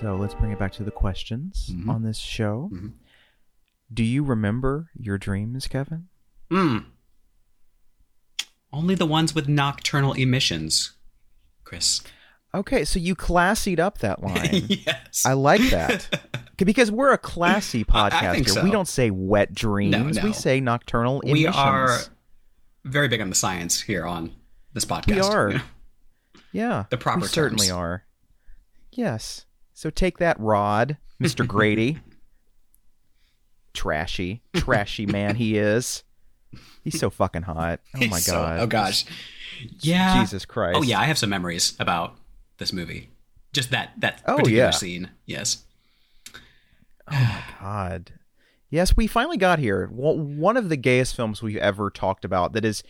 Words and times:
So 0.00 0.16
let's 0.16 0.34
bring 0.34 0.52
it 0.52 0.58
back 0.58 0.72
to 0.72 0.84
the 0.84 0.90
questions 0.90 1.70
Mhm. 1.72 1.88
on 1.88 2.02
this 2.02 2.18
show. 2.18 2.70
Mhm. 2.72 2.92
Do 3.92 4.02
you 4.04 4.22
remember 4.24 4.90
your 4.94 5.16
dreams, 5.16 5.66
Kevin? 5.68 6.08
Hmm. 6.50 6.78
Only 8.72 8.94
the 8.94 9.06
ones 9.06 9.34
with 9.34 9.48
nocturnal 9.48 10.12
emissions, 10.12 10.92
Chris. 11.64 12.02
Okay, 12.54 12.84
so 12.84 12.98
you 12.98 13.14
classied 13.14 13.78
up 13.80 13.98
that 13.98 14.22
line. 14.22 14.66
yes. 14.68 15.24
I 15.24 15.32
like 15.32 15.62
that. 15.70 16.22
Because 16.56 16.90
we're 16.90 17.12
a 17.12 17.18
classy 17.18 17.84
I- 17.90 18.06
I 18.06 18.10
podcast 18.10 18.48
so. 18.48 18.64
We 18.64 18.70
don't 18.70 18.88
say 18.88 19.10
wet 19.10 19.52
dreams. 19.54 20.16
no. 20.16 20.22
We 20.24 20.32
say 20.32 20.58
nocturnal 20.58 21.20
emissions. 21.20 21.54
we 21.54 21.60
are 21.62 21.98
very 22.82 23.08
big 23.08 23.20
on 23.20 23.28
the 23.28 23.34
science 23.34 23.82
here 23.82 24.06
on 24.06 24.32
this 24.72 24.86
podcast. 24.86 25.06
We 25.16 25.20
are. 25.20 25.62
Yeah. 26.52 26.84
The 26.88 26.96
proper 26.96 27.20
We 27.20 27.26
certainly 27.28 27.70
are. 27.70 28.04
Yes. 28.90 29.44
So 29.76 29.90
take 29.90 30.16
that, 30.18 30.40
Rod, 30.40 30.96
Mr. 31.22 31.46
Grady. 31.54 31.98
trashy, 33.74 34.40
trashy 34.54 35.04
man 35.04 35.36
he 35.36 35.58
is. 35.58 36.02
He's 36.82 36.98
so 36.98 37.10
fucking 37.10 37.42
hot. 37.42 37.80
Oh 37.94 37.98
my 37.98 38.06
He's 38.06 38.24
so- 38.24 38.36
oh 38.36 38.38
god. 38.38 38.60
oh 38.60 38.66
gosh. 38.66 39.04
Yeah. 39.80 40.18
Jesus 40.20 40.46
Christ. 40.46 40.78
Oh 40.78 40.82
yeah, 40.82 40.98
I 40.98 41.04
have 41.04 41.18
some 41.18 41.28
memories 41.28 41.76
about 41.78 42.16
this 42.56 42.72
movie. 42.72 43.10
Just 43.52 43.70
that 43.70 43.90
that 43.98 44.22
Oh, 44.26 44.36
particular 44.38 44.56
yeah. 44.64 44.70
scene. 44.70 45.10
Yes. 45.26 45.62
Oh 47.06 47.12
my 47.12 47.42
god. 47.60 48.12
Yes, 48.70 48.96
we 48.96 49.06
finally 49.06 49.36
got 49.36 49.58
here. 49.58 49.86
One 49.92 50.56
of 50.56 50.70
the 50.70 50.76
gayest 50.76 51.14
films 51.14 51.42
we've 51.42 51.56
ever 51.58 51.90
talked 51.90 52.24
about 52.24 52.54
that 52.54 52.64
is. 52.64 52.82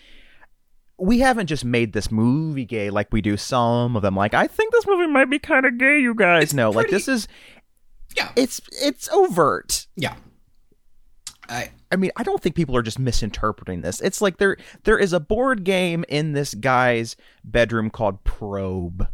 We 0.98 1.18
haven't 1.18 1.46
just 1.46 1.64
made 1.64 1.92
this 1.92 2.10
movie 2.10 2.64
gay 2.64 2.90
like 2.90 3.08
we 3.12 3.20
do 3.20 3.36
some 3.36 3.96
of 3.96 4.02
them. 4.02 4.16
Like, 4.16 4.34
I 4.34 4.46
think 4.46 4.72
this 4.72 4.86
movie 4.86 5.06
might 5.06 5.28
be 5.28 5.38
kind 5.38 5.66
of 5.66 5.78
gay, 5.78 5.98
you 5.98 6.14
guys. 6.14 6.44
It's 6.44 6.54
no, 6.54 6.70
like 6.70 6.88
this 6.88 7.08
is. 7.08 7.28
Yeah. 8.16 8.30
It's 8.34 8.60
it's 8.72 9.08
overt. 9.10 9.86
Yeah. 9.96 10.14
I 11.48 11.70
I 11.92 11.96
mean, 11.96 12.10
I 12.16 12.22
don't 12.22 12.42
think 12.42 12.54
people 12.54 12.76
are 12.76 12.82
just 12.82 12.98
misinterpreting 12.98 13.82
this. 13.82 14.00
It's 14.00 14.20
like 14.20 14.38
there 14.38 14.56
there 14.84 14.98
is 14.98 15.12
a 15.12 15.20
board 15.20 15.64
game 15.64 16.04
in 16.08 16.32
this 16.32 16.54
guy's 16.54 17.16
bedroom 17.44 17.90
called 17.90 18.24
Probe. 18.24 19.08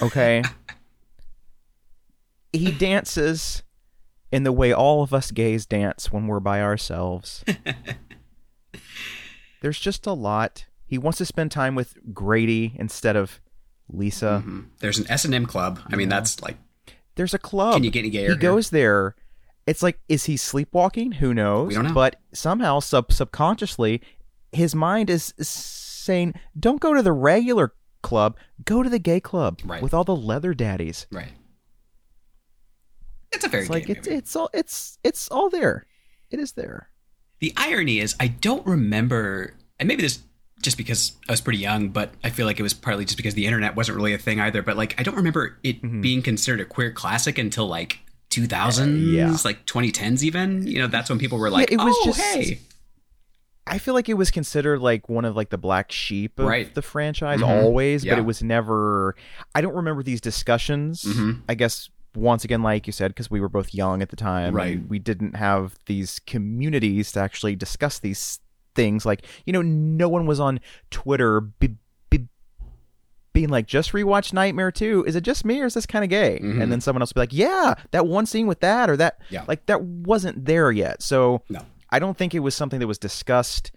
Okay? 0.00 0.42
he 2.52 2.72
dances 2.72 3.62
in 4.32 4.42
the 4.42 4.52
way 4.52 4.72
all 4.72 5.02
of 5.02 5.14
us 5.14 5.30
gays 5.30 5.66
dance 5.66 6.10
when 6.10 6.26
we're 6.26 6.40
by 6.40 6.60
ourselves. 6.60 7.44
There's 9.62 9.78
just 9.78 10.06
a 10.06 10.12
lot. 10.12 10.66
He 10.86 10.98
wants 10.98 11.18
to 11.18 11.24
spend 11.24 11.50
time 11.50 11.74
with 11.74 11.96
Grady 12.14 12.74
instead 12.78 13.16
of 13.16 13.40
Lisa. 13.88 14.42
mhm. 14.46 14.66
there's 14.80 14.98
an 14.98 15.06
S 15.10 15.24
and 15.24 15.34
M 15.34 15.46
club. 15.46 15.80
I 15.90 15.96
mean, 15.96 16.08
that's 16.08 16.40
like 16.42 16.56
There's 17.16 17.34
a 17.34 17.38
club. 17.38 17.74
Can 17.74 17.84
you 17.84 17.90
get 17.90 18.00
any 18.00 18.10
gayer 18.10 18.22
He 18.22 18.28
here? 18.32 18.36
goes 18.36 18.70
there. 18.70 19.14
It's 19.66 19.82
like, 19.82 19.98
is 20.08 20.24
he 20.26 20.36
sleepwalking? 20.36 21.12
Who 21.12 21.34
knows? 21.34 21.68
We 21.68 21.74
don't 21.74 21.86
know. 21.86 21.94
But 21.94 22.20
somehow, 22.32 22.78
sub 22.80 23.12
subconsciously, 23.12 24.00
his 24.52 24.74
mind 24.74 25.10
is 25.10 25.32
saying, 25.40 26.34
"Don't 26.58 26.80
go 26.80 26.94
to 26.94 27.02
the 27.02 27.12
regular 27.12 27.74
club. 28.02 28.36
Go 28.64 28.82
to 28.84 28.88
the 28.90 29.00
gay 29.00 29.18
club 29.18 29.60
Right. 29.64 29.82
with 29.82 29.92
all 29.92 30.04
the 30.04 30.14
leather 30.14 30.54
daddies." 30.54 31.06
right. 31.10 31.32
It's 33.32 33.44
a 33.44 33.48
very 33.48 33.62
It's 33.64 33.70
like 33.70 33.88
it's 33.90 34.06
movie. 34.06 34.18
it's 34.18 34.36
all 34.36 34.50
it's 34.54 34.98
it's 35.02 35.28
all 35.28 35.50
there. 35.50 35.84
It 36.30 36.38
is 36.38 36.52
there. 36.52 36.90
The 37.40 37.52
irony 37.56 37.98
is, 38.00 38.14
I 38.18 38.28
don't 38.28 38.64
remember, 38.66 39.54
and 39.78 39.86
maybe 39.88 40.02
this 40.02 40.20
just 40.62 40.76
because 40.76 41.12
I 41.28 41.32
was 41.32 41.40
pretty 41.40 41.58
young, 41.58 41.90
but 41.90 42.12
I 42.24 42.30
feel 42.30 42.46
like 42.46 42.58
it 42.58 42.62
was 42.62 42.74
partly 42.74 43.04
just 43.04 43.16
because 43.16 43.34
the 43.34 43.46
internet 43.46 43.76
wasn't 43.76 43.96
really 43.96 44.14
a 44.14 44.18
thing 44.18 44.40
either. 44.40 44.62
But 44.62 44.76
like, 44.76 44.98
I 44.98 45.02
don't 45.02 45.14
remember 45.16 45.58
it 45.62 45.82
Mhm. 45.82 46.02
being 46.02 46.22
considered 46.22 46.60
a 46.60 46.64
queer 46.64 46.90
classic 46.90 47.38
until 47.38 47.66
like 47.68 48.00
2000s, 48.30 49.12
yeah. 49.12 49.36
like 49.44 49.64
2010s, 49.66 50.22
even. 50.22 50.66
You 50.66 50.78
know, 50.80 50.86
that's 50.88 51.08
when 51.10 51.18
people 51.18 51.38
were 51.38 51.50
like, 51.50 51.70
it 51.70 51.76
was 51.78 51.94
"Oh, 52.00 52.04
just- 52.06 52.20
hey, 52.20 52.58
I 53.66 53.78
feel 53.78 53.94
like 53.94 54.08
it 54.08 54.14
was 54.14 54.30
considered 54.30 54.80
like 54.80 55.08
one 55.08 55.24
of 55.24 55.34
like 55.36 55.50
the 55.50 55.58
black 55.58 55.90
sheep 55.90 56.38
of 56.38 56.46
Right. 56.46 56.72
the 56.74 56.82
franchise 56.82 57.40
Mhm. 57.40 57.48
always, 57.48 58.04
but 58.04 58.18
it 58.18 58.24
was 58.24 58.42
never. 58.42 59.16
I 59.54 59.60
don't 59.60 59.74
remember 59.74 60.02
these 60.02 60.20
discussions. 60.20 61.02
Mhm. 61.02 61.40
I 61.48 61.54
guess 61.54 61.90
once 62.14 62.44
again, 62.44 62.62
like 62.62 62.86
you 62.86 62.92
said, 62.92 63.08
because 63.10 63.30
we 63.30 63.40
were 63.40 63.48
both 63.48 63.74
young 63.74 64.00
at 64.02 64.08
the 64.10 64.16
time, 64.16 64.54
Right. 64.54 64.80
we 64.88 64.98
didn't 64.98 65.36
have 65.36 65.74
these 65.86 66.18
communities 66.26 67.12
to 67.12 67.20
actually 67.20 67.56
discuss 67.56 67.98
these 67.98 68.38
things. 68.76 69.04
Like 69.04 69.24
you 69.46 69.52
know, 69.52 69.62
no 69.62 70.08
one 70.08 70.26
was 70.26 70.38
on 70.38 70.60
Twitter. 70.90 71.40
Be, 71.40 71.70
be, 72.10 72.26
being 73.32 73.48
like, 73.50 73.66
just 73.66 73.92
rewatch 73.92 74.32
Nightmare 74.32 74.70
2. 74.72 75.04
Is 75.06 75.14
it 75.16 75.20
just 75.22 75.44
me 75.44 75.60
or 75.60 75.66
is 75.66 75.74
this 75.74 75.84
kind 75.86 76.02
of 76.04 76.08
gay? 76.10 76.38
Mhm. 76.42 76.62
And 76.62 76.72
then 76.72 76.80
someone 76.80 77.02
else 77.02 77.10
would 77.10 77.16
be 77.16 77.20
like, 77.20 77.32
yeah, 77.32 77.74
that 77.90 78.06
one 78.06 78.24
scene 78.24 78.46
with 78.46 78.60
that 78.60 78.88
or 78.88 78.96
that. 78.96 79.18
Yeah. 79.28 79.44
Like, 79.46 79.66
that 79.66 79.82
wasn't 79.82 80.46
there 80.46 80.70
yet. 80.72 81.02
So, 81.02 81.42
no, 81.50 81.60
I 81.90 81.98
don't 81.98 82.16
think 82.16 82.34
it 82.34 82.38
was 82.38 82.54
something 82.54 82.80
that 82.80 82.86
was 82.86 82.98
discussed. 82.98 83.72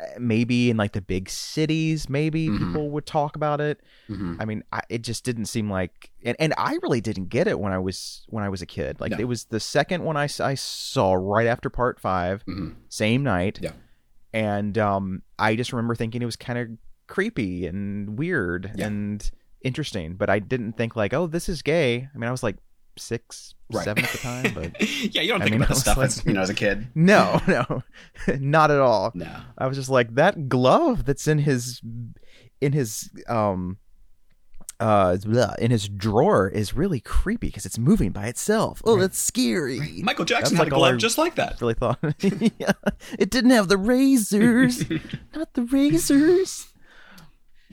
uh, 0.00 0.04
Maybe 0.18 0.68
in 0.70 0.76
like 0.78 0.92
the 0.92 1.00
big 1.02 1.28
cities, 1.30 2.08
maybe 2.08 2.48
Mhm. 2.48 2.58
people 2.58 2.90
would 2.90 3.04
talk 3.06 3.34
about 3.36 3.60
it. 3.62 3.80
Mhm. 4.10 4.36
I 4.40 4.44
mean, 4.46 4.62
I, 4.72 4.80
it 4.90 5.02
just 5.02 5.24
didn't 5.24 5.46
seem 5.46 5.70
like, 5.70 6.10
and, 6.24 6.36
and 6.38 6.52
I 6.58 6.78
really 6.82 7.00
didn't 7.02 7.28
get 7.30 7.46
it 7.46 7.58
when 7.60 7.72
I 7.72 7.78
was 7.78 8.24
when 8.28 8.44
I 8.44 8.48
was 8.50 8.60
a 8.62 8.66
kid. 8.66 9.00
Like 9.00 9.12
No. 9.12 9.18
it 9.18 9.24
was 9.24 9.44
the 9.44 9.60
second 9.60 10.04
one 10.04 10.16
I, 10.18 10.28
I 10.40 10.54
saw 10.54 11.14
right 11.14 11.46
after 11.46 11.70
part 11.70 11.98
five, 12.00 12.44
Mhm. 12.46 12.74
same 12.90 13.22
night. 13.22 13.58
Yeah. 13.62 13.72
And 14.36 14.76
um, 14.78 15.22
I 15.38 15.56
just 15.56 15.72
remember 15.72 15.94
thinking 15.94 16.20
it 16.22 16.26
was 16.26 16.36
kind 16.36 16.58
of 16.58 16.68
creepy 17.08 17.66
and 17.66 18.18
weird 18.18 18.70
Yeah. 18.76 18.86
and 18.86 19.30
interesting, 19.62 20.14
but 20.14 20.28
I 20.28 20.38
didn't 20.38 20.74
think 20.76 20.94
like, 20.94 21.14
oh, 21.14 21.26
this 21.26 21.48
is 21.48 21.62
gay. 21.62 22.08
I 22.14 22.18
mean, 22.18 22.28
I 22.28 22.30
was 22.30 22.42
like 22.42 22.56
six, 22.98 23.54
Right. 23.72 23.84
seven 23.84 24.04
at 24.04 24.10
the 24.10 24.18
time, 24.18 24.52
but 24.54 24.80
yeah, 25.14 25.22
you 25.22 25.28
don't 25.28 25.42
I 25.42 25.44
think 25.46 25.52
mean, 25.54 25.62
about 25.62 25.68
this 25.74 25.80
stuff 25.80 25.96
like- 25.96 26.06
as 26.06 26.24
you 26.26 26.32
know 26.34 26.40
as 26.42 26.50
a 26.50 26.54
kid. 26.54 26.88
no, 26.94 27.40
no, 27.48 27.82
not 28.38 28.70
at 28.70 28.78
all. 28.80 29.10
No, 29.14 29.30
I 29.58 29.66
was 29.66 29.76
just 29.76 29.88
like 29.90 30.14
that 30.16 30.48
glove 30.48 31.04
that's 31.06 31.26
in 31.26 31.38
his 31.38 31.80
in 32.60 32.72
his 32.72 33.10
um 33.28 33.78
uh 34.80 35.16
in 35.58 35.70
his 35.70 35.88
drawer 35.88 36.48
is 36.48 36.74
really 36.74 37.00
creepy 37.00 37.48
because 37.48 37.66
it's 37.66 37.78
moving 37.78 38.10
by 38.10 38.26
itself. 38.26 38.82
Oh, 38.84 38.98
that's 38.98 39.18
scary. 39.18 40.02
Michael 40.02 40.24
Jackson 40.24 40.56
That's 40.56 40.64
had 40.68 40.72
like 40.72 40.72
a 40.72 40.76
glove 40.76 40.98
just 40.98 41.18
like 41.18 41.36
that. 41.36 41.60
Really 41.60 41.74
thought 41.74 41.98
yeah. 42.58 42.72
it 43.18 43.30
didn't 43.30 43.50
have 43.50 43.68
the 43.68 43.78
razors, 43.78 44.84
not 45.34 45.54
the 45.54 45.62
razors. 45.62 46.68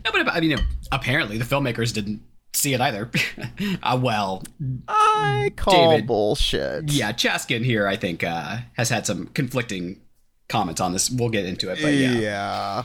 No, 0.05 0.11
but 0.11 0.27
I 0.29 0.39
mean, 0.41 0.57
apparently 0.91 1.37
the 1.37 1.45
filmmakers 1.45 1.93
didn't 1.93 2.21
see 2.53 2.73
it 2.73 2.81
either. 2.81 3.09
uh, 3.83 3.99
well, 4.01 4.43
I 4.87 5.51
call 5.55 5.91
David. 5.91 6.07
bullshit. 6.07 6.91
yeah, 6.91 7.11
Chaskin 7.11 7.63
here, 7.63 7.87
I 7.87 7.95
think, 7.95 8.23
uh, 8.23 8.57
has 8.73 8.89
had 8.89 9.05
some 9.05 9.27
conflicting 9.27 10.01
comments 10.49 10.81
on 10.81 10.93
this. 10.93 11.09
We'll 11.09 11.29
get 11.29 11.45
into 11.45 11.71
it, 11.71 11.79
but 11.81 11.93
yeah. 11.93 12.11
yeah. 12.11 12.83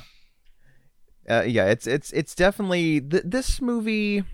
Uh, 1.29 1.43
yeah, 1.47 1.67
it's 1.67 1.87
it's 1.87 2.13
it's 2.13 2.35
definitely 2.35 3.01
th- 3.01 3.23
this 3.27 3.61
movie. 3.61 4.25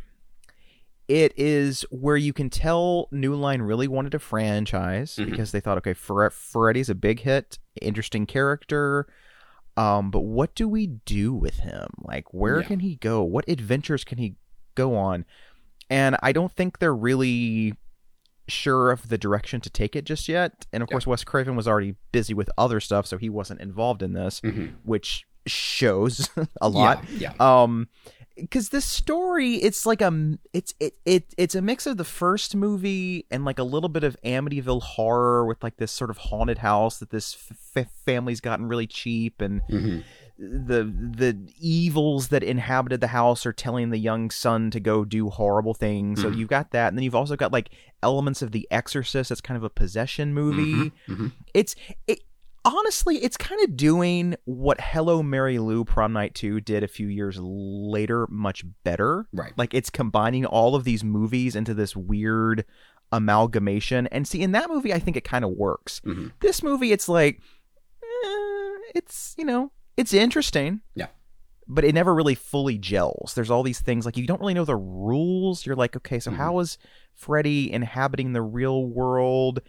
It 1.07 1.35
is 1.37 1.85
where 1.91 2.17
you 2.17 2.33
can 2.33 2.49
tell 2.49 3.09
New 3.11 3.35
Line 3.35 3.61
really 3.61 3.87
wanted 3.89 4.15
a 4.15 4.19
franchise 4.19 5.17
Mhm. 5.17 5.31
because 5.31 5.53
they 5.53 5.61
thought, 5.61 5.77
okay, 5.79 5.93
Fre- 5.93 6.29
Freddy's 6.31 6.89
a 6.89 6.95
big 6.95 7.21
hit, 7.21 7.59
interesting 7.83 8.25
character, 8.25 9.07
um, 9.77 10.11
but 10.11 10.21
what 10.21 10.55
do 10.55 10.67
we 10.67 10.87
do 10.87 11.35
with 11.35 11.59
him? 11.59 11.89
Like, 12.01 12.33
where 12.33 12.61
Yeah. 12.63 12.67
can 12.69 12.81
he 12.81 12.97
go? 12.97 13.23
What 13.23 13.47
adventures 13.49 14.03
can 14.03 14.17
he 14.17 14.37
go 14.75 14.97
on? 14.97 15.27
And 15.91 16.17
I 16.23 16.33
don't 16.33 16.53
think 16.53 16.79
they're 16.79 16.95
really 16.97 17.75
sure 18.49 18.91
of 18.91 19.11
the 19.11 19.19
direction 19.19 19.61
to 19.61 19.69
take 19.71 19.95
it 19.95 20.07
just 20.07 20.27
yet. 20.27 20.67
And 20.73 20.83
of 20.83 20.89
Yeah. 20.89 20.93
course, 20.95 21.07
Wes 21.07 21.23
Craven 21.25 21.55
was 21.55 21.69
already 21.69 21.97
busy 22.13 22.33
with 22.33 22.49
other 22.57 22.81
stuff, 22.81 23.07
so 23.07 23.19
he 23.19 23.29
wasn't 23.29 23.61
involved 23.61 24.03
in 24.03 24.15
this 24.15 24.41
Mhm. 24.41 24.75
which 24.85 25.27
shows 25.47 26.29
a 26.61 26.69
lot. 26.69 27.05
Yeah, 27.11 27.33
Um, 27.41 27.89
because 28.37 28.71
this 28.71 28.85
story, 28.85 29.55
it's 29.55 29.87
like 29.87 30.01
a, 30.03 30.37
it's 30.53 30.75
it 30.81 30.95
it 31.05 31.33
it's 31.39 31.55
a 31.55 31.63
mix 31.63 31.87
of 31.87 31.97
the 31.99 32.05
first 32.05 32.57
movie 32.57 33.27
and 33.31 33.45
like 33.45 33.61
a 33.61 33.63
little 33.63 33.89
bit 33.89 34.03
of 34.03 34.17
Amityville 34.25 34.83
horror 34.83 35.47
with 35.47 35.63
like 35.63 35.77
this 35.77 35.93
sort 35.93 36.11
of 36.11 36.17
haunted 36.19 36.59
house 36.59 36.99
that 36.99 37.11
this 37.11 37.37
f- 37.77 37.87
family's 38.05 38.41
gotten 38.41 38.67
really 38.67 38.89
cheap 38.89 39.41
and 39.41 39.63
yeah. 39.69 39.79
Mhm. 39.79 40.05
the 40.37 40.83
the 41.17 41.39
evils 41.61 42.27
that 42.29 42.43
inhabited 42.43 43.01
the 43.01 43.07
house 43.07 43.47
are 43.47 43.53
telling 43.53 43.91
the 43.91 43.99
young 43.99 44.31
son 44.33 44.69
to 44.73 44.81
go 44.81 45.05
do 45.05 45.31
horrible 45.31 45.75
things. 45.75 46.21
So 46.21 46.29
Mhm. 46.33 46.37
you've 46.39 46.49
got 46.49 46.73
that, 46.73 46.89
and 46.89 46.99
then 46.99 47.05
you've 47.05 47.15
also 47.15 47.37
got 47.37 47.53
like 47.53 47.71
elements 48.03 48.43
of 48.43 48.51
The 48.51 48.67
Exorcist. 48.69 49.29
That's 49.29 49.41
kind 49.41 49.57
of 49.57 49.63
a 49.63 49.71
possession 49.71 50.35
movie. 50.35 50.91
Mhm, 50.91 50.93
mhm. 51.09 51.33
It's 51.55 51.77
it 52.09 52.19
honestly, 52.65 53.17
it's 53.19 53.37
kind 53.37 53.61
of 53.63 53.77
doing 53.77 54.37
what 54.45 54.81
Hello 54.81 55.23
Mary 55.23 55.59
Lou 55.59 55.85
Prom 55.85 56.13
Night 56.13 56.35
2 56.35 56.61
did 56.61 56.83
a 56.83 56.89
few 56.89 57.09
years 57.09 57.39
later 57.41 58.27
much 58.31 58.65
better. 58.85 59.27
Right. 59.33 59.53
Like 59.57 59.75
it's 59.75 59.91
combining 59.91 60.47
all 60.47 60.75
of 60.75 60.85
these 60.85 61.05
movies 61.05 61.57
into 61.57 61.75
this 61.75 61.95
weird 61.95 62.65
amalgamation. 63.13 64.07
And 64.09 64.27
see, 64.27 64.43
in 64.43 64.53
that 64.53 64.71
movie, 64.71 64.93
I 64.93 64.99
think 64.99 65.17
it 65.17 65.25
kind 65.25 65.45
of 65.45 65.53
works. 65.53 66.01
Mhm. 66.05 66.33
This 66.41 66.63
movie, 66.63 66.93
it's 66.93 67.09
like, 67.09 67.41
eh, 68.03 68.77
it's, 68.95 69.35
you 69.39 69.45
know, 69.45 69.71
it's 69.97 70.13
interesting. 70.13 70.81
Yeah. 70.95 71.09
But 71.67 71.85
it 71.85 71.95
never 71.95 72.15
really 72.15 72.35
fully 72.35 72.77
gels. 72.77 73.33
There's 73.35 73.51
all 73.51 73.63
these 73.63 73.81
things 73.81 74.05
like 74.05 74.17
you 74.17 74.27
don't 74.27 74.41
really 74.41 74.55
know 74.55 74.65
the 74.65 74.77
rules. 74.77 75.65
You're 75.65 75.77
like, 75.77 75.97
okay, 75.97 76.19
so 76.21 76.31
Mhm. 76.31 76.37
how 76.37 76.59
is 76.59 76.77
Freddy 77.15 77.73
inhabiting 77.73 78.33
the 78.33 78.43
real 78.43 78.85
world? 78.87 79.61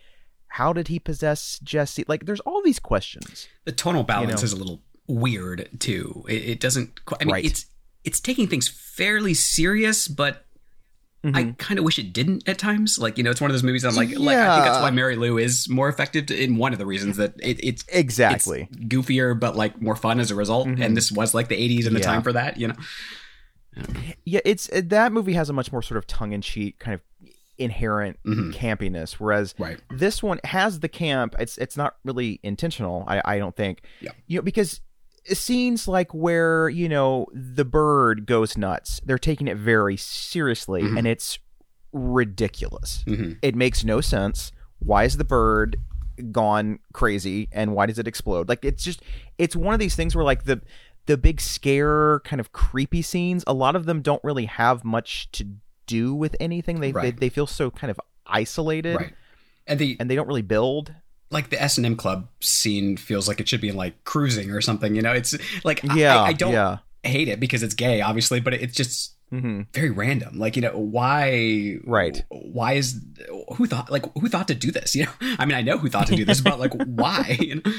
How 0.56 0.72
did 0.74 0.88
he 0.88 1.00
possess 1.00 1.60
Jesse? 1.64 2.06
Like, 2.08 2.26
there's 2.26 2.40
all 2.42 2.62
these 2.64 2.80
questions. 2.80 3.48
The 3.66 3.72
tonal 3.72 4.04
balance 4.04 4.42
know. 4.42 4.46
is 4.46 4.54
a 4.54 4.56
little 4.56 4.82
weird 5.08 5.70
too. 5.80 6.26
It, 6.30 6.44
it 6.54 6.60
doesn't. 6.60 7.06
Quite, 7.06 7.22
I 7.22 7.26
mean, 7.26 7.34
Right. 7.34 7.46
it's 7.46 7.66
it's 8.04 8.20
taking 8.20 8.48
things 8.48 8.68
fairly 8.68 9.34
serious, 9.34 10.08
but 10.08 10.42
Mm-hmm. 11.26 11.36
I 11.38 11.56
kind 11.58 11.80
of 11.80 11.84
wish 11.86 11.98
it 11.98 12.14
didn't 12.14 12.48
at 12.48 12.60
times. 12.60 13.00
Like 13.00 13.18
you 13.18 13.24
know, 13.24 13.32
it's 13.32 13.42
one 13.42 13.50
of 13.50 13.56
those 13.56 13.64
movies. 13.64 13.84
I'm 13.84 13.96
like, 13.96 14.10
like 14.10 14.38
I 14.38 14.54
think 14.58 14.66
that's 14.68 14.80
why 14.84 14.92
Mary 14.92 15.16
Lou 15.16 15.40
is 15.40 15.68
more 15.68 15.90
effective. 15.90 16.30
In 16.30 16.56
one 16.58 16.72
of 16.72 16.78
the 16.78 16.86
reasons 16.86 17.18
that 17.18 17.34
it, 17.42 17.60
it's 17.64 17.84
Exactly. 17.90 18.68
it's 18.72 18.78
goofier, 18.86 19.34
but 19.40 19.56
like 19.56 19.82
more 19.82 19.96
fun 19.96 20.20
as 20.20 20.30
a 20.30 20.36
result. 20.36 20.68
Mhm. 20.68 20.86
And 20.86 20.96
this 20.96 21.12
was 21.12 21.34
like 21.34 21.48
the 21.48 21.56
80s 21.56 21.88
and 21.88 21.96
the 21.96 22.00
Yeah. 22.02 22.06
time 22.06 22.22
for 22.22 22.32
that. 22.34 22.58
You 22.60 22.68
know, 22.68 22.76
Yeah, 24.24 24.42
it's 24.46 24.70
it, 24.70 24.90
that 24.90 25.12
movie 25.12 25.34
has 25.34 25.50
a 25.50 25.54
much 25.54 25.72
more 25.72 25.82
sort 25.82 25.98
of 25.98 26.06
tongue-in-cheek 26.06 26.78
kind 26.78 26.94
of 26.94 27.02
inherent 27.58 28.18
Mhm. 28.26 28.54
campiness, 28.54 29.14
whereas 29.14 29.56
right? 29.58 29.80
this 29.90 30.22
one 30.22 30.40
has 30.44 30.80
the 30.82 30.90
camp. 30.90 31.36
It's 31.40 31.58
it's 31.58 31.78
not 31.78 31.96
really 32.04 32.40
intentional. 32.44 33.04
I 33.08 33.22
I 33.26 33.38
don't 33.40 33.56
think. 33.56 33.82
Yeah. 34.02 34.12
You 34.28 34.40
know 34.40 34.44
because 34.44 34.82
scenes 35.26 35.88
like 35.88 36.14
where 36.14 36.70
you 36.70 36.88
know 36.90 37.28
the 37.34 37.66
bird 37.66 38.26
goes 38.26 38.58
nuts, 38.58 39.02
they're 39.06 39.18
taking 39.18 39.48
it 39.48 39.58
very 39.58 39.98
seriously, 39.98 40.84
Mhm. 40.84 40.98
and 41.00 41.08
it's 41.08 41.40
ridiculous. 41.94 43.04
hmm 43.08 43.34
It 43.42 43.56
makes 43.56 43.84
no 43.84 44.02
sense. 44.02 44.52
Why 44.80 45.06
is 45.06 45.18
the 45.18 45.24
bird 45.24 45.78
gone 46.32 46.80
crazy 46.94 47.48
and 47.52 47.74
why 47.74 47.86
does 47.86 48.00
it 48.00 48.08
explode? 48.08 48.48
Like 48.50 48.64
it's 48.64 48.84
just 48.84 49.02
it's 49.38 49.56
one 49.56 49.74
of 49.74 49.80
these 49.80 49.96
things 49.96 50.16
where 50.16 50.26
like 50.26 50.44
the 50.44 50.62
the 51.08 51.18
big 51.18 51.40
scare 51.40 52.20
kind 52.22 52.40
of 52.40 52.52
creepy 52.52 53.02
scenes, 53.02 53.44
a 53.48 53.54
lot 53.54 53.76
of 53.76 53.86
them 53.86 54.02
don't 54.02 54.24
really 54.24 54.46
have 54.46 54.84
much 54.84 55.32
to 55.34 55.46
do 55.88 56.14
with 56.14 56.36
anything. 56.40 56.80
They 56.80 56.92
they, 56.92 56.94
Right. 56.94 57.20
they 57.20 57.30
feel 57.30 57.48
so 57.48 57.70
kind 57.72 57.92
of 57.92 58.00
isolated 58.26 58.96
Right. 58.98 59.14
And 59.68 59.80
the 59.80 59.98
and 60.00 60.10
they 60.10 60.16
don't 60.16 60.28
really 60.28 60.42
build. 60.42 60.94
like 61.32 61.50
the 61.50 61.62
S 61.62 61.78
and 61.78 61.86
M 61.86 61.96
Club 61.96 62.28
scene 62.40 62.98
feels 62.98 63.28
like 63.28 63.40
it 63.40 63.48
should 63.50 63.62
be 63.62 63.70
in 63.70 63.76
like 63.76 64.04
cruising 64.04 64.52
or 64.52 64.62
something. 64.62 64.96
You 64.96 65.02
know, 65.02 65.12
it's 65.14 65.36
like 65.64 65.88
I- 65.90 65.96
Yeah, 65.96 66.22
I, 66.22 66.28
I 66.28 66.34
don't 66.34 66.54
yeah. 66.54 66.78
hate 67.04 67.28
it 67.28 67.40
because 67.40 67.64
it's 67.64 67.74
gay, 67.74 68.02
obviously, 68.02 68.40
but 68.40 68.54
it's 68.54 68.76
just 68.76 69.14
hmm 69.32 69.62
very 69.74 69.90
random. 69.90 70.38
Like 70.38 70.56
you 70.56 70.62
know, 70.62 70.78
why? 70.78 71.78
Right. 71.84 72.24
Why 72.30 72.74
is 72.74 73.02
who 73.56 73.66
thought 73.66 73.92
like 73.92 74.06
who 74.20 74.30
thought 74.30 74.48
to 74.50 74.56
do 74.56 74.72
this? 74.72 74.94
You 74.96 75.06
know, 75.06 75.12
I 75.40 75.46
mean, 75.46 75.56
I 75.58 75.62
know 75.64 75.80
who 75.80 75.90
thought 75.90 76.08
to 76.08 76.16
do 76.16 76.26
this, 76.26 76.42
but 76.42 76.60
like 76.60 76.74
why? 76.86 77.38
You 77.42 77.56
know? 77.56 77.74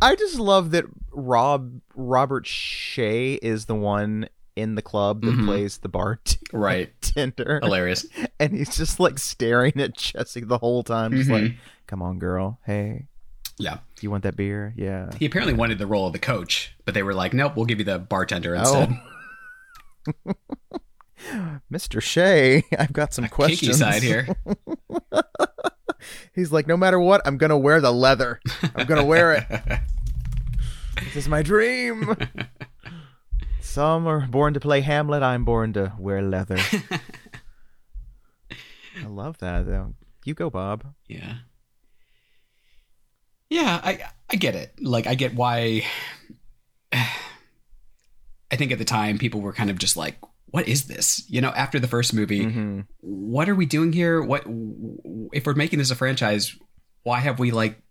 I 0.00 0.16
just 0.16 0.38
love 0.38 0.70
that 0.70 0.86
Rob 1.12 1.80
Robert 1.94 2.46
Shaye 2.46 3.38
is 3.42 3.66
the 3.66 3.74
one 3.74 4.28
in 4.56 4.74
the 4.74 4.82
club 4.82 5.22
that 5.22 5.34
Mhm. 5.34 5.44
plays 5.46 5.78
the 5.78 5.88
Right. 6.52 6.92
bartender. 7.00 7.60
Hilarious. 7.62 8.06
and 8.40 8.52
he's 8.54 8.76
just 8.76 9.00
like 9.00 9.18
staring 9.18 9.72
at 9.80 9.96
Jesse 9.96 10.40
the 10.42 10.58
whole 10.58 10.82
time, 10.82 11.12
just 11.12 11.30
like, 11.30 11.42
Mhm. 11.44 11.56
"Come 11.86 12.02
on, 12.02 12.18
girl. 12.18 12.58
Hey, 12.66 13.06
Yeah. 13.58 13.78
you 14.00 14.10
want 14.10 14.24
that 14.24 14.36
beer? 14.36 14.74
Yeah." 14.76 15.10
He 15.18 15.24
apparently 15.26 15.54
wanted 15.54 15.78
the 15.78 15.86
role 15.86 16.06
of 16.06 16.12
the 16.12 16.18
coach, 16.18 16.74
but 16.84 16.94
they 16.94 17.02
were 17.02 17.14
like, 17.14 17.32
nope, 17.32 17.54
we'll 17.56 17.64
give 17.66 17.78
you 17.78 17.84
the 17.84 17.98
bartender 17.98 18.54
instead. 18.54 18.90
Oh. 20.26 20.32
Mr. 21.72 22.00
Shaye, 22.00 22.64
I've 22.76 22.92
got 22.92 23.14
some 23.14 23.24
A 23.26 23.28
questions. 23.28 23.78
side 23.78 24.02
here. 24.02 24.26
He's 26.34 26.50
like, 26.50 26.66
no 26.66 26.76
matter 26.76 26.98
what, 26.98 27.22
I'm 27.24 27.36
gonna 27.38 27.56
wear 27.56 27.80
the 27.80 27.92
leather. 27.92 28.40
I'm 28.74 28.86
gonna 28.86 29.04
wear 29.04 29.32
it. 29.34 29.46
this 31.04 31.14
is 31.16 31.28
my 31.28 31.42
dream. 31.42 32.16
Some 33.72 34.06
are 34.06 34.26
born 34.26 34.52
to 34.52 34.60
play 34.60 34.82
Hamlet. 34.82 35.22
I'm 35.22 35.46
born 35.46 35.72
to 35.72 35.94
wear 35.98 36.20
leather. 36.20 36.58
I 38.50 39.06
love 39.06 39.38
that. 39.38 39.64
Though. 39.64 39.94
You 40.26 40.34
go, 40.34 40.50
Bob. 40.50 40.84
Yeah. 41.08 41.36
Yeah, 43.48 43.80
I 43.82 44.00
I 44.28 44.36
get 44.36 44.54
it. 44.54 44.74
Like 44.78 45.06
I 45.06 45.14
get 45.14 45.34
why 45.34 45.86
I 46.92 48.56
think 48.56 48.72
at 48.72 48.78
the 48.78 48.84
time 48.84 49.16
people 49.16 49.40
were 49.40 49.54
kind 49.54 49.70
of 49.70 49.78
just 49.78 49.96
like 49.96 50.18
what 50.50 50.68
is 50.68 50.84
this? 50.84 51.24
You 51.30 51.40
know, 51.40 51.48
after 51.56 51.80
the 51.80 51.88
first 51.88 52.12
movie, 52.12 52.44
hmm 52.44 52.80
what 53.00 53.48
are 53.48 53.54
we 53.54 53.64
doing 53.64 53.94
here? 53.94 54.22
What 54.22 54.42
if 55.32 55.46
we're 55.46 55.54
making 55.54 55.78
this 55.78 55.90
a 55.90 55.96
franchise, 55.96 56.54
why 57.04 57.20
have 57.20 57.38
we 57.38 57.50
like 57.50 57.82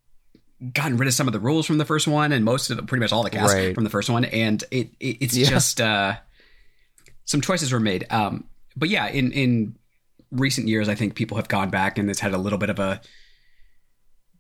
gotten 0.74 0.98
rid 0.98 1.08
of 1.08 1.14
some 1.14 1.28
of 1.28 1.34
the 1.34 1.40
rules 1.40 1.66
from 1.66 1.78
the 1.80 1.86
first 1.86 2.08
one 2.08 2.32
and 2.32 2.46
most 2.46 2.70
of 2.70 2.78
the, 2.78 2.84
pretty 2.84 3.00
much 3.02 3.12
all 3.12 3.24
the 3.24 3.30
cast 3.32 3.54
Right. 3.54 3.74
from 3.74 3.84
the 3.84 3.90
first 3.90 4.10
one 4.10 4.26
and 4.26 4.64
it, 4.72 4.92
it 5.00 5.18
it's 5.20 5.36
Yeah. 5.36 5.50
just 5.50 5.82
uh 5.82 6.18
some 7.26 7.42
choices 7.42 7.72
were 7.72 7.80
made. 7.80 8.06
Um 8.10 8.46
but 8.76 8.90
yeah, 8.90 9.08
in 9.08 9.32
in 9.32 9.76
recent 10.32 10.68
years 10.68 10.88
I 10.88 10.96
think 10.96 11.16
people 11.16 11.38
have 11.38 11.48
gone 11.48 11.70
back 11.72 11.98
and 11.98 12.10
it's 12.10 12.20
had 12.20 12.34
a 12.34 12.38
little 12.38 12.60
bit 12.60 12.70
of 12.70 12.80
a 12.80 13.02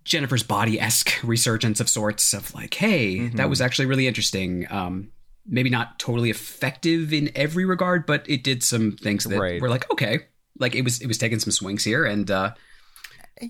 Jennifer's 0.03 0.44
body 0.44 0.79
esque 0.79 1.12
resurgence 1.23 1.79
of 1.79 1.88
sorts 1.89 2.33
of 2.33 2.53
like, 2.53 2.73
hey, 2.73 3.18
Mhm. 3.18 3.35
that 3.38 3.50
was 3.50 3.62
actually 3.62 3.85
really 3.85 4.07
interesting. 4.07 4.65
Um, 4.71 5.09
maybe 5.45 5.69
not 5.69 6.00
totally 6.00 6.29
effective 6.29 7.13
in 7.13 7.31
every 7.35 7.65
regard, 7.65 8.06
but 8.06 8.25
it 8.27 8.44
did 8.44 8.63
some 8.63 8.94
things 8.94 9.23
that 9.25 9.39
Right. 9.39 9.62
were 9.62 9.69
like, 9.69 9.89
okay, 9.91 10.21
like 10.59 10.75
it 10.75 10.83
was 10.83 11.01
it 11.01 11.07
was 11.07 11.18
taking 11.18 11.39
some 11.39 11.51
swings 11.51 11.83
here, 11.83 12.03
and 12.06 12.29
uh, 12.29 12.53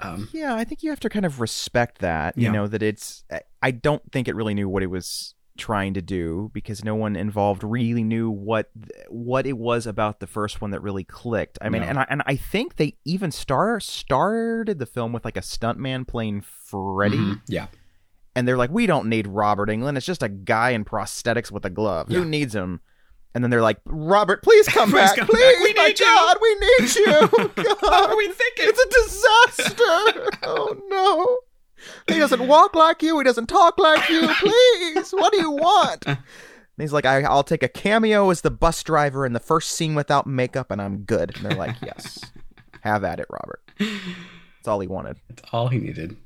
Um, 0.02 0.30
yeah, 0.32 0.56
I 0.56 0.64
think 0.64 0.84
you 0.84 0.90
have 0.90 1.00
to 1.02 1.10
kind 1.10 1.26
of 1.26 1.40
respect 1.42 2.00
that. 2.00 2.38
You 2.38 2.46
Yeah. 2.46 2.52
know 2.52 2.68
that 2.68 2.82
it's. 2.84 3.24
I- 3.62 3.72
don't 3.72 4.02
think 4.12 4.28
it 4.28 4.36
really 4.36 4.54
knew 4.54 4.68
what 4.70 4.84
it 4.84 4.88
was 4.88 5.36
trying 5.58 5.94
to 5.94 6.02
do 6.02 6.50
because 6.54 6.84
no 6.84 6.96
one 6.96 7.16
involved 7.16 7.64
really 7.64 8.04
knew 8.04 8.30
what 8.32 8.72
what 9.10 9.46
it 9.46 9.58
was 9.58 9.86
about 9.86 10.20
the 10.20 10.26
first 10.28 10.62
one 10.62 10.72
that 10.72 10.82
really 10.82 11.04
clicked. 11.04 11.58
I 11.62 11.70
mean, 11.70 11.82
No. 11.82 11.88
and 11.90 12.00
I, 12.00 12.06
and 12.10 12.24
I 12.26 12.36
think 12.38 12.78
they 12.78 12.96
even 13.06 13.32
star 13.32 13.80
started 13.80 14.80
the 14.80 14.86
film 14.86 15.12
with 15.14 15.26
like 15.26 15.38
a 15.38 15.42
stuntman 15.42 16.08
playing 16.08 16.42
Freddy, 16.42 17.18
mhm, 17.18 17.42
yeah, 17.48 17.68
and 18.36 18.48
they're 18.48 18.58
like, 18.58 18.72
"We 18.72 18.88
don't 18.88 19.08
need 19.10 19.28
Robert 19.28 19.70
Englund. 19.70 19.98
It's 19.98 20.06
just 20.06 20.24
a 20.24 20.30
guy 20.30 20.72
in 20.72 20.86
prosthetics 20.86 21.52
with 21.52 21.66
a 21.66 21.70
glove. 21.70 22.10
Yeah. 22.10 22.20
Who 22.20 22.26
needs 22.26 22.56
him?" 22.56 22.80
And 23.34 23.44
then 23.44 23.50
they're 23.52 23.62
like, 23.62 23.80
"Robert, 23.86 24.44
please 24.44 24.68
come 24.68 24.90
Please 24.92 25.00
back, 25.02 25.18
come 25.18 25.28
please, 25.28 25.56
back. 25.56 25.64
We 25.64 25.74
my 25.74 25.88
need 25.88 26.00
you." 26.00 26.06
God, 26.06 26.38
we 26.42 26.56
need 26.56 26.96
you. 26.96 27.06
God. 27.64 27.82
what 27.82 28.10
are 28.12 28.18
we 28.18 28.28
thinking? 28.28 28.66
It's 28.68 28.80
a 28.80 29.66
disaster. 29.70 30.30
oh 30.44 30.78
no. 30.90 31.38
He 32.08 32.20
doesn't 32.20 32.46
walk 32.48 32.76
like 32.76 33.02
you. 33.02 33.18
He 33.18 33.24
doesn't 33.24 33.48
talk 33.48 33.80
like 33.80 34.08
you. 34.10 34.28
Please, 34.36 35.12
what 35.12 35.34
do 35.34 35.40
you 35.40 35.50
want? 35.52 36.06
And 36.06 36.18
he's 36.78 36.94
like, 36.94 37.06
I, 37.06 37.24
I'll 37.24 37.44
take 37.44 37.64
a 37.64 37.68
cameo 37.68 38.30
as 38.30 38.42
the 38.42 38.52
bus 38.52 38.84
driver 38.84 39.26
in 39.26 39.34
the 39.34 39.40
first 39.40 39.72
scene 39.72 39.96
without 39.96 40.28
makeup, 40.28 40.70
and 40.70 40.80
I'm 40.82 41.00
good. 41.00 41.36
And 41.36 41.46
they're 41.46 41.58
like, 41.58 41.76
Yes, 41.82 42.20
have 42.82 43.04
at 43.04 43.20
it, 43.20 43.28
Robert. 43.30 43.62
That's 43.80 44.68
all 44.68 44.80
he 44.80 44.88
wanted. 44.88 45.18
That's 45.30 45.42
all 45.52 45.70
he 45.70 45.80
needed. 45.80 46.18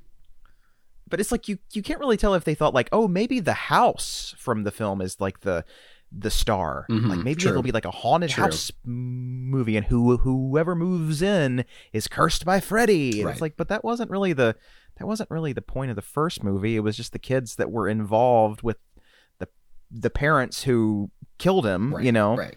But 1.07 1.19
it's 1.19 1.31
like 1.31 1.47
you 1.47 1.59
you 1.71 1.81
can't 1.83 1.99
really 1.99 2.17
tell 2.17 2.33
if 2.33 2.43
they 2.43 2.55
thought 2.55 2.73
like, 2.73 2.89
oh, 2.91 3.07
maybe 3.07 3.39
the 3.39 3.53
house 3.53 4.33
from 4.37 4.63
the 4.63 4.71
film 4.71 5.01
is 5.01 5.21
like 5.21 5.41
the 5.41 5.63
the 6.11 6.31
star. 6.31 6.85
Mhm, 6.89 7.07
like 7.09 7.19
maybe 7.19 7.41
true. 7.41 7.51
it'll 7.51 7.61
be 7.63 7.71
like 7.71 7.85
a 7.85 7.91
haunted 7.91 8.29
True. 8.29 8.45
house 8.45 8.71
movie, 8.85 9.75
and 9.77 9.85
who 9.87 10.17
whoever 10.17 10.75
moves 10.75 11.21
in 11.21 11.65
is 11.93 12.07
cursed 12.07 12.45
by 12.45 12.59
Freddy. 12.59 13.23
Right. 13.23 13.31
It's 13.31 13.41
like, 13.41 13.57
but 13.57 13.67
that 13.69 13.83
wasn't 13.83 14.09
really 14.11 14.33
the 14.33 14.55
that 14.97 15.07
wasn't 15.07 15.29
really 15.29 15.51
the 15.51 15.61
point 15.61 15.89
of 15.89 15.95
the 15.95 16.01
first 16.01 16.43
movie. 16.43 16.75
It 16.77 16.79
was 16.81 16.95
just 16.95 17.11
the 17.11 17.19
kids 17.19 17.55
that 17.57 17.69
were 17.71 17.89
involved 17.89 18.61
with 18.61 18.77
the 19.39 19.47
the 19.91 20.09
parents 20.09 20.63
who 20.63 21.09
killed 21.37 21.65
him. 21.65 21.93
Right, 21.95 22.05
You 22.05 22.11
know, 22.13 22.37
right? 22.37 22.55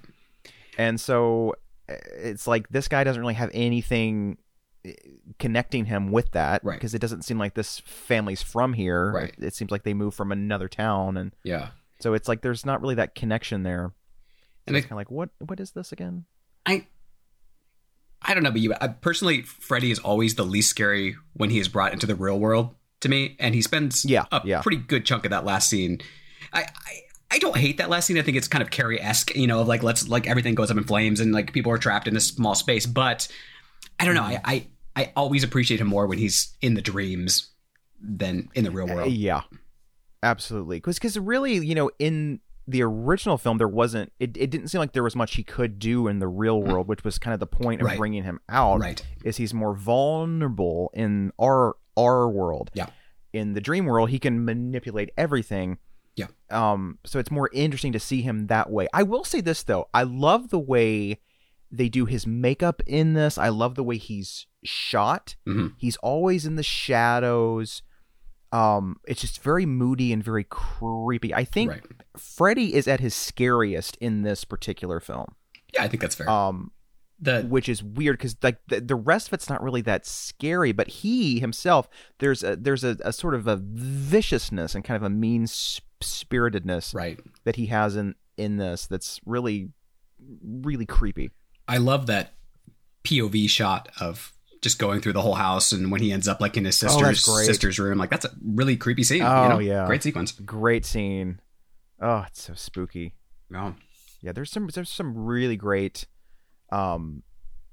and 0.76 1.00
so 1.00 1.54
uh, 1.88 1.94
it's 2.16 2.46
like 2.46 2.68
this 2.68 2.86
guy 2.86 3.02
doesn't 3.02 3.20
really 3.20 3.34
have 3.34 3.50
anything 3.52 4.38
uh, 4.86 4.90
connecting 5.40 5.86
him 5.86 6.12
with 6.12 6.30
that 6.32 6.62
Right. 6.62 6.76
because 6.76 6.94
it 6.94 7.00
doesn't 7.00 7.22
seem 7.24 7.38
like 7.38 7.54
this 7.54 7.80
family's 7.80 8.42
from 8.42 8.74
here. 8.74 9.10
Right. 9.10 9.34
It, 9.38 9.44
it 9.46 9.54
seems 9.56 9.72
like 9.72 9.82
they 9.82 9.94
moved 9.94 10.16
from 10.16 10.30
another 10.30 10.68
town, 10.68 11.16
and 11.16 11.34
Yeah, 11.42 11.70
so 12.00 12.14
it's 12.14 12.28
like 12.28 12.42
there's 12.42 12.64
not 12.66 12.80
really 12.80 12.94
that 12.96 13.14
connection 13.14 13.62
there. 13.62 13.92
and 14.66 14.76
It's 14.76 14.84
kind 14.86 14.92
of 14.92 14.96
like 14.98 15.10
what 15.10 15.30
what 15.38 15.60
is 15.60 15.72
this 15.72 15.92
again? 15.92 16.24
I, 16.66 16.86
I 18.22 18.34
don't 18.34 18.42
know 18.42 18.50
about 18.50 18.60
you. 18.60 18.74
I, 18.80 18.88
personally, 18.88 19.42
Freddy 19.42 19.90
is 19.90 19.98
always 19.98 20.34
the 20.34 20.44
least 20.44 20.68
scary 20.70 21.16
when 21.34 21.50
he 21.50 21.58
is 21.58 21.68
brought 21.68 21.92
into 21.92 22.06
the 22.06 22.14
real 22.14 22.38
world 22.38 22.74
to 23.00 23.08
me, 23.08 23.36
and 23.38 23.54
he 23.54 23.62
spends 23.62 24.04
Yeah, 24.04 24.24
a 24.32 24.42
yeah. 24.44 24.60
pretty 24.60 24.78
good 24.78 25.04
chunk 25.06 25.24
of 25.24 25.30
that 25.30 25.44
last 25.44 25.70
scene 25.70 26.00
I, 26.52 26.62
I 26.62 27.00
I 27.30 27.38
don't 27.38 27.56
hate 27.58 27.76
that 27.76 27.90
last 27.90 28.06
scene. 28.06 28.16
I 28.18 28.22
think 28.22 28.38
it's 28.38 28.48
kind 28.48 28.62
of 28.62 28.70
Carrie 28.70 29.00
esque, 29.00 29.36
you 29.36 29.46
know, 29.46 29.60
of 29.60 29.68
like 29.68 29.82
let's 29.82 30.08
like 30.08 30.26
everything 30.26 30.54
goes 30.54 30.70
up 30.70 30.78
in 30.78 30.84
flames 30.84 31.20
and 31.20 31.30
like 31.32 31.52
people 31.52 31.70
are 31.70 31.76
trapped 31.78 32.08
in 32.08 32.14
this 32.14 32.28
small 32.28 32.54
space. 32.54 32.86
But 32.86 33.28
I 34.00 34.06
don't 34.06 34.14
know. 34.14 34.22
Mm-hmm. 34.22 34.46
I 34.46 34.66
I, 34.96 35.02
I 35.02 35.12
always 35.14 35.44
appreciate 35.44 35.78
him 35.80 35.88
more 35.88 36.06
when 36.06 36.16
he's 36.18 36.56
in 36.62 36.72
the 36.74 36.80
dreams 36.80 37.50
than 38.00 38.48
in 38.54 38.64
the 38.64 38.70
real 38.70 38.90
uh, 38.90 38.94
world. 38.94 39.12
Yeah, 39.12 39.42
absolutely. 40.22 40.80
Because 40.80 41.18
really, 41.18 41.54
you 41.54 41.74
know, 41.74 41.90
in 41.98 42.40
the 42.66 42.82
original 42.82 43.38
film, 43.38 43.58
there 43.58 43.68
wasn't. 43.68 44.12
It, 44.20 44.36
it 44.36 44.50
didn't 44.50 44.68
seem 44.68 44.78
like 44.80 44.92
there 44.92 45.02
was 45.02 45.16
much 45.16 45.36
he 45.36 45.42
could 45.42 45.78
do 45.78 46.06
in 46.06 46.18
the 46.18 46.28
real 46.28 46.62
world, 46.62 46.86
which 46.88 47.02
was 47.04 47.18
kind 47.18 47.32
of 47.34 47.40
the 47.40 47.46
point 47.46 47.80
of 47.80 47.86
Mm. 47.86 47.90
Right. 47.90 47.98
bringing 47.98 48.24
him 48.24 48.40
out. 48.48 48.80
Right. 48.80 49.02
Is 49.24 49.36
he's 49.38 49.54
more 49.54 49.74
vulnerable 49.74 50.90
in 50.94 51.32
our 51.40 51.76
our 51.96 52.28
world. 52.28 52.70
Yeah. 52.74 52.86
In 53.32 53.54
the 53.54 53.60
dream 53.60 53.84
world, 53.86 54.10
he 54.10 54.18
can 54.18 54.44
manipulate 54.44 55.10
everything. 55.16 55.78
Yeah. 56.16 56.26
Um. 56.50 56.98
So 57.06 57.18
it's 57.18 57.30
more 57.30 57.48
interesting 57.52 57.92
to 57.92 58.00
see 58.00 58.22
him 58.22 58.48
that 58.48 58.70
way. 58.70 58.86
I 58.92 59.02
will 59.04 59.24
say 59.24 59.40
this 59.40 59.62
though. 59.62 59.88
I 59.94 60.02
love 60.02 60.50
the 60.50 60.58
way 60.58 61.20
they 61.70 61.88
do 61.88 62.06
his 62.06 62.26
makeup 62.26 62.82
in 62.86 63.12
this. 63.14 63.36
I 63.38 63.48
love 63.50 63.74
the 63.76 63.84
way 63.84 63.96
he's 63.98 64.46
shot. 64.64 65.36
Mhm. 65.46 65.74
He's 65.78 65.96
always 65.98 66.44
in 66.46 66.56
the 66.56 66.62
shadows. 66.62 67.82
Um, 68.52 68.96
it's 69.06 69.20
just 69.20 69.42
very 69.42 69.66
moody 69.66 70.12
and 70.12 70.24
very 70.24 70.44
creepy. 70.44 71.34
I 71.34 71.44
think 71.44 71.70
Right. 71.70 71.84
Freddy 72.16 72.74
is 72.74 72.88
at 72.88 73.00
his 73.00 73.14
scariest 73.14 73.96
in 74.00 74.22
this 74.22 74.44
particular 74.44 75.00
film. 75.00 75.34
Yeah, 75.74 75.82
I 75.82 75.88
think 75.88 76.00
that's 76.00 76.14
fair. 76.14 76.28
Um, 76.28 76.72
the 77.20 77.42
which 77.42 77.68
is 77.68 77.82
weird 77.82 78.16
because 78.16 78.36
like 78.42 78.58
the, 78.68 78.80
the 78.80 78.94
rest 78.94 79.28
of 79.28 79.32
it's 79.32 79.50
not 79.50 79.62
really 79.62 79.82
that 79.82 80.06
scary, 80.06 80.72
but 80.72 80.88
he 80.88 81.40
himself 81.40 81.88
there's 82.20 82.42
a 82.42 82.56
there's 82.56 82.84
a, 82.84 82.96
a 83.04 83.12
sort 83.12 83.34
of 83.34 83.46
a 83.46 83.56
viciousness 83.56 84.74
and 84.74 84.84
kind 84.84 84.96
of 84.96 85.02
a 85.02 85.10
mean 85.10 85.46
spiritedness 86.00 86.94
right. 86.94 87.18
that 87.44 87.56
he 87.56 87.66
has 87.66 87.96
in 87.96 88.14
in 88.36 88.56
this 88.56 88.86
that's 88.86 89.20
really 89.26 89.70
really 90.42 90.86
creepy. 90.86 91.30
I 91.66 91.78
love 91.78 92.06
that 92.06 92.34
POV 93.04 93.48
shot 93.50 93.88
of 94.00 94.32
just 94.60 94.78
going 94.78 95.00
through 95.00 95.12
the 95.12 95.20
whole 95.22 95.34
house 95.34 95.72
and 95.72 95.90
when 95.90 96.00
he 96.00 96.12
ends 96.12 96.26
up 96.28 96.40
like 96.40 96.56
in 96.56 96.64
his 96.64 96.82
Oh, 96.82 96.88
sister's 96.88 97.24
great. 97.24 97.46
sister's 97.46 97.78
room. 97.78 97.98
Like 97.98 98.10
that's 98.10 98.24
a 98.24 98.30
really 98.44 98.76
creepy 98.76 99.02
scene. 99.04 99.22
Oh, 99.22 99.42
you 99.44 99.48
know? 99.48 99.58
yeah. 99.58 99.86
Great 99.86 100.02
sequence. 100.02 100.32
Great 100.32 100.84
scene. 100.84 101.40
Oh, 102.00 102.24
it's 102.26 102.42
so 102.42 102.54
spooky. 102.54 103.14
No. 103.50 103.74
Yeah, 104.20 104.32
there's 104.32 104.50
some 104.50 104.68
there's 104.72 104.90
some 104.90 105.16
really 105.16 105.56
great 105.56 106.06
um 106.70 107.22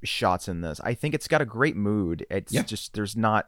shots 0.04 0.48
in 0.48 0.62
this. 0.62 0.80
I 0.84 0.94
think 0.94 1.16
it's 1.16 1.28
got 1.28 1.42
a 1.42 1.46
great 1.46 1.76
mood. 1.76 2.26
It's 2.30 2.54
Yeah. 2.54 2.64
just 2.64 2.94
there's 2.94 3.16
not 3.16 3.48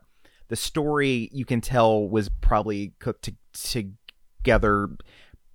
the 0.50 0.56
story 0.56 1.30
you 1.32 1.46
can 1.46 1.62
tell 1.62 2.08
was 2.08 2.30
probably 2.30 2.94
cooked 3.00 3.24
to, 3.24 3.36
together 4.42 4.90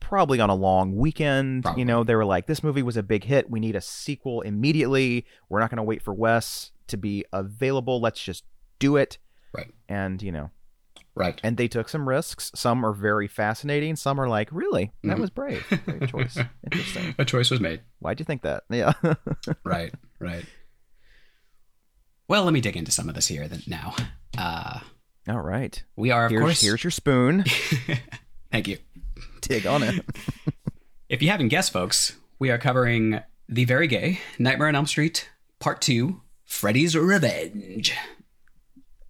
probably 0.01 0.41
on 0.41 0.51
a 0.51 0.55
long 0.55 0.95
weekend. 0.97 1.63
Probably. 1.63 1.81
You 1.81 1.85
know, 1.87 2.05
they 2.05 2.15
were 2.15 2.25
like 2.25 2.47
this 2.47 2.63
movie 2.63 2.83
was 2.83 2.97
a 2.97 3.03
big 3.03 3.25
hit. 3.25 3.51
We 3.51 3.61
need 3.61 3.77
a 3.77 3.81
sequel 3.81 4.41
immediately. 4.43 5.25
We're 5.49 5.61
not 5.61 5.71
going 5.71 5.77
to 5.79 5.83
wait 5.83 6.03
for 6.03 6.13
Wes 6.13 6.72
to 6.89 6.97
be 6.97 7.25
available. 7.33 8.01
Let's 8.01 8.23
just 8.23 8.45
do 8.79 8.97
it. 8.97 9.19
Right. 9.53 9.73
And, 9.89 10.23
you 10.23 10.33
know, 10.33 10.51
Right. 11.15 11.39
and 11.45 11.57
they 11.57 11.69
took 11.69 11.89
some 11.89 12.09
risks. 12.09 12.51
Some 12.55 12.85
are 12.87 12.93
very 12.95 13.29
fascinating. 13.29 13.97
Some 13.97 14.19
are 14.21 14.29
like, 14.29 14.49
really? 14.51 14.93
That 15.05 15.17
Mhm. 15.19 15.21
was 15.21 15.31
brave. 15.31 15.65
Brave 15.85 16.09
choice. 16.11 16.39
Interesting. 16.65 17.15
A 17.19 17.25
choice 17.25 17.51
was 17.51 17.61
made. 17.61 17.83
Why'd 17.99 18.19
you 18.19 18.25
think 18.25 18.43
that? 18.43 18.65
Yeah. 18.71 18.93
Right. 19.65 19.93
Right. 20.19 20.45
Well, 22.29 22.45
let 22.45 22.53
me 22.55 22.61
dig 22.61 22.77
into 22.77 22.93
some 22.93 23.09
of 23.09 23.15
this 23.15 23.27
here 23.27 23.47
then 23.49 23.63
now. 23.67 23.95
Uh, 24.39 24.81
All 25.29 25.41
right. 25.43 25.83
we 25.97 26.11
are, 26.11 26.25
of 26.27 26.31
Here's, 26.31 26.43
course. 26.43 26.61
here's 26.63 26.85
your 26.85 26.91
spoon. 26.91 27.45
Thank 28.51 28.69
you. 28.69 28.79
Dig 29.43 29.67
on 29.67 29.83
it. 29.83 30.05
If 31.09 31.21
you 31.21 31.29
haven't 31.29 31.49
guessed, 31.49 31.73
folks, 31.73 32.17
we 32.39 32.51
are 32.51 32.59
covering 32.59 33.21
the 33.49 33.65
very 33.67 33.87
gay 33.87 34.21
Nightmare 34.39 34.69
on 34.69 34.75
Elm 34.77 34.87
Street 34.87 35.29
Part 35.59 35.83
Two: 35.83 36.22
Freddy's 36.53 36.95
Revenge. 36.97 37.95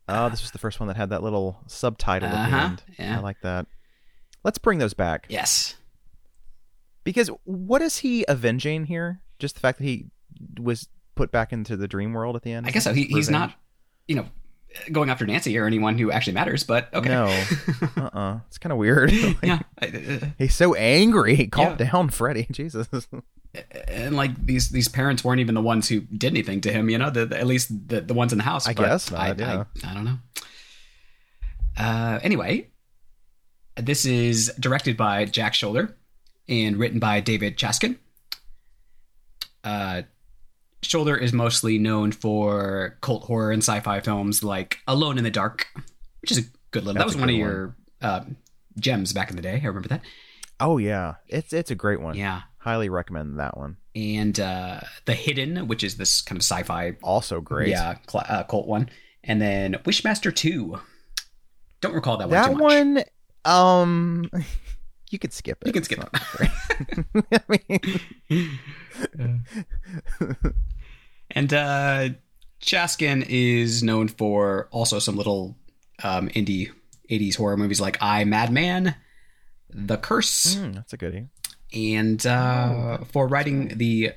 Oh, 0.09 0.29
this 0.29 0.43
was 0.43 0.53
the 0.53 0.59
first 0.59 0.79
one 0.81 0.87
that 0.89 0.97
had 0.97 1.11
that 1.11 1.23
little 1.23 1.59
subtitle 1.67 2.29
at 2.29 2.33
the 2.33 2.57
Uh-huh, 2.57 2.65
end. 2.67 2.83
yeah. 2.99 3.19
I 3.19 3.21
like 3.21 3.41
that. 3.43 3.67
Let's 4.45 4.59
bring 4.59 4.79
those 4.79 4.95
back. 4.95 5.27
Yes. 5.29 5.75
Because 7.05 7.29
what 7.45 7.83
is 7.83 7.99
he 7.99 8.25
avenging 8.29 8.87
here? 8.87 9.21
Just 9.39 9.55
the 9.57 9.61
fact 9.61 9.79
that 9.79 9.85
he 9.85 10.07
was 10.59 10.89
put 11.15 11.31
back 11.33 11.53
into 11.53 11.77
the 11.77 11.89
dream 11.89 12.13
world 12.13 12.37
at 12.37 12.43
the 12.43 12.53
end? 12.53 12.67
I 12.67 12.71
guess 12.71 12.85
so. 12.85 12.95
He, 12.95 13.05
he's 13.05 13.29
not, 13.29 13.53
you 14.07 14.15
know, 14.17 14.27
going 14.93 15.11
after 15.11 15.27
Nancy 15.27 15.57
or 15.59 15.67
anyone 15.67 15.99
who 15.99 16.11
actually 16.13 16.35
matters. 16.35 16.63
But 16.65 16.93
okay. 16.95 17.09
No. 17.09 17.25
Uh-uh. 17.97 18.39
It's 18.47 18.59
kind 18.59 18.73
of 18.73 18.79
weird. 18.79 19.13
Like, 19.23 19.37
yeah. 19.43 19.59
I- 19.81 19.87
uh, 19.87 20.27
He's 20.39 20.55
so 20.55 20.75
angry. 20.75 21.49
Calm 21.49 21.77
Yeah. 21.79 21.89
down, 21.91 22.09
Freddy. 22.11 22.47
Jesus. 22.53 22.89
And 23.89 24.17
like 24.17 24.47
these 24.47 24.71
these 24.71 24.89
parents 24.89 25.23
weren't 25.23 25.41
even 25.41 25.55
the 25.55 25.61
ones 25.63 25.89
who 25.89 26.01
did 26.01 26.33
anything 26.33 26.61
to 26.63 26.73
him. 26.73 26.89
You 26.89 26.99
know, 26.99 27.11
the, 27.11 27.27
the- 27.27 27.39
at 27.39 27.47
least 27.47 27.89
the 27.89 28.01
the 28.01 28.15
ones 28.15 28.33
in 28.33 28.39
the 28.39 28.45
house. 28.45 28.67
I 28.67 28.73
but 28.73 28.83
guess 28.87 29.11
not, 29.11 29.21
I, 29.21 29.35
yeah. 29.39 29.65
I, 29.85 29.91
I 29.91 29.95
don't 29.95 30.05
know. 30.05 30.19
Uh, 31.77 32.19
anyway, 32.23 32.69
this 33.77 34.05
is 34.05 34.53
directed 34.59 34.97
by 34.97 35.25
Jack 35.27 35.53
Sholder 35.55 35.95
and 36.49 36.77
written 36.77 36.99
by 36.99 37.21
David 37.21 37.57
Chaskin. 37.59 37.97
Uh, 39.65 40.03
Sholder 40.83 41.21
is 41.21 41.33
mostly 41.33 41.79
known 41.79 42.11
for 42.13 42.99
cult 43.01 43.25
horror 43.25 43.53
and 43.53 43.63
sci-fi 43.63 44.01
films 44.01 44.43
like 44.43 44.79
Alone 44.89 45.17
in 45.19 45.25
the 45.25 45.31
Dark, 45.31 45.67
which 46.21 46.33
is 46.33 46.39
a 46.39 46.43
good 46.73 46.85
little. 46.85 46.99
that 46.99 47.07
was 47.07 47.17
one 47.17 47.29
of 47.31 47.37
your 47.37 47.77
uh, 48.01 48.25
gems 48.79 49.13
back 49.13 49.31
in 49.31 49.37
the 49.37 49.43
day. 49.43 49.61
I 49.63 49.67
remember 49.67 49.89
that. 49.89 50.03
Oh, 50.59 50.79
yeah. 50.79 51.15
It's 51.29 51.53
it's 51.53 51.71
a 51.71 51.75
great 51.77 52.01
one. 52.01 52.17
Yeah. 52.17 52.43
Highly 52.63 52.89
recommend 52.89 53.41
that 53.41 53.57
one. 53.57 53.77
And 53.97 54.39
uh, 54.39 54.81
The 55.05 55.15
Hidden, 55.15 55.67
which 55.67 55.83
is 55.83 55.97
this 55.97 56.23
kind 56.23 56.37
of 56.37 56.43
sci-fi 56.43 56.97
Also 57.03 57.41
great. 57.41 57.69
Yeah, 57.71 57.97
cl- 58.09 58.25
uh, 58.29 58.45
Colt 58.45 58.69
one, 58.69 58.89
and 59.25 59.43
then 59.43 59.75
Wishmaster 59.85 60.33
two. 60.35 60.79
Don't 61.81 61.93
recall 61.95 62.19
that 62.19 62.29
one. 62.29 62.35
That 62.35 62.47
too 62.47 62.55
much. 62.55 62.63
one, 62.63 63.05
um, 63.45 64.31
you 65.11 65.19
could 65.19 65.33
skip 65.33 65.59
it. 65.63 65.67
You 65.67 65.73
can 65.73 65.83
skip 65.83 65.99
it. 66.05 67.31
I 67.49 67.59
mean, 68.31 68.59
And 71.35 71.53
uh, 71.53 72.09
Chaskin 72.61 73.27
is 73.29 73.83
known 73.83 74.09
for 74.09 74.69
also 74.71 74.99
some 74.99 75.17
little 75.17 75.57
um, 76.05 76.29
indie 76.29 76.71
'80s 77.11 77.37
horror 77.37 77.57
movies 77.57 77.81
like 77.81 77.99
I 78.01 78.25
Madman, 78.25 78.95
The 79.71 79.97
Curse, 79.97 80.57
mm, 80.57 80.75
that's 80.75 80.93
a 80.93 80.97
goodie. 80.97 81.29
And 81.75 82.25
uh, 82.27 82.99
for 83.13 83.27
writing 83.29 83.69
the 83.77 84.13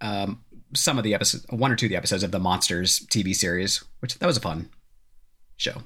um, 0.00 0.42
some 0.74 0.98
of 0.98 1.04
the 1.04 1.14
episodes, 1.14 1.46
one 1.50 1.70
or 1.72 1.76
two 1.76 1.86
of 1.86 1.90
the 1.90 1.96
episodes 1.96 2.22
of 2.22 2.30
the 2.32 2.38
Monsters 2.38 3.00
TV 3.06 3.34
series, 3.34 3.84
which 4.00 4.18
that 4.18 4.26
was 4.26 4.36
a 4.36 4.40
fun 4.40 4.68
show. 5.56 5.82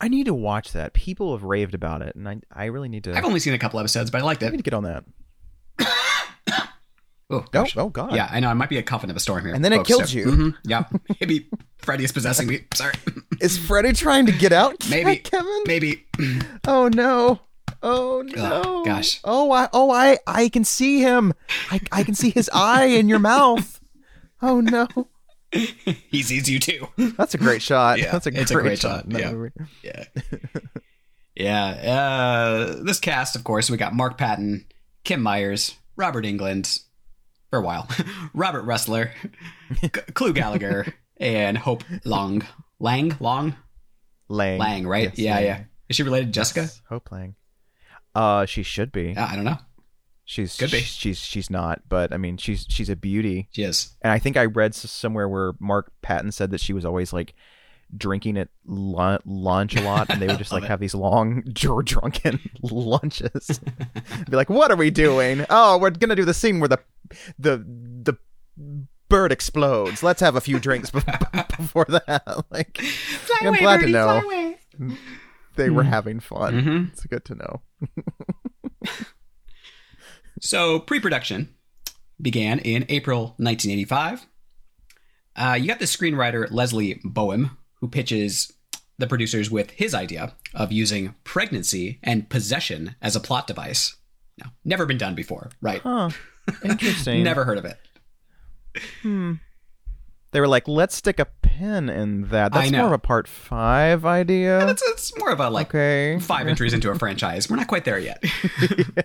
I 0.00 0.08
need 0.08 0.26
to 0.26 0.34
watch 0.34 0.72
that. 0.72 0.92
People 0.92 1.32
have 1.36 1.44
raved 1.44 1.74
about 1.74 2.02
it, 2.02 2.16
and 2.16 2.28
I 2.28 2.40
I 2.52 2.64
really 2.66 2.88
need 2.88 3.04
to. 3.04 3.16
I've 3.16 3.24
only 3.24 3.40
seen 3.40 3.54
a 3.54 3.58
couple 3.58 3.78
episodes, 3.80 4.10
but 4.10 4.20
I 4.20 4.24
liked 4.24 4.42
it. 4.42 4.46
I 4.46 4.50
need 4.50 4.56
to 4.58 4.62
get 4.62 4.74
on 4.74 4.84
that. 4.84 5.04
Oh, 7.30 7.36
Oh, 7.38 7.44
gosh. 7.50 7.74
oh 7.78 7.88
God. 7.88 8.14
Yeah, 8.14 8.28
I 8.30 8.38
know. 8.38 8.50
I 8.50 8.54
might 8.54 8.68
be 8.68 8.76
a 8.76 8.82
coffin 8.82 9.08
of 9.08 9.16
a 9.16 9.20
storm 9.20 9.44
here. 9.46 9.54
And 9.54 9.64
then 9.64 9.72
it 9.72 9.86
kills 9.86 10.10
so- 10.10 10.16
you. 10.18 10.26
Mhm, 10.26 10.54
yeah. 10.64 10.84
Maybe 11.20 11.48
Freddy 11.78 12.04
is 12.04 12.12
possessing 12.12 12.46
me. 12.46 12.66
Sorry. 12.74 12.92
Is 13.40 13.56
Freddy 13.56 13.94
trying 13.94 14.26
to 14.26 14.32
get 14.32 14.52
out? 14.52 14.76
Maybe. 14.90 15.16
Kevin. 15.16 15.62
Maybe. 15.66 16.04
Oh 16.68 16.88
no. 16.88 17.40
Oh 17.86 18.22
no. 18.22 18.82
gosh. 18.84 19.20
Oh 19.24 19.52
I 19.52 19.68
oh 19.74 19.90
I 19.90 20.18
I 20.26 20.48
can 20.48 20.64
see 20.64 21.00
him. 21.00 21.34
I 21.70 21.80
I 21.92 22.02
can 22.02 22.14
see 22.14 22.30
his 22.30 22.48
eye 22.52 22.86
in 22.86 23.08
your 23.08 23.18
mouth. 23.18 23.78
Oh 24.40 24.60
no. 24.60 24.88
he 25.52 26.22
sees 26.22 26.48
you 26.50 26.58
too. 26.58 26.88
That's 26.96 27.34
a 27.34 27.38
great 27.38 27.62
shot. 27.62 27.98
Yeah, 27.98 28.10
That's 28.10 28.26
a 28.26 28.30
great, 28.30 28.50
a 28.50 28.54
great 28.54 28.78
shot. 28.78 29.04
shot, 29.10 29.20
yeah. 29.20 29.48
Yeah. 29.82 30.04
yeah. 31.36 31.66
Uh, 31.94 32.82
this 32.82 32.98
cast, 33.00 33.36
of 33.36 33.44
course, 33.44 33.70
we 33.70 33.76
got 33.76 33.94
Mark 33.94 34.18
Patton, 34.18 34.66
Kim 35.04 35.22
Myers, 35.22 35.76
Robert 35.96 36.24
Englund, 36.24 36.80
for 37.50 37.58
a 37.58 37.62
while, 37.62 37.88
Robert 38.34 38.64
Rusler, 38.64 39.10
C- 39.80 39.88
Clu 39.90 40.32
Gulager, 40.34 40.92
and 41.18 41.56
Hope 41.56 41.84
Long. 42.04 42.42
Lang? 42.80 43.16
Long? 43.20 43.54
Lang. 44.28 44.58
Lang, 44.58 44.86
right? 44.86 45.10
Yes, 45.10 45.18
yeah, 45.18 45.34
Lang. 45.36 45.44
yeah. 45.44 45.64
Is 45.88 45.96
she 45.96 46.02
related 46.02 46.26
to 46.26 46.32
Jessica? 46.32 46.62
Yes, 46.62 46.82
Hope 46.88 47.12
Lange. 47.12 47.36
Uh, 48.14 48.46
she 48.46 48.62
should 48.62 48.92
be. 48.92 49.14
Uh, 49.16 49.26
I 49.26 49.34
don't 49.36 49.44
know. 49.44 49.58
She's 50.26 50.56
Could 50.56 50.70
be. 50.70 50.80
She's 50.80 51.18
she's 51.18 51.50
not, 51.50 51.82
but 51.88 52.12
I 52.12 52.16
mean, 52.16 52.36
she's 52.38 52.64
she's 52.68 52.88
a 52.88 52.96
beauty. 52.96 53.48
She 53.52 53.62
is. 53.62 53.94
And 54.00 54.10
I 54.12 54.18
think 54.18 54.36
I 54.38 54.46
read 54.46 54.74
somewhere 54.74 55.28
where 55.28 55.52
Mark 55.60 55.92
Patton 56.00 56.32
said 56.32 56.50
that 56.52 56.60
she 56.60 56.72
was 56.72 56.84
always 56.86 57.12
like 57.12 57.34
drinking 57.94 58.38
at 58.38 58.48
lu- 58.64 59.18
lunch 59.26 59.76
a 59.76 59.82
lot, 59.82 60.08
and 60.08 60.22
they 60.22 60.26
would 60.26 60.38
just 60.44 60.50
like 60.50 60.62
it. 60.64 60.68
have 60.68 60.80
these 60.80 60.94
long 60.94 61.42
dr- 61.52 61.84
drunken 61.84 62.40
lunches. 62.62 63.60
Be 64.30 64.36
like, 64.36 64.48
"What 64.48 64.70
are 64.70 64.76
we 64.76 64.90
doing? 64.90 65.44
Oh, 65.50 65.76
we're 65.76 65.90
gonna 65.90 66.16
do 66.16 66.24
the 66.24 66.32
scene 66.32 66.58
where 66.58 66.68
the 66.68 66.78
the 67.38 67.58
the 68.02 68.16
bird 69.10 69.30
explodes. 69.30 70.02
Let's 70.02 70.22
have 70.22 70.36
a 70.36 70.40
few 70.40 70.58
drinks 70.58 70.90
be- 70.90 71.00
before 71.58 71.84
that." 71.84 72.44
Like, 72.50 72.80
I'm 73.42 73.54
glad 73.56 73.80
to 73.80 73.88
know 73.88 74.54
they 75.56 75.68
were 75.68 75.82
having 75.84 76.18
fun. 76.18 76.54
Mhm. 76.62 76.92
It's 76.92 77.04
good 77.04 77.24
to 77.26 77.34
know. 77.34 77.60
so 80.40 80.80
pre-production 80.80 81.54
began 82.20 82.58
in 82.58 82.86
April 82.88 83.34
1985. 83.38 84.26
Uh, 85.36 85.58
you 85.60 85.66
got 85.66 85.80
the 85.80 85.84
screenwriter 85.84 86.48
Leslie 86.50 87.00
Bohem, 87.04 87.56
who 87.80 87.88
pitches 87.88 88.52
the 88.98 89.06
producers 89.06 89.50
with 89.50 89.70
his 89.72 89.94
idea 89.94 90.34
of 90.54 90.70
using 90.70 91.14
pregnancy 91.24 91.98
and 92.02 92.28
possession 92.28 92.94
as 93.02 93.16
a 93.16 93.20
plot 93.20 93.46
device. 93.46 93.96
No, 94.38 94.46
never 94.64 94.86
been 94.86 94.98
done 94.98 95.14
before, 95.14 95.50
right? 95.60 95.80
Huh. 95.80 96.10
Interesting. 96.64 97.24
Never 97.24 97.44
heard 97.44 97.58
of 97.58 97.64
it. 97.64 97.78
Hmm. 99.02 99.34
They 100.32 100.40
were 100.40 100.48
like, 100.48 100.66
let's 100.68 100.96
stick 100.96 101.20
a 101.20 101.26
pin 101.56 101.88
in 101.88 102.28
that. 102.28 102.52
That's 102.52 102.72
more 102.72 102.86
of 102.86 102.92
a 102.92 102.98
part 102.98 103.28
five 103.28 104.04
idea. 104.04 104.68
It's, 104.68 104.82
it's 104.82 105.16
more 105.18 105.30
of 105.30 105.40
a 105.40 105.50
like 105.50 105.68
okay. 105.68 106.18
five 106.20 106.46
entries 106.46 106.72
into 106.72 106.90
a 106.90 106.98
franchise. 106.98 107.48
We're 107.48 107.56
not 107.56 107.68
quite 107.68 107.84
there 107.84 107.98
yet. 107.98 108.22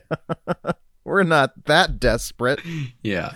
We're 1.06 1.24
not 1.24 1.66
that 1.66 2.00
desperate. 2.00 2.62
Yeah. 3.04 3.34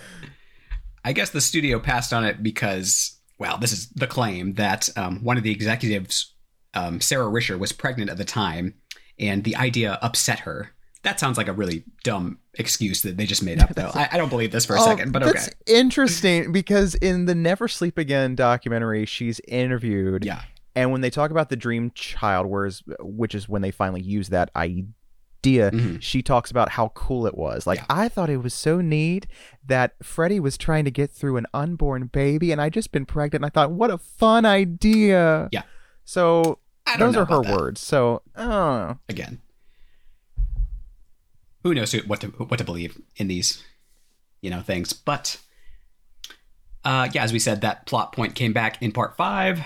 I 1.04 1.12
guess 1.12 1.30
the 1.30 1.40
studio 1.40 1.78
passed 1.78 2.12
on 2.12 2.24
it 2.24 2.42
because, 2.42 3.18
well, 3.38 3.58
this 3.58 3.72
is 3.72 3.88
the 3.90 4.06
claim 4.06 4.54
that 4.54 4.88
um, 4.96 5.22
one 5.22 5.36
of 5.36 5.42
the 5.42 5.52
executives, 5.52 6.34
um, 6.74 7.00
Sara 7.00 7.26
Risher, 7.26 7.58
was 7.58 7.72
pregnant 7.72 8.10
at 8.10 8.16
the 8.16 8.24
time, 8.24 8.74
and 9.18 9.44
the 9.44 9.56
idea 9.56 9.98
upset 10.02 10.40
her. 10.40 10.73
That 11.04 11.20
sounds 11.20 11.38
like 11.38 11.48
a 11.48 11.52
really 11.52 11.84
dumb 12.02 12.38
excuse 12.54 13.02
that 13.02 13.16
they 13.16 13.24
just 13.26 13.42
made 13.42 13.60
up, 13.60 13.74
though. 13.74 13.90
I, 13.94 14.08
I 14.12 14.16
don't 14.16 14.28
believe 14.30 14.50
this 14.52 14.64
for 14.66 14.74
a 14.74 14.80
Oh, 14.80 14.84
second, 14.84 15.12
but 15.12 15.22
okay. 15.22 15.32
That's 15.32 15.50
interesting 15.66 16.50
because 16.50 16.94
in 16.96 17.26
the 17.26 17.34
Never 17.34 17.68
Sleep 17.68 17.96
Again 17.98 18.34
documentary, 18.34 19.06
she's 19.06 19.40
interviewed. 19.46 20.24
Yeah. 20.24 20.42
And 20.74 20.90
when 20.90 21.00
they 21.02 21.10
talk 21.10 21.30
about 21.30 21.50
the 21.50 21.56
dream 21.56 21.92
child, 21.94 22.46
whereas, 22.46 22.82
which 23.00 23.34
is 23.34 23.48
when 23.48 23.62
they 23.62 23.70
finally 23.70 24.02
use 24.02 24.30
that 24.30 24.50
idea, 24.56 24.90
Mhm. 25.70 26.00
she 26.02 26.22
talks 26.22 26.50
about 26.50 26.70
how 26.70 26.88
cool 26.94 27.26
it 27.26 27.36
was. 27.36 27.66
Like, 27.66 27.78
Yeah. 27.80 27.84
I 27.90 28.08
thought 28.08 28.30
it 28.30 28.38
was 28.38 28.54
so 28.54 28.80
neat 28.80 29.26
that 29.66 29.92
Freddy 30.02 30.40
was 30.40 30.56
trying 30.56 30.84
to 30.86 30.90
get 30.90 31.10
through 31.10 31.36
an 31.36 31.46
unborn 31.54 32.06
baby, 32.06 32.50
and 32.50 32.60
I 32.60 32.70
just 32.70 32.90
been 32.92 33.04
pregnant. 33.06 33.44
And 33.44 33.46
I 33.46 33.50
thought, 33.50 33.70
what 33.70 33.90
a 33.90 33.98
fun 33.98 34.44
idea. 34.46 35.48
Yeah. 35.52 35.62
So 36.04 36.58
those 36.98 37.14
are 37.16 37.24
her 37.26 37.42
that. 37.42 37.52
words. 37.56 37.80
So, 37.80 38.22
oh, 38.36 38.96
Again, 39.08 39.40
who 41.64 41.74
knows 41.74 41.90
who, 41.90 41.98
what 42.00 42.20
to 42.20 42.28
what 42.28 42.58
to 42.58 42.64
believe 42.64 43.00
in 43.16 43.26
these, 43.26 43.64
you 44.40 44.50
know, 44.50 44.60
things. 44.60 44.92
But 44.92 45.40
uh, 46.84 47.08
yeah, 47.12 47.24
as 47.24 47.32
we 47.32 47.38
said, 47.40 47.62
that 47.62 47.86
plot 47.86 48.12
point 48.12 48.36
came 48.36 48.52
back 48.52 48.80
in 48.80 48.92
part 48.92 49.16
five. 49.16 49.60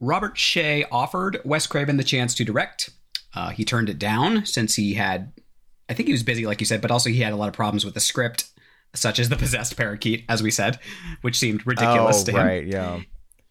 Robert 0.00 0.34
Shaye 0.34 0.84
offered 0.90 1.40
Wes 1.44 1.66
Craven 1.66 1.96
the 1.96 2.04
chance 2.04 2.34
to 2.34 2.44
direct. 2.44 2.90
Uh, 3.34 3.50
he 3.50 3.64
turned 3.64 3.88
it 3.88 3.98
down 3.98 4.44
since 4.44 4.74
he 4.74 4.94
had, 4.94 5.32
I 5.88 5.94
think 5.94 6.08
he 6.08 6.12
was 6.12 6.22
busy, 6.22 6.46
like 6.46 6.58
you 6.58 6.66
said, 6.66 6.80
but 6.80 6.90
also 6.90 7.10
he 7.10 7.20
had 7.20 7.32
a 7.32 7.36
lot 7.36 7.48
of 7.48 7.54
problems 7.54 7.84
with 7.84 7.94
the 7.94 8.00
script, 8.00 8.46
such 8.94 9.18
as 9.18 9.28
the 9.28 9.36
possessed 9.36 9.76
parakeet, 9.76 10.24
as 10.28 10.42
we 10.42 10.50
said, 10.50 10.80
which 11.20 11.38
seemed 11.38 11.64
ridiculous 11.66 12.22
oh, 12.22 12.24
to 12.24 12.30
him. 12.32 12.46
right, 12.46 12.66
yeah, 12.66 13.00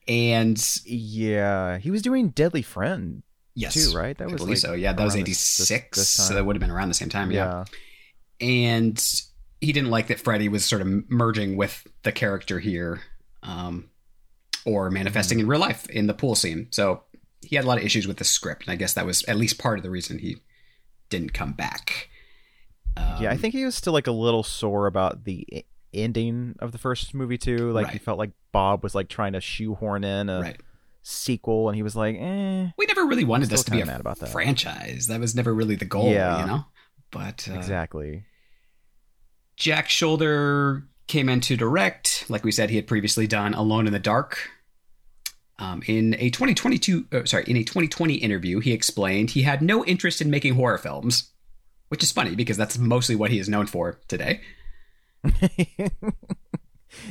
And 0.08 0.82
yeah. 0.86 1.78
He 1.78 1.92
was 1.92 2.02
doing 2.02 2.30
Deadly 2.30 2.64
Friend 2.64 3.24
yes, 3.60 3.92
too, 3.92 3.98
right? 3.98 4.18
That 4.18 4.30
I 4.30 4.32
was 4.32 4.42
believe 4.42 4.50
like 4.50 4.58
so. 4.58 4.74
Yeah, 4.74 4.94
that 4.94 5.04
was 5.04 5.16
eighty 5.16 5.34
six. 5.34 6.08
So 6.08 6.34
that 6.34 6.46
would 6.46 6.56
have 6.56 6.62
been 6.62 6.72
around 6.72 6.88
the 6.88 6.94
same 6.94 7.10
time. 7.10 7.32
yeah. 7.32 7.66
and 8.40 9.04
he 9.62 9.74
didn't 9.74 9.90
like 9.90 10.08
that 10.08 10.20
Freddy 10.20 10.48
was 10.48 10.64
sort 10.64 10.82
of 10.82 10.88
merging 11.10 11.58
with 11.58 11.86
the 12.04 12.12
character 12.12 12.60
here, 12.60 13.02
um, 13.44 13.90
or 14.66 14.90
manifesting 14.90 15.40
in 15.40 15.48
real 15.48 15.60
life 15.60 15.90
in 15.90 16.08
the 16.08 16.14
pool 16.14 16.36
scene. 16.36 16.68
So 16.72 17.04
he 17.42 17.56
had 17.56 17.66
a 17.66 17.68
lot 17.68 17.78
of 17.78 17.84
issues 17.84 18.08
with 18.08 18.18
the 18.18 18.24
script, 18.24 18.66
and 18.66 18.72
I 18.72 18.76
guess 18.76 18.94
that 18.94 19.06
was 19.06 19.24
at 19.24 19.36
least 19.36 19.60
part 19.60 19.78
of 19.78 19.84
the 19.84 19.90
reason 19.90 20.20
he 20.20 20.38
didn't 21.10 21.34
come 21.34 21.54
back. 21.54 22.10
Um, 22.96 23.22
yeah, 23.22 23.32
I 23.32 23.38
think 23.38 23.54
he 23.54 23.66
was 23.66 23.76
still 23.76 23.94
like 23.94 24.08
a 24.08 24.12
little 24.12 24.44
sore 24.44 24.88
about 24.88 25.26
the 25.26 25.66
ending 25.94 26.56
of 26.60 26.72
the 26.72 26.78
first 26.78 27.14
movie 27.14 27.38
too. 27.38 27.72
Like 27.72 27.90
he 27.90 27.98
felt 27.98 28.18
like 28.18 28.32
Bob 28.52 28.84
was 28.84 28.96
like 28.96 29.10
trying 29.10 29.34
to 29.34 29.42
shoehorn 29.42 30.04
in 30.04 30.30
a 30.30 30.42
right. 30.42 30.62
Sequel, 31.02 31.70
and 31.70 31.76
he 31.76 31.84
was 31.84 31.96
like, 31.96 32.16
"Eh." 32.20 32.68
We 32.78 32.86
never 32.86 33.06
really 33.06 33.24
wanted 33.24 33.50
this 33.50 33.64
to 33.64 33.72
be 33.72 33.82
a 33.82 33.86
mad 33.86 34.00
about 34.02 34.20
that. 34.20 34.30
franchise. 34.30 35.08
That 35.08 35.20
was 35.20 35.36
never 35.36 35.54
really 35.54 35.76
the 35.76 35.86
goal, 35.86 36.12
Yeah. 36.12 36.42
you 36.42 36.48
know. 36.48 36.66
But 37.12 37.48
uh, 37.50 37.54
Exactly. 37.56 38.26
Jack 39.56 39.88
Sholder 39.88 40.86
came 41.08 41.28
in 41.30 41.42
to 41.42 41.58
direct. 41.58 42.26
Like 42.30 42.44
we 42.44 42.52
said, 42.52 42.70
he 42.70 42.76
had 42.76 42.88
previously 42.88 43.28
done 43.28 43.54
Alone 43.54 43.88
in 43.88 43.94
the 43.94 44.00
Dark. 44.00 44.50
Um, 45.58 45.82
in 45.88 46.16
a 46.20 46.30
2022, 46.30 47.08
uh, 47.12 47.26
sorry, 47.26 47.44
in 47.48 47.58
a 47.58 47.64
2020 47.64 48.14
interview, 48.16 48.60
he 48.60 48.72
explained 48.72 49.32
he 49.32 49.42
had 49.42 49.62
no 49.62 49.84
interest 49.84 50.22
in 50.22 50.30
making 50.30 50.56
horror 50.56 50.78
films, 50.78 51.32
which 51.90 52.02
is 52.04 52.12
funny 52.14 52.36
because 52.36 52.56
that's 52.56 52.78
mostly 52.78 53.16
what 53.16 53.32
he 53.32 53.40
is 53.40 53.50
known 53.50 53.66
for 53.66 54.00
today. 54.08 54.40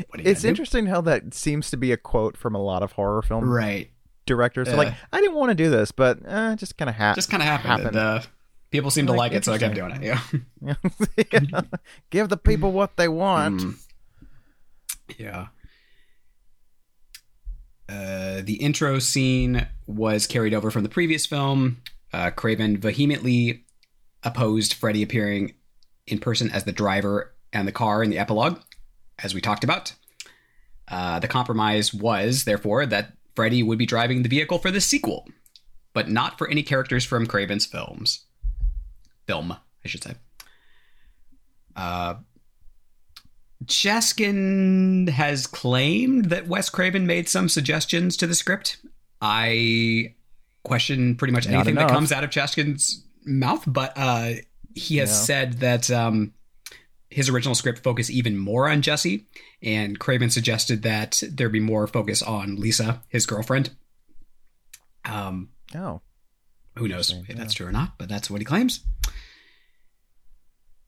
What 0.08 0.20
are 0.20 0.22
you 0.24 0.30
it's 0.30 0.42
do? 0.42 0.48
interesting 0.48 0.86
how 0.86 1.00
that 1.02 1.34
seems 1.34 1.70
to 1.70 1.76
be 1.76 1.92
a 1.92 1.96
quote 1.96 2.36
from 2.36 2.54
a 2.54 2.62
lot 2.62 2.82
of 2.82 2.92
horror 2.92 3.22
film 3.22 3.48
right? 3.48 3.90
directors. 4.26 4.68
Yeah. 4.68 4.74
like, 4.76 4.94
I 5.12 5.20
didn't 5.20 5.36
want 5.36 5.50
to 5.50 5.54
do 5.54 5.70
this, 5.70 5.92
but 5.92 6.18
uh, 6.26 6.56
just 6.56 6.76
kind 6.76 6.88
of 6.88 6.96
ha- 6.96 7.14
Just 7.14 7.30
kind 7.30 7.42
of 7.42 7.46
happened. 7.48 7.68
happened. 7.70 7.88
And, 7.88 7.96
uh, 7.96 8.22
people 8.70 8.90
seem 8.90 9.06
to 9.06 9.12
Like, 9.12 9.32
like 9.32 9.38
it, 9.38 9.44
so 9.44 9.52
I 9.52 9.58
kept 9.58 9.74
doing 9.74 9.92
it. 9.92 10.02
Yeah. 10.02 10.20
Yeah. 11.42 11.60
Give 12.10 12.28
the 12.28 12.36
people 12.36 12.72
what 12.72 12.96
they 12.96 13.08
want. 13.08 13.60
Mm. 13.62 13.74
Yeah. 15.16 15.46
Uh, 17.88 18.42
the 18.42 18.56
intro 18.60 18.98
scene 18.98 19.66
was 19.86 20.26
carried 20.26 20.52
over 20.52 20.70
from 20.70 20.82
the 20.82 20.88
previous 20.90 21.24
film. 21.24 21.80
Uh, 22.12 22.30
Craven 22.30 22.76
vehemently 22.76 23.64
opposed 24.22 24.74
Freddy 24.74 25.02
appearing 25.02 25.54
in 26.06 26.18
person 26.18 26.50
as 26.50 26.64
the 26.64 26.72
driver 26.72 27.32
and 27.52 27.66
the 27.66 27.72
car 27.72 28.02
in 28.02 28.10
the 28.10 28.18
epilogue, 28.18 28.60
as 29.22 29.34
we 29.34 29.40
talked 29.40 29.64
about. 29.64 29.92
Uh, 30.88 31.18
the 31.18 31.28
compromise 31.28 31.92
was, 31.92 32.44
therefore, 32.44 32.86
that 32.86 33.12
Freddy 33.34 33.62
would 33.62 33.78
be 33.78 33.86
driving 33.86 34.22
the 34.22 34.28
vehicle 34.28 34.58
for 34.58 34.70
the 34.70 34.80
sequel, 34.80 35.26
but 35.92 36.08
not 36.08 36.38
for 36.38 36.48
any 36.48 36.62
characters 36.62 37.04
from 37.04 37.26
Craven's 37.26 37.66
films. 37.66 38.24
Film, 39.26 39.52
I 39.52 39.88
should 39.88 40.02
say. 40.02 40.14
Uh, 41.76 42.14
Chaskin 43.66 45.08
has 45.08 45.46
claimed 45.46 46.26
that 46.26 46.46
Wes 46.48 46.70
Craven 46.70 47.06
made 47.06 47.28
some 47.28 47.48
suggestions 47.48 48.16
to 48.16 48.26
the 48.26 48.34
script. 48.34 48.78
I 49.20 50.14
question 50.64 51.16
pretty 51.16 51.32
much 51.32 51.46
anything 51.46 51.74
that 51.74 51.88
comes 51.88 52.12
out 52.12 52.24
of 52.24 52.30
Chaskin's 52.30 53.04
mouth, 53.24 53.64
but 53.66 53.92
uh, 53.96 54.32
he 54.74 54.98
has 54.98 55.10
Yeah. 55.10 55.14
said 55.14 55.52
that 55.54 55.90
um, 55.90 56.32
his 57.10 57.28
original 57.28 57.54
script 57.54 57.82
focused 57.82 58.10
even 58.10 58.36
more 58.36 58.68
on 58.68 58.82
Jesse, 58.82 59.26
and 59.62 59.98
Craven 59.98 60.30
suggested 60.30 60.82
that 60.82 61.22
there 61.30 61.48
be 61.48 61.60
more 61.60 61.86
focus 61.86 62.22
on 62.22 62.56
Lisa, 62.56 63.02
his 63.08 63.26
girlfriend. 63.26 63.70
Um, 65.04 65.50
Oh, 65.74 66.00
who 66.76 66.88
knows 66.88 67.10
if 67.10 67.28
yeah. 67.28 67.34
that's 67.34 67.54
true 67.54 67.66
or 67.66 67.72
not, 67.72 67.98
but 67.98 68.08
that's 68.08 68.30
what 68.30 68.40
he 68.40 68.44
claims. 68.44 68.80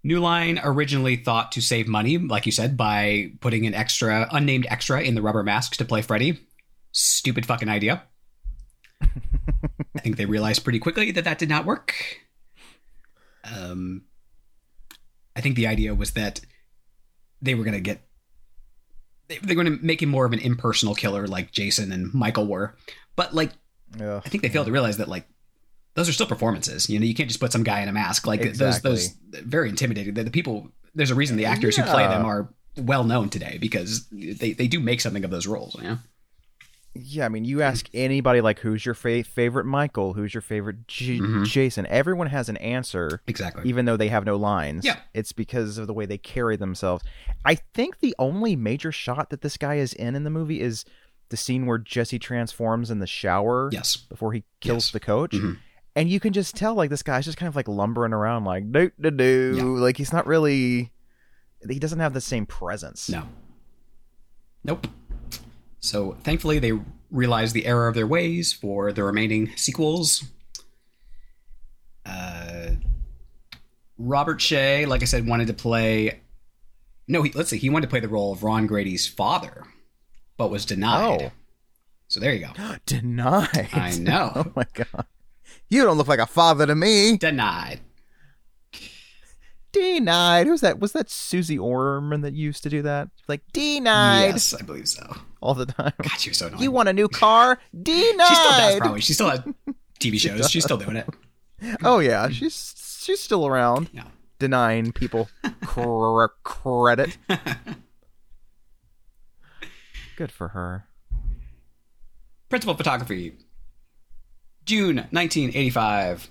New 0.02 0.20
Line 0.20 0.58
originally 0.62 1.16
thought 1.16 1.52
to 1.52 1.60
save 1.60 1.86
money, 1.86 2.16
like 2.16 2.46
you 2.46 2.52
said, 2.52 2.76
by 2.76 3.32
putting 3.40 3.66
an 3.66 3.74
extra, 3.74 4.26
unnamed 4.32 4.66
extra 4.70 5.02
in 5.02 5.14
the 5.14 5.20
rubber 5.22 5.42
mask 5.42 5.76
to 5.76 5.84
play 5.84 6.00
Freddy. 6.00 6.38
Stupid 6.92 7.44
fucking 7.44 7.68
idea. 7.68 8.04
I 9.02 9.98
think 9.98 10.16
they 10.16 10.24
realized 10.24 10.64
pretty 10.64 10.78
quickly 10.78 11.10
that 11.12 11.24
that 11.24 11.38
did 11.38 11.50
not 11.50 11.66
work. 11.66 11.94
Um, 13.44 14.04
I 15.36 15.40
think 15.40 15.56
the 15.56 15.66
idea 15.66 15.94
was 15.94 16.12
that 16.12 16.40
they 17.42 17.54
were 17.54 17.64
going 17.64 17.74
to 17.74 17.80
get. 17.80 18.00
they- 19.28 19.38
They're 19.38 19.54
going 19.54 19.66
to 19.78 19.84
make 19.84 20.02
him 20.02 20.08
more 20.08 20.24
of 20.24 20.32
an 20.32 20.38
impersonal 20.40 20.94
killer 20.94 21.26
like 21.26 21.52
Jason 21.52 21.92
and 21.92 22.12
Michael 22.12 22.46
were. 22.46 22.76
But, 23.16 23.34
like, 23.34 23.52
Ugh. 24.00 24.22
I 24.24 24.28
think 24.28 24.42
they 24.42 24.48
failed 24.48 24.66
to 24.66 24.72
realize 24.72 24.98
that 24.98 25.08
like 25.08 25.26
those 25.94 26.08
are 26.08 26.12
still 26.12 26.26
performances. 26.26 26.88
You 26.88 26.98
know, 27.00 27.04
you 27.06 27.14
can't 27.14 27.28
just 27.28 27.40
put 27.40 27.50
some 27.52 27.64
guy 27.64 27.80
in 27.80 27.88
a 27.88 27.92
mask. 27.92 28.26
Like 28.26 28.40
Exactly. 28.42 28.90
those 28.92 29.12
those 29.32 29.42
very 29.44 29.68
intimidating. 29.68 30.14
The, 30.14 30.24
the 30.24 30.30
people 30.30 30.70
there's 30.94 31.10
a 31.10 31.16
reason 31.16 31.36
the 31.36 31.46
actors 31.46 31.76
who 31.76 31.82
play 31.82 32.06
them 32.06 32.24
are 32.24 32.54
well 32.76 33.02
known 33.04 33.28
today 33.30 33.58
because 33.60 34.06
they, 34.10 34.52
they 34.52 34.68
do 34.68 34.78
make 34.78 35.00
something 35.00 35.24
of 35.24 35.30
those 35.32 35.46
roles. 35.48 35.74
You 35.76 35.82
know? 35.82 35.98
Yeah, 36.94 37.24
I 37.24 37.28
mean, 37.28 37.44
you 37.44 37.62
ask 37.62 37.88
anybody 37.94 38.40
like, 38.40 38.58
"Who's 38.58 38.84
your 38.84 38.94
fa- 38.96 39.22
favorite 39.22 39.64
Michael? 39.64 40.14
Who's 40.14 40.34
your 40.34 40.40
favorite 40.40 40.88
J- 40.88 41.18
Mhm. 41.20 41.46
Jason?" 41.46 41.86
Everyone 41.86 42.26
has 42.26 42.48
an 42.48 42.56
answer, 42.56 43.20
Exactly. 43.28 43.68
even 43.68 43.84
though 43.84 43.96
they 43.96 44.08
have 44.08 44.24
no 44.24 44.36
lines. 44.36 44.84
Yeah. 44.84 44.96
it's 45.14 45.32
because 45.32 45.78
of 45.78 45.86
the 45.86 45.94
way 45.94 46.04
they 46.06 46.18
carry 46.18 46.56
themselves. 46.56 47.04
I 47.44 47.54
think 47.54 48.00
the 48.00 48.14
only 48.18 48.56
major 48.56 48.90
shot 48.90 49.30
that 49.30 49.40
this 49.42 49.56
guy 49.56 49.76
is 49.76 49.92
in 49.92 50.14
in 50.16 50.24
the 50.24 50.30
movie 50.30 50.60
is 50.60 50.84
the 51.28 51.36
scene 51.36 51.64
where 51.66 51.78
Jesse 51.78 52.18
transforms 52.18 52.90
in 52.90 52.98
the 52.98 53.06
shower 53.06 53.68
Yes. 53.72 53.96
before 53.96 54.32
he 54.32 54.42
kills 54.60 54.86
Yes. 54.86 54.92
the 54.92 55.00
coach. 55.00 55.30
Mhm. 55.32 55.58
And 55.94 56.08
you 56.10 56.18
can 56.20 56.32
just 56.32 56.56
tell, 56.56 56.74
like, 56.74 56.90
this 56.90 57.02
guy's 57.04 57.24
just 57.24 57.38
kind 57.38 57.48
of 57.48 57.54
like 57.56 57.68
lumbering 57.68 58.12
around, 58.12 58.44
like, 58.44 58.70
do 58.72 58.90
do 59.00 59.10
do. 59.12 59.54
Yeah. 59.56 59.62
Like, 59.64 59.96
he's 59.96 60.12
not 60.12 60.26
really. 60.26 60.90
He 61.68 61.78
doesn't 61.78 62.00
have 62.00 62.14
the 62.14 62.20
same 62.20 62.46
presence. 62.46 63.08
No. 63.08 63.28
Nope. 64.64 64.86
So 65.80 66.16
thankfully 66.22 66.58
they 66.58 66.72
realized 67.10 67.54
the 67.54 67.66
error 67.66 67.88
of 67.88 67.94
their 67.94 68.06
ways 68.06 68.52
for 68.52 68.92
the 68.92 69.02
remaining 69.02 69.56
sequels. 69.56 70.24
Uh, 72.06 72.70
Robert 73.98 74.38
Shaye, 74.38 74.86
like 74.86 75.02
I 75.02 75.06
said, 75.06 75.26
wanted 75.26 75.48
to 75.48 75.54
play. 75.54 76.20
No, 77.08 77.22
he, 77.22 77.32
let's 77.32 77.50
see. 77.50 77.58
He 77.58 77.70
wanted 77.70 77.86
to 77.86 77.90
play 77.90 78.00
the 78.00 78.08
role 78.08 78.32
of 78.32 78.42
Ron 78.42 78.66
Grady's 78.66 79.06
father, 79.06 79.64
but 80.36 80.50
was 80.50 80.64
denied. 80.64 81.22
Oh. 81.22 81.32
So 82.08 82.20
there 82.20 82.32
you 82.34 82.46
go. 82.46 82.52
Denied. 82.86 83.68
I 83.72 83.96
know. 83.98 84.32
Oh 84.36 84.52
my 84.56 84.66
god. 84.74 85.06
You 85.68 85.84
don't 85.84 85.96
look 85.96 86.08
like 86.08 86.18
a 86.18 86.26
father 86.26 86.66
to 86.66 86.74
me. 86.74 87.16
Denied. 87.16 87.80
Denied. 89.72 90.46
Who's 90.46 90.60
that? 90.62 90.80
Was 90.80 90.92
that 90.92 91.08
Susie 91.10 91.58
Orman 91.58 92.22
that 92.22 92.32
used 92.34 92.62
to 92.64 92.68
do 92.68 92.82
that? 92.82 93.08
Like 93.28 93.42
denied 93.52 94.30
Yes, 94.32 94.52
I 94.54 94.62
believe 94.62 94.88
so. 94.88 95.16
all 95.40 95.54
the 95.54 95.66
time. 95.66 95.92
God, 96.02 96.18
she 96.18 96.30
was 96.30 96.38
so 96.38 96.48
annoying. 96.48 96.62
You 96.62 96.70
want 96.72 96.88
a 96.88 96.92
new 96.92 97.08
car? 97.08 97.58
Denied. 97.80 98.26
she 98.28 98.34
still 98.34 98.50
does, 98.50 98.76
probably. 98.78 99.00
She 99.00 99.12
still 99.12 99.30
has 99.30 99.40
TV 100.00 100.18
shows. 100.18 100.50
She's 100.50 100.64
still 100.64 100.76
doing 100.78 100.96
it. 100.96 101.08
Oh 101.84 101.98
yeah, 102.00 102.28
she's 102.30 102.74
she's 103.02 103.20
still 103.20 103.46
around. 103.46 103.90
Yeah. 103.92 104.04
Denying 104.38 104.92
people 104.92 105.28
cr- 105.62 106.26
credit. 106.42 107.18
Good 110.16 110.32
for 110.32 110.48
her. 110.48 110.86
Principal 112.48 112.74
photography. 112.74 113.34
June 114.64 114.96
1985. 115.10 116.30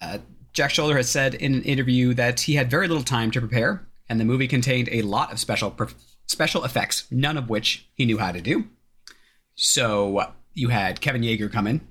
Uh, 0.00 0.18
Jack 0.58 0.70
Sholder 0.72 0.96
has 0.96 1.08
said 1.08 1.36
in 1.36 1.54
an 1.54 1.62
interview 1.62 2.14
that 2.14 2.40
he 2.40 2.54
had 2.54 2.68
very 2.68 2.88
little 2.88 3.04
time 3.04 3.30
to 3.30 3.38
prepare, 3.38 3.86
and 4.08 4.18
the 4.18 4.24
movie 4.24 4.48
contained 4.48 4.88
a 4.90 5.02
lot 5.02 5.30
of 5.30 5.38
special 5.38 5.70
pro- 5.70 5.86
special 6.26 6.64
effects, 6.64 7.06
none 7.12 7.36
of 7.36 7.48
which 7.48 7.86
he 7.94 8.04
knew 8.04 8.18
how 8.18 8.32
to 8.32 8.40
do. 8.40 8.64
So 9.54 10.32
you 10.54 10.70
had 10.70 11.00
Kevin 11.00 11.22
Yagher 11.22 11.52
come 11.52 11.68
in, 11.68 11.86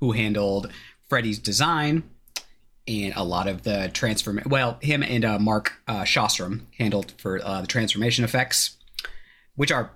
who 0.00 0.12
handled 0.12 0.70
Freddy's 1.08 1.38
design 1.38 2.02
and 2.86 3.14
a 3.16 3.24
lot 3.24 3.48
of 3.48 3.62
the 3.62 3.90
transform. 3.94 4.42
Well, 4.44 4.76
him 4.82 5.02
and 5.02 5.24
uh, 5.24 5.38
Mark 5.38 5.80
uh, 5.88 6.02
Shostrom 6.02 6.66
handled 6.78 7.14
for 7.16 7.40
uh, 7.42 7.62
the 7.62 7.66
transformation 7.66 8.22
effects, 8.22 8.76
which 9.54 9.72
are 9.72 9.92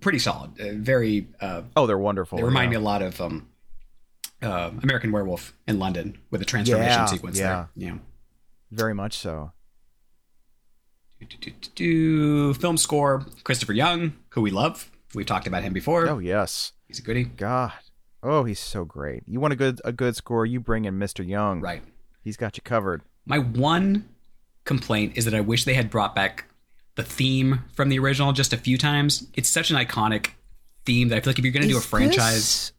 pretty 0.00 0.20
solid. 0.20 0.52
Uh, 0.60 0.74
very 0.74 1.26
uh, 1.40 1.62
Oh, 1.74 1.88
they're 1.88 1.98
wonderful. 1.98 2.38
they 2.38 2.44
remind 2.44 2.70
yeah. 2.70 2.78
me 2.78 2.84
a 2.84 2.86
lot 2.86 3.02
of 3.02 3.20
um, 3.20 3.48
uh, 4.42 4.70
American 4.82 5.12
Werewolf 5.12 5.54
in 5.66 5.78
London 5.78 6.18
with 6.30 6.42
a 6.42 6.44
transformation 6.44 6.92
Yeah, 6.92 7.06
sequence 7.06 7.38
yeah. 7.38 7.66
there. 7.76 7.88
Yeah. 7.88 7.98
Very 8.70 8.94
much 8.94 9.16
so. 9.16 9.52
Do, 11.20 11.26
do, 11.26 11.50
do, 11.50 11.70
do. 11.74 12.54
Film 12.54 12.76
score 12.76 13.24
Christopher 13.44 13.72
Young, 13.72 14.12
who 14.30 14.42
we 14.42 14.50
love. 14.50 14.90
We've 15.14 15.24
talked 15.26 15.46
about 15.46 15.62
him 15.62 15.72
before. 15.72 16.08
Oh 16.08 16.18
yes. 16.18 16.72
He's 16.86 16.98
a 16.98 17.02
goodie. 17.02 17.24
God. 17.24 17.72
Oh, 18.22 18.44
he's 18.44 18.58
so 18.60 18.84
great. 18.84 19.22
You 19.26 19.40
want 19.40 19.52
a 19.52 19.56
good 19.56 19.80
a 19.84 19.92
good 19.92 20.14
score? 20.16 20.44
You 20.44 20.60
bring 20.60 20.84
in 20.84 20.98
Mr. 20.98 21.26
Young. 21.26 21.60
Right. 21.60 21.82
He's 22.22 22.36
got 22.36 22.56
you 22.56 22.62
covered. 22.62 23.02
My 23.24 23.38
one 23.38 24.08
complaint 24.64 25.16
is 25.16 25.24
that 25.24 25.34
I 25.34 25.40
wish 25.40 25.64
they 25.64 25.74
had 25.74 25.90
brought 25.90 26.14
back 26.14 26.44
the 26.96 27.02
theme 27.02 27.64
from 27.74 27.88
the 27.88 27.98
original 27.98 28.32
just 28.32 28.52
a 28.52 28.56
few 28.56 28.76
times. 28.76 29.26
It's 29.34 29.48
such 29.48 29.70
an 29.70 29.76
iconic 29.76 30.30
theme 30.84 31.08
that 31.08 31.16
I 31.16 31.20
feel 31.20 31.30
like 31.30 31.38
if 31.38 31.44
you're 31.44 31.52
going 31.52 31.62
to 31.62 31.68
do 31.68 31.78
a 31.78 31.80
franchise, 31.80 32.34
this- 32.34 32.72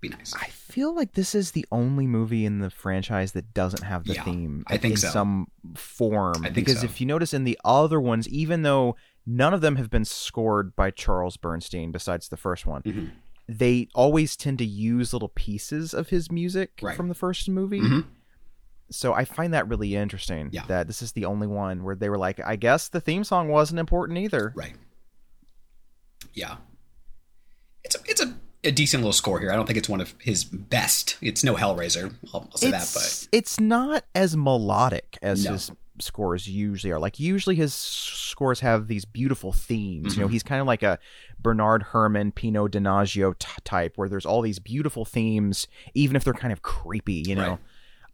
be 0.00 0.08
nice. 0.08 0.34
I 0.34 0.48
feel 0.70 0.94
like 0.94 1.12
this 1.12 1.34
is 1.34 1.50
the 1.52 1.66
only 1.72 2.06
movie 2.06 2.44
in 2.44 2.58
the 2.60 2.70
franchise 2.70 3.32
that 3.32 3.52
doesn't 3.54 3.82
have 3.82 4.04
the 4.04 4.14
Yeah, 4.14 4.24
theme. 4.24 4.64
I 4.66 4.76
think 4.76 4.92
in 4.94 4.98
so. 5.00 5.08
some 5.10 5.46
form. 5.74 6.34
I 6.38 6.44
think 6.44 6.54
because 6.54 6.80
so. 6.80 6.84
if 6.86 7.00
you 7.00 7.06
notice 7.06 7.34
in 7.34 7.44
the 7.44 7.58
other 7.64 8.00
ones, 8.00 8.28
even 8.28 8.62
though 8.62 8.96
none 9.26 9.52
of 9.54 9.60
them 9.60 9.76
have 9.76 9.90
been 9.90 10.04
scored 10.04 10.74
by 10.76 10.90
Charles 10.90 11.36
Bernstein, 11.36 11.92
besides 11.92 12.28
the 12.28 12.36
first 12.36 12.66
one, 12.66 12.82
Mhm. 12.82 13.10
they 13.48 13.88
always 13.94 14.36
tend 14.36 14.58
to 14.58 14.64
use 14.64 15.12
little 15.12 15.28
pieces 15.30 15.92
of 15.92 16.08
his 16.08 16.30
music 16.30 16.78
Right. 16.82 16.96
from 16.96 17.08
the 17.08 17.14
first 17.14 17.48
movie. 17.48 17.80
Mhm. 17.80 18.06
So 18.90 19.12
I 19.12 19.24
find 19.24 19.54
that 19.54 19.68
really 19.68 19.94
interesting. 19.94 20.48
Yeah. 20.52 20.64
That 20.66 20.86
this 20.88 21.00
is 21.02 21.12
the 21.12 21.24
only 21.24 21.46
one 21.46 21.84
where 21.84 21.94
they 21.94 22.08
were 22.08 22.18
like, 22.18 22.40
I 22.40 22.56
guess 22.56 22.88
the 22.88 23.00
theme 23.00 23.22
song 23.22 23.48
wasn't 23.48 23.78
important 23.78 24.18
either. 24.18 24.52
Right. 24.56 24.74
Yeah. 26.34 26.56
It's 27.84 27.94
a 27.96 27.98
it's 28.06 28.20
a, 28.20 28.34
a 28.64 28.70
decent 28.70 29.02
little 29.02 29.12
score 29.12 29.40
here. 29.40 29.50
I 29.50 29.56
don't 29.56 29.66
think 29.66 29.78
it's 29.78 29.88
one 29.88 30.00
of 30.00 30.14
his 30.20 30.44
best. 30.44 31.16
It's 31.22 31.42
no 31.44 31.54
Hellraiser. 31.54 32.14
I'll, 32.34 32.48
I'll 32.50 32.56
say 32.58 32.70
that, 32.70 32.90
but 32.94 33.02
it's, 33.02 33.28
it's 33.32 33.60
not 33.60 34.04
as 34.14 34.36
melodic 34.36 35.16
as 35.22 35.44
No. 35.44 35.52
his 35.52 35.70
scores 35.98 36.48
usually 36.48 36.92
are. 36.92 36.98
Like 36.98 37.18
usually 37.20 37.54
his 37.56 37.74
scores 37.74 38.60
have 38.60 38.86
these 38.88 39.04
beautiful 39.04 39.52
themes. 39.52 40.12
Mm-hmm. 40.12 40.20
You 40.20 40.24
know, 40.26 40.28
he's 40.28 40.42
kind 40.42 40.60
of 40.60 40.66
like 40.66 40.82
a 40.82 40.98
Bernard 41.38 41.84
Herrmann, 41.92 42.32
Pino 42.32 42.68
Donaggio 42.68 43.38
t- 43.38 43.48
type, 43.64 43.96
where 43.96 44.08
there's 44.08 44.26
all 44.26 44.42
these 44.42 44.58
beautiful 44.58 45.04
themes, 45.04 45.66
even 45.94 46.16
if 46.16 46.24
they're 46.24 46.32
kind 46.34 46.52
of 46.52 46.62
creepy. 46.62 47.22
You 47.26 47.34
know, 47.36 47.58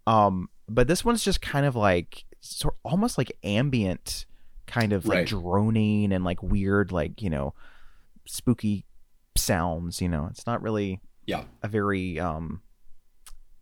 um, 0.06 0.48
but 0.68 0.86
this 0.88 1.04
one's 1.04 1.24
just 1.24 1.40
kind 1.42 1.66
of 1.66 1.74
like 1.76 2.24
sort 2.40 2.74
almost 2.84 3.18
like 3.18 3.32
ambient, 3.44 4.26
kind 4.66 4.92
of 4.92 5.06
like 5.06 5.18
Right. 5.18 5.26
droning 5.26 6.12
and 6.12 6.24
like 6.24 6.42
weird, 6.42 6.92
like 6.92 7.20
you 7.22 7.30
know, 7.30 7.54
spooky 8.26 8.84
sounds. 9.36 10.00
You 10.00 10.08
know, 10.08 10.26
it's 10.30 10.46
not 10.46 10.62
really 10.62 11.00
yeah. 11.26 11.44
a 11.62 11.68
very 11.68 12.18
um 12.20 12.60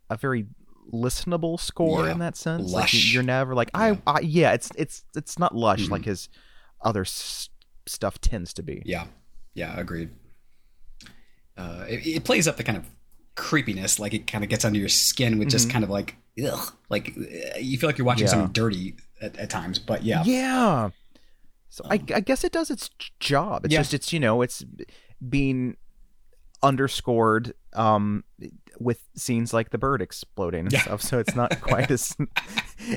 a 0.09 0.17
very 0.17 0.45
listenable 0.93 1.59
score 1.59 2.05
Yeah. 2.05 2.11
in 2.11 2.19
that 2.19 2.35
sense. 2.37 2.71
Lush. 2.71 2.93
Like 2.93 3.03
you- 3.05 3.11
you're 3.11 3.23
never 3.23 3.55
like 3.55 3.71
I, 3.73 3.99
I 4.05 4.19
yeah, 4.21 4.53
it's 4.53 4.69
it's 4.77 5.03
it's 5.15 5.39
not 5.39 5.55
lush 5.55 5.89
like 5.89 6.05
his 6.05 6.29
other 6.81 7.01
s- 7.01 7.49
stuff 7.87 8.19
tends 8.21 8.53
to 8.53 8.63
be. 8.63 8.81
Yeah. 8.85 9.05
Yeah, 9.53 9.79
agreed. 9.79 10.09
Uh, 11.57 11.85
it, 11.87 12.05
it 12.05 12.23
plays 12.25 12.47
up 12.47 12.57
the 12.57 12.63
kind 12.63 12.77
of 12.77 12.85
creepiness, 13.35 13.99
like 13.99 14.13
it 14.13 14.27
kind 14.27 14.43
of 14.43 14.49
gets 14.49 14.65
under 14.65 14.77
your 14.77 14.89
skin 14.89 15.39
with 15.39 15.49
just 15.49 15.69
kind 15.69 15.83
of 15.83 15.89
like, 15.89 16.17
ugh, 16.45 16.73
like 16.89 17.13
uh, 17.17 17.57
you 17.59 17.77
feel 17.77 17.87
like 17.87 17.97
you're 17.97 18.05
watching 18.05 18.27
Mm-hmm. 18.27 18.35
Yeah. 18.37 18.41
something 18.43 18.53
dirty 18.53 18.95
at, 19.21 19.37
at 19.37 19.49
times. 19.49 19.79
But 19.79 20.03
yeah, 20.03 20.23
Yeah. 20.25 20.89
So 21.69 21.83
I, 21.89 21.95
I 22.13 22.19
guess 22.21 22.43
it 22.43 22.51
does 22.53 22.69
its 22.69 22.89
job. 23.19 23.65
It's 23.65 23.73
Yeah. 23.73 23.79
just 23.79 23.93
it's 23.93 24.13
you 24.13 24.19
know 24.19 24.41
it's 24.41 24.63
being 25.27 25.77
underscored 26.63 27.53
um 27.73 28.23
with 28.79 29.01
scenes 29.15 29.53
like 29.53 29.69
the 29.69 29.77
bird 29.77 30.01
exploding 30.01 30.61
and 30.61 30.73
Yeah. 30.73 30.81
stuff. 30.81 31.01
So 31.01 31.19
it's 31.19 31.35
not 31.35 31.61
quite 31.61 31.91
as 31.91 32.15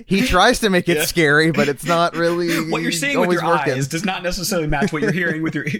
he 0.06 0.22
tries 0.26 0.60
to 0.60 0.70
make 0.70 0.88
it 0.88 0.96
Yeah. 0.98 1.04
scary, 1.04 1.50
but 1.52 1.68
it's 1.68 1.84
not 1.84 2.16
really 2.16 2.68
what 2.70 2.82
you're 2.82 2.90
seeing 2.92 3.20
with 3.20 3.30
your 3.32 3.44
working. 3.46 3.74
eyes 3.74 3.86
does 3.88 4.04
not 4.04 4.22
necessarily 4.22 4.66
match 4.68 4.92
what 4.92 5.02
you're 5.02 5.12
hearing 5.12 5.42
with 5.42 5.54
your. 5.54 5.66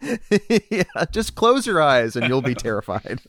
yeah, 0.70 0.82
just 1.10 1.34
close 1.36 1.66
your 1.66 1.80
eyes 1.80 2.16
and 2.16 2.26
you'll 2.28 2.42
be 2.42 2.54
terrified. 2.54 3.20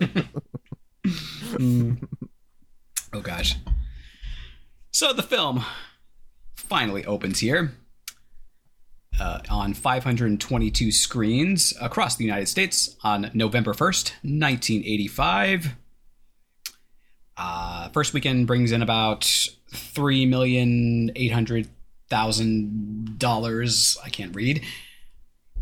Oh 3.14 3.22
gosh. 3.22 3.56
So 4.92 5.14
the 5.14 5.24
film 5.24 5.64
finally 6.56 7.06
opens 7.06 7.40
here 7.40 7.74
uh, 9.20 9.40
on 9.50 9.74
522 9.74 10.92
screens 10.92 11.74
across 11.82 12.16
the 12.16 12.24
United 12.24 12.48
States 12.48 12.96
on 13.04 13.32
November 13.34 13.74
1st, 13.74 14.12
1985. 14.24 15.76
Uh, 17.38 17.90
first 17.90 18.14
weekend 18.14 18.48
brings 18.48 18.72
in 18.72 18.82
about 18.82 19.24
three 19.72 20.26
million 20.26 21.12
eight 21.16 21.32
hundred 21.32 21.68
thousand 22.10 23.20
dollars. 23.20 23.98
I 24.04 24.10
can't 24.10 24.36
read. 24.36 24.64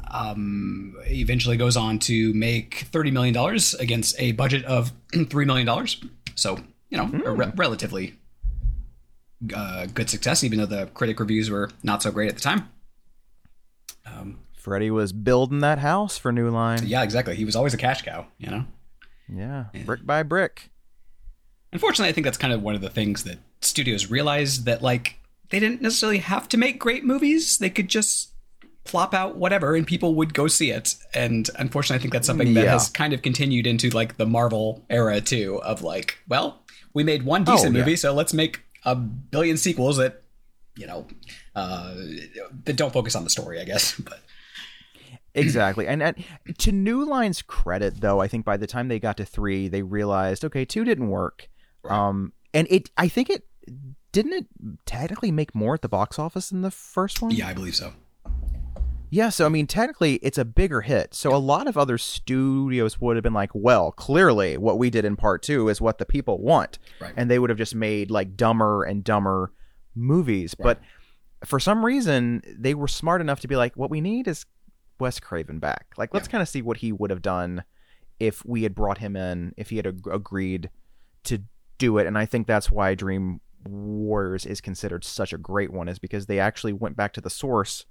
Um, 0.09 0.95
eventually 1.07 1.57
goes 1.57 1.75
on 1.75 1.99
to 1.99 2.33
make 2.33 2.87
thirty 2.91 3.11
million 3.11 3.33
dollars 3.33 3.73
against 3.73 4.15
a 4.19 4.31
budget 4.31 4.63
of 4.65 4.93
three 5.29 5.45
million 5.45 5.65
dollars. 5.65 6.01
So 6.35 6.59
you 6.89 6.97
know, 6.97 7.11
a 7.25 7.31
re- 7.31 7.51
relatively 7.55 8.15
uh, 9.53 9.87
good 9.87 10.09
success, 10.09 10.43
even 10.43 10.59
though 10.59 10.65
the 10.65 10.85
critic 10.93 11.19
reviews 11.19 11.49
were 11.49 11.71
not 11.83 12.01
so 12.01 12.11
great 12.11 12.29
at 12.29 12.35
the 12.35 12.41
time. 12.41 12.69
Um, 14.05 14.39
Freddy 14.53 14.89
was 14.91 15.11
building 15.13 15.59
that 15.59 15.79
house 15.79 16.17
for 16.17 16.31
New 16.31 16.49
Line. 16.49 16.85
yeah, 16.85 17.03
exactly. 17.03 17.35
He 17.35 17.45
was 17.45 17.55
always 17.55 17.73
a 17.73 17.77
cash 17.77 18.01
cow, 18.01 18.27
you 18.37 18.49
know. 18.49 18.65
Yeah, 19.31 19.65
brick 19.85 20.05
by 20.05 20.23
brick. 20.23 20.69
Unfortunately, 21.73 22.09
I 22.09 22.13
think 22.13 22.25
that's 22.25 22.37
kind 22.37 22.53
of 22.53 22.61
one 22.61 22.75
of 22.75 22.81
the 22.81 22.89
things 22.89 23.23
that 23.23 23.37
studios 23.61 24.09
realized 24.09 24.65
that 24.65 24.81
like 24.81 25.15
they 25.49 25.59
didn't 25.59 25.81
necessarily 25.81 26.19
have 26.19 26.47
to 26.49 26.57
make 26.57 26.79
great 26.79 27.03
movies. 27.03 27.57
They 27.57 27.69
could 27.69 27.87
just 27.89 28.31
plop 28.83 29.13
out 29.15 29.35
whatever 29.35 29.75
and 29.75 29.85
people 29.85 30.13
would 30.15 30.33
go 30.33 30.47
see 30.47 30.69
it. 30.71 30.95
And 31.13 31.49
unfortunately, 31.57 31.99
I 31.99 32.01
think 32.01 32.13
that's 32.13 32.27
something 32.27 32.53
that 32.53 32.63
Yeah. 32.65 32.71
has 32.73 32.87
kind 32.89 33.13
of 33.13 33.21
continued 33.23 33.65
into 33.65 33.89
like 33.89 34.17
the 34.17 34.25
Marvel 34.27 34.85
era 34.89 35.19
too 35.21 35.59
of 35.63 35.81
like, 35.81 36.19
well, 36.27 36.61
we 36.93 37.03
made 37.03 37.23
one 37.23 37.43
decent 37.43 37.73
Oh, 37.75 37.77
yeah. 37.79 37.83
movie, 37.83 37.95
so 37.95 38.13
let's 38.13 38.33
make 38.33 38.61
a 38.83 38.95
billion 38.95 39.57
sequels 39.57 39.97
that 39.97 40.21
you 40.77 40.85
know 40.85 41.07
uh 41.55 41.93
that 42.65 42.75
don't 42.75 42.91
focus 42.93 43.15
on 43.15 43.23
the 43.23 43.29
story, 43.29 43.59
I 43.59 43.63
guess. 43.65 43.99
But 44.03 44.21
Exactly. 45.33 45.85
And, 45.85 46.01
and 46.01 46.15
to 46.59 46.71
New 46.71 47.03
Line's 47.03 47.41
credit, 47.41 47.99
though, 47.99 48.21
I 48.21 48.27
think 48.29 48.45
by 48.45 48.55
the 48.55 48.67
time 48.67 48.87
they 48.87 48.99
got 48.99 49.17
to 49.17 49.25
three, 49.25 49.67
they 49.67 49.81
realized, 49.81 50.45
okay, 50.45 50.63
two 50.63 50.85
didn't 50.85 51.09
work. 51.09 51.49
Um, 51.89 52.31
and 52.53 52.67
it, 52.69 52.89
I 52.95 53.09
think 53.09 53.29
it 53.29 53.43
didn't 54.13 54.33
it 54.33 54.47
technically 54.85 55.31
make 55.31 55.53
more 55.53 55.73
at 55.73 55.81
the 55.81 55.89
box 55.89 56.17
office 56.17 56.49
than 56.51 56.61
the 56.61 56.71
first 56.71 57.21
one. 57.21 57.31
yeah, 57.31 57.49
I 57.49 57.53
believe 57.53 57.75
so. 57.75 57.91
Yeah, 59.09 59.29
so 59.29 59.45
I 59.45 59.49
mean, 59.49 59.67
technically, 59.67 60.15
it's 60.15 60.37
a 60.37 60.45
bigger 60.45 60.81
hit. 60.81 61.13
So 61.13 61.33
a 61.33 61.37
lot 61.37 61.67
of 61.67 61.77
other 61.77 61.97
studios 61.97 62.99
would 62.99 63.15
have 63.17 63.23
been 63.23 63.33
like, 63.33 63.51
"Well, 63.53 63.91
clearly, 63.91 64.57
what 64.57 64.77
we 64.79 64.89
did 64.89 65.05
in 65.05 65.15
part 65.15 65.43
two 65.43 65.69
is 65.69 65.79
what 65.79 65.99
the 65.99 66.05
people 66.05 66.39
want," 66.41 66.79
Right. 66.99 67.13
and 67.15 67.29
they 67.29 67.39
would 67.39 67.49
have 67.49 67.59
just 67.59 67.75
made 67.75 68.09
like 68.09 68.35
dumber 68.35 68.83
and 68.83 69.03
dumber 69.03 69.51
movies. 69.93 70.55
But 70.55 70.79
for 71.43 71.59
some 71.59 71.85
reason, 71.85 72.41
they 72.47 72.73
were 72.73 72.87
smart 72.87 73.21
enough 73.21 73.39
to 73.41 73.47
be 73.47 73.55
like, 73.55 73.75
what 73.75 73.89
we 73.89 74.01
need 74.01 74.27
is 74.27 74.45
Wes 74.99 75.19
Craven 75.19 75.59
back. 75.59 75.93
Like, 75.97 76.13
let's 76.13 76.27
Yeah. 76.27 76.31
kind 76.33 76.41
of 76.41 76.47
see 76.49 76.61
what 76.61 76.77
he 76.77 76.91
would 76.91 77.09
have 77.09 77.21
done 77.21 77.63
if 78.19 78.45
we 78.45 78.63
had 78.63 78.73
brought 78.73 78.99
him 78.99 79.15
in, 79.15 79.53
if 79.57 79.69
he 79.69 79.75
had 79.77 79.85
ag- 79.87 80.07
agreed 80.07 80.69
to 81.25 81.39
do 81.77 81.97
it. 81.97 82.07
And 82.07 82.17
I 82.17 82.25
think 82.25 82.47
that's 82.47 82.71
why 82.71 82.95
Dream 82.95 83.41
Warriors 83.67 84.45
is 84.45 84.61
considered 84.61 85.03
such 85.03 85.33
a 85.33 85.37
great 85.37 85.73
one, 85.73 85.89
is 85.89 85.99
because 85.99 86.27
they 86.27 86.39
actually 86.39 86.71
went 86.73 86.95
back 86.95 87.11
to 87.13 87.21
the 87.21 87.29
source 87.29 87.85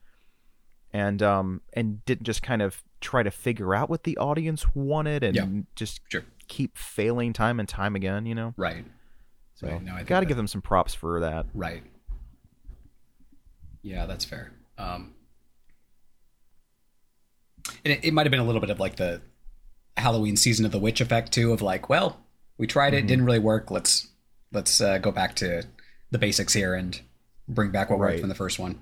and 0.93 1.21
um 1.23 1.61
and 1.73 2.05
didn't 2.05 2.23
just 2.25 2.41
kind 2.43 2.63
of 2.63 2.83
try 3.01 3.23
to 3.25 3.31
figure 3.31 3.75
out 3.75 3.91
what 3.91 4.05
the 4.05 4.17
audience 4.17 4.65
wanted 4.75 5.25
and 5.25 5.35
Yeah. 5.37 5.63
just 5.75 6.01
Sure. 6.09 6.23
keep 6.47 6.79
failing 6.79 7.33
time 7.33 7.59
and 7.61 7.69
time 7.69 7.97
again, 7.97 8.25
you 8.27 8.35
know. 8.35 8.55
Right. 8.57 8.85
So 9.57 9.67
Right, 9.69 9.83
no, 9.83 10.05
got 10.05 10.21
to 10.21 10.27
give 10.27 10.37
them 10.37 10.47
some 10.47 10.63
props 10.63 10.95
for 10.95 11.21
that. 11.21 11.47
Right. 11.53 11.83
Yeah, 13.85 14.07
that's 14.07 14.25
fair. 14.25 14.51
Um, 14.79 15.13
and 17.85 17.93
it, 17.93 18.05
it 18.05 18.15
might 18.15 18.27
have 18.27 18.31
been 18.31 18.41
a 18.41 18.45
little 18.45 18.61
bit 18.61 18.71
of 18.71 18.81
like 18.81 18.97
the 18.97 19.21
Halloween 19.97 20.37
season 20.37 20.65
of 20.67 20.73
the 20.73 20.79
witch 20.79 21.01
effect 21.01 21.33
too, 21.33 21.53
of 21.53 21.63
like, 21.63 21.89
well, 21.89 22.19
we 22.59 22.67
tried 22.67 22.95
it, 22.95 22.99
Mm-hmm. 22.99 23.07
didn't 23.07 23.25
really 23.27 23.39
work. 23.39 23.71
Let's 23.71 24.09
let's 24.53 24.81
uh, 24.81 24.99
go 24.99 25.11
back 25.13 25.35
to 25.37 25.65
the 26.11 26.19
basics 26.19 26.53
here 26.53 26.75
and 26.75 27.01
bring 27.49 27.71
back 27.71 27.91
what 27.91 27.99
worked 27.99 28.13
Right. 28.13 28.21
from 28.21 28.29
the 28.29 28.35
first 28.35 28.59
one. 28.59 28.81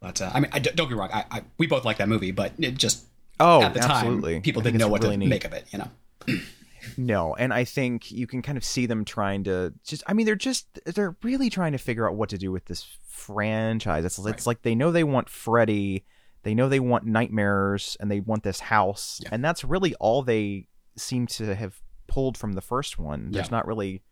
But 0.00 0.22
uh, 0.22 0.30
I 0.32 0.40
mean, 0.40 0.50
I, 0.52 0.60
don't 0.60 0.76
get 0.76 0.90
me 0.90 0.94
wrong. 1.00 1.10
I, 1.12 1.24
I, 1.30 1.42
we 1.58 1.66
both 1.66 1.84
like 1.84 1.96
that 1.98 2.08
movie, 2.08 2.30
but 2.30 2.52
it 2.58 2.76
just 2.76 3.04
Oh, 3.40 3.62
at 3.62 3.74
the 3.74 3.80
absolutely. 3.82 4.34
time 4.34 4.42
people 4.42 4.62
didn't 4.62 4.78
know 4.78 4.88
what 4.88 5.02
really 5.02 5.14
to 5.14 5.18
neat. 5.18 5.28
make 5.28 5.44
of 5.44 5.52
it. 5.52 5.66
You 5.72 5.78
know. 5.80 5.90
No, 6.96 7.34
and 7.34 7.52
I 7.52 7.64
think 7.64 8.10
you 8.10 8.26
can 8.26 8.42
kind 8.42 8.56
of 8.58 8.64
see 8.64 8.86
them 8.86 9.04
trying 9.04 9.44
to 9.44 9.74
just 9.84 10.02
I 10.06 10.12
mean 10.14 10.26
they're 10.26 10.34
just 10.36 10.66
they're 10.86 11.16
really 11.22 11.50
trying 11.50 11.72
to 11.72 11.78
figure 11.78 12.08
out 12.08 12.16
what 12.16 12.28
to 12.30 12.38
do 12.38 12.50
with 12.52 12.64
this 12.66 12.86
franchise. 13.08 14.04
It's 14.04 14.18
it's 14.18 14.46
like 14.46 14.62
they 14.62 14.74
know 14.74 14.90
they 14.90 15.04
want 15.04 15.28
Freddy, 15.28 16.04
they 16.44 16.54
know 16.54 16.68
they 16.68 16.80
want 16.80 17.04
nightmares 17.04 17.96
and 18.00 18.10
they 18.10 18.20
want 18.20 18.42
this 18.42 18.60
house. 18.60 19.20
Yeah. 19.22 19.30
And 19.32 19.44
that's 19.44 19.64
really 19.64 19.94
all 19.96 20.22
they 20.22 20.68
seem 20.96 21.26
to 21.26 21.54
have 21.54 21.80
pulled 22.06 22.36
from 22.38 22.52
the 22.54 22.60
first 22.62 22.98
one. 22.98 23.30
There's 23.32 23.46
Yeah. 23.46 23.56
not 23.56 23.66
really 23.66 24.02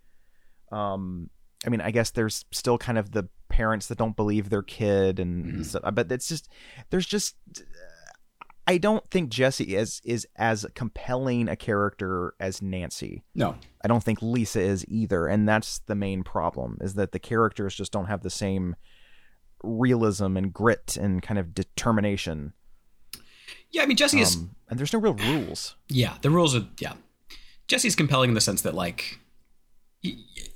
um 0.72 1.30
I 1.64 1.68
mean, 1.70 1.80
I 1.80 1.90
guess 1.90 2.10
there's 2.10 2.44
still 2.52 2.78
kind 2.78 2.98
of 2.98 3.12
the 3.12 3.28
parents 3.48 3.86
that 3.86 3.98
don't 3.98 4.14
believe 4.14 4.50
their 4.50 4.62
kid 4.62 5.18
and 5.18 5.46
Mhm. 5.60 5.64
stuff, 5.64 5.82
but 5.94 6.12
it's 6.12 6.28
just 6.28 6.48
there's 6.90 7.06
just 7.06 7.36
I 8.66 8.78
don't 8.78 9.08
think 9.10 9.30
Jesse 9.30 9.76
is 9.76 10.00
is 10.04 10.26
as 10.36 10.66
compelling 10.74 11.48
a 11.48 11.56
character 11.56 12.34
as 12.40 12.60
Nancy. 12.60 13.22
No. 13.34 13.56
I 13.84 13.88
don't 13.88 14.02
think 14.02 14.20
Lisa 14.20 14.60
is 14.60 14.84
either, 14.88 15.26
and 15.28 15.48
that's 15.48 15.78
the 15.80 15.94
main 15.94 16.24
problem 16.24 16.78
is 16.80 16.94
that 16.94 17.12
the 17.12 17.20
characters 17.20 17.76
just 17.76 17.92
don't 17.92 18.06
have 18.06 18.22
the 18.22 18.30
same 18.30 18.74
realism 19.62 20.36
and 20.36 20.52
grit 20.52 20.96
and 20.96 21.22
kind 21.22 21.38
of 21.38 21.54
determination. 21.54 22.52
Yeah, 23.70 23.82
I 23.82 23.86
mean 23.86 23.96
Jesse 23.96 24.20
is 24.20 24.36
Um, 24.36 24.56
and 24.68 24.78
there's 24.78 24.92
no 24.92 24.98
real 24.98 25.14
rules. 25.14 25.76
Yeah, 25.88 26.14
the 26.22 26.30
rules 26.30 26.54
are 26.56 26.66
yeah. 26.80 26.94
Jesse's 27.68 27.96
compelling 27.96 28.30
in 28.30 28.34
the 28.34 28.40
sense 28.40 28.62
that 28.62 28.74
like 28.74 29.20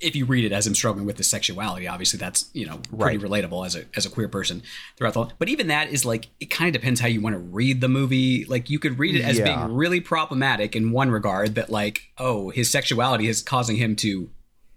if 0.00 0.16
you 0.16 0.24
read 0.24 0.44
it 0.44 0.52
as 0.52 0.66
him 0.66 0.74
struggling 0.74 1.04
with 1.06 1.18
his 1.18 1.28
sexuality, 1.28 1.86
obviously 1.88 2.18
that's 2.18 2.48
you 2.52 2.66
know 2.66 2.80
pretty 2.98 3.18
Right. 3.18 3.20
relatable 3.44 3.66
as 3.66 3.76
a 3.76 3.84
as 3.96 4.06
a 4.06 4.10
queer 4.10 4.28
person 4.28 4.62
throughout 4.96 5.14
the. 5.14 5.26
But 5.38 5.48
even 5.48 5.66
that 5.68 5.88
is 5.90 6.04
like 6.04 6.28
it 6.40 6.46
kind 6.46 6.74
of 6.74 6.80
depends 6.80 7.00
how 7.00 7.08
you 7.08 7.20
want 7.20 7.34
to 7.34 7.38
read 7.38 7.80
the 7.80 7.88
movie. 7.88 8.44
Like 8.46 8.70
you 8.70 8.78
could 8.78 8.98
read 8.98 9.14
it 9.16 9.22
as 9.22 9.38
Yeah. 9.38 9.44
being 9.66 9.74
really 9.76 10.00
problematic 10.00 10.74
in 10.74 10.90
one 10.92 11.10
regard 11.10 11.54
that 11.56 11.70
like 11.70 12.10
oh 12.18 12.50
his 12.50 12.70
sexuality 12.70 13.28
is 13.28 13.42
causing 13.42 13.76
him 13.76 13.94
to 13.96 14.30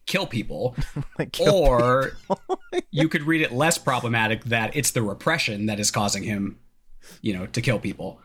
kill 0.05 0.27
people, 0.27 0.75
kill 1.31 1.53
or 1.55 2.17
you 2.91 3.07
could 3.07 3.23
read 3.23 3.41
it 3.41 3.51
less 3.53 3.77
problematic 3.77 4.43
that 4.45 4.75
it's 4.75 4.91
the 4.91 5.01
repression 5.01 5.67
that 5.67 5.79
is 5.79 5.89
causing 5.91 6.23
him, 6.23 6.57
you 7.21 7.33
know, 7.33 7.45
to 7.47 7.61
kill 7.61 7.79
people. 7.79 8.19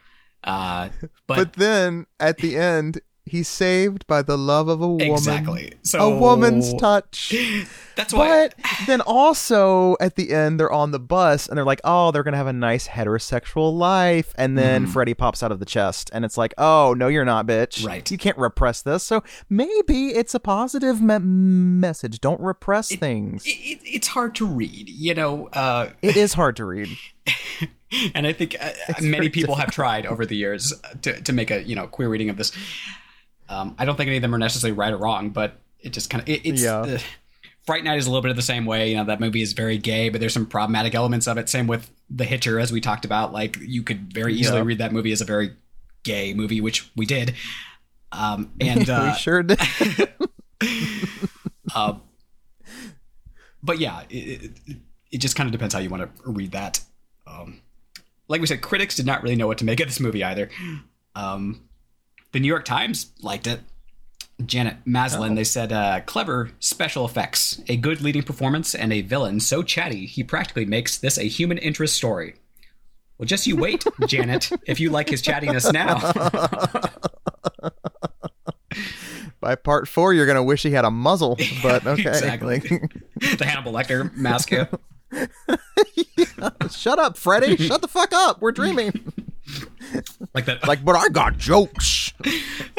Uh, 0.45 0.89
but, 1.27 1.37
But 1.37 1.53
then 1.55 2.07
at 2.19 2.39
the 2.39 2.57
end, 2.57 3.01
he's 3.29 3.49
saved 3.49 4.07
by 4.07 4.23
the 4.23 4.37
love 4.39 4.69
of 4.69 4.81
a 4.81 4.89
woman. 4.89 5.11
exactly. 5.13 5.75
So 5.83 5.99
A 6.13 6.19
woman's 6.19 6.75
touch. 6.75 7.35
That's 7.97 8.13
why. 8.13 8.49
But 8.49 8.55
then 8.87 9.01
also 9.01 9.97
at 10.01 10.17
the 10.17 10.33
end, 10.33 10.59
they're 10.61 10.71
on 10.73 10.91
the 10.93 10.99
bus 11.01 11.49
and 11.49 11.57
they're 11.57 11.65
like, 11.65 11.81
oh, 11.85 12.11
they're 12.11 12.23
going 12.23 12.33
to 12.33 12.39
have 12.39 12.47
a 12.47 12.53
nice 12.53 12.87
heterosexual 12.89 13.77
life. 13.77 14.33
And 14.37 14.57
then 14.57 14.87
Mhm. 14.87 14.91
Freddy 14.91 15.15
pops 15.15 15.43
out 15.43 15.51
of 15.53 15.59
the 15.59 15.65
chest 15.67 16.11
and 16.13 16.25
it's 16.25 16.37
like, 16.39 16.55
oh, 16.59 16.95
no, 16.97 17.09
you're 17.09 17.25
not, 17.25 17.47
bitch. 17.47 17.85
Right. 17.87 18.09
You 18.11 18.19
can't 18.19 18.39
repress 18.39 18.83
this. 18.83 19.03
So 19.03 19.23
maybe 19.49 20.09
it's 20.09 20.35
a 20.35 20.41
positive 20.41 21.01
me- 21.03 21.19
message. 21.19 22.21
Don't 22.21 22.41
repress 22.41 22.95
things. 22.95 23.45
it, 23.47 23.51
it, 23.51 23.81
it's 23.85 24.09
hard 24.09 24.35
to 24.37 24.47
read, 24.47 24.89
you 24.89 25.15
know, 25.15 25.49
uh, 25.53 25.91
it 26.03 26.17
is 26.17 26.35
hard 26.35 26.57
to 26.57 26.65
read. 26.65 26.89
and 28.15 28.27
I 28.27 28.33
think 28.33 28.57
uh, 28.61 28.71
many 29.03 29.29
people 29.29 29.55
have 29.57 29.71
tried 29.71 30.07
over 30.07 30.25
the 30.25 30.37
years 30.37 30.73
to, 31.03 31.21
to 31.21 31.33
make 31.33 31.51
a 31.51 31.63
you 31.63 31.75
know 31.75 31.87
queer 31.87 32.09
reading 32.09 32.31
of 32.31 32.37
this. 32.37 32.53
Um, 33.49 33.75
I 33.79 33.85
don't 33.85 33.97
think 33.97 34.09
any 34.09 34.17
of 34.17 34.23
them 34.23 34.35
are 34.35 34.39
necessarily 34.39 34.77
right 34.77 34.93
or 34.93 34.97
wrong, 34.99 35.31
but 35.31 35.55
it 35.81 35.93
just 35.93 36.11
kind 36.11 36.23
of 36.23 36.29
it, 36.29 36.43
it's. 36.45 36.63
Yeah. 36.63 36.81
Uh, 36.81 36.99
Fright 37.67 37.85
Night 37.85 37.99
is 37.99 38.07
a 38.07 38.11
little 38.11 38.23
bit 38.23 38.31
of 38.31 38.37
the 38.37 38.43
same 38.43 38.65
way. 38.65 38.91
You 38.91 38.97
know, 38.97 39.05
that 39.05 39.21
movie 39.21 39.43
is 39.43 39.53
very 39.53 39.77
gay, 39.77 40.09
but 40.09 40.21
there's 40.21 40.33
some 40.33 40.47
problematic 40.47 40.95
elements 40.95 41.27
of 41.27 41.37
it. 41.37 41.51
Same 41.51 41.67
with 41.67 41.91
The 42.09 42.25
Hitcher, 42.25 42.59
as 42.59 42.73
we 42.73 42.81
talked 42.81 43.05
about. 43.05 43.35
Like, 43.35 43.59
you 43.61 43.83
could 43.83 44.11
very 44.11 44.33
easily 44.33 44.57
Yeah. 44.57 44.65
read 44.65 44.79
that 44.79 44.91
movie 44.91 45.13
as 45.13 45.21
a 45.21 45.27
very 45.27 45.53
gay 46.03 46.33
movie, 46.33 46.63
which 46.63 46.91
we 46.97 47.05
did. 47.05 47.35
Um, 48.11 48.53
and 48.59 48.89
uh, 48.91 49.11
we 49.13 49.19
sure 49.19 49.43
did. 49.43 49.61
uh, 51.75 51.97
but 53.63 53.79
yeah, 53.79 54.03
it, 54.09 54.53
it, 54.67 54.77
it 55.11 55.19
just 55.19 55.37
kind 55.37 55.47
of 55.47 55.53
depends 55.53 55.75
how 55.75 55.81
you 55.81 55.91
want 55.91 56.03
to 56.25 56.31
read 56.31 56.53
that. 56.53 56.81
Um, 57.27 57.61
like 58.29 58.41
we 58.41 58.47
said, 58.47 58.63
critics 58.63 58.97
did 58.97 59.05
not 59.07 59.23
really 59.23 59.37
know 59.37 59.47
what 59.47 59.59
to 59.59 59.65
make 59.67 59.81
of 59.81 59.89
this 59.89 60.01
movie 60.01 60.25
either. 60.25 60.49
Um, 61.15 61.68
the 62.33 62.41
New 62.41 62.49
York 62.49 62.65
Times 62.65 63.13
liked 63.23 63.47
it. 63.47 63.61
Janet 64.45 64.77
Maslin, 64.87 65.35
they 65.35 65.43
said, 65.45 65.73
uh, 65.73 66.01
clever 66.07 66.51
special 66.61 67.05
effects, 67.05 67.61
a 67.67 67.77
good 67.77 68.01
leading 68.01 68.23
performance, 68.23 68.73
and 68.75 68.93
a 68.93 69.01
villain 69.01 69.41
so 69.41 69.65
chatty 69.65 70.07
he 70.07 70.23
practically 70.23 70.65
makes 70.65 70.97
this 70.97 71.19
a 71.19 71.25
human 71.25 71.59
interest 71.59 71.97
story. 71.97 72.37
Well, 73.19 73.27
just 73.27 73.49
you 73.49 73.57
wait, 73.57 73.85
Janet, 74.07 74.51
if 74.67 74.79
you 74.79 74.91
like 74.91 75.09
his 75.09 75.23
chattiness 75.23 75.73
now. 75.73 75.99
By 79.41 79.57
part 79.57 79.89
four, 79.89 80.15
you're 80.15 80.27
going 80.27 80.37
to 80.37 80.43
wish 80.43 80.63
he 80.63 80.71
had 80.71 80.85
a 80.85 80.91
muzzle. 80.91 81.37
But 81.63 81.85
okay. 81.87 82.09
exactly. 82.09 82.59
the 82.59 83.45
Hannibal 83.45 83.73
Lecter 83.73 84.15
mask. 84.15 84.53
yeah. 84.53 84.67
Shut 86.71 86.99
up, 87.01 87.17
Freddy. 87.17 87.57
Shut 87.57 87.81
the 87.81 87.89
fuck 87.89 88.13
up. 88.13 88.41
We're 88.41 88.53
dreaming. 88.53 89.13
Like 90.35 90.45
that. 90.45 90.67
like, 90.69 90.85
but 90.85 90.95
I 90.95 91.09
got 91.09 91.39
jokes. 91.39 91.98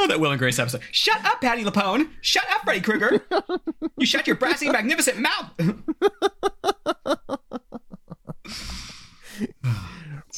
Oh, 0.02 0.08
that 0.08 0.18
Will 0.22 0.32
and 0.32 0.40
Grace 0.40 0.58
episode. 0.60 0.82
Shut 0.92 1.26
up, 1.26 1.42
Patti 1.42 1.66
LuPone. 1.66 2.10
Shut 2.22 2.46
up, 2.52 2.62
Freddy 2.64 2.80
Krueger. 2.80 3.22
You 3.98 4.06
shut 4.06 4.28
your 4.28 4.38
brassy, 4.38 4.70
magnificent 4.72 5.18
mouth. 5.20 5.52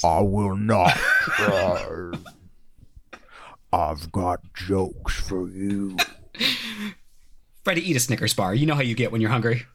I 0.04 0.20
will 0.22 0.56
not. 0.56 0.98
I've 3.72 4.12
got 4.12 4.40
jokes 4.56 5.20
for 5.28 5.48
you. 5.48 5.96
Freddy, 7.64 7.88
eat 7.88 7.96
a 7.96 8.00
Snickers 8.00 8.34
bar. 8.34 8.56
You 8.56 8.66
know 8.66 8.74
how 8.74 8.82
you 8.82 8.96
get 8.96 9.12
when 9.12 9.22
you're 9.22 9.30
hungry. 9.30 9.68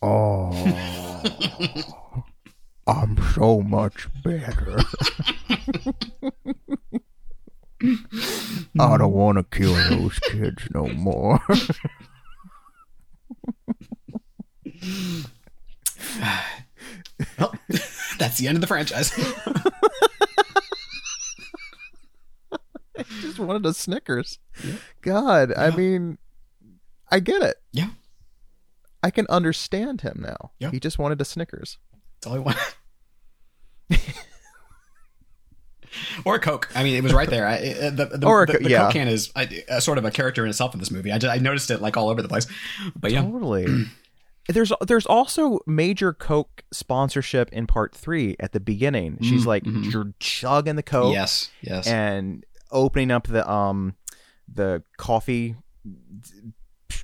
Oh, 0.00 0.52
I'm 2.86 3.18
so 3.34 3.62
much 3.62 4.06
better. 4.22 4.78
I 7.82 8.96
don't 8.98 9.12
want 9.12 9.38
to 9.38 9.44
kill 9.58 9.74
those 9.74 10.18
kids 10.18 10.68
no 10.74 10.86
more. 10.88 11.40
Well, 17.38 17.54
that's 18.18 18.38
the 18.38 18.48
end 18.48 18.56
of 18.56 18.60
the 18.60 18.66
franchise. 18.66 19.12
He 22.96 23.20
just 23.22 23.38
wanted 23.38 23.64
a 23.66 23.72
Snickers. 23.74 24.38
God, 25.00 25.52
I 25.56 25.74
mean, 25.74 26.18
I 27.10 27.20
get 27.20 27.42
it. 27.42 27.56
Yeah. 27.72 27.90
I 29.02 29.10
can 29.10 29.26
understand 29.28 30.02
him 30.02 30.20
now. 30.22 30.52
Yeah. 30.58 30.70
He 30.70 30.80
just 30.80 30.98
wanted 30.98 31.20
a 31.20 31.24
Snickers. 31.24 31.78
That's 32.20 32.26
all 32.26 32.34
I 32.34 32.38
want. 32.40 32.58
or 36.24 36.38
Coke. 36.38 36.68
I 36.74 36.82
mean, 36.84 36.96
it 36.96 37.02
was 37.02 37.12
right 37.12 37.28
there. 37.30 37.46
I, 37.46 37.56
uh, 37.56 37.90
the 37.90 38.06
the, 38.18 38.26
Or 38.26 38.42
a 38.44 38.46
the, 38.46 38.58
the 38.58 38.70
yeah. 38.70 38.84
Coke 38.84 38.92
can 38.92 39.08
is 39.08 39.30
uh, 39.36 39.46
uh, 39.68 39.80
sort 39.80 39.98
of 39.98 40.04
a 40.04 40.10
character 40.10 40.44
in 40.44 40.50
itself 40.50 40.74
in 40.74 40.80
this 40.80 40.90
movie. 40.90 41.10
I, 41.12 41.18
just, 41.18 41.32
I 41.34 41.38
noticed 41.38 41.70
it 41.70 41.80
like 41.80 41.96
all 41.96 42.08
over 42.08 42.22
the 42.22 42.28
place. 42.28 42.46
But 42.96 43.10
yeah, 43.12 43.22
Totally. 43.22 43.66
there's 44.48 44.72
there's 44.86 45.06
also 45.06 45.58
major 45.66 46.12
Coke 46.12 46.62
sponsorship 46.72 47.52
in 47.52 47.66
part 47.66 47.94
three 47.94 48.36
at 48.40 48.52
the 48.52 48.60
beginning. 48.60 49.18
She's 49.22 49.42
Mm, 49.44 49.46
like 49.46 49.64
mhm. 49.64 49.92
you're 49.92 50.12
chugging 50.18 50.76
the 50.76 50.82
Coke 50.82 51.12
yes, 51.12 51.50
yes. 51.62 51.86
and 51.86 52.44
opening 52.70 53.10
up 53.10 53.26
the 53.26 53.48
um 53.50 53.94
the 54.52 54.82
coffee 54.96 55.54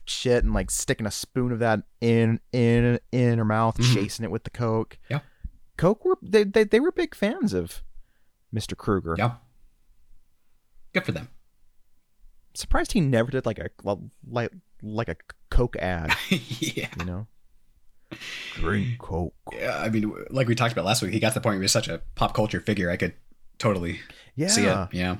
shit 0.04 0.44
and 0.44 0.52
like 0.54 0.70
sticking 0.70 1.06
a 1.06 1.10
spoon 1.10 1.52
of 1.52 1.58
that 1.60 1.80
in 2.00 2.40
in 2.52 2.98
in 3.12 3.38
her 3.38 3.44
mouth, 3.44 3.76
Mhm. 3.78 3.94
chasing 3.94 4.24
it 4.24 4.30
with 4.30 4.44
the 4.44 4.50
coke. 4.50 4.98
Yeah. 5.08 5.20
Coke 5.76 6.04
were 6.04 6.18
they 6.22 6.44
they, 6.44 6.64
they 6.64 6.80
were 6.80 6.92
big 6.92 7.14
fans 7.14 7.52
of 7.52 7.82
Mr. 8.56 8.76
Krueger. 8.76 9.14
Yep. 9.18 9.40
Good 10.94 11.04
for 11.04 11.12
them. 11.12 11.28
Surprised 12.54 12.92
he 12.92 13.00
never 13.00 13.30
did 13.30 13.44
like 13.44 13.58
a 13.58 13.68
like 14.26 14.50
like 14.82 15.08
a 15.08 15.16
Coke 15.50 15.76
ad, 15.76 16.14
yeah. 16.30 16.88
you 16.98 17.04
know. 17.04 17.26
Drink 18.54 18.98
Coke. 18.98 19.34
Yeah, 19.52 19.78
I 19.78 19.90
mean, 19.90 20.12
like 20.30 20.48
we 20.48 20.54
talked 20.54 20.72
about 20.72 20.84
last 20.86 21.02
week, 21.02 21.12
he 21.12 21.20
got 21.20 21.28
to 21.30 21.34
the 21.34 21.40
point 21.40 21.54
where 21.54 21.60
he 21.60 21.64
was 21.64 21.72
such 21.72 21.88
a 21.88 22.00
pop 22.14 22.34
culture 22.34 22.60
figure. 22.60 22.90
I 22.90 22.96
could 22.96 23.12
totally 23.58 24.00
Yeah. 24.36 24.48
see 24.48 24.64
it. 24.64 24.88
Yeah. 24.92 25.16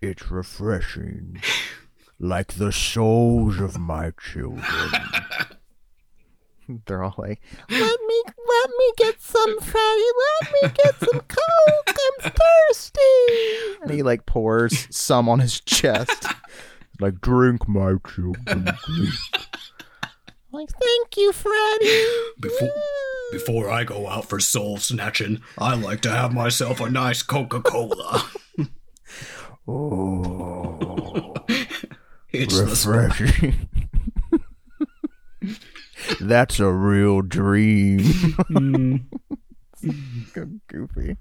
It's 0.00 0.30
refreshing, 0.30 1.40
like 2.18 2.54
the 2.54 2.72
souls 2.72 3.60
of 3.60 3.78
my 3.78 4.12
children. 4.20 4.62
They're 6.86 7.02
all 7.02 7.14
like, 7.18 7.40
"Let 7.68 8.00
me, 8.06 8.22
let 8.26 8.70
me 8.70 8.92
get 8.96 9.20
some 9.20 9.60
fatty. 9.60 10.02
Let 10.42 10.52
me 10.52 10.68
get 10.82 10.98
some 11.00 11.20
coke. 11.20 11.96
I'm 12.24 12.32
thirsty." 12.32 13.00
And 13.82 13.90
he 13.90 14.02
like 14.02 14.26
pours 14.26 14.86
some 14.94 15.28
on 15.28 15.40
his 15.40 15.60
chest. 15.60 16.26
like, 17.00 17.20
drink, 17.20 17.68
my 17.68 17.94
children. 18.06 18.70
Like, 20.54 20.68
thank 20.68 21.16
you, 21.16 21.32
Freddy. 21.32 22.04
Before 22.38 22.70
before 23.32 23.70
I 23.70 23.84
go 23.84 24.06
out 24.06 24.28
for 24.28 24.38
soul 24.40 24.76
snatching, 24.76 25.40
I 25.56 25.74
like 25.74 26.02
to 26.02 26.10
have 26.10 26.34
myself 26.34 26.80
a 26.80 26.90
nice 26.90 27.22
Coca 27.22 27.60
Cola. 27.60 28.24
Oh, 29.68 31.34
It's 32.32 32.58
the 32.58 32.64
refreshing. 32.64 33.68
That's 36.20 36.60
a 36.60 36.70
real 36.72 37.22
dream. 37.22 37.98
Mm-hmm. 38.00 38.96
Goofy. 40.68 41.16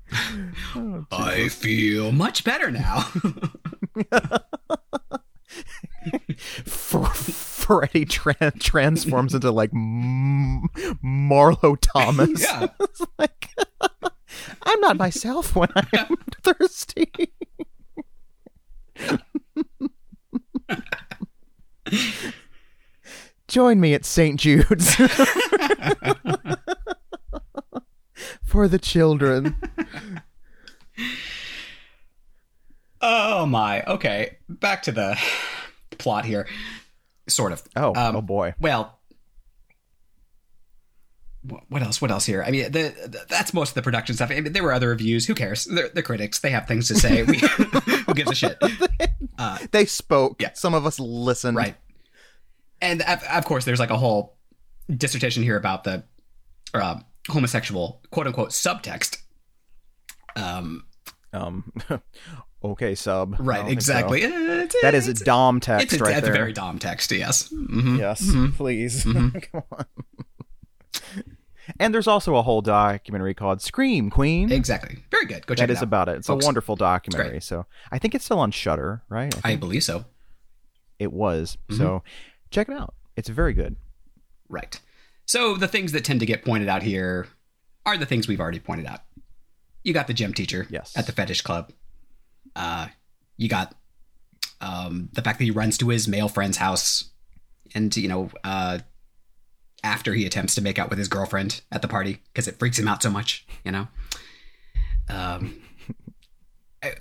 Oh, 0.76 1.06
I 1.12 1.50
feel 1.50 2.12
much 2.12 2.44
better 2.44 2.70
now. 2.70 3.08
F- 6.68 7.16
Freddy 7.16 8.06
tran 8.06 8.60
transforms 8.60 9.34
into 9.34 9.52
like 9.52 9.72
M- 9.74 10.68
Marlo 11.04 11.78
Thomas. 11.82 12.42
yeah. 12.42 12.68
Like, 13.18 13.48
I'm 14.64 14.80
not 14.82 14.98
myself 14.98 15.56
when 15.56 15.70
I'm 15.76 16.18
thirsty. 16.44 17.12
Join 23.52 23.82
me 23.82 23.94
at 23.94 24.06
St. 24.06 24.40
Jude's 24.40 24.96
for 28.46 28.70
the 28.70 28.80
children. 28.80 29.58
Oh 33.02 33.46
my. 33.46 33.84
Okay. 33.84 34.38
Back 34.48 34.84
to 34.84 34.94
the 34.94 35.20
plot 35.98 36.24
here. 36.26 36.48
Sort 37.28 37.52
of. 37.52 37.62
Oh, 37.76 37.90
Um, 37.94 38.16
oh 38.16 38.22
boy. 38.22 38.54
Well, 38.58 38.98
what 41.68 41.82
else? 41.82 42.02
What 42.02 42.10
else 42.10 42.26
here? 42.26 42.42
I 42.48 42.52
mean, 42.52 42.72
the, 42.72 42.94
the, 43.06 43.26
that's 43.28 43.54
most 43.54 43.72
of 43.72 43.76
the 43.76 43.82
production 43.82 44.16
stuff. 44.16 44.32
I 44.32 44.40
mean, 44.40 44.54
there 44.54 44.64
were 44.64 44.72
other 44.72 44.88
reviews. 44.88 45.26
Who 45.26 45.36
cares? 45.36 45.66
They're, 45.66 45.90
they're 45.90 46.04
critics. 46.04 46.40
They 46.40 46.52
have 46.52 46.70
things 46.70 46.88
to 46.88 46.96
say. 46.96 47.24
We, 47.24 47.40
who 47.40 48.14
gives 48.14 48.32
a 48.32 48.36
shit? 48.36 48.58
Uh, 49.38 49.58
They 49.72 49.86
spoke. 49.88 50.42
Yeah. 50.42 50.52
Some 50.54 50.74
of 50.74 50.86
us 50.86 51.00
listened. 51.00 51.58
right. 51.58 51.76
And 52.82 53.02
of, 53.04 53.46
course, 53.46 53.64
there's 53.66 53.80
like 53.80 53.92
a 53.92 53.98
whole 53.98 54.38
dissertation 54.90 55.44
here 55.44 55.56
about 55.56 55.84
the 55.84 56.04
uh, 56.74 57.00
homosexual 57.30 58.02
quote 58.12 58.28
unquote 58.28 58.50
subtext. 58.50 59.18
Um, 60.36 60.86
Um, 61.34 61.72
okay, 62.64 62.96
sub. 62.96 63.36
Right. 63.40 63.70
Exactly. 63.72 64.22
so. 64.22 64.28
It's- 64.28 64.76
That 64.82 64.94
is 64.96 65.08
a 65.08 65.14
Dom 65.14 65.60
text 65.60 65.94
It's 65.94 66.02
a, 66.02 66.04
right 66.04 66.18
it's 66.18 66.22
there. 66.26 66.34
a 66.34 66.38
very 66.38 66.54
Dom 66.54 66.80
text. 66.80 67.12
Yes. 67.12 67.50
Mhm. 67.50 68.00
Yes, 68.00 68.22
Mhm. 68.24 68.54
please. 68.56 69.04
Mhm. 69.06 69.52
Come 69.52 69.64
on. 69.72 69.86
and 71.80 71.94
there's 71.94 72.08
also 72.08 72.36
a 72.36 72.42
whole 72.42 72.62
documentary 72.62 73.34
called 73.34 73.62
Scream 73.62 74.10
Queen. 74.10 74.52
Exactly. 74.52 75.04
Very 75.12 75.26
good. 75.26 75.46
Go 75.46 75.54
check 75.56 75.68
that 75.68 75.70
it 75.70 75.74
is 75.74 75.78
out. 75.80 75.84
about 75.84 76.10
it. 76.10 76.18
It's 76.18 76.28
folks. 76.28 76.44
a 76.44 76.48
wonderful 76.48 76.76
documentary. 76.76 77.40
So 77.42 77.66
I 77.92 78.00
think 78.00 78.16
it's 78.16 78.26
still 78.26 78.40
on 78.40 78.52
Shudder, 78.52 79.04
right? 79.10 79.34
I 79.44 79.52
I 79.54 79.56
believe 79.56 79.84
so. 79.84 80.06
it 81.00 81.12
was. 81.14 81.58
Mm-hmm. 81.70 81.78
So 81.82 82.04
check 82.52 82.70
it 82.70 82.76
out. 82.76 82.94
It's 83.16 83.30
very 83.30 83.54
good. 83.54 83.76
Right. 84.50 84.80
So 85.26 85.56
the 85.56 85.68
things 85.68 85.92
that 85.94 86.04
tend 86.04 86.20
to 86.20 86.26
get 86.26 86.44
pointed 86.46 86.68
out 86.70 86.84
here 86.84 87.28
are 87.86 87.98
the 87.98 88.06
things 88.06 88.28
we've 88.28 88.40
already 88.42 88.60
pointed 88.60 88.86
out. 88.86 89.00
You 89.84 89.94
got 89.94 90.08
the 90.08 90.14
gym 90.14 90.34
teacher 90.34 90.68
Yes. 90.70 90.96
at 90.96 91.06
the 91.08 91.12
fetish 91.12 91.42
club. 91.42 91.72
Uh, 92.56 92.88
you 93.38 93.48
got 93.50 93.74
um, 94.60 95.10
the 95.14 95.22
fact 95.22 95.40
that 95.40 95.46
he 95.46 95.52
runs 95.52 95.78
to 95.80 95.88
his 95.90 96.08
male 96.08 96.28
friend's 96.28 96.58
house, 96.58 97.06
and 97.74 97.96
you 97.96 98.08
know, 98.08 98.30
uh, 98.44 98.80
after 99.84 100.14
he 100.14 100.26
attempts 100.26 100.54
to 100.56 100.62
make 100.62 100.78
out 100.78 100.90
with 100.90 101.00
his 101.00 101.08
girlfriend 101.08 101.62
at 101.72 101.82
the 101.82 101.88
party 101.88 102.20
because 102.32 102.48
it 102.48 102.60
freaks 102.60 102.78
him 102.78 102.88
out 102.88 103.02
so 103.02 103.10
much. 103.10 103.48
You 103.64 103.72
know. 103.72 103.88
Um, 105.10 105.62
I- 106.84 106.96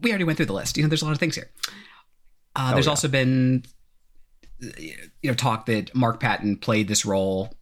we 0.00 0.10
already 0.10 0.24
went 0.24 0.36
through 0.36 0.46
the 0.46 0.52
list. 0.54 0.76
You 0.76 0.82
know, 0.84 0.88
there's 0.88 1.02
a 1.02 1.04
lot 1.04 1.12
of 1.12 1.18
things 1.18 1.34
here. 1.34 1.50
Uh, 2.56 2.72
there's 2.72 2.86
yeah. 2.86 2.90
also 2.90 3.08
been 3.08 3.64
you 4.60 4.94
know 5.24 5.34
talk 5.34 5.66
that 5.66 5.94
Mark 5.94 6.20
Patton 6.20 6.56
played 6.56 6.88
this 6.88 7.04
role 7.04 7.54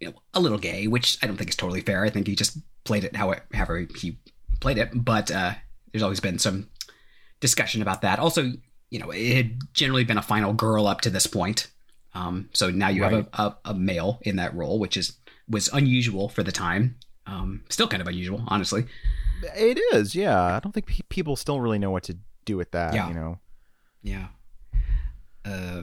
you 0.00 0.08
know 0.08 0.14
a 0.34 0.40
little 0.40 0.58
gay, 0.58 0.86
which 0.86 1.18
I 1.22 1.26
don't 1.26 1.36
think 1.36 1.50
is 1.50 1.56
totally 1.56 1.82
fair. 1.82 2.04
I 2.04 2.10
think 2.10 2.26
he 2.26 2.34
just 2.34 2.58
played 2.84 3.04
it 3.04 3.14
how 3.14 3.34
however 3.52 3.86
he 3.96 4.18
played 4.60 4.78
it, 4.78 4.90
but 4.94 5.30
uh, 5.30 5.52
there's 5.92 6.02
always 6.02 6.20
been 6.20 6.38
some 6.38 6.68
discussion 7.40 7.82
about 7.82 8.02
that. 8.02 8.18
Also, 8.18 8.52
you 8.90 8.98
know, 8.98 9.10
it 9.10 9.36
had 9.36 9.58
generally 9.74 10.04
been 10.04 10.18
a 10.18 10.22
final 10.22 10.52
girl 10.52 10.86
up 10.86 11.02
to 11.02 11.10
this 11.10 11.26
point, 11.26 11.68
um, 12.14 12.48
so 12.52 12.70
now 12.70 12.88
you 12.88 13.04
have 13.04 13.12
a, 13.12 13.26
a, 13.34 13.56
a 13.66 13.74
male 13.74 14.18
in 14.22 14.36
that 14.36 14.54
role, 14.54 14.78
which 14.78 14.96
is 14.96 15.16
was 15.48 15.68
unusual 15.68 16.28
for 16.28 16.42
the 16.42 16.52
time. 16.52 16.96
Um, 17.26 17.62
still 17.68 17.86
kind 17.86 18.00
of 18.00 18.08
unusual, 18.08 18.42
honestly. 18.48 18.86
It 19.56 19.78
is, 19.92 20.14
yeah. 20.14 20.42
I 20.42 20.60
don't 20.60 20.72
think 20.72 20.86
pe- 20.86 21.00
people 21.08 21.36
still 21.36 21.60
really 21.60 21.78
know 21.78 21.90
what 21.90 22.04
to 22.04 22.16
do 22.44 22.56
with 22.56 22.72
that. 22.72 22.94
Yeah. 22.94 23.08
You 23.08 23.14
know. 23.14 23.38
Yeah. 24.02 24.26
Uh, 25.44 25.82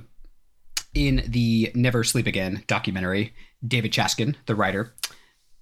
in 0.97 1.23
the 1.27 1.71
Never 1.75 2.03
Sleep 2.03 2.25
Again 2.27 2.63
documentary, 2.67 3.33
David 3.65 3.91
Chaskin, 3.91 4.35
the 4.47 4.55
writer, 4.55 4.93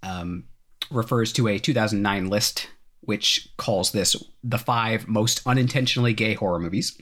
um, 0.02 0.46
refers 0.90 1.34
to 1.34 1.48
a 1.48 1.60
2009 1.60 2.30
list 2.30 2.68
which 3.02 3.50
calls 3.58 3.92
this 3.92 4.16
the 4.44 4.58
five 4.58 5.08
most 5.08 5.42
unintentionally 5.46 6.14
gay 6.14 6.34
horror 6.34 6.60
movies. 6.60 7.00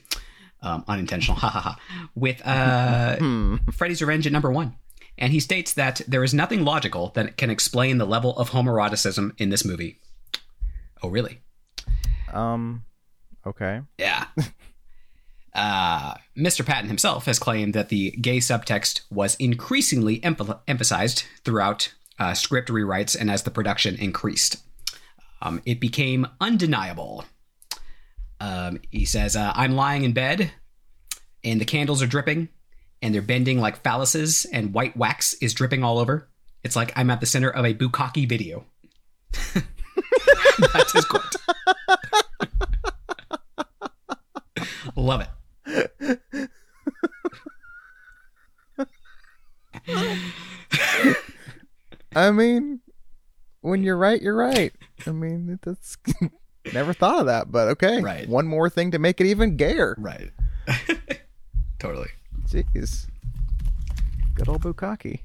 Um, 0.60 0.84
unintentional, 0.88 1.36
ha 1.40 1.48
ha 1.48 1.60
ha. 1.60 1.78
With 2.14 2.42
uh, 2.46 3.16
Hmm. 3.16 3.56
Freddy's 3.72 4.02
Revenge 4.02 4.26
at 4.26 4.32
number 4.32 4.50
one. 4.52 4.76
And 5.16 5.32
he 5.32 5.38
states 5.40 5.74
that 5.74 6.00
there 6.08 6.24
is 6.24 6.34
nothing 6.34 6.64
logical 6.64 7.10
that 7.14 7.36
can 7.36 7.48
explain 7.48 7.98
the 7.98 8.04
level 8.06 8.36
of 8.36 8.50
homoeroticism 8.50 9.32
in 9.38 9.48
this 9.50 9.64
movie. 9.64 9.98
Oh, 11.02 11.08
really? 11.08 11.40
Um. 12.32 12.84
Okay. 13.46 13.80
Yeah. 13.98 14.26
Uh, 15.54 16.14
Mr. 16.36 16.66
Patton 16.66 16.88
himself 16.88 17.26
has 17.26 17.38
claimed 17.38 17.74
that 17.74 17.88
the 17.88 18.10
gay 18.12 18.38
subtext 18.38 19.02
was 19.10 19.36
increasingly 19.36 20.18
emph- 20.20 20.60
emphasized 20.66 21.24
throughout 21.44 21.92
uh, 22.18 22.34
script 22.34 22.68
rewrites 22.68 23.16
and 23.18 23.30
as 23.30 23.44
the 23.44 23.50
production 23.50 23.94
increased. 23.96 24.56
Um, 25.40 25.62
it 25.64 25.78
became 25.80 26.26
undeniable. 26.40 27.24
Um, 28.40 28.80
he 28.90 29.04
says, 29.04 29.36
uh, 29.36 29.52
I'm 29.54 29.76
lying 29.76 30.04
in 30.04 30.12
bed, 30.12 30.50
and 31.44 31.60
the 31.60 31.64
candles 31.64 32.02
are 32.02 32.06
dripping, 32.06 32.48
and 33.00 33.14
they're 33.14 33.22
bending 33.22 33.60
like 33.60 33.82
phalluses, 33.82 34.46
and 34.52 34.74
white 34.74 34.96
wax 34.96 35.34
is 35.34 35.54
dripping 35.54 35.84
all 35.84 35.98
over. 35.98 36.28
It's 36.64 36.76
like 36.76 36.92
I'm 36.96 37.10
at 37.10 37.20
the 37.20 37.26
center 37.26 37.50
of 37.50 37.64
a 37.64 37.74
bukkake 37.74 38.28
video. 38.28 38.64
That's 40.72 40.92
his 40.92 41.04
quote. 41.04 41.36
Love 44.96 45.20
it. 45.20 45.28
I 52.14 52.30
mean, 52.30 52.80
when 53.60 53.82
you're 53.82 53.96
right, 53.96 54.20
you're 54.20 54.36
right. 54.36 54.72
I 55.06 55.10
mean, 55.10 55.58
that's 55.62 55.96
never 56.72 56.92
thought 56.92 57.20
of 57.20 57.26
that, 57.26 57.50
but 57.50 57.68
okay. 57.68 58.00
Right. 58.00 58.28
One 58.28 58.46
more 58.46 58.68
thing 58.70 58.90
to 58.92 58.98
make 58.98 59.20
it 59.20 59.26
even 59.26 59.56
gayer. 59.56 59.94
Right. 59.98 60.30
totally. 61.78 62.08
Jeez. 62.48 63.06
Good 64.34 64.48
old 64.48 64.62
bukkake. 64.62 65.20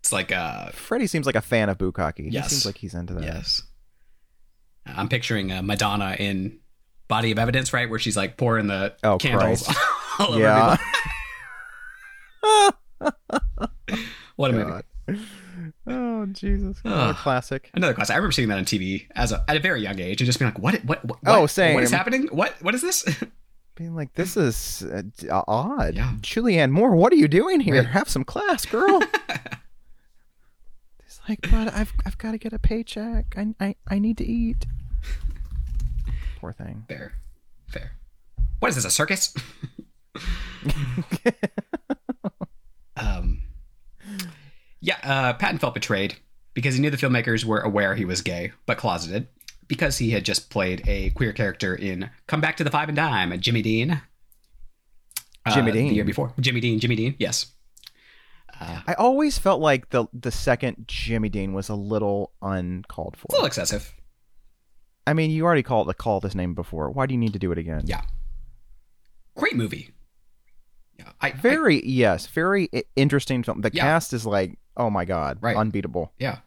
It's 0.00 0.12
like 0.12 0.32
uh 0.32 0.70
Freddy 0.70 1.06
seems 1.06 1.26
like 1.26 1.34
a 1.34 1.40
fan 1.42 1.68
of 1.68 1.78
bukkake. 1.78 2.18
He 2.30 2.30
seems 2.42 2.64
like 2.66 2.78
he's 2.78 2.94
into 2.94 3.14
that. 3.14 3.22
yes. 3.24 3.62
I'm 4.86 5.08
picturing 5.08 5.52
uh, 5.52 5.62
Madonna 5.62 6.16
in 6.18 6.58
Body 7.06 7.30
of 7.32 7.38
Evidence, 7.38 7.72
right, 7.72 7.88
where 7.88 7.98
she's 7.98 8.16
like 8.16 8.36
pouring 8.36 8.66
the 8.66 8.94
Oh, 9.04 9.18
candles 9.18 9.62
Christ. 9.64 9.78
all 10.18 10.28
over 10.34 10.40
Yeah. 10.40 10.76
What 14.36 14.50
a 14.50 14.54
movie. 14.54 15.20
Oh 15.86 16.26
Jesus! 16.26 16.78
Another 16.84 17.14
classic. 17.14 17.70
Another 17.74 17.94
class. 17.94 18.10
I 18.10 18.16
remember 18.16 18.32
seeing 18.32 18.48
that 18.48 18.58
on 18.58 18.64
TV 18.64 19.06
as 19.16 19.32
a, 19.32 19.42
at 19.48 19.56
a 19.56 19.60
very 19.60 19.80
young 19.80 19.98
age 19.98 20.20
and 20.20 20.26
just 20.26 20.38
being 20.38 20.50
like, 20.52 20.62
"What? 20.62 20.84
What? 20.84 21.04
what 21.04 21.18
Oh, 21.26 21.46
same. 21.46 21.74
What 21.74 21.82
is 21.82 21.90
happening? 21.90 22.28
What? 22.30 22.54
What 22.60 22.74
is 22.74 22.82
this?" 22.82 23.04
Being 23.76 23.94
like, 23.94 24.12
this 24.12 24.36
is 24.36 24.82
uh, 24.82 25.02
uh, 25.30 25.42
odd. 25.48 25.94
Yeah. 25.94 26.12
Julianne 26.20 26.70
Moore, 26.70 26.94
what 26.94 27.14
are 27.14 27.16
you 27.16 27.28
doing 27.28 27.60
here? 27.60 27.76
Right. 27.76 27.86
Have 27.86 28.10
some 28.10 28.24
class, 28.24 28.66
girl. 28.66 29.00
He's 31.02 31.20
like, 31.26 31.40
but 31.42 31.72
I've 31.72 31.94
I've 32.04 32.18
got 32.18 32.32
to 32.32 32.38
get 32.38 32.52
a 32.52 32.58
paycheck. 32.58 33.32
I 33.38 33.54
I, 33.58 33.74
I 33.88 33.98
need 33.98 34.18
to 34.18 34.26
eat. 34.26 34.66
Poor 36.40 36.52
thing. 36.52 36.84
fair, 36.88 37.14
fair. 37.68 37.92
What 38.58 38.68
is 38.68 38.74
this? 38.74 38.84
A 38.84 38.90
circus? 38.90 39.32
um. 42.96 43.39
Yeah, 44.80 44.96
uh, 45.02 45.32
Patton 45.34 45.58
felt 45.58 45.74
betrayed 45.74 46.16
because 46.54 46.74
he 46.74 46.80
knew 46.80 46.90
the 46.90 46.96
filmmakers 46.96 47.44
were 47.44 47.60
aware 47.60 47.94
he 47.94 48.04
was 48.04 48.22
gay, 48.22 48.52
but 48.66 48.78
closeted 48.78 49.28
because 49.68 49.98
he 49.98 50.10
had 50.10 50.24
just 50.24 50.50
played 50.50 50.82
a 50.88 51.10
queer 51.10 51.32
character 51.32 51.74
in 51.74 52.10
Come 52.26 52.40
Back 52.40 52.56
to 52.56 52.64
the 52.64 52.70
Five 52.70 52.88
and 52.88 52.96
Dime, 52.96 53.38
Jimmy 53.40 53.62
Dean. 53.62 54.00
Uh, 55.46 55.54
Jimmy 55.54 55.70
The 55.72 55.82
year 55.84 56.04
before. 56.04 56.32
Jimmy 56.40 56.60
Dean, 56.60 56.78
Jimmy 56.80 56.96
Dean, 56.96 57.14
yes. 57.18 57.46
I 58.62 58.94
always 58.98 59.38
felt 59.38 59.60
like 59.62 59.88
the 59.88 60.04
the 60.12 60.30
second 60.30 60.84
Jimmy 60.86 61.30
Dean 61.30 61.54
was 61.54 61.70
a 61.70 61.74
little 61.74 62.32
uncalled 62.42 63.16
for. 63.16 63.26
A 63.30 63.32
little 63.32 63.46
excessive. 63.46 63.94
I 65.06 65.14
mean, 65.14 65.30
you 65.30 65.44
already 65.44 65.62
called 65.62 65.94
call 65.96 66.20
this 66.20 66.34
name 66.34 66.52
before. 66.54 66.90
Why 66.90 67.06
do 67.06 67.14
you 67.14 67.18
need 67.18 67.32
to 67.32 67.38
do 67.38 67.52
it 67.52 67.58
again? 67.58 67.82
Yeah. 67.86 68.02
Great 69.34 69.56
movie. 69.56 69.92
Yeah. 70.98 71.08
I, 71.22 71.28
I- 71.28 71.32
Very 71.32 71.82
yes, 71.86 72.26
very 72.26 72.68
interesting 72.96 73.42
film. 73.42 73.62
The 73.62 73.70
Yeah. 73.72 73.82
cast 73.82 74.12
is 74.12 74.26
like, 74.26 74.58
oh 74.80 74.90
my 74.90 75.04
god, 75.04 75.38
Right. 75.40 75.56
unbeatable. 75.56 76.12
Yeah. 76.18 76.38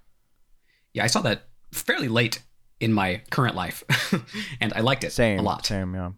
Yeah, 0.94 1.04
I 1.04 1.08
saw 1.08 1.22
that 1.22 1.48
fairly 1.72 2.08
late 2.08 2.44
in 2.80 2.92
my 2.94 3.22
current 3.32 3.56
life, 3.56 3.84
and 4.62 4.74
I 4.74 4.82
liked 4.82 5.04
it 5.04 5.12
Same, 5.12 5.40
a 5.40 5.42
lot. 5.42 5.66
Same, 5.66 5.94
yeah. 5.96 6.12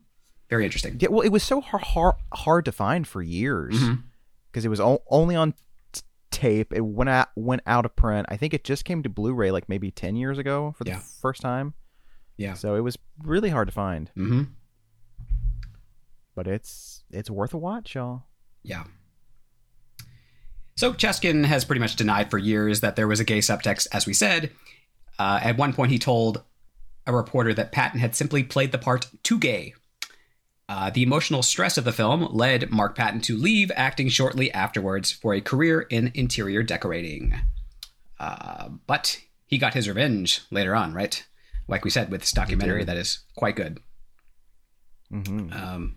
Very 0.50 0.64
interesting. 0.66 0.98
Yeah, 1.00 1.10
well, 1.10 1.22
it 1.22 1.30
was 1.30 1.44
so 1.44 1.62
hard 1.62 1.84
hard, 1.84 2.16
hard 2.34 2.66
to 2.66 2.72
find 2.72 3.08
for 3.08 3.22
years 3.22 3.80
because 4.52 4.66
it 4.66 4.70
was 4.70 4.80
o- 4.80 5.04
only 5.10 5.36
on 5.36 5.54
t- 5.92 6.02
tape. 6.32 6.72
It 6.74 6.82
went 6.86 7.10
out 7.10 7.30
went 7.36 7.62
out 7.66 7.86
of 7.86 7.96
print. 7.96 8.28
I 8.30 8.38
think 8.38 8.54
it 8.54 8.64
just 8.64 8.86
came 8.86 9.02
to 9.04 9.10
Blu-ray 9.10 9.52
like 9.52 9.68
maybe 9.70 9.92
ten 9.92 10.16
years 10.16 10.38
ago 10.38 10.74
for 10.78 10.84
the 10.84 10.92
Yeah. 10.92 11.02
first 11.22 11.42
time. 11.42 11.74
Yeah. 12.38 12.54
So 12.54 12.76
it 12.76 12.82
was 12.82 12.98
really 13.24 13.50
hard 13.50 13.68
to 13.68 13.74
find, 13.74 14.12
Mm-hmm. 14.18 14.44
but 16.36 16.48
it's 16.48 17.04
it's 17.12 17.30
worth 17.30 17.54
a 17.54 17.58
watch, 17.58 17.96
y'all. 17.96 18.24
Yeah. 18.64 18.84
So 20.78 20.94
Chaskin 20.94 21.46
has 21.46 21.64
pretty 21.64 21.80
much 21.80 21.96
denied 21.96 22.30
for 22.30 22.38
years 22.38 22.82
that 22.82 22.96
there 22.98 23.08
was 23.08 23.20
a 23.22 23.24
gay 23.24 23.40
subtext, 23.40 23.88
as 23.94 24.06
we 24.06 24.14
said. 24.14 24.52
Uh, 25.18 25.40
at 25.42 25.58
one 25.58 25.72
point, 25.74 25.92
he 25.92 26.00
told 26.00 26.44
a 27.08 27.14
reporter 27.16 27.54
that 27.54 27.72
Patton 27.72 28.00
had 28.00 28.16
simply 28.16 28.44
played 28.44 28.72
the 28.74 28.78
part 28.78 29.08
too 29.24 29.40
gay. 29.40 29.74
Uh, 30.68 30.90
the 30.90 31.04
emotional 31.04 31.44
stress 31.44 31.78
of 31.78 31.86
the 31.86 31.94
film 31.94 32.28
led 32.34 32.72
Mark 32.72 32.96
Patton 32.96 33.22
to 33.22 33.38
leave 33.38 33.72
acting 33.76 34.10
shortly 34.10 34.52
afterwards 34.52 35.12
for 35.12 35.34
a 35.34 35.40
career 35.42 35.82
in 35.82 36.12
interior 36.16 36.64
decorating. 36.64 37.36
Uh, 38.20 38.70
but 38.88 39.22
he 39.46 39.58
got 39.58 39.76
his 39.76 39.88
revenge 39.88 40.42
later 40.52 40.76
on, 40.76 40.94
right? 40.94 41.24
Like 41.68 41.86
we 41.86 41.92
said, 41.92 42.12
with 42.12 42.22
this 42.22 42.32
documentary 42.32 42.84
that 42.84 42.98
is 42.98 43.20
quite 43.36 43.56
good. 43.56 43.80
hmm 45.10 45.52
Um, 45.54 45.96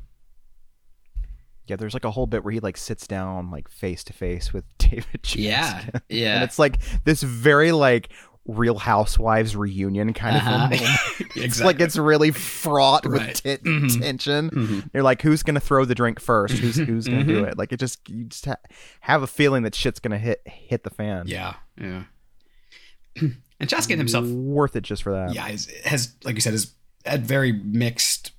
Yeah, 1.68 1.76
there's 1.76 1.94
like 1.94 2.04
a 2.04 2.10
whole 2.10 2.26
bit 2.26 2.44
where 2.44 2.52
he 2.52 2.60
like 2.60 2.76
sits 2.76 3.06
down 3.06 3.50
like 3.50 3.68
face 3.68 4.02
to 4.04 4.12
face 4.12 4.52
with 4.52 4.64
David. 4.78 5.06
yeah, 5.34 5.80
Chaskin. 5.82 6.00
yeah. 6.08 6.34
and 6.36 6.44
it's 6.44 6.58
like 6.58 6.78
this 7.04 7.22
very 7.22 7.72
like 7.72 8.10
Real 8.46 8.78
Housewives 8.78 9.54
reunion 9.54 10.14
kind 10.14 10.36
Uh-huh. 10.36 10.64
of 10.66 10.72
exactly. 10.72 11.42
It's 11.44 11.60
like 11.60 11.80
it's 11.80 11.98
really 11.98 12.30
fraught 12.30 13.04
Right. 13.04 13.28
with 13.28 13.42
tit 13.42 13.62
Mhm. 13.64 14.00
tension. 14.00 14.48
Mhm. 14.50 14.90
You're 14.94 15.02
like, 15.02 15.20
who's 15.20 15.42
gonna 15.42 15.60
throw 15.60 15.84
the 15.84 15.94
drink 15.94 16.18
first? 16.18 16.54
Who's 16.54 16.76
who's 16.76 17.06
gonna 17.06 17.24
do 17.24 17.42
Mhm. 17.42 17.48
it? 17.52 17.58
Like 17.58 17.72
it 17.72 17.78
just 17.80 18.08
you 18.08 18.24
just 18.24 18.46
ha- 18.46 18.56
have 19.00 19.22
a 19.22 19.26
feeling 19.26 19.64
that 19.64 19.74
shit's 19.74 20.00
gonna 20.00 20.16
hit 20.18 20.40
hit 20.46 20.82
the 20.82 20.88
fan. 20.90 21.24
Yeah, 21.26 21.56
yeah. 21.78 22.04
and 23.20 23.68
Chaskin 23.68 23.98
himself, 23.98 24.26
worth 24.26 24.76
it 24.76 24.82
just 24.82 25.02
for 25.02 25.12
that. 25.12 25.34
yeah, 25.34 25.46
has, 25.48 25.66
has 25.84 26.14
like 26.24 26.34
you 26.36 26.40
said, 26.40 26.52
has 26.54 26.72
had 27.04 27.26
very 27.26 27.52
mixed 27.52 28.30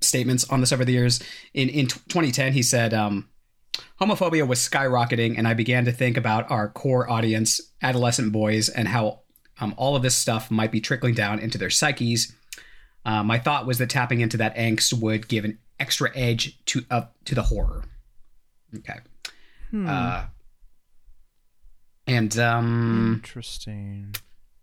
statements 0.00 0.48
on 0.50 0.60
this 0.60 0.72
over 0.72 0.84
the 0.84 0.92
years. 0.92 1.20
In 1.54 1.68
in 1.68 1.86
2010, 1.86 2.52
he 2.52 2.62
said, 2.62 2.94
um, 2.94 3.28
"Homophobia 4.00 4.46
was 4.46 4.58
skyrocketing, 4.58 5.36
and 5.38 5.46
I 5.46 5.54
began 5.54 5.84
to 5.84 5.92
think 5.92 6.16
about 6.16 6.50
our 6.50 6.68
core 6.68 7.08
audience, 7.10 7.60
adolescent 7.82 8.32
boys, 8.32 8.68
and 8.68 8.88
how 8.88 9.20
um, 9.60 9.74
all 9.76 9.96
of 9.96 10.02
this 10.02 10.16
stuff 10.16 10.50
might 10.50 10.72
be 10.72 10.80
trickling 10.80 11.14
down 11.14 11.38
into 11.38 11.58
their 11.58 11.70
psyches." 11.70 12.34
Uh, 13.04 13.22
my 13.22 13.38
thought 13.38 13.66
was 13.66 13.78
that 13.78 13.88
tapping 13.88 14.20
into 14.20 14.36
that 14.36 14.54
angst 14.56 14.92
would 15.00 15.26
give 15.26 15.44
an 15.44 15.58
extra 15.78 16.10
edge 16.14 16.62
to 16.66 16.84
uh, 16.90 17.06
to 17.24 17.34
the 17.34 17.42
horror. 17.42 17.84
Okay. 18.76 18.98
Hmm. 19.70 19.88
Uh, 19.88 20.24
and 22.06 22.38
um, 22.38 23.14
Interesting. 23.16 24.14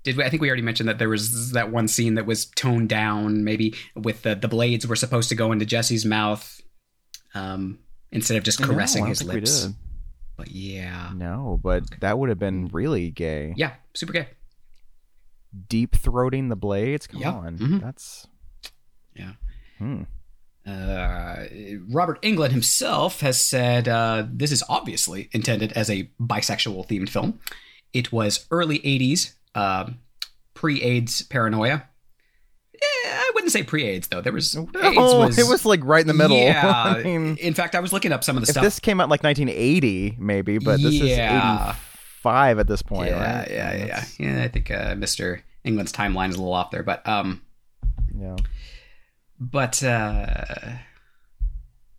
Did 0.07 0.15
we, 0.15 0.23
I 0.23 0.29
think 0.29 0.41
we 0.41 0.47
already 0.47 0.61
mentioned 0.61 0.87
that 0.87 0.99
there 0.99 1.09
was 1.09 1.51
that 1.51 1.69
one 1.69 1.89
scene 1.89 2.15
that 2.15 2.25
was 2.25 2.45
toned 2.45 2.87
down, 2.87 3.43
maybe 3.43 3.75
with 3.93 4.21
the 4.21 4.35
the 4.35 4.47
blades 4.47 4.87
were 4.87 4.95
supposed 4.95 5.27
to 5.29 5.35
go 5.35 5.51
into 5.51 5.65
Jesse's 5.65 6.05
mouth, 6.05 6.61
um, 7.35 7.79
instead 8.09 8.37
of 8.37 8.43
just 8.45 8.61
caressing 8.63 9.03
No, 9.03 9.09
his 9.09 9.21
lips. 9.21 9.67
But 10.37 10.49
yeah, 10.51 11.11
No, 11.13 11.59
but 11.61 11.83
that 11.99 12.17
would 12.17 12.29
have 12.29 12.39
been 12.39 12.67
really 12.71 13.09
gay. 13.11 13.53
yeah, 13.57 13.73
super 13.95 14.13
gay. 14.13 14.29
Deep 15.67 15.91
throating 15.97 16.47
the 16.47 16.55
blades. 16.55 17.05
Come 17.07 17.19
Yeah. 17.21 17.31
on, 17.33 17.57
Mhm. 17.57 17.81
that's 17.81 18.27
Yeah. 19.13 19.33
hmm. 19.79 20.03
Uh, 20.65 21.45
Robert 21.89 22.21
Englund 22.21 22.51
himself 22.51 23.19
has 23.21 23.39
said 23.41 23.87
uh, 23.87 24.25
this 24.31 24.51
is 24.51 24.63
obviously 24.69 25.29
intended 25.33 25.71
as 25.73 25.89
a 25.89 26.09
bisexual 26.19 26.87
themed 26.87 27.09
film. 27.09 27.39
It 27.93 28.11
was 28.11 28.45
early 28.51 28.79
80s, 28.85 29.33
uh, 29.57 29.89
pre 30.53 30.81
AIDS 30.81 31.21
paranoia. 31.23 31.83
Eh, 32.75 32.79
I 33.09 33.31
wouldn't 33.33 33.51
say 33.51 33.63
pre 33.63 33.83
AIDS, 33.85 34.07
though. 34.07 34.21
There 34.21 34.31
was. 34.33 34.55
AIDS 34.55 34.69
Oh, 34.75 35.23
it 35.23 35.47
was 35.49 35.65
like 35.71 35.79
right 35.83 36.01
in 36.01 36.07
the 36.07 36.13
middle. 36.13 36.37
Yeah. 36.37 36.93
I 36.97 37.03
mean, 37.03 37.37
in 37.37 37.53
fact, 37.53 37.73
I 37.75 37.79
was 37.79 37.91
looking 37.91 38.11
up 38.11 38.23
some 38.23 38.37
of 38.37 38.45
the 38.45 38.51
stuff. 38.51 38.63
this 38.63 38.79
came 38.79 38.99
out 39.01 39.09
like 39.09 39.23
1980, 39.23 40.15
maybe, 40.19 40.59
but 40.59 40.79
this 40.81 40.93
Yeah. 40.93 41.71
is 41.71 41.75
85 42.19 42.59
at 42.59 42.67
this 42.67 42.81
point, 42.81 43.09
yeah, 43.11 43.39
right? 43.39 43.49
yeah, 43.51 43.73
yeah, 43.75 43.85
yeah. 43.85 44.05
Yeah, 44.19 44.43
I 44.43 44.47
think 44.49 44.69
uh, 44.69 44.93
Mr. 44.95 45.41
Englund's 45.65 45.91
timeline 45.91 46.29
is 46.29 46.35
a 46.35 46.39
little 46.39 46.53
off 46.53 46.71
there, 46.71 46.83
but 46.83 47.07
um, 47.07 47.41
yeah. 48.15 48.35
but 49.39 49.81
uh, 49.83 50.35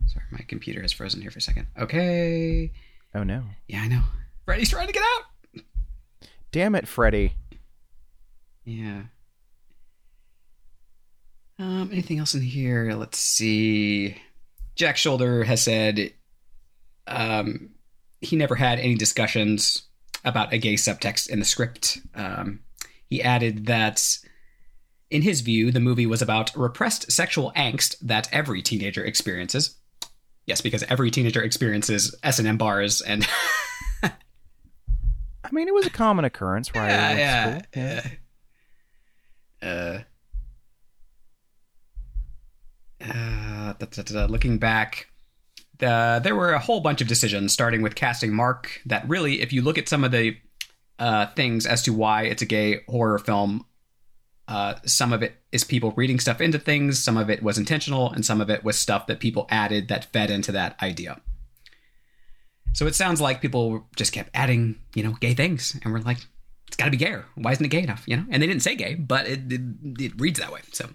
sorry, 0.07 0.25
my 0.31 0.41
computer 0.47 0.81
has 0.83 0.93
frozen 0.93 1.21
here 1.23 1.31
for 1.31 1.39
a 1.39 1.43
second. 1.43 1.67
Okay, 1.79 2.73
Oh 3.15 3.23
no! 3.25 3.43
yeah, 3.69 3.81
I 3.83 3.89
know. 3.89 4.03
Freddy's 4.45 4.71
trying 4.71 4.87
to 4.87 4.93
get 4.93 5.03
out. 5.03 5.63
Damn 6.53 6.75
it, 6.75 6.87
Freddy! 6.89 7.35
Yeah. 8.69 9.03
Um, 11.59 11.89
anything 11.91 12.19
else 12.19 12.35
in 12.35 12.43
here? 12.43 12.93
Let's 12.93 13.19
see. 13.19 14.17
Jack 14.75 14.97
Sholder 14.97 15.45
has 15.47 15.63
said 15.63 16.13
um, 17.07 17.71
he 18.21 18.37
never 18.37 18.55
had 18.55 18.79
any 18.79 18.95
discussions 18.95 19.85
about 20.23 20.53
a 20.53 20.59
gay 20.59 20.75
subtext 20.75 21.31
in 21.31 21.39
the 21.39 21.47
script. 21.47 21.99
Um, 22.15 22.61
he 23.07 23.23
added 23.23 23.67
that, 23.67 24.19
in 25.11 25.23
his 25.23 25.41
view, 25.41 25.73
the 25.73 25.81
movie 25.81 26.07
was 26.07 26.21
about 26.21 26.55
repressed 26.55 27.11
sexual 27.11 27.53
angst 27.57 27.97
that 28.03 28.29
every 28.33 28.61
teenager 28.61 29.03
experiences. 29.03 29.77
Yes, 30.45 30.61
because 30.61 30.83
every 30.85 31.11
teenager 31.11 31.43
experiences 31.43 32.15
S 32.23 32.39
and 32.39 32.47
M 32.47 32.59
bars 32.59 33.01
and 33.01 33.27
I 34.03 34.11
mean, 35.53 35.69
it 35.69 35.75
was 35.75 35.87
a 35.87 35.91
common 35.91 36.27
occurrence, 36.27 36.75
right? 36.75 36.91
yeah, 36.91 37.17
yeah, 37.17 37.61
yeah. 37.75 38.09
Uh, 39.63 40.01
uh, 43.01 43.73
da, 43.73 43.87
da, 43.91 44.03
da, 44.03 44.27
looking 44.27 44.59
back, 44.59 45.09
there 45.79 46.35
were 46.35 46.53
a 46.53 46.59
whole 46.59 46.81
bunch 46.81 47.01
of 47.01 47.09
decisions, 47.09 47.53
starting 47.53 47.83
with 47.83 47.95
casting 47.95 48.33
Mark. 48.33 48.81
That 48.87 49.09
really, 49.09 49.41
if 49.41 49.53
you 49.53 49.63
look 49.63 49.79
at 49.79 49.89
some 49.89 50.05
of 50.05 50.13
the 50.13 50.37
uh, 50.99 51.27
things 51.35 51.67
as 51.67 51.83
to 51.83 51.93
why 51.93 52.25
it's 52.25 52.43
a 52.43 52.47
gay 52.47 52.81
horror 52.89 53.19
film, 53.19 53.65
uh, 54.49 54.75
some 54.85 55.13
of 55.13 55.23
it 55.23 55.37
is 55.53 55.63
people 55.63 55.93
reading 55.93 56.19
stuff 56.19 56.41
into 56.41 56.59
things, 56.59 57.03
some 57.03 57.17
of 57.17 57.29
it 57.31 57.43
was 57.43 57.59
intentional, 57.59 58.11
and 58.11 58.25
some 58.25 58.41
of 58.41 58.51
it 58.51 58.65
was 58.65 58.79
stuff 58.79 59.07
that 59.07 59.21
people 59.21 59.47
added 59.51 59.89
that 59.89 60.07
fed 60.07 60.31
into 60.31 60.53
that 60.53 60.75
idea. 60.83 61.21
So 62.73 62.87
it 62.87 62.95
sounds 62.95 63.21
like 63.21 63.41
people 63.41 63.87
just 63.97 64.13
kept 64.13 64.31
adding, 64.35 64.77
you 64.95 65.03
know, 65.03 65.13
gay 65.21 65.35
things, 65.35 65.79
and 65.83 65.93
we're 65.93 66.01
like, 66.01 66.19
it's 66.69 66.77
got 66.77 66.85
to 66.85 66.91
be 66.93 66.97
gayer. 66.97 67.25
Why 67.35 67.51
isn't 67.53 67.65
it 67.65 67.69
gay 67.71 67.83
enough? 67.83 68.05
You 68.07 68.19
know, 68.19 68.27
and 68.31 68.41
they 68.43 68.47
didn't 68.47 68.63
say 68.63 68.77
gay, 68.77 68.95
but 68.95 69.27
it 69.27 69.53
it, 69.53 69.61
it 69.99 70.13
reads 70.21 70.39
that 70.39 70.53
way. 70.53 70.61
So 70.73 70.89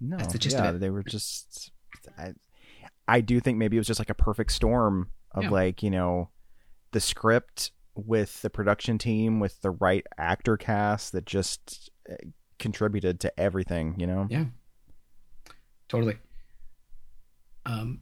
No, 0.00 0.16
That's 0.16 0.32
the 0.32 0.38
gist 0.38 0.56
of 0.56 0.64
yeah, 0.64 0.70
it. 0.72 0.80
they 0.80 0.90
were 0.90 1.02
just. 1.04 1.70
I, 2.18 2.32
I 3.06 3.20
do 3.20 3.38
think 3.40 3.58
maybe 3.58 3.76
it 3.76 3.80
was 3.80 3.86
just 3.86 4.00
like 4.00 4.10
a 4.10 4.14
perfect 4.14 4.50
storm 4.52 5.10
of 5.32 5.44
Yeah. 5.44 5.50
like 5.50 5.82
you 5.82 5.90
know 5.90 6.30
the 6.92 7.00
script 7.00 7.70
with 7.94 8.42
the 8.42 8.50
production 8.50 8.98
team 8.98 9.38
with 9.40 9.60
the 9.62 9.70
right 9.70 10.04
actor 10.18 10.56
cast 10.56 11.12
that 11.12 11.26
just 11.26 11.90
uh, 12.10 12.14
contributed 12.58 13.20
to 13.20 13.40
everything. 13.40 13.94
You 13.98 14.06
know. 14.06 14.26
Yeah. 14.30 14.44
Totally. 15.88 16.16
Um, 17.66 18.00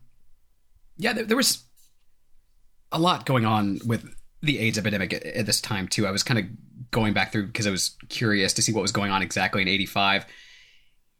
yeah, 0.97 1.13
there, 1.13 1.25
there 1.25 1.37
was 1.37 1.65
a 2.91 2.99
lot 2.99 3.27
going 3.27 3.45
on 3.45 3.81
with 3.87 4.15
the 4.43 4.59
AIDS 4.59 4.79
epidemic 4.79 5.13
at, 5.13 5.23
at 5.25 5.47
this 5.47 5.61
time 5.61 5.89
too. 5.89 6.07
I 6.07 6.11
was 6.11 6.23
kind 6.23 6.39
of 6.39 6.47
going 6.91 7.15
back 7.15 7.33
through 7.33 7.47
because 7.47 7.67
I 7.67 7.71
was 7.71 7.97
curious 8.09 8.53
to 8.55 8.63
see 8.63 8.73
what 8.73 8.83
was 8.83 8.93
going 8.93 9.11
on 9.11 9.23
exactly 9.23 9.63
in 9.63 9.69
'85. 9.69 10.27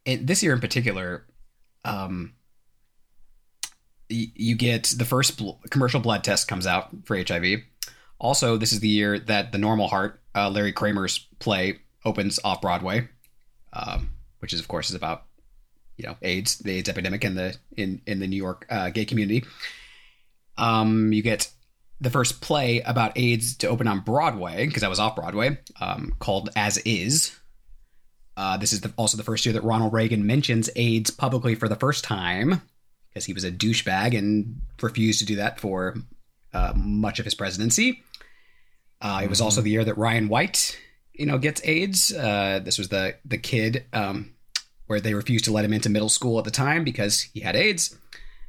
And 0.05 0.27
this 0.27 0.43
year 0.43 0.53
in 0.53 0.61
particular, 0.61 1.25
um, 1.85 2.35
y- 4.11 4.33
you 4.35 4.57
get 4.57 4.95
the 4.97 5.05
first 5.05 5.39
bl- 5.39 5.53
commercial 5.71 6.01
blood 6.01 6.25
test 6.25 6.49
comes 6.49 6.67
out 6.67 6.91
for 7.05 7.17
HIV. 7.17 7.63
Also, 8.19 8.57
this 8.57 8.73
is 8.73 8.81
the 8.81 8.89
year 8.89 9.19
that 9.19 9.53
the 9.53 9.59
Normal 9.59 9.89
Heart, 9.89 10.21
uh, 10.35 10.51
Larry 10.51 10.73
Kramer's 10.73 11.27
play, 11.39 11.79
opens 12.05 12.39
off 12.45 12.61
Broadway, 12.61 13.09
um, 13.73 14.11
which 14.41 14.53
is 14.53 14.61
of 14.61 14.69
course 14.69 14.91
is 14.91 14.97
about 14.97 15.25
you 15.97 16.07
know 16.07 16.17
AIDS, 16.23 16.59
the 16.59 16.73
AIDS 16.73 16.89
epidemic 16.89 17.25
in 17.25 17.35
the 17.35 17.57
in 17.77 18.01
in 18.07 18.19
the 18.19 18.27
New 18.27 18.37
York 18.37 18.67
uh, 18.71 18.91
gay 18.91 19.05
community. 19.05 19.45
Um, 20.59 21.13
you 21.13 21.23
get 21.23 21.51
the 22.03 22.11
first 22.11 22.41
play 22.41 22.81
about 22.83 23.17
AIDS 23.17 23.57
to 23.59 23.69
open 23.69 23.87
on 23.89 24.01
Broadway 24.01 24.67
because 24.67 24.83
I 24.83 24.89
was 24.89 24.99
off 24.99 25.17
Broadway, 25.17 25.59
um, 25.81 26.15
called 26.19 26.51
As 26.57 26.77
Is. 26.79 27.39
Uh, 28.37 28.57
this 28.57 28.73
is 28.73 28.81
the, 28.81 28.93
also 28.97 29.17
the 29.17 29.23
first 29.23 29.47
year 29.47 29.53
that 29.53 29.63
Ronald 29.63 29.93
Reagan 29.93 30.27
mentions 30.27 30.69
AIDS 30.77 31.11
publicly 31.11 31.55
for 31.55 31.69
the 31.69 31.77
first 31.77 32.03
time 32.05 32.61
because 33.09 33.25
he 33.25 33.33
was 33.33 33.45
a 33.45 33.53
douchebag 33.53 34.17
and 34.19 34.61
refused 34.81 35.21
to 35.21 35.27
do 35.27 35.37
that 35.37 35.61
for 35.61 35.95
uh, 36.53 36.73
much 36.77 37.19
of 37.19 37.25
his 37.25 37.35
presidency. 37.35 38.03
Uh, 39.01 39.21
it 39.23 39.31
was 39.31 39.41
also 39.41 39.61
the 39.61 39.71
year 39.71 39.85
that 39.85 39.97
Ryan 39.99 40.29
White, 40.29 40.79
you 41.13 41.27
know, 41.27 41.39
gets 41.39 41.61
AIDS. 41.65 42.13
Uh, 42.13 42.61
this 42.65 42.79
was 42.79 42.89
the 42.89 43.17
the 43.25 43.39
kid 43.39 43.85
um, 43.93 44.33
where 44.87 45.01
they 45.01 45.15
refused 45.15 45.45
to 45.45 45.53
let 45.53 45.65
him 45.65 45.73
into 45.73 45.89
middle 45.91 46.09
school 46.09 46.39
at 46.39 46.45
the 46.45 46.51
time 46.51 46.85
because 46.85 47.21
he 47.21 47.41
had 47.41 47.55
AIDS, 47.57 47.97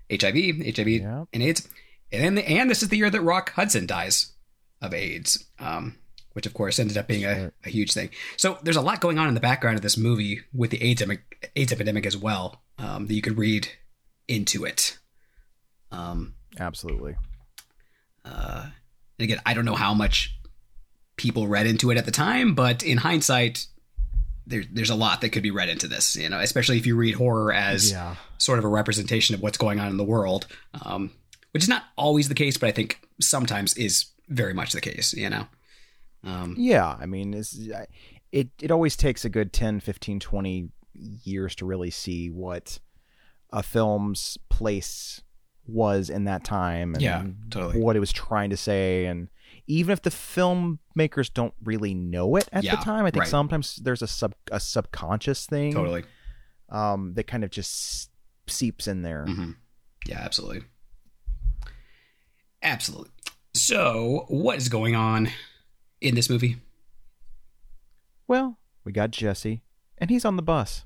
HIV, 0.09 0.35
HIV, 0.75 0.87
Yeah. 0.87 1.25
and 1.33 1.43
AIDS. 1.43 1.67
And 2.13 2.37
then, 2.37 2.45
and 2.45 2.69
this 2.69 2.83
is 2.83 2.89
the 2.89 2.97
year 2.97 3.09
that 3.09 3.21
Rock 3.21 3.51
Hudson 3.53 3.85
dies 3.87 4.33
of 4.81 4.93
AIDS, 4.93 5.45
um, 5.59 5.95
which 6.33 6.45
of 6.45 6.53
course 6.53 6.77
ended 6.79 6.97
up 6.97 7.07
being 7.07 7.25
a, 7.25 7.51
a 7.65 7.69
huge 7.69 7.91
thing. 7.93 8.09
So 8.37 8.59
there's 8.63 8.75
a 8.75 8.81
lot 8.81 8.99
going 9.01 9.17
on 9.17 9.27
in 9.27 9.33
the 9.33 9.39
background 9.39 9.77
of 9.77 9.81
this 9.81 9.97
movie 9.97 10.41
with 10.53 10.69
the 10.71 10.81
AIDS, 10.83 11.03
AIDS 11.55 11.71
epidemic 11.73 12.05
as 12.05 12.15
well 12.15 12.61
um, 12.77 13.07
that 13.07 13.13
you 13.13 13.21
could 13.21 13.37
read 13.37 13.67
into 14.27 14.63
it. 14.63 14.97
Um, 15.91 16.35
Absolutely. 16.59 17.15
uh, 18.25 18.67
and 19.19 19.23
again, 19.23 19.39
I 19.45 19.53
don't 19.53 19.65
know 19.65 19.75
how 19.75 19.93
much 19.93 20.35
people 21.17 21.47
read 21.47 21.65
into 21.67 21.91
it 21.91 21.97
at 21.97 22.05
the 22.05 22.11
time, 22.11 22.55
but 22.55 22.83
in 22.83 22.97
hindsight, 22.97 23.65
there, 24.45 24.63
there's 24.71 24.89
a 24.89 24.95
lot 24.95 25.21
that 25.21 25.29
could 25.29 25.43
be 25.43 25.51
read 25.51 25.69
into 25.69 25.87
this. 25.87 26.15
You 26.15 26.29
know, 26.29 26.39
especially 26.39 26.77
if 26.77 26.85
you 26.85 26.95
read 26.95 27.15
horror 27.15 27.53
as 27.53 27.91
Yeah. 27.91 28.15
sort 28.37 28.59
of 28.59 28.65
a 28.65 28.69
representation 28.69 29.35
of 29.35 29.41
what's 29.41 29.57
going 29.57 29.79
on 29.79 29.87
in 29.89 29.97
the 29.97 30.03
world, 30.03 30.47
um, 30.83 31.11
which 31.53 31.63
is 31.63 31.69
not 31.69 31.83
always 31.97 32.27
the 32.29 32.35
case, 32.35 32.57
but 32.57 32.67
I 32.67 32.71
think 32.71 32.99
sometimes 33.21 33.73
is 33.75 34.07
very 34.27 34.53
much 34.53 34.73
the 34.73 34.81
case. 34.81 35.13
You 35.13 35.29
know, 35.29 35.47
um, 36.23 36.55
Yeah, 36.57 36.97
I 36.99 37.05
mean, 37.05 37.33
it's, 37.33 37.57
it 38.31 38.49
it 38.61 38.71
always 38.71 38.95
takes 38.95 39.23
a 39.25 39.29
good 39.29 39.53
10, 39.53 39.79
15, 39.79 40.19
20 40.19 40.69
years 41.23 41.55
to 41.55 41.65
really 41.65 41.89
see 41.91 42.29
what 42.29 42.79
a 43.51 43.63
film's 43.63 44.37
place 44.49 45.21
was 45.65 46.09
in 46.09 46.25
that 46.25 46.43
time 46.43 46.93
and 46.95 47.01
Yeah, 47.01 47.23
totally. 47.49 47.81
what 47.81 47.95
it 47.95 47.99
was 47.99 48.11
trying 48.11 48.49
to 48.49 48.57
say 48.57 49.05
and 49.05 49.29
even 49.67 49.93
if 49.93 50.01
the 50.01 50.09
filmmakers 50.09 51.31
don't 51.33 51.53
really 51.63 51.93
know 51.93 52.35
it 52.35 52.49
at 52.51 52.63
Yeah, 52.63 52.75
the 52.75 52.83
time, 52.83 53.05
I 53.05 53.11
think 53.11 53.21
right. 53.21 53.29
sometimes 53.29 53.77
there's 53.77 54.01
a 54.01 54.07
sub 54.07 54.33
a 54.51 54.59
subconscious 54.59 55.45
thing 55.45 55.71
totally. 55.73 56.03
um 56.69 57.13
that 57.13 57.27
kind 57.27 57.43
of 57.43 57.49
just 57.49 58.09
seeps 58.47 58.87
in 58.87 59.03
there. 59.03 59.25
hmm 59.25 59.51
Yeah, 60.07 60.19
absolutely. 60.19 60.63
Absolutely. 62.63 63.11
So, 63.53 64.25
what 64.29 64.57
is 64.57 64.69
going 64.69 64.95
on 64.95 65.29
in 66.01 66.15
this 66.15 66.29
movie? 66.29 66.57
Well, 68.27 68.57
we 68.83 68.91
got 68.91 69.11
Jesse, 69.11 69.61
and 69.97 70.09
he's 70.09 70.25
on 70.25 70.37
the 70.37 70.41
bus, 70.41 70.85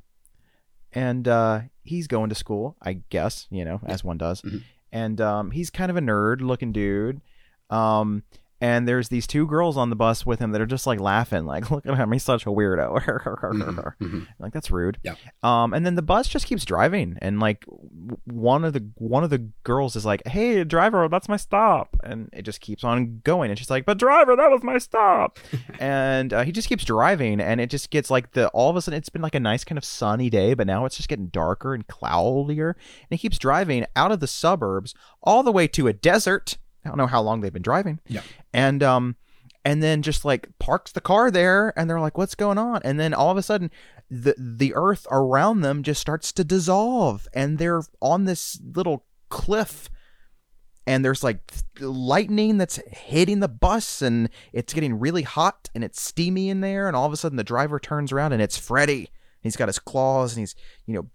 and 0.91 1.27
uh, 1.27 1.61
he's 1.83 2.07
going 2.07 2.29
to 2.29 2.35
school, 2.35 2.75
I 2.81 3.01
guess, 3.09 3.47
you 3.49 3.63
know, 3.63 3.79
as 3.85 4.03
one 4.03 4.17
does. 4.17 4.41
Mhm. 4.41 4.63
And 4.91 5.21
um, 5.21 5.51
he's 5.51 5.69
kind 5.69 5.91
of 5.91 5.97
a 5.97 6.01
nerd-looking 6.01 6.71
dude. 6.71 7.21
Um, 7.69 8.23
and 8.61 8.87
there's 8.87 9.09
these 9.09 9.27
two 9.27 9.45
girls 9.47 9.77
on 9.77 9.89
the 9.89 9.95
bus 9.95 10.25
with 10.25 10.39
him 10.39 10.51
that 10.51 10.61
are 10.61 10.65
just 10.65 10.87
like 10.87 10.99
laughing, 10.99 11.45
like, 11.45 11.69
"Look 11.71 11.85
at 11.85 11.95
him, 11.97 12.11
he's 12.11 12.23
such 12.23 12.45
a 12.45 12.49
weirdo." 12.49 12.97
Mhm, 13.57 13.93
mhm. 14.01 14.27
like 14.39 14.53
that's 14.53 14.71
rude. 14.71 14.97
Yeah. 15.03 15.15
Um, 15.43 15.73
and 15.73 15.85
then 15.85 15.95
the 15.95 16.01
bus 16.01 16.27
just 16.27 16.45
keeps 16.45 16.65
driving, 16.65 17.17
and 17.21 17.39
like 17.39 17.65
one 18.25 18.63
of 18.65 18.73
the 18.73 18.89
one 18.95 19.23
of 19.23 19.29
the 19.29 19.49
girls 19.63 19.95
is 19.95 20.05
like, 20.05 20.25
"Hey, 20.27 20.63
driver, 20.63 21.07
that's 21.09 21.29
my 21.29 21.37
stop," 21.37 21.95
and 22.03 22.29
it 22.33 22.43
just 22.43 22.61
keeps 22.61 22.83
on 22.83 23.21
going, 23.23 23.49
and 23.49 23.57
she's 23.57 23.69
like, 23.69 23.85
"But 23.85 23.97
driver, 23.99 24.35
that 24.35 24.49
was 24.51 24.63
my 24.63 24.77
stop," 24.77 25.39
and 25.79 26.33
uh, 26.33 26.43
he 26.43 26.51
just 26.51 26.67
keeps 26.69 26.83
driving, 26.85 27.39
and 27.39 27.61
it 27.61 27.69
just 27.69 27.89
gets 27.89 28.09
like 28.11 28.31
the 28.31 28.47
all 28.49 28.69
of 28.69 28.75
a 28.75 28.81
sudden 28.81 28.97
it's 28.97 29.09
been 29.09 29.21
like 29.21 29.35
a 29.35 29.39
nice 29.39 29.63
kind 29.63 29.77
of 29.77 29.85
sunny 29.85 30.29
day, 30.29 30.53
but 30.53 30.67
now 30.67 30.85
it's 30.85 30.97
just 30.97 31.09
getting 31.09 31.27
darker 31.27 31.73
and 31.73 31.87
cloudier, 31.87 32.71
and 32.71 33.07
he 33.09 33.17
keeps 33.17 33.37
driving 33.37 33.85
out 33.95 34.11
of 34.11 34.19
the 34.19 34.27
suburbs 34.27 34.93
all 35.23 35.43
the 35.43 35.51
way 35.51 35.67
to 35.67 35.87
a 35.87 35.93
desert. 35.93 36.57
I 36.87 36.89
don't 36.89 36.97
know 36.97 37.07
how 37.07 37.21
long 37.21 37.41
they've 37.41 37.53
been 37.53 37.61
driving. 37.61 37.99
Yeah. 38.07 38.21
And 38.53 38.81
um 38.81 39.15
and 39.65 39.83
then 39.83 40.01
just 40.01 40.23
like 40.23 40.47
parks 40.59 40.93
the 40.93 41.01
car 41.01 41.29
there 41.29 41.73
and 41.77 41.89
they're 41.89 41.99
like 41.99 42.17
what's 42.17 42.35
going 42.35 42.57
on 42.57 42.81
and 42.85 42.97
then 42.97 43.13
all 43.13 43.31
of 43.31 43.37
a 43.37 43.43
sudden 43.43 43.69
the 44.09 44.33
the 44.37 44.73
earth 44.73 45.05
around 45.11 45.59
them 45.59 45.83
just 45.83 45.99
starts 45.99 46.31
to 46.31 46.43
dissolve 46.45 47.27
and 47.33 47.57
they're 47.57 47.83
on 48.01 48.23
this 48.23 48.59
little 48.73 49.05
cliff 49.27 49.89
and 50.85 51.03
there's 51.03 51.21
like 51.21 51.51
lightning 51.81 52.57
that's 52.57 52.79
hitting 52.87 53.41
the 53.41 53.49
bus 53.49 54.01
and 54.01 54.29
it's 54.53 54.73
getting 54.73 54.97
really 54.97 55.23
hot 55.23 55.69
and 55.75 55.83
it's 55.83 56.01
steamy 56.01 56.49
in 56.49 56.61
there 56.61 56.87
and 56.87 56.95
all 56.95 57.05
of 57.05 57.11
a 57.11 57.17
sudden 57.17 57.35
the 57.35 57.43
driver 57.43 57.77
turns 57.77 58.13
around 58.13 58.31
and 58.31 58.41
it's 58.41 58.57
Freddy 58.57 59.09
he's 59.41 59.57
got 59.57 59.67
his 59.67 59.79
claws 59.79 60.33
and 60.33 60.43
he's 60.43 60.55
you 60.85 60.93
know 60.93 61.09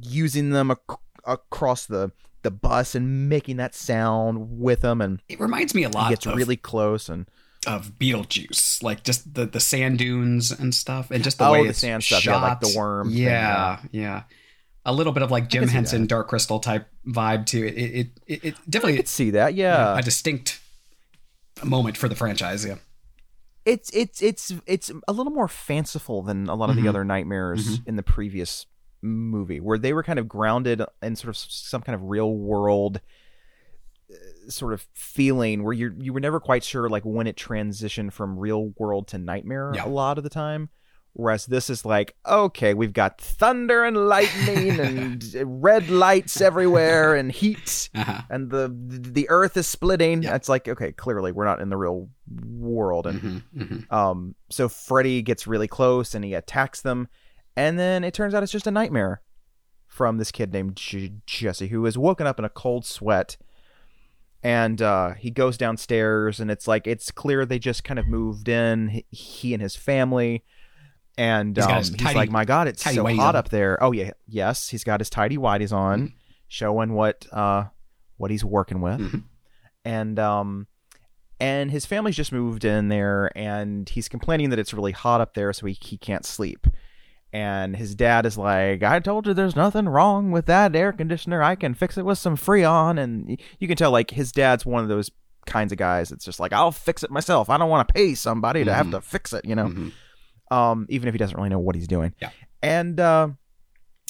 using 0.00 0.50
them 0.50 0.70
ac- 0.70 0.98
across 1.24 1.86
the 1.86 2.12
the 2.46 2.50
bus 2.50 2.94
and 2.94 3.28
making 3.28 3.56
that 3.58 3.74
sound 3.74 4.58
with 4.60 4.80
them 4.80 5.00
and 5.00 5.20
It 5.28 5.40
reminds 5.40 5.74
me 5.74 5.82
a 5.84 5.88
he 5.88 5.94
lot 5.94 6.10
gets 6.10 6.24
of, 6.26 6.34
really 6.36 6.56
close 6.56 7.08
and 7.08 7.26
of 7.66 7.98
Beetlejuice, 7.98 8.82
like 8.82 9.02
just 9.02 9.34
the, 9.34 9.44
the 9.44 9.58
sand 9.60 9.98
dunes 9.98 10.52
and 10.52 10.72
stuff, 10.72 11.10
and 11.10 11.24
just 11.24 11.38
the 11.38 11.46
Oh, 11.46 11.52
way 11.52 11.64
the 11.64 11.70
it's 11.70 11.80
sand 11.80 12.04
stuff, 12.04 12.24
yeah, 12.24 12.40
like 12.40 12.60
the 12.60 12.72
worm 12.76 13.08
thing, 13.10 13.18
Yeah, 13.24 13.80
yeah, 13.90 14.22
A 14.84 14.92
little 14.92 15.12
bit 15.12 15.24
of 15.24 15.32
like 15.32 15.48
Jim 15.48 15.66
Henson. 15.66 16.06
Dark 16.06 16.28
Crystal 16.28 16.60
type 16.60 16.86
vibe 17.06 17.44
to 17.46 17.66
it. 17.66 17.74
It, 17.76 17.90
it, 17.94 18.10
it, 18.28 18.44
it 18.44 18.54
I 18.54 18.70
definitely 18.70 18.96
could 18.98 19.08
see 19.08 19.30
that 19.30 19.54
yeah 19.54 19.98
a 19.98 20.02
distinct 20.02 20.60
moment 21.64 21.96
for 21.96 22.08
the 22.08 22.14
franchise. 22.14 22.64
Yeah, 22.64 22.76
it's 23.64 23.90
it's 23.92 24.22
it's 24.22 24.52
it's 24.66 24.92
a 25.08 25.12
little 25.12 25.32
more 25.32 25.48
fanciful 25.48 26.22
than 26.22 26.48
a 26.48 26.54
lot 26.54 26.70
of 26.70 26.76
Mhm. 26.76 26.82
the 26.82 26.88
other 26.88 27.04
nightmares 27.04 27.80
in 27.86 27.96
the 27.96 28.02
previous 28.04 28.66
movie 29.06 29.60
where 29.60 29.78
they 29.78 29.92
were 29.92 30.02
kind 30.02 30.18
of 30.18 30.28
grounded 30.28 30.82
in 31.02 31.16
sort 31.16 31.28
of 31.30 31.36
some 31.36 31.80
kind 31.82 31.94
of 31.94 32.02
real 32.02 32.32
world 32.34 33.00
uh, 34.10 34.50
sort 34.50 34.72
of 34.72 34.86
feeling 34.94 35.64
where 35.64 35.72
you 35.72 35.94
you 35.98 36.12
were 36.12 36.20
never 36.20 36.40
quite 36.40 36.62
sure 36.64 36.88
like 36.88 37.02
when 37.04 37.26
it 37.26 37.36
transitioned 37.36 38.12
from 38.12 38.38
real 38.38 38.72
world 38.78 39.08
to 39.08 39.18
nightmare 39.18 39.72
Yeah. 39.74 39.86
a 39.86 39.88
lot 39.88 40.18
of 40.18 40.24
the 40.24 40.30
time 40.30 40.68
whereas 41.14 41.46
this 41.46 41.70
is 41.70 41.84
like 41.84 42.14
okay 42.28 42.74
we've 42.74 42.92
got 42.92 43.18
thunder 43.20 43.84
and 43.84 43.96
lightning 43.96 44.78
and 44.88 45.24
red 45.64 45.88
lights 45.88 46.40
everywhere 46.42 47.14
and 47.16 47.32
heat 47.32 47.88
uh-huh. 47.94 48.20
and 48.30 48.50
the 48.50 48.68
the 48.78 49.26
earth 49.30 49.56
is 49.56 49.66
splitting 49.66 50.22
Yeah. 50.22 50.34
it's 50.36 50.48
like 50.48 50.68
okay 50.68 50.92
clearly 50.92 51.32
we're 51.32 51.46
not 51.46 51.60
in 51.60 51.70
the 51.70 51.76
real 51.76 52.08
world 52.52 53.06
and 53.06 53.20
Mhm, 53.22 53.42
mhm. 53.56 53.92
um, 53.92 54.34
so 54.50 54.68
Freddy 54.68 55.22
gets 55.22 55.46
really 55.46 55.68
close 55.68 56.14
and 56.14 56.24
he 56.24 56.34
attacks 56.34 56.82
them, 56.82 57.08
and 57.56 57.78
then 57.78 58.04
it 58.04 58.14
turns 58.14 58.34
out 58.34 58.42
it's 58.42 58.52
just 58.52 58.66
a 58.66 58.70
nightmare 58.70 59.22
from 59.86 60.18
this 60.18 60.30
kid 60.30 60.52
named 60.52 60.76
J- 60.76 61.12
Jesse 61.26 61.68
who 61.68 61.86
is 61.86 61.96
woken 61.96 62.26
up 62.26 62.38
in 62.38 62.44
a 62.44 62.48
cold 62.50 62.84
sweat, 62.84 63.36
and 64.42 64.80
uh, 64.82 65.14
he 65.14 65.30
goes 65.30 65.56
downstairs 65.56 66.38
and 66.40 66.50
it's 66.50 66.68
like 66.68 66.86
it's 66.86 67.10
clear 67.10 67.44
they 67.46 67.58
just 67.58 67.82
kind 67.84 67.98
of 67.98 68.06
moved 68.06 68.48
in 68.48 69.02
he, 69.10 69.52
and 69.54 69.62
his 69.62 69.74
family. 69.76 70.44
And 71.18 71.56
He's 71.56 71.64
um, 71.64 71.72
he's 71.76 71.90
tidy- 71.96 72.14
like, 72.18 72.30
"My 72.30 72.44
God, 72.44 72.68
it's 72.68 72.82
so 72.82 73.02
hot 73.16 73.30
on." 73.30 73.36
up 73.36 73.48
there." 73.48 73.82
Oh 73.82 73.92
yeah, 73.92 74.10
yes, 74.28 74.68
he's 74.68 74.84
got 74.84 75.00
his 75.00 75.08
tidy 75.08 75.38
whities 75.38 75.72
on, 75.72 76.12
showing 76.48 76.92
what 76.92 77.26
uh 77.32 77.64
what 78.18 78.30
he's 78.30 78.44
working 78.44 78.82
with, 78.82 79.00
Mhm. 79.00 79.24
and 79.84 80.18
um 80.18 80.66
and 81.40 81.70
his 81.70 81.86
family's 81.86 82.16
just 82.16 82.32
moved 82.32 82.64
in 82.66 82.88
there 82.88 83.30
and 83.36 83.88
he's 83.88 84.08
complaining 84.08 84.50
that 84.50 84.58
it's 84.58 84.72
really 84.74 84.92
hot 84.92 85.20
up 85.22 85.34
there 85.34 85.52
so 85.52 85.66
he, 85.66 85.76
he 85.82 85.98
can't 85.98 86.24
sleep 86.24 86.66
and 87.36 87.76
his 87.76 87.94
dad 87.94 88.24
is 88.24 88.38
like, 88.38 88.82
"I 88.82 88.98
told 88.98 89.26
you 89.26 89.34
there's 89.34 89.54
nothing 89.54 89.90
wrong 89.90 90.30
with 90.30 90.46
that 90.46 90.74
air 90.74 90.90
conditioner. 90.90 91.42
I 91.42 91.54
can 91.54 91.74
fix 91.74 91.98
it 91.98 92.06
with 92.06 92.16
some 92.16 92.34
Freon." 92.34 92.98
And 92.98 93.38
you 93.60 93.68
can 93.68 93.76
tell 93.76 93.90
like 93.90 94.10
his 94.10 94.32
dad's 94.32 94.64
one 94.64 94.82
of 94.82 94.88
those 94.88 95.10
kinds 95.44 95.70
of 95.70 95.76
guys. 95.76 96.10
It's 96.10 96.24
just 96.24 96.40
like 96.40 96.54
I'll 96.54 96.72
fix 96.72 97.02
it 97.02 97.10
myself. 97.10 97.50
I 97.50 97.58
don't 97.58 97.68
want 97.68 97.86
to 97.88 97.92
pay 97.92 98.14
somebody 98.14 98.64
to 98.64 98.72
have 98.72 98.90
to 98.90 99.02
fix 99.02 99.34
it. 99.34 99.44
You 99.44 99.54
know, 99.54 99.90
um, 100.50 100.86
even 100.88 101.08
if 101.08 101.14
he 101.14 101.18
doesn't 101.18 101.36
really 101.36 101.50
know 101.50 101.58
what 101.58 101.74
he's 101.74 101.86
doing. 101.86 102.14
Yeah. 102.22 102.30
And 102.62 102.98
uh, 102.98 103.28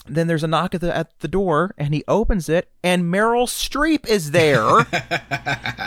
then 0.06 0.28
there's 0.28 0.44
a 0.44 0.48
knock 0.48 0.76
at 0.76 0.80
the 0.80 0.96
at 0.96 1.18
the 1.18 1.26
door, 1.26 1.74
and 1.76 1.92
he 1.92 2.04
opens 2.06 2.48
it, 2.48 2.70
and 2.84 3.12
Meryl 3.12 3.48
Streep 3.48 4.06
is 4.06 4.30
there, 4.30 4.86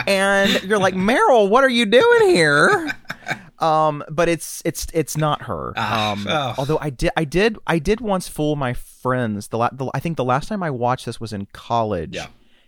and 0.06 0.62
you're 0.62 0.78
like, 0.78 0.94
Meryl, 0.94 1.48
what 1.48 1.64
are 1.64 1.70
you 1.70 1.86
doing 1.86 2.28
here? 2.28 2.92
Um, 3.60 4.02
but 4.10 4.28
it's 4.28 4.62
it's 4.64 4.86
it's 4.94 5.16
not 5.16 5.42
her. 5.42 5.72
Ah, 5.76 6.12
Um, 6.12 6.26
oh. 6.28 6.54
although 6.58 6.78
I 6.80 6.90
did 6.90 7.10
I 7.16 7.24
did 7.24 7.58
I 7.66 7.78
did 7.78 8.00
once 8.00 8.26
fool 8.28 8.56
my 8.56 8.72
friends. 8.72 9.48
The, 9.48 9.58
la- 9.58 9.70
the 9.72 9.90
I 9.94 10.00
think 10.00 10.16
the 10.16 10.24
last 10.24 10.48
time 10.48 10.62
I 10.62 10.70
watched 10.70 11.06
this 11.06 11.20
was 11.20 11.32
in 11.32 11.46
college. 11.52 12.14
Yeah. 12.16 12.26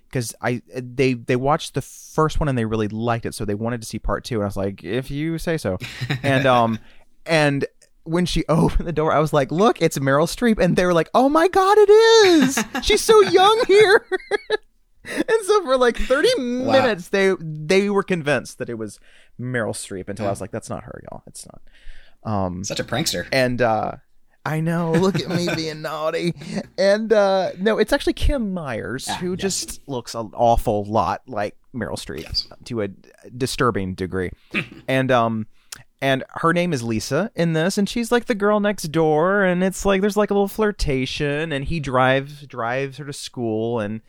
Because 0.09 0.35
I 0.43 0.61
they 0.75 1.15
they 1.15 1.37
watched 1.37 1.73
the 1.75 1.81
first 1.81 2.39
one 2.39 2.49
and 2.49 2.59
they 2.59 2.67
really 2.67 2.89
liked 2.89 3.25
it, 3.25 3.35
so 3.35 3.45
they 3.47 3.55
wanted 3.55 3.81
to 3.81 3.89
see 3.89 3.99
part 3.99 4.25
two. 4.25 4.35
And 4.37 4.43
I 4.45 4.47
was 4.47 4.57
like, 4.59 4.85
if 4.85 5.11
you 5.11 5.39
say 5.39 5.57
so. 5.57 5.79
and 6.23 6.45
um 6.47 6.79
and 7.25 7.65
when 8.05 8.27
she 8.27 8.45
opened 8.49 8.87
the 8.87 8.93
door, 8.93 9.13
I 9.13 9.21
was 9.21 9.33
like, 9.33 9.51
look, 9.51 9.81
it's 9.81 9.97
Meryl 9.99 10.27
Streep, 10.29 10.59
and 10.63 10.77
they 10.77 10.85
were 10.85 10.93
like, 10.93 11.09
oh 11.15 11.29
my 11.31 11.49
god, 11.49 11.77
it 11.79 11.91
is. 11.91 12.63
She's 12.83 13.01
so 13.01 13.19
young 13.23 13.63
here. 13.67 14.05
and 15.05 15.25
so 15.45 15.63
for 15.65 15.77
like 15.77 15.97
30 15.97 16.29
minutes 16.39 17.09
they 17.09 17.35
they 17.41 17.91
were 17.91 18.03
convinced 18.03 18.59
that 18.59 18.69
it 18.69 18.75
was 18.79 19.01
Meryl 19.41 19.73
Streep 19.73 20.09
until 20.09 20.27
I 20.27 20.31
was 20.31 20.41
like 20.41 20.51
that's 20.53 20.71
not 20.71 20.85
her 20.85 21.03
y'all 21.11 21.23
it's 21.27 21.47
not 21.47 21.61
um 22.31 22.63
Such 22.65 22.81
a 22.81 22.85
prankster. 22.85 23.27
and 23.33 23.61
uh 23.61 23.93
I 24.45 24.61
know 24.61 24.93
look 24.93 25.21
at 25.21 25.29
me 25.29 25.49
being 25.57 25.83
naughty 25.83 26.35
and 26.79 27.13
uh 27.13 27.53
no 27.59 27.79
it's 27.79 27.93
actually 27.93 28.13
Kim 28.15 28.53
Myers 28.55 29.07
Ah, 29.11 29.15
who 29.17 29.31
yes. 29.33 29.41
just 29.41 29.89
looks 29.89 30.15
an 30.15 30.31
awful 30.35 30.85
lot 30.85 31.23
like 31.27 31.57
Meryl 31.75 31.95
Streep 31.97 32.23
Yes. 32.23 32.47
to 32.65 32.83
a 32.83 32.89
disturbing 33.37 33.95
degree 33.95 34.31
and 34.89 35.11
um 35.11 35.47
and 36.01 36.25
her 36.29 36.53
name 36.53 36.73
is 36.73 36.83
Lisa 36.83 37.31
in 37.37 37.53
this, 37.53 37.79
and 37.79 37.89
she's 37.89 38.11
like 38.11 38.25
the 38.25 38.35
girl 38.35 38.59
next 38.59 38.89
door, 38.91 39.45
and 39.45 39.63
it's 39.63 39.87
like 39.87 40.01
there's 40.01 40.17
like 40.17 40.33
a 40.33 40.35
little 40.35 40.49
flirtation, 40.49 41.53
and 41.53 41.65
he 41.65 41.79
drives 41.79 42.45
drives 42.45 42.97
her 42.99 43.05
to 43.05 43.13
school, 43.13 43.79
and 43.79 44.01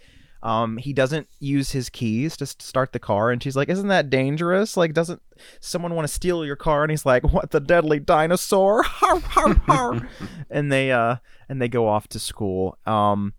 um 0.44 0.78
he 0.78 0.94
doesn't 0.94 1.28
use 1.40 1.72
his 1.72 1.90
keys 1.90 2.38
to 2.38 2.46
start 2.46 2.94
the 2.94 3.00
car, 3.00 3.32
and 3.32 3.42
she's 3.42 3.56
like, 3.56 3.70
"Isn't 3.70 3.88
that 3.88 4.10
dangerous? 4.10 4.78
Like, 4.78 4.94
doesn't 4.94 5.22
someone 5.60 5.96
want 5.96 6.08
to 6.08 6.14
steal 6.14 6.46
your 6.46 6.56
car?" 6.56 6.84
And 6.84 6.92
he's 6.92 7.06
like, 7.06 7.24
"What 7.24 7.52
the 7.52 7.60
deadly 7.60 8.00
dinosaur?" 8.00 8.84
Har, 8.84 9.20
har, 9.20 9.56
har. 9.66 10.10
and 10.50 10.72
they 10.72 10.92
uh 10.92 11.16
and 11.50 11.62
they 11.62 11.70
go 11.70 11.88
off 11.88 12.08
to 12.10 12.20
school. 12.20 12.78
Um 12.86 13.34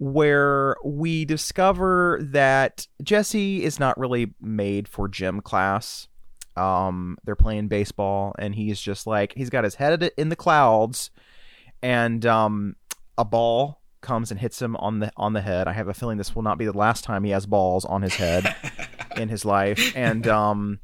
where 0.00 0.76
we 0.84 1.24
discover 1.24 2.20
that 2.22 2.86
Jesse 3.02 3.64
is 3.64 3.80
not 3.80 3.98
really 3.98 4.32
made 4.40 4.86
for 4.86 5.08
gym 5.08 5.40
class 5.40 6.06
um 6.56 7.16
they're 7.24 7.36
playing 7.36 7.68
baseball 7.68 8.34
and 8.38 8.54
he's 8.54 8.80
just 8.80 9.06
like 9.06 9.32
he's 9.34 9.50
got 9.50 9.64
his 9.64 9.76
head 9.76 10.10
in 10.16 10.28
the 10.28 10.36
clouds 10.36 11.10
and 11.82 12.26
um 12.26 12.74
a 13.16 13.24
ball 13.24 13.80
comes 14.00 14.30
and 14.30 14.38
hits 14.40 14.60
him 14.62 14.76
on 14.76 15.00
the 15.00 15.12
on 15.16 15.32
the 15.32 15.40
head 15.40 15.66
i 15.68 15.72
have 15.72 15.88
a 15.88 15.94
feeling 15.94 16.18
this 16.18 16.34
will 16.34 16.42
not 16.42 16.56
be 16.58 16.64
the 16.64 16.72
last 16.76 17.04
time 17.04 17.24
he 17.24 17.30
has 17.30 17.46
balls 17.46 17.84
on 17.84 18.02
his 18.02 18.14
head 18.14 18.54
in 19.16 19.28
his 19.28 19.44
life 19.44 19.92
and 19.96 20.26
um 20.28 20.78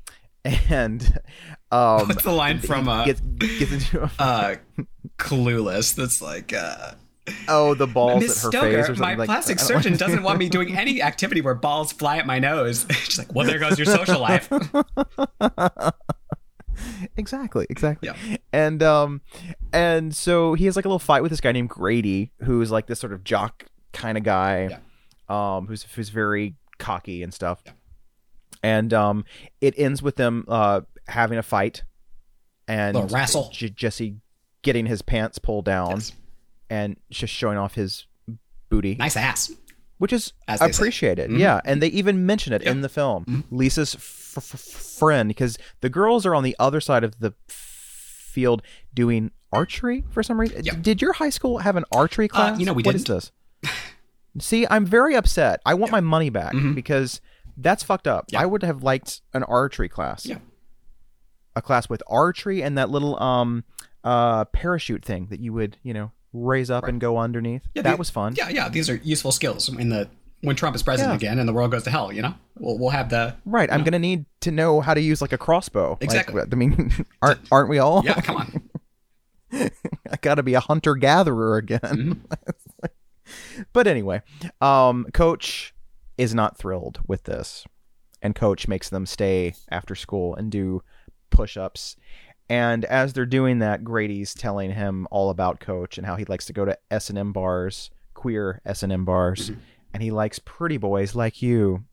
and 0.68 1.20
um 1.70 2.08
What's 2.08 2.22
the 2.24 2.32
line 2.32 2.58
from 2.58 2.88
uh, 2.88 3.04
gets, 3.06 3.20
gets 3.20 3.72
into 3.72 4.02
a, 4.02 4.10
uh, 4.18 4.54
Clueless? 5.18 5.94
That's 5.94 6.20
like, 6.20 6.52
uh, 6.52 6.92
oh 7.48 7.72
the 7.74 7.86
balls 7.86 8.20
Miss 8.22 8.44
at 8.44 8.52
her 8.52 8.60
face 8.60 8.76
or 8.76 8.84
Stoker, 8.94 9.00
my 9.00 9.14
like 9.14 9.26
plastic 9.26 9.56
don't- 9.56 9.66
surgeon 9.66 9.96
doesn't 9.96 10.22
want 10.22 10.38
me 10.38 10.48
doing 10.50 10.76
any 10.76 11.00
activity 11.00 11.40
where 11.40 11.54
balls 11.54 11.92
fly 11.92 12.18
at 12.18 12.26
my 12.26 12.38
nose. 12.38 12.84
She's 12.90 13.16
like, 13.18 13.34
well, 13.34 13.46
there 13.46 13.58
goes 13.58 13.78
your 13.78 13.86
social 13.86 14.20
life. 14.20 14.50
exactly 17.16 17.66
exactly 17.70 18.08
Yeah. 18.08 18.36
and 18.52 18.82
um 18.82 19.20
and 19.72 20.14
so 20.14 20.54
he 20.54 20.64
has 20.66 20.76
like 20.76 20.84
a 20.84 20.88
little 20.88 20.98
fight 20.98 21.22
with 21.22 21.30
this 21.30 21.40
guy 21.40 21.52
named 21.52 21.68
grady 21.68 22.32
who's 22.42 22.70
like 22.70 22.86
this 22.86 22.98
sort 23.00 23.12
of 23.12 23.24
jock 23.24 23.64
kind 23.92 24.16
of 24.18 24.24
guy 24.24 24.78
um 25.28 25.66
who's 25.66 25.82
who's 25.94 26.08
very 26.10 26.54
cocky 26.78 27.22
and 27.22 27.32
stuff 27.32 27.62
Yeah. 27.64 27.72
and 28.62 28.92
um 28.94 29.24
it 29.60 29.74
ends 29.78 30.02
with 30.02 30.16
them 30.16 30.44
uh 30.48 30.80
having 31.08 31.38
a 31.38 31.42
fight 31.42 31.84
and 32.66 33.12
wrestle. 33.12 33.50
J- 33.52 33.68
jesse 33.70 34.16
getting 34.62 34.86
his 34.86 35.02
pants 35.02 35.38
pulled 35.38 35.66
down 35.66 35.90
Yes. 35.96 36.12
and 36.70 36.96
just 37.10 37.32
showing 37.32 37.58
off 37.58 37.74
his 37.74 38.06
booty 38.70 38.94
Nice 38.94 39.16
ass. 39.16 39.52
which 39.98 40.12
is 40.12 40.24
say. 40.48 40.54
Mm-hmm. 40.54 40.64
appreciated. 40.64 41.30
Yeah, 41.32 41.60
and 41.66 41.82
they 41.82 41.88
even 41.88 42.24
mention 42.26 42.52
it 42.54 42.62
in 42.62 42.80
the 42.80 42.88
film. 42.88 43.44
Lisa's 43.50 43.94
f- 44.40 44.54
f- 44.54 44.60
friend, 44.60 45.28
because 45.28 45.58
the 45.80 45.88
girls 45.88 46.24
are 46.26 46.34
on 46.34 46.42
the 46.42 46.56
other 46.58 46.80
side 46.80 47.04
of 47.04 47.18
the 47.20 47.34
field 47.48 48.62
doing 48.92 49.30
archery 49.52 50.04
for 50.10 50.22
some 50.22 50.40
reason. 50.40 50.62
Did 50.82 51.00
your 51.00 51.12
high 51.14 51.30
school 51.30 51.58
have 51.58 51.76
an 51.76 51.84
archery 51.92 52.28
class? 52.28 52.58
you 52.58 52.66
know, 52.66 52.72
we 52.72 52.82
didn't. 52.82 53.06
this? 53.06 53.30
See, 54.40 54.66
I'm 54.68 54.84
very 54.84 55.14
upset. 55.14 55.60
I 55.64 55.74
want 55.74 55.92
my 55.92 56.00
money 56.00 56.28
back 56.30 56.54
because 56.74 57.20
that's 57.56 57.84
fucked 57.84 58.08
up. 58.08 58.26
Mm-hmm. 58.28 58.42
I 58.42 58.46
would 58.46 58.62
have 58.64 58.82
liked 58.82 59.20
an 59.32 59.44
archery 59.44 59.88
class. 59.88 60.26
Yeah. 60.26 60.38
A 61.54 61.62
class 61.62 61.88
with 61.88 62.02
archery 62.08 62.60
and 62.62 62.76
that 62.76 62.90
little 62.90 63.20
um 63.22 63.62
uh 64.02 64.44
parachute 64.46 65.04
thing 65.04 65.28
that 65.30 65.38
you 65.38 65.52
would, 65.52 65.76
you 65.84 65.94
know, 65.94 66.10
raise 66.32 66.68
up 66.68 66.88
and 66.88 67.00
go 67.00 67.16
underneath. 67.16 67.62
Yeah, 67.74 67.82
that 67.82 67.92
the- 67.92 67.96
was 67.96 68.10
fun. 68.10 68.34
Yeah, 68.36 68.48
yeah. 68.48 68.68
These 68.68 68.90
are 68.90 68.96
useful 68.96 69.30
skills 69.30 69.68
in 69.68 69.88
the 69.90 70.08
when 70.44 70.56
Trump 70.56 70.76
is 70.76 70.82
president 70.82 71.12
Yeah. 71.20 71.28
again 71.30 71.38
and 71.38 71.48
the 71.48 71.52
world 71.52 71.70
goes 71.70 71.82
to 71.84 71.90
hell. 71.90 72.12
You 72.12 72.22
know, 72.22 72.34
we'll 72.58 72.78
we'll 72.78 72.90
have 72.90 73.08
the 73.10 73.34
Right, 73.44 73.70
I'm 73.72 73.82
gonna 73.84 73.98
need 73.98 74.24
to 74.40 74.50
know 74.50 74.80
how 74.80 74.94
to 74.94 75.00
use 75.00 75.20
like 75.20 75.32
a 75.32 75.38
crossbow. 75.38 75.92
Like, 75.92 76.02
Exactly. 76.02 76.42
I 76.42 76.54
mean, 76.54 76.92
aren't 77.22 77.40
aren't 77.50 77.68
we 77.68 77.78
all? 77.78 78.02
yeah. 78.04 78.20
Come 78.20 78.36
on. 78.36 78.70
I 80.10 80.16
got 80.20 80.34
to 80.36 80.42
be 80.42 80.54
a 80.54 80.60
hunter 80.60 80.94
gatherer 80.96 81.56
again. 81.56 81.80
Mm-hmm. 82.80 83.62
but 83.72 83.86
anyway, 83.86 84.22
um, 84.60 85.06
Coach 85.14 85.74
is 86.18 86.34
not 86.34 86.58
thrilled 86.58 87.00
with 87.06 87.24
this, 87.24 87.64
and 88.20 88.34
Coach 88.34 88.66
makes 88.68 88.88
them 88.88 89.06
stay 89.06 89.54
after 89.70 89.94
school 89.94 90.34
and 90.34 90.50
do 90.50 90.82
push-ups. 91.30 91.96
And 92.48 92.84
as 92.84 93.12
they're 93.12 93.26
doing 93.26 93.60
that, 93.60 93.84
Grady's 93.84 94.34
telling 94.34 94.72
him 94.72 95.06
all 95.10 95.30
about 95.30 95.60
Coach 95.60 95.96
and 95.98 96.06
how 96.06 96.16
he 96.16 96.24
likes 96.26 96.46
to 96.46 96.52
go 96.52 96.64
to 96.64 96.76
S 96.90 97.08
and 97.08 97.18
M 97.18 97.32
bars, 97.32 97.90
queer 98.12 98.60
S 98.66 98.82
and 98.82 98.92
M 98.92 99.04
bars, 99.04 99.50
and 99.94 100.02
he 100.02 100.10
likes 100.10 100.40
pretty 100.40 100.76
boys 100.76 101.14
like 101.14 101.40
you. 101.40 101.84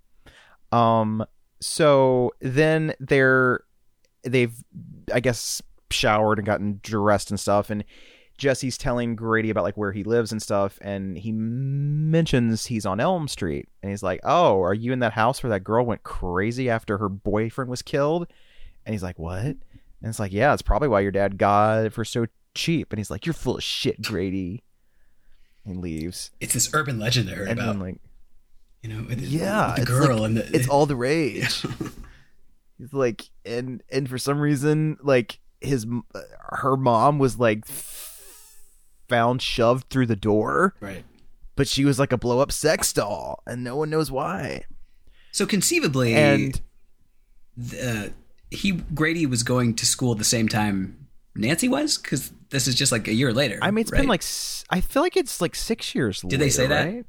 Um, 0.71 1.23
so 1.61 2.31
then 2.41 2.93
they're 2.99 3.63
they've 4.23 4.53
I 5.13 5.19
guess 5.19 5.61
showered 5.91 6.39
and 6.39 6.45
gotten 6.45 6.79
dressed 6.83 7.29
and 7.29 7.39
stuff 7.39 7.69
and 7.69 7.85
Jesse's 8.37 8.77
telling 8.77 9.15
Grady 9.15 9.51
about 9.51 9.63
like 9.63 9.77
where 9.77 9.91
he 9.91 10.03
lives 10.03 10.31
and 10.31 10.41
stuff 10.41 10.79
and 10.81 11.15
he 11.15 11.31
mentions 11.31 12.65
he's 12.65 12.87
on 12.87 12.99
Elm 12.99 13.27
Street 13.27 13.69
and 13.83 13.91
he's 13.91 14.01
like, 14.01 14.19
"Oh, 14.23 14.61
are 14.63 14.73
you 14.73 14.93
in 14.93 14.99
that 14.99 15.13
house 15.13 15.43
where 15.43 15.51
that 15.51 15.63
girl 15.63 15.85
went 15.85 16.01
crazy 16.01 16.67
after 16.67 16.97
her 16.97 17.09
boyfriend 17.09 17.69
was 17.69 17.83
killed?" 17.83 18.25
And 18.83 18.95
he's 18.95 19.03
like, 19.03 19.19
"What?" 19.19 19.43
And 19.43 19.59
it's 20.01 20.19
like, 20.19 20.31
"Yeah, 20.31 20.53
it's 20.53 20.63
probably 20.63 20.87
why 20.87 21.01
your 21.01 21.11
dad 21.11 21.37
got 21.37 21.85
it 21.85 21.93
for 21.93 22.03
so 22.03 22.25
cheap." 22.55 22.91
And 22.91 22.97
he's 22.97 23.11
like, 23.11 23.27
"You're 23.27 23.33
full 23.33 23.57
of 23.57 23.63
shit, 23.63 24.01
Grady." 24.01 24.63
And 25.65 25.81
leaves. 25.81 26.31
It's 26.39 26.53
this 26.53 26.73
urban 26.73 26.99
legend 26.99 27.29
I 27.29 27.33
heard 27.33 27.49
And 27.49 27.59
about. 27.59 27.79
Like, 27.79 27.97
you 28.81 28.89
know, 28.89 29.03
the, 29.03 29.15
yeah, 29.21 29.75
the 29.77 29.85
girl 29.85 30.17
like- 30.19 30.25
and 30.25 30.37
the 30.37 30.55
it's 30.55 30.67
all 30.67 30.85
the 30.85 30.95
rage. 30.95 31.65
He's 32.79 32.93
like, 32.93 33.29
and 33.45 33.83
and 33.91 34.09
for 34.09 34.17
some 34.17 34.39
reason, 34.39 34.97
like 35.03 35.39
his 35.59 35.85
her 36.49 36.75
mom 36.75 37.19
was 37.19 37.37
like 37.37 37.65
found 39.07 39.41
shoved 39.41 39.89
through 39.89 40.07
the 40.07 40.15
door, 40.15 40.73
right. 40.79 41.03
but 41.55 41.67
she 41.67 41.85
was 41.85 41.99
like 41.99 42.11
a 42.11 42.17
blow 42.17 42.39
up 42.39 42.51
sex 42.51 42.91
doll, 42.91 43.43
and 43.45 43.63
no 43.63 43.75
one 43.75 43.91
knows 43.91 44.09
why. 44.09 44.63
So 45.31 45.45
conceivably, 45.45 46.15
And 46.15 46.59
uh, 47.79 48.07
he 48.49 48.71
Grady 48.71 49.25
was 49.27 49.43
going 49.43 49.75
to 49.75 49.85
school 49.85 50.13
at 50.13 50.17
the 50.17 50.23
same 50.23 50.47
time 50.47 51.07
Nancy 51.35 51.69
was 51.69 51.97
because 51.97 52.31
this 52.51 52.67
is 52.67 52.75
just 52.75 52.91
like 52.91 53.07
a 53.07 53.13
year 53.13 53.33
later. 53.33 53.57
I 53.61 53.71
mean, 53.71 53.81
it's 53.81 53.91
right? 53.91 53.99
been 54.01 54.07
like 54.07 54.23
I 54.69 54.79
feel 54.81 55.01
like 55.01 55.17
it's 55.17 55.41
like 55.41 55.55
six 55.55 55.95
years. 55.95 56.21
Did 56.21 56.39
they 56.39 56.49
say 56.49 56.67
that? 56.67 56.85
Right? 56.85 57.05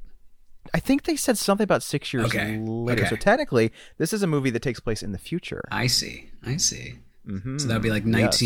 I 0.73 0.79
think 0.79 1.03
they 1.03 1.15
said 1.17 1.37
something 1.37 1.63
about 1.65 1.83
six 1.83 2.11
years 2.13 2.25
Okay, 2.27 2.57
later. 2.57 3.01
okay. 3.03 3.09
So 3.09 3.15
technically, 3.17 3.71
this 3.97 4.13
is 4.13 4.23
a 4.23 4.27
movie 4.27 4.49
that 4.49 4.61
takes 4.61 4.79
place 4.79 5.03
in 5.03 5.11
the 5.11 5.17
future. 5.17 5.61
I 5.69 5.87
see. 5.87 6.29
I 6.45 6.57
see. 6.57 6.95
Mhm. 7.27 7.59
So 7.61 7.67
that 7.67 7.73
would 7.75 7.83
be 7.83 7.89
like 7.91 8.03
Yes. 8.05 8.41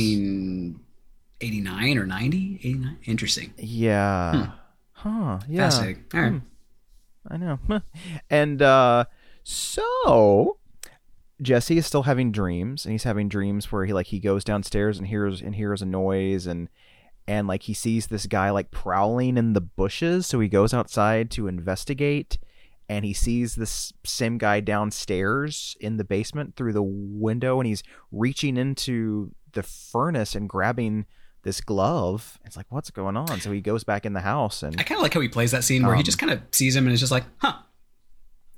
1989 1.39 1.97
or 1.97 2.05
90? 2.05 2.55
89? 2.63 2.97
Interesting. 3.05 3.53
Yeah. 3.57 4.51
Huh. 4.93 5.39
Yeah. 5.47 5.69
Fascinating. 5.69 6.03
All 6.13 6.21
right. 6.21 6.41
I 7.29 7.37
know. 7.37 7.59
and 8.29 8.61
uh 8.61 9.05
so 9.43 10.57
Jesse 11.41 11.77
is 11.77 11.85
still 11.85 12.03
having 12.03 12.31
dreams 12.31 12.85
and 12.85 12.91
he's 12.93 13.03
having 13.03 13.29
dreams 13.29 13.71
where 13.71 13.85
he 13.85 13.93
like 13.93 14.07
he 14.07 14.19
goes 14.19 14.43
downstairs 14.43 14.97
and 14.97 15.07
hears 15.07 15.41
and 15.41 15.55
hears 15.55 15.81
a 15.81 15.85
noise 15.85 16.47
and 16.47 16.67
and 17.27 17.47
like 17.47 17.63
he 17.63 17.73
sees 17.73 18.07
this 18.07 18.25
guy 18.25 18.49
like 18.49 18.71
prowling 18.71 19.37
in 19.37 19.53
the 19.53 19.61
bushes, 19.61 20.25
so 20.27 20.39
he 20.39 20.47
goes 20.47 20.73
outside 20.73 21.29
to 21.31 21.47
investigate 21.47 22.37
and 22.89 23.03
he 23.03 23.11
sees 23.13 23.55
this 23.55 23.91
same 24.05 24.37
guy 24.37 24.61
downstairs 24.61 25.75
in 25.79 25.97
the 25.97 26.03
basement 26.03 26.55
through 26.55 26.73
the 26.73 26.81
window 26.83 27.59
and 27.59 27.67
he's 27.67 27.83
reaching 28.11 28.55
into 28.57 29.31
the 29.53 29.63
furnace 29.63 30.35
and 30.35 30.47
grabbing 30.47 31.05
this 31.43 31.59
glove. 31.61 32.39
It's 32.45 32.55
like, 32.57 32.65
what's 32.69 32.89
going 32.89 33.17
on? 33.17 33.41
So 33.41 33.51
he 33.51 33.61
goes 33.61 33.83
back 33.83 34.05
in 34.05 34.13
the 34.13 34.21
house 34.21 34.63
and 34.63 34.79
I 34.79 34.83
kind 34.83 34.97
of 34.99 35.03
like 35.03 35.13
how 35.13 35.19
he 35.19 35.27
plays 35.29 35.51
that 35.51 35.63
scene 35.63 35.85
where 35.85 35.95
he 35.95 35.99
Um, 36.01 36.05
just 36.05 36.17
kind 36.19 36.31
of 36.31 36.41
sees 36.51 36.75
him 36.75 36.85
and 36.85 36.93
is 36.93 36.99
just 36.99 37.11
like, 37.11 37.25
huh. 37.39 37.57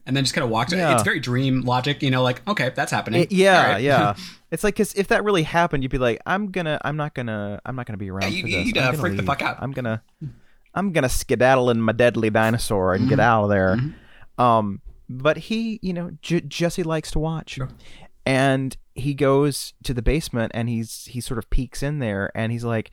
And 0.06 0.16
then 0.16 0.24
just 0.24 0.34
kind 0.34 0.44
of 0.44 0.50
walked. 0.50 0.72
Yeah. 0.72 0.94
It's 0.96 1.04
very 1.04 1.20
dream 1.20 1.62
logic, 1.62 2.02
you 2.02 2.10
know, 2.10 2.24
like, 2.24 2.42
okay, 2.48 2.72
that's 2.76 2.92
happening. 2.92 3.24
It- 3.24 3.32
yeah, 3.32 3.72
right. 3.74 3.84
yeah. 3.84 4.16
It's 4.52 4.64
like 4.64 4.76
cause 4.76 4.96
if 4.96 5.10
that 5.10 5.24
really 5.24 5.44
happened, 5.44 5.84
you'd 5.84 5.92
be 5.92 6.00
like, 6.00 6.20
I'm 6.26 6.50
gonna, 6.50 6.80
I'm 6.84 6.98
not 6.98 7.14
gonna, 7.14 7.60
I'm 7.66 7.76
not 7.76 7.86
gonna 7.86 7.98
be 8.00 8.10
around 8.10 8.24
Yeah, 8.34 8.38
you- 8.38 8.42
for 8.42 8.50
this. 8.50 8.66
you'd, 8.68 8.78
I'm 8.80 8.96
uh, 8.96 8.98
freak 8.98 9.16
the 9.18 9.22
fuck 9.24 9.44
out." 9.44 9.58
I'm 9.62 9.72
gonna, 9.72 10.02
I'm 10.74 10.92
gonna 10.92 11.08
skedaddle 11.10 11.70
in 11.70 11.80
my 11.80 11.92
deadly 11.92 12.32
dinosaur 12.32 12.94
and 12.96 13.02
Mm-hmm. 13.04 13.10
get 13.10 13.20
out 13.20 13.44
of 13.44 13.50
there. 13.52 13.78
Um, 14.40 14.82
but 15.08 15.38
he, 15.38 15.78
you 15.84 15.94
know, 15.94 16.12
J- 16.24 16.42
Jesse 16.42 16.82
likes 16.82 17.12
to 17.12 17.20
watch, 17.20 17.52
Sure. 17.52 17.70
and 18.26 18.76
he 18.96 19.14
goes 19.14 19.74
to 19.84 19.94
the 19.94 20.02
basement 20.02 20.52
and 20.56 20.68
he's 20.68 21.06
he 21.06 21.22
sort 21.22 21.38
of 21.38 21.50
peeks 21.52 21.84
in 21.84 22.00
there 22.00 22.32
and 22.34 22.52
he's 22.52 22.64
like, 22.64 22.90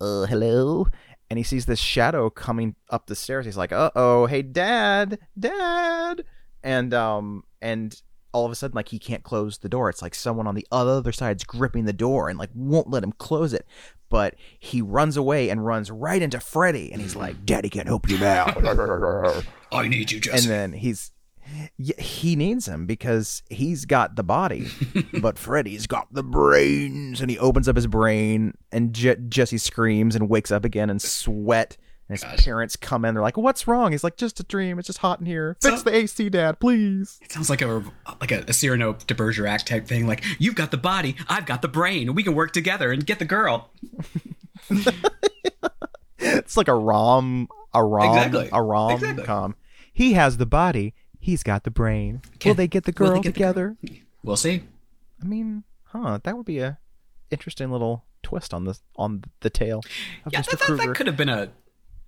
uh, 0.00 0.26
hello. 0.26 0.86
And 1.28 1.38
he 1.38 1.42
sees 1.44 1.66
this 1.66 1.78
shadow 1.80 2.28
coming 2.30 2.74
up 2.90 3.06
the 3.06 3.14
stairs. 3.16 3.46
He's 3.46 3.56
like, 3.56 3.70
"Uh 3.72 3.90
oh, 3.94 4.26
hey, 4.26 4.42
Dad, 4.42 5.18
Dad!" 5.38 6.24
And 6.62 6.92
um, 6.94 7.44
and 7.62 8.00
all 8.32 8.46
of 8.46 8.52
a 8.52 8.54
sudden, 8.54 8.74
like 8.76 8.88
he 8.88 8.98
can't 8.98 9.22
close 9.22 9.58
the 9.58 9.68
door. 9.68 9.88
It's 9.90 10.02
like 10.02 10.14
someone 10.14 10.46
on 10.46 10.54
the 10.54 10.66
other 10.70 11.12
side's 11.12 11.44
gripping 11.44 11.84
the 11.84 11.92
door 11.92 12.28
and 12.28 12.38
like 12.38 12.50
won't 12.54 12.90
let 12.90 13.02
him 13.02 13.12
close 13.12 13.52
it. 13.52 13.66
But 14.08 14.34
he 14.58 14.82
runs 14.82 15.16
away 15.16 15.50
and 15.50 15.64
runs 15.64 15.90
right 15.90 16.20
into 16.20 16.40
Freddy, 16.40 16.92
and 16.92 17.00
he's 17.00 17.14
like, 17.14 17.46
"Daddy 17.46 17.68
can't 17.70 17.86
help 17.86 18.08
you 18.10 18.18
now." 18.18 18.46
I 19.72 19.86
need 19.88 20.10
you, 20.10 20.20
Jesse. 20.20 20.36
and 20.38 20.46
then 20.46 20.72
he's 20.72 21.12
he 21.98 22.36
needs 22.36 22.66
him 22.66 22.86
because 22.86 23.42
he's 23.50 23.84
got 23.84 24.16
the 24.16 24.22
body, 24.22 24.68
but 25.20 25.38
Freddy's 25.38 25.86
got 25.86 26.12
the 26.12 26.22
brains. 26.22 27.20
And 27.20 27.30
he 27.30 27.38
opens 27.38 27.68
up 27.68 27.76
his 27.76 27.86
brain, 27.86 28.54
and 28.72 28.92
Je- 28.92 29.16
Jesse 29.28 29.58
screams 29.58 30.14
and 30.14 30.28
wakes 30.28 30.50
up 30.50 30.64
again 30.64 30.90
in 30.90 30.98
sweat. 30.98 31.76
And 32.10 32.18
his 32.18 32.44
parents 32.44 32.74
come 32.74 33.04
in. 33.04 33.14
They're 33.14 33.22
like, 33.22 33.36
"What's 33.36 33.68
wrong?" 33.68 33.92
He's 33.92 34.02
like, 34.02 34.16
"Just 34.16 34.40
a 34.40 34.42
dream. 34.42 34.80
It's 34.80 34.86
just 34.88 34.98
hot 34.98 35.20
in 35.20 35.26
here. 35.26 35.56
Fix 35.62 35.78
So- 35.78 35.82
the 35.90 35.94
AC, 35.94 36.28
Dad, 36.28 36.58
please." 36.58 37.18
It 37.22 37.30
sounds 37.30 37.48
like 37.48 37.62
a 37.62 37.84
like 38.20 38.32
a, 38.32 38.44
a 38.48 38.52
Cyrano 38.52 38.94
de 39.06 39.14
Bergerac 39.14 39.62
type 39.64 39.86
thing. 39.86 40.08
Like 40.08 40.24
you've 40.40 40.56
got 40.56 40.72
the 40.72 40.76
body, 40.76 41.14
I've 41.28 41.46
got 41.46 41.62
the 41.62 41.68
brain. 41.68 42.12
We 42.16 42.24
can 42.24 42.34
work 42.34 42.52
together 42.52 42.90
and 42.90 43.06
get 43.06 43.20
the 43.20 43.24
girl. 43.24 43.70
It's 46.22 46.56
like 46.56 46.68
a 46.68 46.74
rom, 46.74 47.48
a 47.72 47.82
rom, 47.82 48.16
Exactly. 48.16 48.48
a 48.52 48.62
rom 48.62 48.90
Exactly. 48.92 49.24
com. 49.24 49.54
He 49.92 50.12
has 50.12 50.36
the 50.36 50.46
body. 50.46 50.94
He's 51.18 51.42
got 51.42 51.64
the 51.64 51.70
brain. 51.70 52.20
Will 52.44 52.54
they 52.54 52.68
get 52.68 52.84
the 52.84 52.92
girl 52.92 53.20
get 53.20 53.34
the 53.34 53.40
girl? 53.40 53.52
together? 53.52 53.76
We'll 54.22 54.36
see. 54.36 54.62
I 55.22 55.26
mean, 55.26 55.64
huh? 55.84 56.18
That 56.24 56.36
would 56.36 56.46
be 56.46 56.58
a 56.58 56.78
interesting 57.30 57.70
little 57.70 58.04
twist 58.22 58.52
on 58.52 58.64
this 58.64 58.82
on 58.96 59.24
the 59.40 59.48
tale 59.50 59.80
Yeah, 60.30 60.42
that, 60.42 60.58
that, 60.60 60.76
that 60.76 60.94
could 60.94 61.06
have 61.06 61.16
been 61.16 61.28
a, 61.30 61.48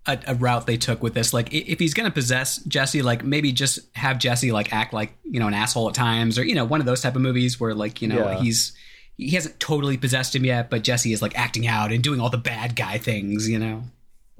a 0.06 0.18
a 0.26 0.34
route 0.34 0.66
they 0.66 0.76
took 0.76 1.02
with 1.02 1.14
this. 1.14 1.32
Like, 1.32 1.52
if 1.52 1.78
he's 1.78 1.94
gonna 1.94 2.10
possess 2.10 2.58
Jesse, 2.64 3.02
like 3.02 3.24
maybe 3.24 3.52
just 3.52 3.80
have 3.96 4.18
Jesse 4.18 4.50
like 4.52 4.72
act 4.72 4.92
like 4.92 5.12
you 5.24 5.38
know 5.40 5.46
an 5.48 5.54
asshole 5.54 5.88
at 5.88 5.94
times, 5.94 6.38
or 6.38 6.44
you 6.44 6.54
know 6.54 6.64
one 6.64 6.80
of 6.80 6.86
those 6.86 7.00
type 7.00 7.14
of 7.16 7.22
movies 7.22 7.60
where 7.60 7.74
like 7.74 8.02
you 8.02 8.08
know 8.08 8.30
Yeah. 8.30 8.40
he's 8.40 8.72
he 9.16 9.30
hasn't 9.30 9.60
totally 9.60 9.96
possessed 9.96 10.34
him 10.34 10.44
yet, 10.44 10.70
but 10.70 10.82
Jesse 10.82 11.12
is 11.12 11.22
like 11.22 11.38
acting 11.38 11.66
out 11.66 11.92
and 11.92 12.02
doing 12.02 12.18
all 12.20 12.30
the 12.30 12.38
bad 12.38 12.74
guy 12.76 12.98
things. 12.98 13.48
You 13.48 13.58
know, 13.58 13.82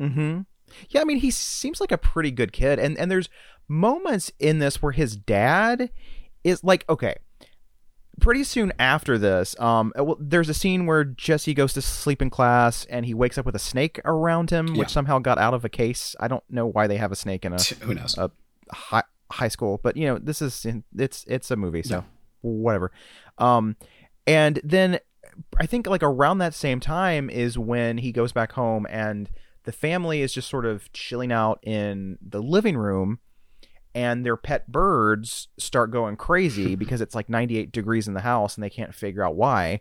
Mm-hmm. 0.00 0.40
Yeah, 0.88 1.00
I 1.02 1.04
mean, 1.04 1.18
he 1.18 1.30
seems 1.30 1.80
like 1.80 1.92
a 1.92 1.98
pretty 1.98 2.30
good 2.30 2.52
kid, 2.52 2.78
and 2.78 2.98
and 2.98 3.10
there's 3.10 3.28
moments 3.68 4.32
in 4.38 4.58
this 4.58 4.82
where 4.82 4.92
his 4.92 5.16
dad 5.16 5.90
is 6.44 6.64
like, 6.64 6.84
okay. 6.88 7.14
Pretty 8.20 8.44
soon 8.44 8.72
after 8.78 9.16
this, 9.18 9.58
um, 9.58 9.92
well, 9.96 10.16
there's 10.20 10.48
a 10.48 10.54
scene 10.54 10.84
where 10.86 11.02
Jesse 11.02 11.54
goes 11.54 11.72
to 11.72 11.82
sleep 11.82 12.20
in 12.20 12.28
class, 12.30 12.84
and 12.86 13.06
he 13.06 13.14
wakes 13.14 13.38
up 13.38 13.46
with 13.46 13.56
a 13.56 13.58
snake 13.60 14.00
around 14.04 14.50
him, 14.50 14.74
which 14.76 14.90
somehow 14.90 15.18
got 15.18 15.38
out 15.38 15.54
of 15.54 15.64
a 15.64 15.68
case. 15.70 16.14
I 16.20 16.28
don't 16.28 16.44
know 16.50 16.66
why 16.66 16.86
they 16.86 16.98
have 16.98 17.10
a 17.10 17.16
snake 17.16 17.44
in 17.44 17.52
a 17.54 17.62
who 17.80 17.94
knows? 17.94 18.16
a 18.18 18.30
high 18.70 19.02
high 19.30 19.48
school, 19.48 19.80
but 19.82 19.96
you 19.96 20.06
know, 20.06 20.18
this 20.18 20.42
is 20.42 20.66
it's 20.96 21.24
it's 21.26 21.50
a 21.50 21.56
movie, 21.56 21.82
so 21.82 21.96
Yeah. 21.96 22.02
whatever. 22.42 22.92
Um, 23.38 23.76
and 24.26 24.60
then 24.62 24.98
I 25.58 25.64
think 25.64 25.86
like 25.86 26.02
around 26.02 26.38
that 26.38 26.52
same 26.52 26.80
time 26.80 27.30
is 27.30 27.58
when 27.58 27.96
he 27.98 28.12
goes 28.12 28.32
back 28.32 28.52
home 28.52 28.86
and 28.90 29.30
the 29.64 29.72
family 29.72 30.20
is 30.20 30.34
just 30.34 30.50
sort 30.50 30.66
of 30.66 30.92
chilling 30.92 31.32
out 31.32 31.60
in 31.62 32.18
the 32.20 32.42
living 32.42 32.76
room 32.76 33.20
and 33.94 34.24
their 34.24 34.36
pet 34.36 34.70
birds 34.70 35.48
start 35.58 35.90
going 35.90 36.16
crazy 36.16 36.74
because 36.76 37.00
it's 37.00 37.14
like 37.14 37.28
98 37.28 37.72
degrees 37.72 38.08
in 38.08 38.14
the 38.14 38.20
house 38.20 38.54
and 38.56 38.64
they 38.64 38.70
can't 38.70 38.94
figure 38.94 39.24
out 39.24 39.36
why. 39.36 39.80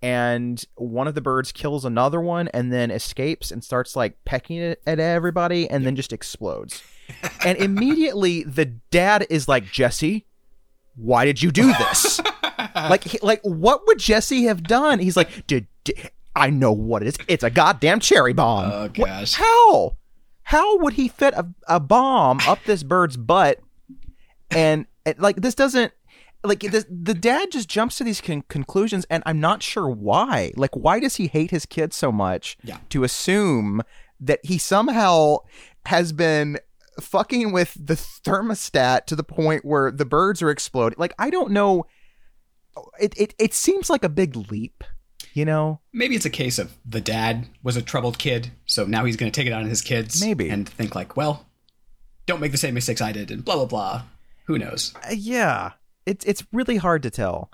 And 0.00 0.62
one 0.74 1.06
of 1.06 1.14
the 1.14 1.20
birds 1.20 1.52
kills 1.52 1.84
another 1.84 2.20
one 2.20 2.48
and 2.48 2.72
then 2.72 2.90
escapes 2.90 3.52
and 3.52 3.62
starts 3.62 3.94
like 3.94 4.16
pecking 4.24 4.56
it 4.58 4.82
at 4.84 4.98
everybody 4.98 5.70
and 5.70 5.86
then 5.86 5.94
just 5.94 6.12
explodes. 6.12 6.82
And 7.44 7.56
immediately 7.58 8.42
the 8.42 8.64
dad 8.64 9.26
is 9.30 9.46
like 9.48 9.64
jesse 9.70 10.26
why 10.96 11.24
did 11.24 11.42
you 11.42 11.50
do 11.50 11.72
this? 11.74 12.20
Like 12.74 13.04
he- 13.04 13.18
like 13.22 13.40
what 13.42 13.86
would 13.86 13.98
jesse 13.98 14.44
have 14.44 14.62
done? 14.62 14.98
He's 14.98 15.16
like 15.16 15.46
did, 15.46 15.66
did- 15.84 16.10
i 16.34 16.48
know 16.48 16.72
what 16.72 17.02
it 17.02 17.08
is. 17.08 17.16
It's 17.28 17.42
a 17.44 17.50
goddamn 17.50 18.00
cherry 18.00 18.32
bomb. 18.32 18.70
Oh, 18.72 18.82
What- 18.82 18.94
gosh. 18.94 19.34
how 19.34 19.96
how 20.44 20.78
would 20.78 20.94
he 20.94 21.08
fit 21.08 21.34
a, 21.34 21.46
a 21.68 21.80
bomb 21.80 22.38
up 22.46 22.58
this 22.64 22.82
bird's 22.82 23.16
butt 23.16 23.60
and, 24.50 24.86
like 25.18 25.36
this 25.36 25.54
doesn't 25.54 25.92
like 26.44 26.60
the, 26.60 26.84
the 26.90 27.14
dad 27.14 27.50
just 27.52 27.68
jumps 27.68 27.96
to 27.98 28.04
these 28.04 28.20
con- 28.20 28.42
conclusions 28.48 29.06
and 29.08 29.22
i'm 29.26 29.40
not 29.40 29.62
sure 29.62 29.88
why. 29.88 30.52
Like 30.56 30.74
why 30.74 31.00
does 31.00 31.16
he 31.16 31.28
hate 31.28 31.50
his 31.50 31.66
kid 31.66 31.92
so 31.92 32.10
much 32.12 32.56
Yeah. 32.62 32.78
to 32.90 33.04
assume 33.04 33.82
that 34.20 34.40
he 34.44 34.58
somehow 34.58 35.38
has 35.86 36.12
been 36.12 36.58
fucking 37.00 37.52
with 37.52 37.74
the 37.78 37.94
thermostat 37.94 39.06
to 39.06 39.16
the 39.16 39.24
point 39.24 39.64
where 39.64 39.90
the 39.90 40.04
birds 40.04 40.42
are 40.42 40.50
exploding? 40.50 40.96
Like 40.98 41.14
i 41.18 41.30
don't 41.30 41.52
know. 41.52 41.86
It, 42.98 43.12
it, 43.18 43.34
it 43.38 43.52
seems 43.54 43.90
like 43.90 44.02
a 44.02 44.08
big 44.08 44.34
leap 44.50 44.82
you 45.34 45.44
know 45.44 45.80
Maybe 45.92 46.14
it's 46.16 46.26
a 46.26 46.30
case 46.30 46.58
of 46.58 46.72
the 46.84 47.00
dad 47.00 47.48
was 47.62 47.76
a 47.76 47.82
troubled 47.82 48.18
kid, 48.18 48.50
so 48.66 48.84
now 48.84 49.04
he's 49.04 49.16
going 49.16 49.30
to 49.30 49.40
take 49.40 49.46
it 49.46 49.52
out 49.52 49.62
on 49.62 49.68
his 49.68 49.82
kids. 49.82 50.20
Maybe. 50.20 50.48
and 50.48 50.68
think 50.68 50.94
like, 50.94 51.16
well, 51.16 51.46
don't 52.26 52.40
make 52.40 52.52
the 52.52 52.58
same 52.58 52.74
mistakes 52.74 53.00
I 53.00 53.12
did, 53.12 53.30
and 53.30 53.44
blah 53.44 53.56
blah 53.56 53.66
blah. 53.66 54.02
Who 54.46 54.58
knows? 54.58 54.92
Uh, 54.96 55.14
yeah 55.14 55.72
it's 56.06 56.24
it's 56.24 56.44
really 56.52 56.76
hard 56.76 57.02
to 57.02 57.10
tell 57.10 57.50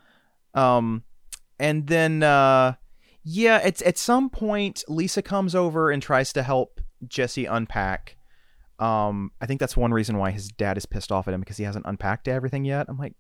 um 0.55 1.03
and 1.59 1.87
then 1.87 2.23
uh 2.23 2.75
yeah 3.25 3.59
it's 3.59 3.83
at 3.83 3.99
some 3.99 4.31
point 4.31 4.85
lisa 4.89 5.23
comes 5.23 5.55
over 5.55 5.91
and 5.91 6.03
tries 6.03 6.33
to 6.33 6.43
help 6.43 6.81
jesse 7.07 7.45
unpack 7.45 8.17
um 8.81 9.33
i 9.41 9.47
think 9.47 9.59
that's 9.59 9.77
one 9.77 9.93
reason 9.93 10.19
why 10.19 10.31
his 10.31 10.49
dad 10.49 10.77
is 10.77 10.87
pissed 10.87 11.11
off 11.11 11.27
at 11.27 11.35
him 11.35 11.41
because 11.41 11.57
he 11.57 11.65
hasn't 11.65 11.85
unpacked 11.87 12.29
everything 12.29 12.65
yet 12.65 12.87
i'm 12.89 12.97
like 12.97 13.13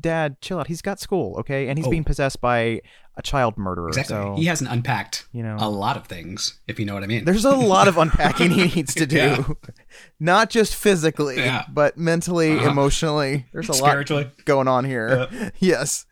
dad 0.00 0.40
chill 0.40 0.58
out 0.58 0.66
he's 0.66 0.82
got 0.82 0.98
school 0.98 1.36
okay 1.38 1.68
and 1.68 1.78
he's 1.78 1.86
Oh. 1.86 1.90
being 1.90 2.02
possessed 2.04 2.40
by 2.40 2.80
a 3.16 3.22
child 3.22 3.56
murderer 3.56 3.88
Exactly. 3.88 4.14
so 4.16 4.34
he 4.36 4.46
hasn't 4.46 4.70
unpacked 4.70 5.28
you 5.32 5.42
know 5.44 5.56
a 5.60 5.68
lot 5.70 5.96
of 5.96 6.06
things, 6.06 6.58
if 6.66 6.80
you 6.80 6.84
know 6.84 6.94
what 6.94 7.04
I 7.04 7.06
mean. 7.06 7.24
there's 7.24 7.44
a 7.44 7.54
lot 7.54 7.86
of 7.86 7.96
unpacking 7.96 8.50
he 8.50 8.64
needs 8.74 8.92
to 8.94 9.06
do 9.06 9.16
Yeah. 9.16 9.44
not 10.18 10.50
just 10.50 10.74
physically 10.74 11.36
Yeah. 11.36 11.64
but 11.72 11.96
mentally 11.96 12.56
Uh-huh. 12.58 12.70
emotionally 12.70 13.46
there's 13.52 13.68
a 13.68 13.72
lot 13.82 14.04
going 14.44 14.66
on 14.66 14.84
here. 14.84 15.28
yes. 15.60 16.06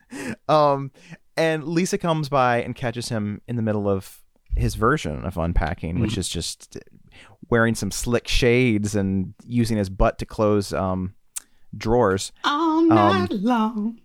Um, 0.47 0.91
and 1.35 1.63
Lisa 1.65 1.97
comes 1.97 2.29
by 2.29 2.61
and 2.61 2.73
catches 2.75 3.09
him 3.09 3.41
in 3.49 3.55
the 3.57 3.61
middle 3.61 3.89
of 3.89 4.19
his 4.55 4.75
version 4.75 5.25
of 5.25 5.35
unpacking, 5.37 5.99
which 5.99 6.17
is 6.17 6.29
just 6.29 6.77
wearing 7.49 7.75
some 7.75 7.91
slick 7.91 8.27
shades 8.27 8.95
and 8.95 9.33
using 9.45 9.77
his 9.77 9.89
butt 9.89 10.17
to 10.19 10.25
close 10.25 10.73
um, 10.73 11.13
drawers. 11.75 12.31
All 12.43 12.81
night 12.83 13.31
long. 13.31 13.99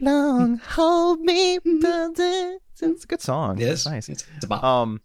Long, 0.00 0.58
hold 0.58 1.20
me. 1.20 1.58
It's 1.64 3.04
a 3.04 3.06
good 3.08 3.20
song. 3.20 3.58
It 3.58 3.64
is 3.64 3.80
It's 3.80 3.86
nice. 3.86 4.08
It's, 4.08 4.24
it's 4.36 4.44
a 4.44 4.48
bop. 4.48 4.62
Um, 4.62 5.00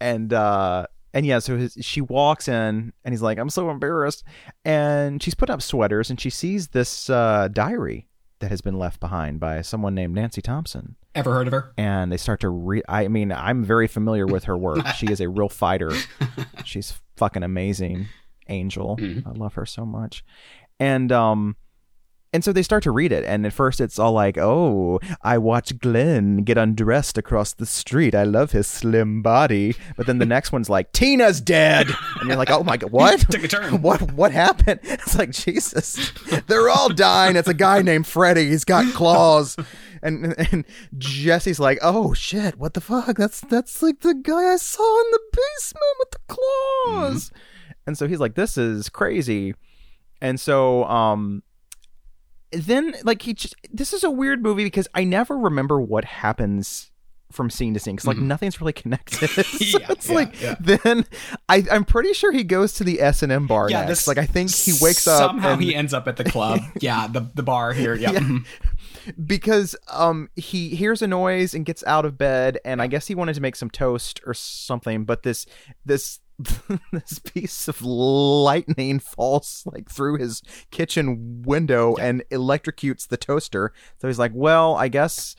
and 0.00 0.32
uh, 0.32 0.86
and 1.14 1.24
yeah, 1.24 1.38
so 1.38 1.56
his, 1.56 1.78
she 1.80 2.00
walks 2.00 2.48
in, 2.48 2.92
and 3.04 3.12
he's 3.12 3.22
like, 3.22 3.38
"I'm 3.38 3.48
so 3.48 3.70
embarrassed," 3.70 4.24
and 4.64 5.22
she's 5.22 5.34
putting 5.34 5.54
up 5.54 5.62
sweaters, 5.62 6.10
and 6.10 6.20
she 6.20 6.28
sees 6.28 6.68
this 6.68 7.08
uh, 7.08 7.48
diary 7.50 8.08
that 8.40 8.50
has 8.50 8.60
been 8.60 8.78
left 8.78 9.00
behind 9.00 9.40
by 9.40 9.62
someone 9.62 9.94
named 9.94 10.14
Nancy 10.14 10.42
Thompson, 10.42 10.96
Ever 11.14 11.32
heard 11.32 11.46
of 11.46 11.52
her? 11.52 11.72
and 11.78 12.10
they 12.10 12.16
start 12.16 12.40
to 12.40 12.48
read. 12.48 12.82
I 12.88 13.08
mean, 13.08 13.30
I'm 13.32 13.64
very 13.64 13.86
familiar 13.86 14.26
with 14.26 14.44
her 14.44 14.56
work. 14.58 14.86
she 14.96 15.06
is 15.06 15.20
a 15.20 15.28
real 15.28 15.48
fighter. 15.48 15.92
She's 16.64 16.94
fucking 17.16 17.42
amazing, 17.42 18.06
Angel. 18.48 18.96
Mhm. 18.96 19.26
I 19.26 19.30
love 19.30 19.54
her 19.54 19.66
so 19.66 19.84
much, 19.86 20.24
and 20.80 21.12
um. 21.12 21.56
and 22.32 22.42
so 22.42 22.52
they 22.52 22.64
start 22.64 22.82
to 22.82 22.90
read 22.90 23.12
it, 23.12 23.24
and 23.24 23.46
at 23.46 23.52
first 23.52 23.80
it's 23.80 23.96
all 23.96 24.10
like, 24.12 24.36
"Oh, 24.36 24.98
I 25.22 25.38
watched 25.38 25.78
Glenn 25.78 26.38
get 26.38 26.58
undressed 26.58 27.16
across 27.16 27.52
the 27.54 27.64
street. 27.66 28.12
I 28.12 28.24
love 28.24 28.50
his 28.50 28.66
slim 28.66 29.22
body." 29.22 29.76
But 29.96 30.06
then 30.06 30.18
the 30.18 30.26
next 30.26 30.50
one's 30.50 30.68
like, 30.68 30.90
"Tina's 30.90 31.40
dead," 31.40 31.86
and 32.18 32.28
you're 32.28 32.36
like, 32.36 32.50
"Oh 32.50 32.64
my 32.64 32.76
god, 32.76 32.90
what? 32.98 33.20
Took 33.30 33.44
a 33.44 33.48
turn. 33.48 33.80
What? 33.86 34.10
What 34.12 34.32
happened?" 34.32 34.80
It's 34.82 35.16
like 35.16 35.30
Jesus, 35.30 36.10
they're 36.48 36.68
all 36.68 36.88
dying. 36.88 37.36
It's 37.36 37.46
a 37.48 37.54
guy 37.54 37.82
named 37.82 38.08
Freddy. 38.08 38.48
He's 38.48 38.64
got 38.64 38.92
claws, 38.94 39.56
and 40.04 40.34
and 40.52 40.64
Jesse's 40.98 41.58
like, 41.58 41.78
"Oh 41.82 42.14
shit, 42.14 42.56
what 42.58 42.74
the 42.74 42.80
fuck? 42.80 43.16
That's 43.16 43.40
that's 43.40 43.82
like 43.82 44.00
the 44.00 44.14
guy 44.14 44.52
I 44.52 44.56
saw 44.56 45.00
in 45.00 45.10
the 45.10 45.20
basement 45.32 45.84
with 45.98 46.10
the 46.12 46.18
claws." 46.28 47.32
And 47.86 47.98
so 47.98 48.06
he's 48.06 48.20
like, 48.20 48.34
"This 48.36 48.56
is 48.56 48.88
crazy," 48.88 49.54
and 50.20 50.38
so 50.38 50.84
um 50.84 51.42
then 52.52 52.94
like 53.02 53.22
he 53.22 53.34
just 53.34 53.56
this 53.72 53.92
is 53.92 54.04
a 54.04 54.10
weird 54.10 54.42
movie 54.42 54.64
because 54.64 54.86
I 54.94 55.02
never 55.04 55.36
remember 55.36 55.80
what 55.80 56.04
happens 56.04 56.90
from 57.32 57.50
scene 57.50 57.74
to 57.74 57.80
scene 57.80 57.96
because 57.96 58.06
like 58.06 58.16
nothing's 58.18 58.60
really 58.60 58.72
connected. 58.72 59.28
So 59.30 59.40
Mm-hmm. 59.40 59.78
Yeah, 59.80 59.86
it's 59.90 60.08
yeah, 60.08 60.14
like 60.14 60.40
yeah. 60.40 60.54
then 60.60 61.04
I 61.48 61.64
I'm 61.70 61.84
pretty 61.84 62.12
sure 62.12 62.30
he 62.30 62.44
goes 62.44 62.74
to 62.74 62.84
the 62.84 63.00
S 63.00 63.24
and 63.24 63.32
M 63.32 63.48
bar 63.48 63.68
Yeah, 63.70 63.78
next. 63.80 63.88
this 63.88 64.06
like 64.08 64.18
I 64.18 64.26
think 64.26 64.54
he 64.54 64.72
wakes 64.80 65.08
up 65.08 65.30
Somehow 65.30 65.56
he 65.56 65.74
ends 65.74 65.92
up 65.92 66.06
at 66.06 66.16
the 66.16 66.22
club. 66.24 66.60
yeah, 66.80 67.08
the 67.08 67.28
the 67.34 67.42
bar 67.42 67.72
here. 67.72 67.94
Yeah. 67.96 68.12
Yeah. 69.06 69.12
because 69.26 69.76
um 69.88 70.28
he 70.36 70.70
hears 70.70 71.02
a 71.02 71.06
noise 71.06 71.54
and 71.54 71.64
gets 71.64 71.84
out 71.86 72.04
of 72.04 72.16
bed 72.18 72.58
and 72.64 72.80
I 72.82 72.86
guess 72.86 73.06
he 73.06 73.14
wanted 73.14 73.34
to 73.34 73.40
make 73.40 73.56
some 73.56 73.70
toast 73.70 74.20
or 74.26 74.34
something 74.34 75.04
but 75.04 75.22
this 75.22 75.46
this 75.84 76.20
this 76.92 77.18
piece 77.20 77.68
of 77.68 77.80
lightning 77.82 78.98
falls 78.98 79.62
like 79.72 79.88
through 79.90 80.18
his 80.18 80.42
kitchen 80.70 81.42
window 81.42 81.94
and 81.96 82.24
electrocutes 82.30 83.06
the 83.08 83.16
toaster 83.16 83.72
so 84.00 84.08
he's 84.08 84.18
like 84.18 84.32
well 84.34 84.74
I 84.74 84.88
guess 84.88 85.36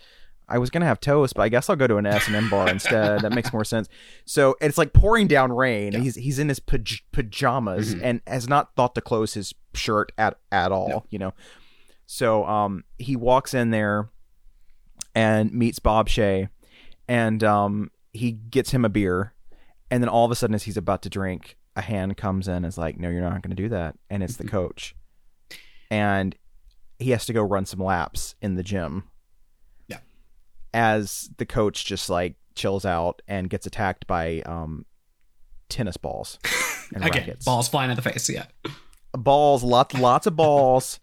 I 0.48 0.60
was 0.60 0.70
gonna 0.70 0.86
have 0.86 1.00
toast, 1.00 1.34
but 1.34 1.42
I 1.42 1.50
guess 1.50 1.72
I'll 1.72 1.76
go 1.76 1.88
to 1.88 1.98
an 1.98 2.06
S 2.06 2.28
and 2.28 2.36
M 2.36 2.52
bar 2.52 2.70
instead. 2.70 3.22
That 3.22 3.34
makes 3.34 3.52
more 3.52 3.66
sense. 3.66 3.90
So 4.26 4.56
it's 4.62 4.78
like 4.78 4.94
pouring 4.94 5.26
down 5.26 5.52
rain. 5.52 5.92
He's 6.00 6.14
he's 6.14 6.38
in 6.38 6.50
his 6.50 6.60
paj- 6.60 7.02
pajamas 7.12 7.96
and 7.96 8.22
has 8.28 8.48
not 8.48 8.76
thought 8.76 8.94
to 8.94 9.02
close 9.02 9.34
his 9.34 9.56
shirt 9.74 10.12
at 10.20 10.38
at 10.52 10.72
all. 10.72 11.08
You 11.10 11.18
know, 11.18 11.34
so 12.06 12.46
um, 12.46 12.84
he 12.98 13.16
walks 13.16 13.54
in 13.54 13.72
there 13.72 14.10
and 15.14 15.52
meets 15.54 15.80
Bob 15.80 16.08
Shaye, 16.08 16.50
and 17.08 17.44
um, 17.44 17.92
he 18.14 18.32
gets 18.32 18.72
him 18.72 18.86
a 18.86 18.90
beer, 18.90 19.34
and 19.90 20.02
then 20.04 20.10
all 20.10 20.26
of 20.26 20.32
a 20.32 20.36
sudden, 20.36 20.54
as 20.54 20.64
he's 20.64 20.78
about 20.78 21.02
to 21.04 21.10
drink, 21.10 21.58
a 21.76 21.82
hand 21.82 22.18
comes 22.18 22.48
in 22.48 22.56
and 22.56 22.66
is 22.66 22.78
like, 22.78 22.98
"No, 23.00 23.10
you're 23.10 23.22
not 23.22 23.42
going 23.42 23.56
to 23.56 23.62
do 23.62 23.70
that," 23.70 23.98
and 24.10 24.24
it's 24.24 24.38
the 24.38 24.48
coach, 24.48 24.96
and 25.90 26.36
he 27.00 27.12
has 27.12 27.26
to 27.26 27.34
go 27.34 27.42
run 27.42 27.66
some 27.66 27.80
laps 27.80 28.36
in 28.42 28.56
the 28.56 28.64
gym. 28.64 29.04
Yeah. 29.88 30.00
As 30.74 31.30
the 31.38 31.46
coach 31.46 31.86
just 31.86 32.10
like 32.10 32.36
chills 32.56 32.86
out 32.86 33.22
and 33.28 33.50
gets 33.50 33.66
attacked 33.66 34.08
by 34.08 34.42
um, 34.46 34.86
tennis 35.70 35.98
balls 35.98 36.40
and 36.94 37.04
Again, 37.06 37.24
rackets 37.24 37.46
balls 37.46 37.68
flying 37.68 37.90
in 37.90 37.96
the 37.96 38.02
face. 38.02 38.30
Yeah. 38.30 38.46
balls, 39.14 39.64
lots 39.64 39.94
lots 39.96 40.26
of 40.28 40.36
balls, 40.36 41.00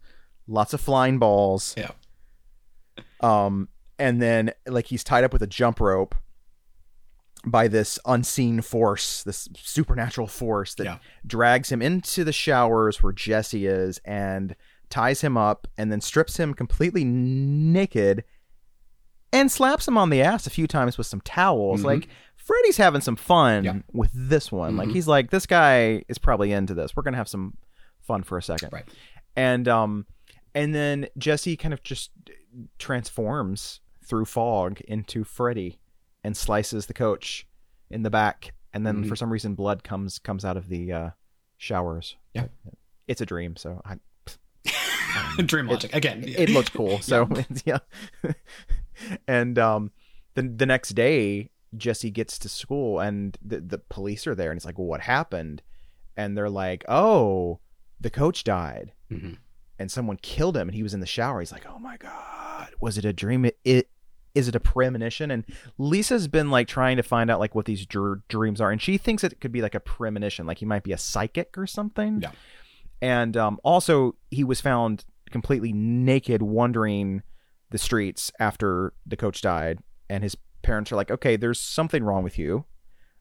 lots 0.47 0.73
of 0.73 0.81
flying 0.81 1.19
balls. 1.19 1.73
Yeah. 1.77 1.91
Um, 3.21 3.69
and 3.99 4.21
then 4.21 4.51
like 4.67 4.87
he's 4.87 5.03
tied 5.03 5.23
up 5.23 5.33
with 5.33 5.41
a 5.41 5.47
jump 5.47 5.79
rope 5.79 6.15
by 7.45 7.67
this 7.67 7.99
unseen 8.05 8.61
force, 8.61 9.23
this 9.23 9.49
supernatural 9.57 10.27
force 10.27 10.75
that 10.75 10.83
Yeah. 10.85 10.97
drags 11.25 11.71
him 11.71 11.81
into 11.81 12.23
the 12.23 12.31
showers 12.31 13.03
where 13.03 13.11
Jesse 13.13 13.65
is 13.67 13.99
and 14.05 14.55
ties 14.89 15.21
him 15.21 15.37
up 15.37 15.67
and 15.77 15.91
then 15.91 16.01
strips 16.01 16.37
him 16.37 16.53
completely 16.53 17.03
naked 17.03 18.23
and 19.31 19.51
slaps 19.51 19.87
him 19.87 19.97
on 19.97 20.09
the 20.09 20.21
ass 20.21 20.45
a 20.47 20.49
few 20.51 20.67
times 20.67 20.97
with 20.97 21.07
some 21.07 21.21
towels. 21.21 21.81
Mhm. 21.81 21.85
Like 21.85 22.07
Freddy's 22.37 22.77
having 22.77 23.01
some 23.01 23.15
fun 23.15 23.63
Yeah. 23.63 23.79
with 23.91 24.11
this 24.13 24.51
one. 24.51 24.77
Like 24.77 24.89
Mhm. 24.89 24.93
he's 24.93 25.07
like, 25.07 25.31
this 25.31 25.45
guy 25.45 26.03
is 26.07 26.17
probably 26.17 26.51
into 26.51 26.73
this. 26.73 26.95
We're 26.95 27.03
gonna 27.03 27.17
have 27.17 27.27
some 27.29 27.57
fun 28.01 28.23
for 28.23 28.37
a 28.37 28.43
second. 28.43 28.71
Right. 28.71 28.87
And 29.35 29.67
um 29.67 30.05
and 30.55 30.73
then 30.75 31.07
Jesse 31.17 31.55
kind 31.57 31.73
of 31.73 31.81
just 31.83 32.11
transforms 32.79 33.79
through 34.05 34.25
fog 34.25 34.81
into 34.81 35.23
Freddy 35.23 35.79
and 36.23 36.35
slices 36.35 36.85
the 36.87 36.93
coach 36.93 37.47
in 37.89 38.03
the 38.03 38.09
back 38.09 38.53
and 38.73 38.85
then 38.85 39.03
Mhm. 39.03 39.07
for 39.09 39.15
some 39.15 39.31
reason 39.31 39.55
blood 39.55 39.83
comes 39.83 40.19
comes 40.19 40.43
out 40.45 40.57
of 40.57 40.67
the 40.69 40.91
uh 40.91 41.09
showers. 41.57 42.17
Yeah. 42.33 42.47
It's 43.07 43.21
a 43.21 43.25
dream, 43.25 43.55
so 43.55 43.81
I 43.85 43.97
Dream 45.45 45.67
logic 45.67 45.93
again. 45.93 46.23
it 46.25 46.49
looks 46.49 46.69
cool. 46.69 46.99
So 47.01 47.27
yeah. 47.65 47.79
and 49.27 49.57
um 49.59 49.91
the 50.35 50.43
the 50.43 50.65
next 50.65 50.89
day 50.89 51.49
Jesse 51.75 52.11
gets 52.11 52.37
to 52.39 52.49
school 52.49 52.99
and 52.99 53.37
the 53.41 53.59
the 53.59 53.77
police 53.79 54.27
are 54.27 54.35
there 54.35 54.51
and 54.51 54.57
it's 54.57 54.65
like, 54.65 54.77
well, 54.77 54.87
what 54.87 55.01
happened? 55.01 55.61
And 56.15 56.37
they're 56.37 56.49
like, 56.49 56.83
Oh, 56.87 57.59
the 57.99 58.09
coach 58.09 58.43
died 58.43 58.91
Mhm. 59.11 59.37
And 59.79 59.91
someone 59.91 60.17
killed 60.17 60.55
him 60.55 60.69
and 60.69 60.75
he 60.75 60.83
was 60.83 60.93
in 60.93 60.99
the 60.99 61.05
shower. 61.05 61.39
He's 61.39 61.51
like, 61.51 61.65
Oh 61.67 61.79
my 61.79 61.97
god, 61.97 62.69
was 62.79 62.97
it 62.97 63.05
a 63.05 63.13
dream? 63.13 63.45
It, 63.45 63.57
it 63.63 63.89
is 64.35 64.47
it 64.47 64.55
a 64.55 64.59
premonition? 64.59 65.31
And 65.31 65.45
Lisa's 65.77 66.27
been 66.27 66.49
like 66.49 66.67
trying 66.67 66.97
to 66.97 67.03
find 67.03 67.29
out 67.29 67.39
like 67.39 67.55
what 67.55 67.65
these 67.65 67.85
dr- 67.85 68.21
dreams 68.27 68.59
are, 68.59 68.71
and 68.71 68.81
she 68.81 68.97
thinks 68.97 69.23
it 69.23 69.39
could 69.39 69.51
be 69.51 69.61
like 69.61 69.75
a 69.75 69.79
premonition, 69.79 70.45
like 70.45 70.57
he 70.57 70.65
might 70.65 70.83
be 70.83 70.91
a 70.91 70.97
psychic 70.97 71.57
or 71.57 71.67
something. 71.67 72.21
Yeah. 72.21 72.31
And 73.01 73.35
um, 73.35 73.59
also, 73.63 74.15
he 74.31 74.43
was 74.43 74.61
found 74.61 75.05
completely 75.29 75.73
naked, 75.73 76.41
wandering 76.41 77.21
the 77.69 77.77
streets 77.77 78.31
after 78.39 78.93
the 79.05 79.17
coach 79.17 79.41
died, 79.41 79.79
and 80.09 80.23
his 80.23 80.37
parents 80.61 80.91
are 80.91 80.95
like, 80.95 81.11
"Okay, 81.11 81.35
there's 81.35 81.59
something 81.59 82.03
wrong 82.03 82.23
with 82.23 82.39
you. 82.39 82.65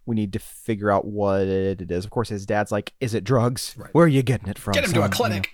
We 0.06 0.16
need 0.16 0.32
to 0.34 0.38
figure 0.38 0.90
out 0.90 1.04
what 1.04 1.42
it 1.42 1.90
is." 1.90 2.04
Of 2.04 2.10
course, 2.10 2.28
his 2.28 2.46
dad's 2.46 2.70
like, 2.72 2.92
"Is 3.00 3.12
it 3.12 3.24
drugs? 3.24 3.74
Right. 3.76 3.92
Where 3.92 4.04
are 4.04 4.08
you 4.08 4.22
getting 4.22 4.48
it 4.48 4.58
from? 4.58 4.72
Get 4.72 4.84
him 4.84 4.92
to 4.92 5.00
a 5.00 5.02
son?" 5.04 5.10
clinic. 5.10 5.50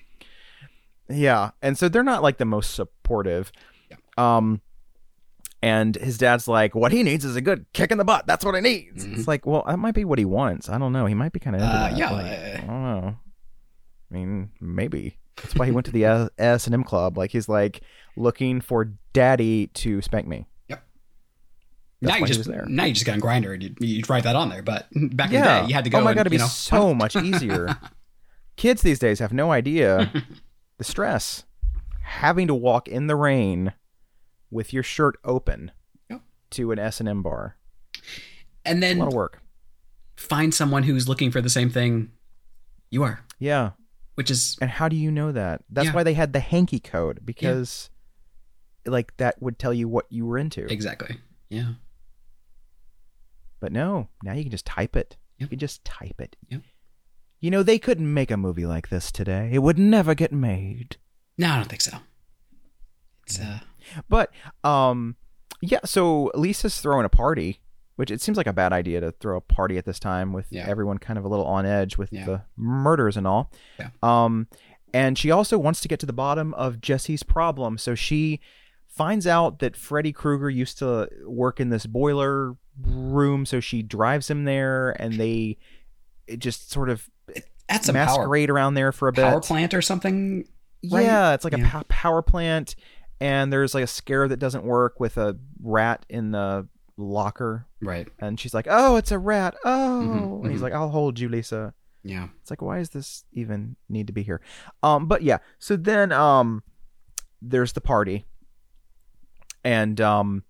Yeah, 1.10 1.50
and 1.62 1.76
so 1.78 1.88
they're 1.88 2.02
not 2.02 2.22
like 2.22 2.38
the 2.38 2.44
most 2.44 2.74
supportive. 2.74 3.50
Yeah. 3.90 3.96
Um, 4.16 4.60
and 5.62 5.96
his 5.96 6.18
dad's 6.18 6.46
like, 6.46 6.74
"What 6.74 6.92
he 6.92 7.02
needs 7.02 7.24
is 7.24 7.34
a 7.34 7.40
good 7.40 7.66
kick 7.72 7.90
in 7.90 7.98
the 7.98 8.04
butt. 8.04 8.26
That's 8.26 8.44
what 8.44 8.54
he 8.54 8.60
needs." 8.60 9.04
It's 9.04 9.26
like, 9.28 9.46
well, 9.46 9.64
that 9.66 9.78
might 9.78 9.94
be 9.94 10.04
what 10.04 10.18
he 10.18 10.24
wants. 10.24 10.68
I 10.68 10.78
don't 10.78 10.92
know. 10.92 11.06
He 11.06 11.14
might 11.14 11.32
be 11.32 11.40
kind 11.40 11.56
of 11.56 11.62
into 11.62 11.74
Uh, 11.74 11.88
that. 11.88 11.96
yeah, 11.96 12.10
Like, 12.10 12.26
I 12.26 12.66
don't 12.66 12.82
know. 12.82 13.16
I 14.10 14.14
mean, 14.14 14.50
maybe 14.60 15.18
that's 15.36 15.54
why 15.54 15.66
he 15.66 15.72
went 15.72 15.86
to 15.86 15.92
the 15.92 16.30
S 16.38 16.66
and 16.66 16.74
M 16.74 16.84
club. 16.84 17.16
Like 17.18 17.30
he's 17.32 17.48
like 17.48 17.80
looking 18.16 18.60
for 18.60 18.92
daddy 19.12 19.66
to 19.68 20.00
spank 20.02 20.26
me. 20.26 20.46
Yep. 20.68 20.84
That's 22.02 22.12
now 22.20 22.26
you 22.26 22.32
just 22.32 22.48
there. 22.48 22.64
now 22.68 22.84
you 22.84 22.94
just 22.94 23.04
got 23.06 23.14
on 23.14 23.20
Grindr 23.20 23.54
and 23.54 23.62
you, 23.62 23.74
you 23.80 24.02
write 24.08 24.24
that 24.24 24.36
on 24.36 24.48
there. 24.50 24.62
But 24.62 24.86
back 24.94 25.30
in 25.32 25.40
the 25.40 25.46
day, 25.46 25.64
you 25.66 25.74
had 25.74 25.84
to 25.84 25.90
go. 25.90 25.98
Oh 25.98 26.04
my 26.04 26.10
and, 26.12 26.16
god, 26.18 26.20
it'd 26.22 26.30
be 26.32 26.38
know, 26.38 26.46
so 26.46 26.94
much 26.94 27.16
easier. 27.16 27.76
Kids 28.56 28.82
these 28.82 28.98
days 28.98 29.18
have 29.20 29.32
no 29.32 29.50
idea 29.52 30.12
the 30.78 30.84
stress 30.84 31.44
having 32.02 32.46
to 32.46 32.54
walk 32.54 32.88
in 32.88 33.06
the 33.06 33.16
rain 33.16 33.72
with 34.50 34.72
your 34.72 34.82
shirt 34.82 35.16
open 35.24 35.72
Yep. 36.08 36.22
to 36.52 36.72
an 36.72 36.78
S 36.78 37.00
and 37.00 37.08
M 37.08 37.22
bar. 37.22 37.56
and 38.64 38.78
A 38.78 38.80
then 38.80 38.98
lot 38.98 39.08
of 39.08 39.14
work. 39.14 39.42
find 40.16 40.54
someone 40.54 40.84
who's 40.84 41.08
looking 41.08 41.30
for 41.30 41.40
the 41.40 41.50
same 41.50 41.68
thing 41.70 42.12
you 42.90 43.02
are, 43.02 43.24
Yeah. 43.38 43.72
which 44.14 44.30
is 44.30 44.56
And 44.60 44.70
how 44.70 44.88
do 44.88 44.96
you 44.96 45.10
know 45.10 45.32
that? 45.32 45.62
That's 45.68 45.86
Yeah. 45.88 45.94
why 45.94 46.02
they 46.02 46.14
had 46.14 46.32
the 46.32 46.40
hanky 46.40 46.80
code 46.80 47.20
because 47.24 47.90
like 48.86 49.14
that 49.18 49.40
would 49.42 49.58
tell 49.58 49.74
you 49.74 49.86
what 49.88 50.06
you 50.10 50.24
were 50.24 50.38
into. 50.38 50.64
exactly 50.72 51.18
yeah. 51.50 51.74
But 53.60 53.72
no, 53.72 54.08
now 54.22 54.32
you 54.34 54.42
can 54.44 54.50
just 54.52 54.64
type 54.66 54.96
it. 54.96 55.16
You 55.36 55.46
can 55.48 55.58
just 55.58 55.84
type 55.84 56.20
it. 56.20 56.36
Yep. 56.48 56.62
You 57.40 57.50
know, 57.50 57.62
they 57.62 57.78
couldn't 57.78 58.12
make 58.12 58.30
a 58.30 58.36
movie 58.36 58.66
like 58.66 58.88
this 58.88 59.12
today. 59.12 59.50
It 59.52 59.60
would 59.60 59.78
never 59.78 60.14
get 60.14 60.32
made. 60.32 60.96
No, 61.36 61.50
I 61.52 61.56
don't 61.56 61.68
think 61.68 61.80
so. 61.82 61.98
It's 63.26 63.38
uh, 63.38 63.60
But 64.08 64.30
um 64.64 65.16
yeah, 65.60 65.80
so 65.84 66.30
Lisa's 66.34 66.80
throwing 66.80 67.04
a 67.04 67.08
party, 67.08 67.60
which 67.96 68.10
it 68.10 68.20
seems 68.20 68.36
like 68.36 68.46
a 68.46 68.52
bad 68.52 68.72
idea 68.72 69.00
to 69.00 69.10
throw 69.12 69.36
a 69.36 69.40
party 69.40 69.76
at 69.76 69.84
this 69.84 69.98
time 69.98 70.32
with 70.32 70.46
Yeah. 70.50 70.66
everyone 70.68 70.98
kind 70.98 71.18
of 71.18 71.24
a 71.24 71.28
little 71.28 71.46
on 71.46 71.66
edge 71.66 71.96
with 71.98 72.12
Yeah. 72.12 72.26
the 72.26 72.42
murders 72.56 73.16
and 73.16 73.26
all. 73.26 73.52
Yeah. 73.78 73.90
Um 74.02 74.48
and 74.94 75.18
she 75.18 75.30
also 75.30 75.58
wants 75.58 75.80
to 75.82 75.88
get 75.88 76.00
to 76.00 76.06
the 76.06 76.12
bottom 76.14 76.54
of 76.54 76.80
Jesse's 76.80 77.22
problem, 77.22 77.76
so 77.78 77.94
she 77.94 78.40
finds 78.86 79.26
out 79.26 79.58
that 79.60 79.76
Freddy 79.76 80.12
Krueger 80.12 80.48
used 80.50 80.78
to 80.78 81.08
work 81.24 81.60
in 81.60 81.68
this 81.68 81.86
boiler 81.86 82.56
room, 82.80 83.44
so 83.46 83.60
she 83.60 83.82
drives 83.82 84.30
him 84.30 84.44
there 84.44 84.90
and 85.00 85.14
they 85.14 85.58
it 86.26 86.38
just 86.40 86.70
sort 86.70 86.88
of 86.88 87.08
at 87.68 87.84
some 87.84 87.94
power, 87.94 88.04
masquerade 88.06 88.50
around 88.50 88.74
there 88.74 88.92
for 88.92 89.08
a 89.08 89.12
bit. 89.12 89.22
power 89.24 89.40
plant 89.40 89.74
or 89.74 89.82
something. 89.82 90.44
right? 90.90 91.02
Yeah, 91.04 91.34
it's 91.34 91.44
like 91.44 91.54
a 91.54 91.58
Yeah. 91.58 91.70
pow- 91.70 91.84
power 91.88 92.22
plant, 92.22 92.74
and 93.20 93.52
there's 93.52 93.74
like 93.74 93.84
a 93.84 93.88
scare 93.88 94.28
that 94.28 94.38
doesn't 94.38 94.64
work 94.64 95.00
with 95.00 95.16
a 95.18 95.36
rat 95.60 96.06
in 96.08 96.30
the 96.30 96.68
locker, 96.96 97.66
Right. 97.82 98.08
and 98.18 98.38
she's 98.40 98.54
like, 98.54 98.66
"Oh, 98.70 98.96
it's 98.96 99.10
a 99.12 99.18
rat." 99.18 99.54
Oh, 99.64 100.02
Mhm, 100.04 100.42
and 100.44 100.50
he's 100.52 100.60
mhm. 100.60 100.64
like, 100.64 100.72
"I'll 100.72 100.90
hold 100.90 101.18
you, 101.18 101.28
Lisa." 101.28 101.74
Yeah. 102.04 102.28
It's 102.40 102.48
like, 102.50 102.62
why 102.62 102.78
does 102.78 102.90
this 102.90 103.24
even 103.32 103.76
need 103.88 104.06
to 104.06 104.12
be 104.12 104.22
here? 104.22 104.40
Um, 104.82 105.06
but 105.08 105.22
yeah, 105.22 105.38
so 105.58 105.76
then 105.76 106.12
um, 106.12 106.62
there's 107.42 107.72
the 107.72 107.80
party, 107.80 108.24
and 109.64 110.00
um, 110.00 110.44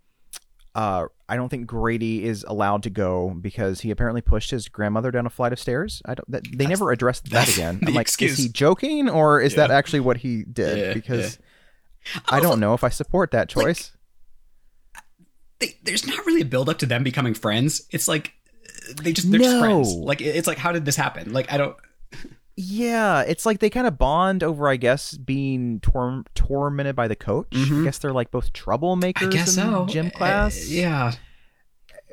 uh, 0.75 1.07
I 1.29 1.37
don't 1.37 1.49
think 1.51 1.67
Grady 1.67 2.25
is 2.25 2.45
allowed 2.49 2.83
to 2.85 2.91
go 2.91 3.31
because 3.41 3.81
he 3.81 3.91
apparently 3.91 4.23
pushed 4.23 4.51
his 4.51 4.69
grandmother 4.69 5.11
down 5.11 5.27
a 5.27 5.31
flight 5.31 5.53
of 5.53 5.59
stairs. 5.59 6.01
I 6.07 6.15
don't. 6.15 6.31
That, 6.31 6.45
they 6.45 6.51
That's- 6.57 6.69
never 6.71 6.91
addressed 6.91 7.29
that 7.31 7.53
again. 7.53 7.81
I'm 7.87 7.95
like, 7.95 8.07
excuse. 8.07 8.33
is 8.33 8.39
he 8.39 8.49
joking 8.49 9.09
or 9.11 9.41
is 9.41 9.55
that 9.57 9.71
actually 9.71 10.01
what 10.01 10.17
he 10.19 10.45
did? 10.45 10.79
Yeah, 10.79 10.95
because 10.95 11.39
I 12.29 12.41
don't 12.41 12.61
know 12.61 12.73
if 12.75 12.83
I 12.83 12.89
support 12.89 13.33
that 13.33 13.55
Like- 13.55 13.67
choice. 13.67 13.93
They, 15.59 15.77
there's 15.83 16.07
not 16.07 16.25
really 16.25 16.43
a 16.43 16.45
build 16.45 16.69
up 16.69 16.79
to 16.79 16.87
them 16.87 17.03
becoming 17.03 17.35
friends. 17.35 17.83
It's 17.91 18.07
like 18.07 18.33
they 19.03 19.13
just 19.13 19.31
they're 19.31 19.41
just 19.41 19.59
friends. 19.59 19.93
Like 19.93 20.21
it's 20.21 20.47
like 20.47 20.57
how 20.59 20.71
did 20.73 20.85
this 20.85 20.95
happen? 20.97 21.33
Like 21.33 21.53
I 21.53 21.57
don't. 21.57 21.77
Yeah, 22.61 23.21
it's 23.23 23.47
like 23.47 23.61
they 23.61 23.71
kind 23.71 23.87
of 23.87 23.99
bond 23.99 24.43
over, 24.43 24.69
I 24.69 24.75
guess, 24.77 25.17
being 25.17 25.79
tor- 25.79 26.25
tormented 26.35 26.97
by 26.97 27.07
the 27.07 27.15
coach. 27.15 27.47
I 27.53 27.59
Mhm. 27.59 27.85
guess 27.85 27.99
they're 27.99 28.13
like 28.13 28.33
both 28.33 28.53
troublemakers 28.53 29.29
I 29.29 29.31
guess 29.31 29.57
in 29.57 29.63
so. 29.63 29.87
gym 29.87 30.07
Uh, 30.07 30.11
class. 30.11 30.69
yeah. 30.69 31.13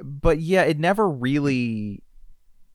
but 0.03 0.39
yeah, 0.41 0.61
it 0.63 0.77
never 0.77 1.09
really 1.09 2.03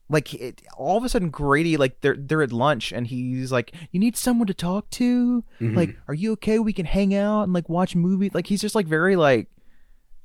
like 0.08 0.34
it, 0.34 0.62
all 0.76 0.96
of 0.98 1.04
a 1.04 1.08
sudden 1.08 1.30
Grady 1.30 1.76
like 1.76 2.00
they're 2.00 2.16
they're 2.18 2.42
at 2.42 2.50
lunch 2.50 2.92
and 2.92 3.06
he's 3.06 3.52
like, 3.52 3.72
"You 3.92 4.00
need 4.00 4.16
someone 4.16 4.46
to 4.48 4.54
talk 4.54 4.90
to? 4.92 5.44
Mhm. 5.60 5.76
Like, 5.76 5.96
are 6.08 6.14
you 6.14 6.32
okay? 6.32 6.58
We 6.58 6.72
can 6.72 6.86
hang 6.86 7.14
out 7.14 7.42
and 7.44 7.52
like 7.52 7.68
watch 7.68 7.94
movies." 7.94 8.32
Like 8.34 8.46
he's 8.48 8.60
just 8.62 8.74
like 8.74 8.86
very 8.88 9.14
like 9.16 9.48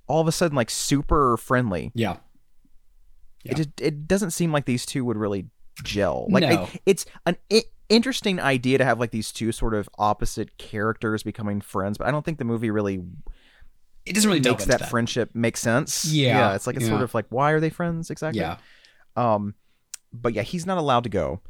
all 0.07 0.19
of 0.21 0.27
a 0.27 0.31
sudden 0.31 0.55
like 0.55 0.71
super 0.71 1.37
friendly. 1.37 1.91
yeah. 1.93 2.17
Yeah. 3.43 3.59
It 3.59 3.81
it 3.81 4.07
doesn't 4.07 4.31
seem 4.31 4.51
like 4.51 4.65
these 4.65 4.85
two 4.87 5.05
would 5.05 5.17
really 5.17 5.45
gel. 5.83 6.27
Like 6.29 6.41
No. 6.43 6.63
it- 6.63 6.81
it's 6.85 7.05
an 7.25 7.37
I- 7.51 7.63
interesting 7.89 8.39
idea 8.39 8.77
to 8.77 8.85
have 8.85 8.99
like 8.99 9.11
these 9.11 9.31
two 9.31 9.51
sort 9.51 9.73
of 9.73 9.87
opposite 9.97 10.57
characters 10.57 11.23
becoming 11.23 11.61
friends, 11.61 11.97
but 11.97 12.07
I 12.07 12.11
don't 12.11 12.25
think 12.25 12.39
the 12.39 12.45
movie 12.45 12.71
really 12.71 13.03
It 14.05 14.13
doesn't 14.13 14.27
really 14.29 14.39
makes 14.39 14.63
into 14.65 14.77
that, 14.77 14.89
friendship 14.89 15.31
make 15.33 15.57
sense. 15.57 16.05
Yeah, 16.05 16.55
it's 16.55 16.67
like 16.67 16.75
it's 16.75 16.85
yeah. 16.85 16.91
sort 16.91 17.01
of 17.01 17.13
like 17.13 17.25
why 17.29 17.51
are 17.51 17.59
they 17.59 17.69
friends 17.69 18.09
exactly? 18.11 18.39
Yeah. 18.41 18.57
Um, 19.15 19.55
but 20.13 20.33
yeah, 20.33 20.41
he's 20.43 20.65
not 20.65 20.77
allowed 20.77 21.03
to 21.05 21.09
go. 21.09 21.41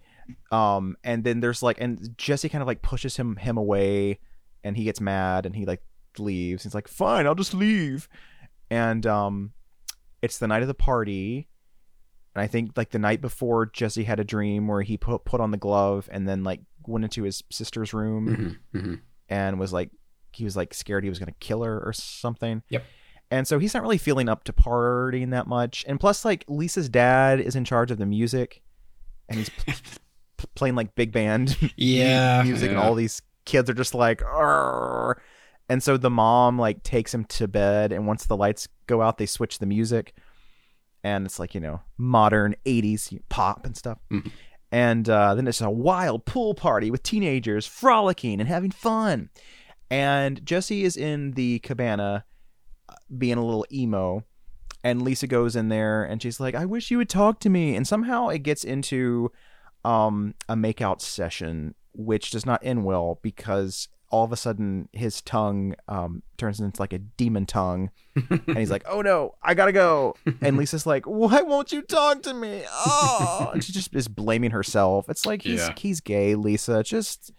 Um, 0.52 0.96
and 1.04 1.24
then 1.24 1.40
there's 1.40 1.62
like, 1.62 1.80
and 1.80 2.18
Jesse 2.18 2.50
kind 2.50 2.62
of 2.62 2.68
like 2.68 2.82
pushes 2.82 3.16
him 3.18 3.36
him 3.36 3.58
away, 3.58 4.20
and 4.64 4.76
he 4.76 4.84
gets 4.84 5.00
mad 5.00 5.46
and 5.46 5.56
he 5.56 5.66
like 5.66 5.82
leaves. 6.18 6.64
He's 6.64 6.74
like, 6.74 6.88
"Fine, 6.88 7.28
I'll 7.28 7.36
just 7.36 7.54
leave." 7.54 8.08
And 8.72 9.06
um, 9.06 9.54
it's 10.22 10.40
the 10.40 10.48
night 10.48 10.62
of 10.64 10.68
the 10.68 10.74
party, 10.74 11.48
and 12.36 12.44
I 12.44 12.48
think 12.48 12.72
like 12.76 12.92
the 12.92 13.00
night 13.00 13.22
before, 13.22 13.66
Jesse 13.66 14.04
had 14.04 14.20
a 14.20 14.24
dream 14.24 14.68
where 14.68 14.82
he 14.82 14.98
put 14.98 15.26
put 15.26 15.42
on 15.42 15.52
the 15.52 15.58
glove 15.58 16.08
and 16.12 16.28
then 16.28 16.44
like 16.44 16.62
went 16.86 17.06
into 17.06 17.24
his 17.24 17.44
sister's 17.50 17.94
room 17.94 18.60
hmm 18.74 18.80
hmm 18.80 18.94
and 19.30 19.58
was 19.58 19.74
like 19.74 19.90
he 20.34 20.44
was 20.44 20.56
like 20.56 20.74
scared 20.74 21.04
he 21.04 21.10
was 21.10 21.18
gonna 21.18 21.32
kill 21.40 21.64
her 21.64 21.80
or 21.80 21.94
something. 21.94 22.62
Yep. 22.70 22.84
And 23.32 23.48
so 23.48 23.58
he's 23.58 23.74
not 23.74 23.82
really 23.82 23.98
feeling 23.98 24.30
up 24.30 24.44
to 24.44 24.54
partying 24.54 25.32
that 25.32 25.48
much. 25.48 25.84
And 25.88 26.00
plus, 26.00 26.24
like 26.24 26.46
Lisa's 26.48 26.90
dad 26.90 27.40
is 27.40 27.56
in 27.56 27.66
charge 27.66 27.90
of 27.90 27.98
the 27.98 28.06
music, 28.06 28.62
and 29.28 29.40
he's 29.40 29.50
p- 29.50 29.72
p- 30.38 30.48
playing 30.54 30.76
like 30.76 30.94
big 30.94 31.12
band 31.12 31.58
Yeah, 31.76 32.44
music, 32.44 32.70
and 32.70 32.78
all 32.80 32.94
these 32.94 33.22
kids 33.46 33.68
are 33.70 33.74
just 33.74 33.96
like, 33.96 34.22
"Arr." 34.24 35.20
and 35.68 35.82
so 35.82 35.98
the 35.98 36.12
mom 36.12 36.60
like 36.60 36.84
takes 36.84 37.14
him 37.14 37.26
to 37.26 37.48
bed, 37.48 37.92
and 37.92 38.06
once 38.06 38.26
the 38.26 38.38
lights 38.38 38.68
go 38.86 39.02
out, 39.02 39.18
they 39.18 39.26
switch 39.26 39.58
the 39.58 39.66
music, 39.66 40.14
and 41.06 41.26
it's 41.26 41.40
like 41.40 41.54
you 41.54 41.62
know 41.62 41.82
modern 41.98 42.56
'80s 42.66 43.18
pop 43.30 43.66
and 43.66 43.78
stuff. 43.78 44.00
Mhm. 44.12 44.32
And 44.72 45.08
uh, 45.08 45.36
then 45.36 45.48
it's 45.48 45.62
a 45.62 45.70
wild 45.70 46.26
pool 46.26 46.54
party 46.56 46.92
with 46.92 47.04
teenagers 47.04 47.66
frolicking 47.66 48.40
and 48.42 48.50
having 48.50 48.72
fun. 48.72 49.30
And 49.90 50.44
Jesse 50.46 50.84
is 50.84 50.98
in 50.98 51.32
the 51.32 51.60
cabana 51.60 52.26
uh, 52.90 52.96
being 53.16 53.38
a 53.38 53.46
little 53.46 53.66
emo. 53.72 54.26
And 54.84 55.02
Lisa 55.02 55.28
goes 55.28 55.56
in 55.56 55.70
there 55.70 56.04
and 56.04 56.22
she's 56.22 56.40
like, 56.40 56.56
I 56.56 56.66
wish 56.66 56.92
you 56.92 56.98
would 56.98 57.10
talk 57.10 57.40
to 57.42 57.50
me. 57.50 57.76
And 57.76 57.88
somehow 57.88 58.28
it 58.30 58.40
gets 58.40 58.64
into 58.64 59.32
um, 59.86 60.34
a 60.50 60.56
makeout 60.56 61.00
session, 61.00 61.76
which 61.94 62.32
does 62.32 62.46
not 62.46 62.60
end 62.64 62.84
well 62.84 63.20
because 63.22 63.88
all 64.12 64.24
of 64.24 64.32
a 64.32 64.38
sudden 64.38 64.88
his 64.94 65.22
tongue 65.22 65.76
um, 65.88 66.22
turns 66.38 66.60
into 66.60 66.80
like 66.82 66.94
a 66.94 67.00
demon 67.00 67.46
tongue. 67.46 67.90
and 68.16 68.58
he's 68.58 68.70
like, 68.72 68.84
oh 68.90 69.02
no, 69.02 69.36
I 69.42 69.54
gotta 69.54 69.72
go. 69.72 70.16
And 70.42 70.58
Lisa's 70.58 70.86
like, 70.86 71.06
why 71.06 71.42
won't 71.42 71.72
you 71.72 71.82
talk 71.82 72.22
to 72.24 72.34
me? 72.34 72.64
Oh, 72.70 73.50
and 73.54 73.64
she 73.64 73.74
just 73.74 73.94
is 73.96 74.08
blaming 74.08 74.52
herself. 74.52 75.10
It's 75.10 75.26
like 75.26 75.42
he's 75.42 75.60
Yeah. 75.62 75.74
he's 75.78 76.00
gay, 76.02 76.36
Lisa. 76.36 76.84
Just 76.84 77.32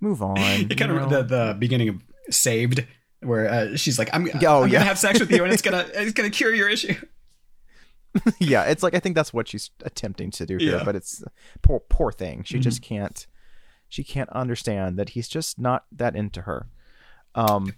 move 0.00 0.22
on. 0.22 0.38
It 0.38 0.76
kind 0.76 0.90
of 0.92 1.10
the, 1.10 1.22
the 1.22 1.56
beginning 1.58 1.88
of 1.90 2.02
Saved, 2.30 2.86
where 3.20 3.48
uh, 3.48 3.76
she's 3.76 3.98
like, 3.98 4.08
"I'm, 4.12 4.26
Oh, 4.46 4.62
I'm 4.62 4.68
yeah. 4.68 4.72
gonna 4.72 4.84
have 4.84 4.98
sex 4.98 5.20
with 5.20 5.30
you, 5.30 5.44
and 5.44 5.52
it's 5.52 5.62
gonna 5.62 5.86
it's 5.94 6.12
gonna 6.12 6.30
cure 6.30 6.54
your 6.54 6.68
issue." 6.68 6.94
yeah, 8.38 8.64
it's 8.64 8.82
like 8.82 8.94
I 8.94 9.00
think 9.00 9.14
that's 9.14 9.32
what 9.32 9.48
she's 9.48 9.70
attempting 9.84 10.30
to 10.32 10.44
do 10.46 10.56
here, 10.58 10.76
Yeah. 10.78 10.84
but 10.84 10.94
it's 10.96 11.24
poor 11.62 11.80
poor 11.80 12.12
thing. 12.12 12.42
She 12.44 12.58
Mhm. 12.58 12.62
just 12.62 12.82
can't 12.82 13.26
she 13.92 14.02
can't 14.02 14.30
understand 14.30 14.98
that 14.98 15.10
he's 15.10 15.28
just 15.28 15.58
not 15.58 15.84
that 15.92 16.16
into 16.16 16.40
her. 16.42 16.66
Um 17.34 17.74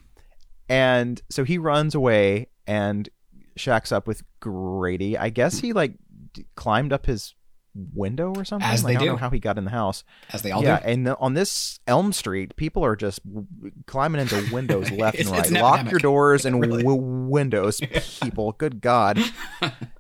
and 0.69 1.21
so 1.29 1.43
he 1.43 1.59
runs 1.59 1.93
away 1.93 2.51
and 2.69 3.09
shacks 3.57 3.91
up 3.91 4.07
with 4.07 4.23
Grady. 4.39 5.19
I 5.19 5.31
guess 5.31 5.59
he 5.59 5.73
like 5.73 5.97
d- 6.33 6.47
climbed 6.55 6.93
up 6.93 7.07
his 7.07 7.35
window 7.75 8.33
or 8.37 8.45
something. 8.45 8.69
As 8.69 8.85
Like, 8.85 8.93
they 8.93 8.97
I 8.97 8.99
don't 9.01 9.07
do. 9.09 9.13
know 9.13 9.19
how 9.19 9.31
he 9.31 9.39
got 9.41 9.59
in 9.59 9.65
the 9.65 9.71
house. 9.71 10.05
As 10.33 10.43
they 10.43 10.51
all 10.53 10.63
yeah, 10.63 10.79
do. 10.81 10.87
and 10.87 11.07
the- 11.07 11.19
on 11.19 11.35
this 11.35 11.81
Elm 11.87 12.13
Street, 12.13 12.55
people 12.57 12.85
are 12.85 12.95
just 12.97 13.21
w- 13.27 13.47
climbing 13.87 14.21
into 14.21 14.47
windows 14.53 14.91
left 14.93 15.19
and 15.19 15.29
right. 15.29 15.47
an 15.49 15.55
Lock 15.55 15.75
epidemic. 15.75 15.91
your 15.93 15.99
doors 16.01 16.45
and 16.45 16.61
Really. 16.61 16.83
w- 16.83 17.01
windows, 17.03 17.81
people. 18.23 18.53
Good 18.53 18.81
God. 18.81 19.19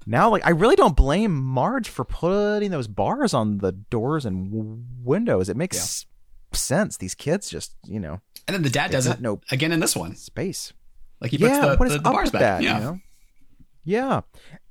now, 0.06 0.30
like, 0.30 0.46
I 0.46 0.50
really 0.50 0.76
don't 0.76 0.96
blame 0.96 1.34
Marge 1.34 1.88
for 1.88 2.04
putting 2.04 2.70
those 2.70 2.86
bars 2.88 3.34
on 3.34 3.58
the 3.58 3.72
doors 3.72 4.24
and 4.24 4.50
w- 4.52 4.82
windows. 5.02 5.48
It 5.48 5.56
makes 5.56 6.06
sense. 6.52 6.96
These 6.96 7.14
kids 7.16 7.50
just, 7.50 7.74
you 7.84 7.98
know, 7.98 8.20
And 8.46 8.54
then 8.54 8.62
the 8.62 8.70
dad 8.70 8.90
does 8.92 9.06
it 9.06 9.20
no 9.20 9.40
again 9.50 9.72
in 9.72 9.80
this 9.80 9.96
one. 9.96 10.14
space. 10.14 10.72
Like 11.20 11.30
he 11.32 11.38
yeah, 11.38 11.48
puts 11.60 11.60
the, 11.72 11.76
what 11.78 11.86
is 11.88 11.92
the, 11.94 11.98
the 11.98 12.10
bars 12.10 12.30
back. 12.30 12.40
that? 12.40 12.62
yeah. 12.62 12.78
You 12.78 12.84
know? 12.84 12.98
Yeah, 13.86 14.20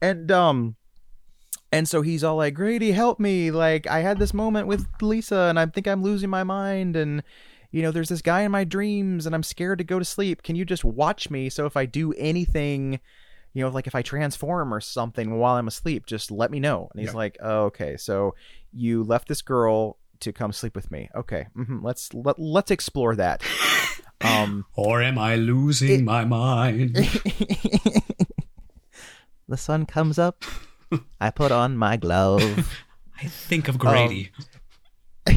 and 0.02 0.32
um, 0.32 0.76
and 1.74 1.88
so 1.90 2.02
he's 2.02 2.24
all 2.24 2.38
like, 2.38 2.54
"Grady, 2.54 2.92
help 2.92 3.20
me! 3.20 3.52
Like, 3.52 3.88
I 3.88 4.00
had 4.00 4.20
this 4.20 4.34
moment 4.34 4.68
with 4.68 4.88
Lisa, 5.02 5.48
and 5.50 5.60
I 5.60 5.66
think 5.66 5.88
I'm 5.88 6.04
losing 6.04 6.30
my 6.30 6.44
mind, 6.44 6.96
and 6.96 7.24
you 7.72 7.82
know, 7.82 7.92
there's 7.92 8.10
this 8.10 8.22
guy 8.22 8.42
in 8.42 8.52
my 8.52 8.64
dreams, 8.64 9.26
and 9.26 9.36
I'm 9.36 9.44
scared 9.44 9.80
to 9.80 9.84
go 9.84 10.00
to 10.00 10.06
sleep. 10.06 10.44
Can 10.44 10.56
you 10.56 10.64
just 10.66 10.86
watch 10.86 11.30
me? 11.30 11.50
So 11.50 11.66
if 11.66 11.76
I 11.76 11.86
do 11.86 12.14
anything." 12.14 13.00
You 13.56 13.62
know, 13.64 13.70
like 13.70 13.86
if 13.86 13.94
I 13.94 14.02
transform 14.02 14.74
or 14.74 14.82
something 14.82 15.38
while 15.38 15.58
I'm 15.58 15.68
asleep, 15.68 16.08
just 16.08 16.32
let 16.32 16.50
me 16.50 16.60
know. 16.60 16.90
And 16.92 17.00
he's 17.00 17.12
Yeah. 17.12 17.18
like, 17.18 17.38
oh, 17.40 17.66
"Okay, 17.66 17.98
so 17.98 18.34
you 18.72 19.04
left 19.04 19.28
this 19.28 19.44
girl 19.44 20.00
to 20.22 20.34
come 20.34 20.52
sleep 20.52 20.76
with 20.76 20.90
me. 20.90 21.08
Okay, 21.14 21.46
hmm 21.54 21.78
let's 21.84 22.12
let, 22.16 22.40
let's 22.40 22.72
explore 22.72 23.16
that." 23.16 23.44
Um, 24.22 24.66
Or 24.76 25.02
am 25.02 25.20
I 25.20 25.36
losing 25.36 26.00
It- 26.00 26.04
my 26.06 26.24
mind? 26.24 26.96
the 29.48 29.58
sun 29.58 29.86
comes 29.86 30.18
up. 30.18 30.44
I 31.22 31.30
put 31.32 31.52
on 31.52 31.78
my 31.78 31.98
glove. 31.98 32.42
I 33.22 33.26
think 33.28 33.68
of 33.68 33.78
Grady. 33.78 34.32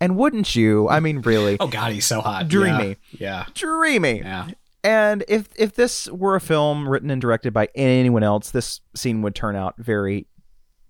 and 0.00 0.16
wouldn't 0.16 0.54
you? 0.56 0.88
I 0.88 1.00
mean, 1.00 1.20
really, 1.20 1.56
oh 1.60 1.68
God, 1.68 1.92
he's 1.92 2.06
so 2.06 2.20
hot. 2.20 2.48
Dreamy. 2.48 2.96
Yeah. 3.12 3.46
dreamy. 3.54 4.18
Yeah. 4.18 4.46
yeah. 4.48 4.54
And 4.84 5.24
if 5.28 5.48
if 5.56 5.74
this 5.74 6.08
were 6.08 6.34
a 6.34 6.40
film 6.40 6.88
written 6.88 7.10
and 7.10 7.20
directed 7.20 7.52
by 7.52 7.68
anyone 7.74 8.24
else, 8.24 8.50
this 8.50 8.80
scene 8.96 9.22
would 9.22 9.34
turn 9.34 9.54
out 9.54 9.74
very 9.78 10.26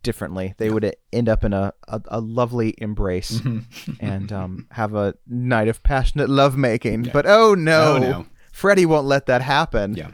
differently. 0.02 0.54
They 0.56 0.70
would 0.70 0.96
end 1.12 1.28
up 1.28 1.44
in 1.44 1.52
a 1.52 1.74
a, 1.88 2.00
a 2.08 2.20
lovely 2.20 2.74
embrace 2.78 3.32
Mm-hmm. 3.40 3.92
and 4.00 4.32
um, 4.32 4.66
have 4.70 4.94
a 4.94 5.14
night 5.26 5.68
of 5.68 5.82
passionate 5.82 6.30
lovemaking. 6.30 7.10
But 7.12 7.26
oh 7.26 7.54
no, 7.54 7.96
Oh, 7.96 7.98
no. 7.98 8.26
Freddy 8.52 8.86
won't 8.86 9.06
let 9.06 9.26
that 9.26 9.42
happen. 9.42 9.94
Yeah. 9.94 10.10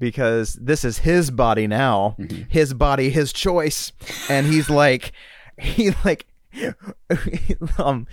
Because 0.00 0.54
this 0.54 0.84
is 0.84 0.98
his 0.98 1.30
body 1.30 1.68
now, 1.68 2.16
his 2.48 2.74
body, 2.74 3.10
his 3.10 3.32
choice, 3.32 3.92
and 4.28 4.46
he's 4.46 4.68
like, 4.70 5.12
he 5.58 5.92
like, 6.04 6.26
um, 7.78 8.08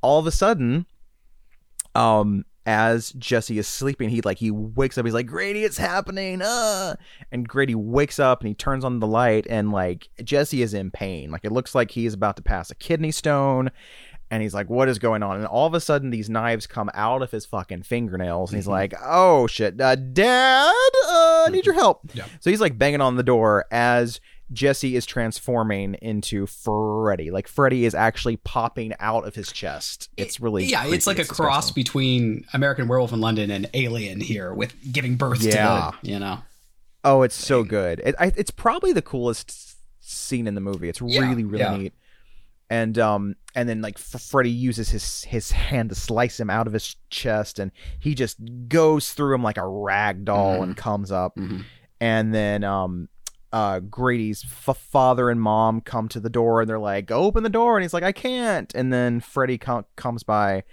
all 0.00 0.18
of 0.18 0.26
a 0.26 0.32
sudden, 0.32 0.86
um, 1.94 2.44
as 2.64 3.12
Jesse 3.12 3.58
is 3.58 3.68
sleeping, 3.68 4.08
he 4.08 4.22
like 4.22 4.38
he 4.38 4.50
wakes 4.50 4.98
up. 4.98 5.04
He's 5.04 5.14
like, 5.14 5.28
Grady, 5.28 5.62
it's 5.62 5.78
happening, 5.78 6.42
uh, 6.42 6.96
and 7.30 7.48
Grady 7.48 7.76
wakes 7.76 8.18
up 8.18 8.40
and 8.40 8.48
he 8.48 8.54
turns 8.54 8.84
on 8.84 8.98
the 8.98 9.06
light, 9.06 9.46
and 9.48 9.70
like 9.70 10.08
Jesse 10.24 10.62
is 10.62 10.74
in 10.74 10.90
pain. 10.90 11.30
Like 11.30 11.44
it 11.44 11.52
looks 11.52 11.76
like 11.76 11.92
he 11.92 12.06
is 12.06 12.14
about 12.14 12.36
to 12.36 12.42
pass 12.42 12.70
a 12.70 12.74
kidney 12.74 13.12
stone. 13.12 13.70
And 14.30 14.42
he's 14.42 14.54
like, 14.54 14.68
"What 14.68 14.88
is 14.88 14.98
going 14.98 15.22
on?" 15.22 15.36
And 15.36 15.46
all 15.46 15.66
of 15.66 15.74
a 15.74 15.80
sudden, 15.80 16.10
these 16.10 16.28
knives 16.28 16.66
come 16.66 16.90
out 16.94 17.22
of 17.22 17.30
his 17.30 17.46
fucking 17.46 17.82
fingernails, 17.84 18.50
and 18.50 18.58
he's 18.58 18.66
like, 18.66 18.92
"Oh 19.04 19.46
shit, 19.46 19.80
uh, 19.80 19.94
Dad, 19.94 20.72
uh, 21.06 21.44
I 21.46 21.48
need 21.50 21.64
your 21.64 21.74
help." 21.76 22.00
Yeah. 22.12 22.24
So 22.40 22.50
he's 22.50 22.60
like 22.60 22.76
banging 22.76 23.00
on 23.00 23.14
the 23.16 23.22
door 23.22 23.66
as 23.70 24.20
Jesse 24.52 24.96
is 24.96 25.06
transforming 25.06 25.94
into 26.02 26.46
Freddy. 26.46 27.30
Like 27.30 27.46
Freddy 27.46 27.84
is 27.84 27.94
actually 27.94 28.36
popping 28.38 28.94
out 28.98 29.26
of 29.26 29.34
his 29.36 29.52
chest. 29.52 30.08
It's 30.16 30.40
really 30.40 30.64
yeah, 30.64 30.86
it's 30.86 31.06
like 31.06 31.16
creepy. 31.18 31.30
a 31.30 31.34
cross 31.34 31.70
between 31.70 32.44
American 32.52 32.88
Werewolf 32.88 33.12
in 33.12 33.20
London 33.20 33.50
and 33.50 33.68
Alien 33.74 34.20
here 34.20 34.52
with 34.52 34.74
giving 34.92 35.14
birth 35.16 35.42
Yeah. 35.42 35.92
to 35.92 35.98
the 36.02 36.10
you 36.12 36.18
know. 36.18 36.38
Oh, 37.04 37.22
it's 37.22 37.36
so 37.36 37.62
good. 37.62 38.00
It, 38.04 38.16
I, 38.18 38.32
it's 38.36 38.50
probably 38.50 38.92
the 38.92 39.02
coolest 39.02 39.76
scene 40.00 40.48
in 40.48 40.56
the 40.56 40.60
movie. 40.60 40.88
It's 40.88 41.00
Yeah, 41.00 41.20
really 41.20 41.44
really 41.44 41.62
yeah. 41.64 41.76
neat. 41.76 41.92
And 42.68 42.98
um 42.98 43.36
and 43.54 43.68
then 43.68 43.80
like 43.80 43.96
Freddy 43.96 44.50
uses 44.50 44.88
his 44.90 45.22
his 45.24 45.52
hand 45.52 45.90
to 45.90 45.94
slice 45.94 46.40
him 46.40 46.50
out 46.50 46.66
of 46.66 46.72
his 46.72 46.96
chest, 47.10 47.58
and 47.60 47.70
he 48.00 48.14
just 48.14 48.38
goes 48.68 49.12
through 49.12 49.34
him 49.34 49.42
like 49.42 49.56
a 49.56 49.66
rag 49.66 50.24
doll 50.24 50.62
and 50.62 50.76
comes 50.76 51.12
up. 51.12 51.36
Mhm. 51.36 51.64
And 52.00 52.34
then 52.34 52.64
um 52.64 53.08
uh 53.52 53.78
Grady's 53.80 54.44
f- 54.44 54.76
father 54.76 55.30
and 55.30 55.40
mom 55.40 55.80
come 55.80 56.08
to 56.08 56.18
the 56.20 56.28
door, 56.28 56.60
and 56.60 56.68
they're 56.68 56.78
like, 56.80 57.12
"Open 57.12 57.44
the 57.44 57.48
door!" 57.48 57.76
And 57.76 57.82
he's 57.84 57.94
like, 57.94 58.02
"I 58.02 58.10
can't." 58.12 58.74
And 58.74 58.92
then 58.92 59.20
Freddy 59.20 59.58
co- 59.58 59.86
comes 59.94 60.24
by 60.24 60.64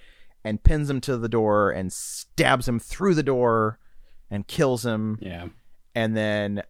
and 0.43 0.61
pins 0.63 0.89
him 0.89 0.99
to 1.01 1.15
the 1.17 1.29
door 1.29 1.69
and 1.69 1.93
stabs 1.93 2.67
him 2.67 2.79
through 2.79 3.13
the 3.13 3.23
door 3.23 3.77
and 4.31 4.47
kills 4.47 4.83
him 4.85 5.19
Yeah. 5.21 5.47
and 5.93 6.17
then 6.17 6.63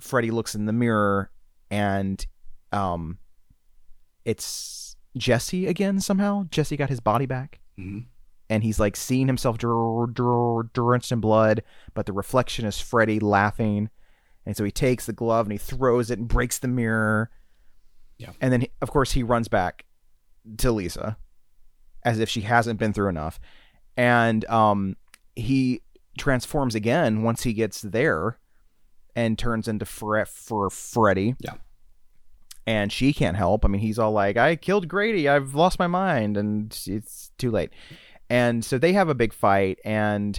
Freddy 0.00 0.30
looks 0.30 0.54
in 0.54 0.66
the 0.66 0.72
mirror 0.72 1.30
and 1.70 2.24
um 2.72 3.18
it's 4.24 4.96
Jesse 5.16 5.66
again 5.66 6.00
somehow. 6.00 6.44
Jesse 6.50 6.76
got 6.76 6.88
his 6.90 7.00
body 7.00 7.26
back. 7.26 7.60
Mhm. 7.78 8.06
And 8.48 8.62
he's 8.64 8.80
like 8.80 8.96
seeing 8.96 9.26
himself 9.28 9.58
dr- 9.58 10.12
dr- 10.12 10.72
drenched 10.72 11.12
in 11.12 11.20
blood, 11.20 11.62
but 11.94 12.06
the 12.06 12.12
reflection 12.12 12.64
is 12.64 12.80
Freddy 12.80 13.20
laughing. 13.20 13.90
And 14.44 14.56
so 14.56 14.64
he 14.64 14.70
takes 14.72 15.06
the 15.06 15.12
glove 15.12 15.46
and 15.46 15.52
he 15.52 15.58
throws 15.58 16.10
it 16.10 16.18
and 16.18 16.26
breaks 16.28 16.58
the 16.58 16.68
mirror. 16.68 17.30
Yeah. 18.18 18.32
And 18.40 18.52
then, 18.52 18.62
he- 18.62 18.70
of 18.82 18.90
course, 18.90 19.12
he 19.12 19.22
runs 19.22 19.48
back 19.48 19.84
to 20.58 20.72
Lisa 20.72 21.16
as 22.04 22.18
if 22.18 22.28
she 22.28 22.40
hasn't 22.42 22.78
been 22.80 22.92
through 22.92 23.08
enough. 23.08 23.38
And 23.96 24.44
um, 24.46 24.96
he 25.36 25.82
transforms 26.18 26.74
again 26.74 27.22
once 27.22 27.42
he 27.44 27.52
gets 27.52 27.82
there 27.82 28.38
and 29.14 29.38
turns 29.38 29.68
into 29.68 29.84
Fre- 29.84 30.24
for 30.24 30.70
Freddy. 30.70 31.34
Yeah. 31.40 31.54
And 32.70 32.92
she 32.92 33.12
can't 33.12 33.36
help. 33.36 33.64
I 33.64 33.68
mean, 33.68 33.80
he's 33.80 33.98
all 33.98 34.12
like, 34.12 34.36
I 34.36 34.54
killed 34.56 34.86
Grady. 34.86 35.28
I've 35.28 35.54
lost 35.54 35.78
my 35.78 35.86
mind. 35.88 36.36
And 36.36 36.76
it's 36.86 37.32
too 37.38 37.50
late. 37.50 37.70
And 38.28 38.64
so 38.64 38.78
they 38.78 38.92
have 38.92 39.08
a 39.08 39.14
big 39.14 39.32
fight. 39.32 39.78
And 39.84 40.38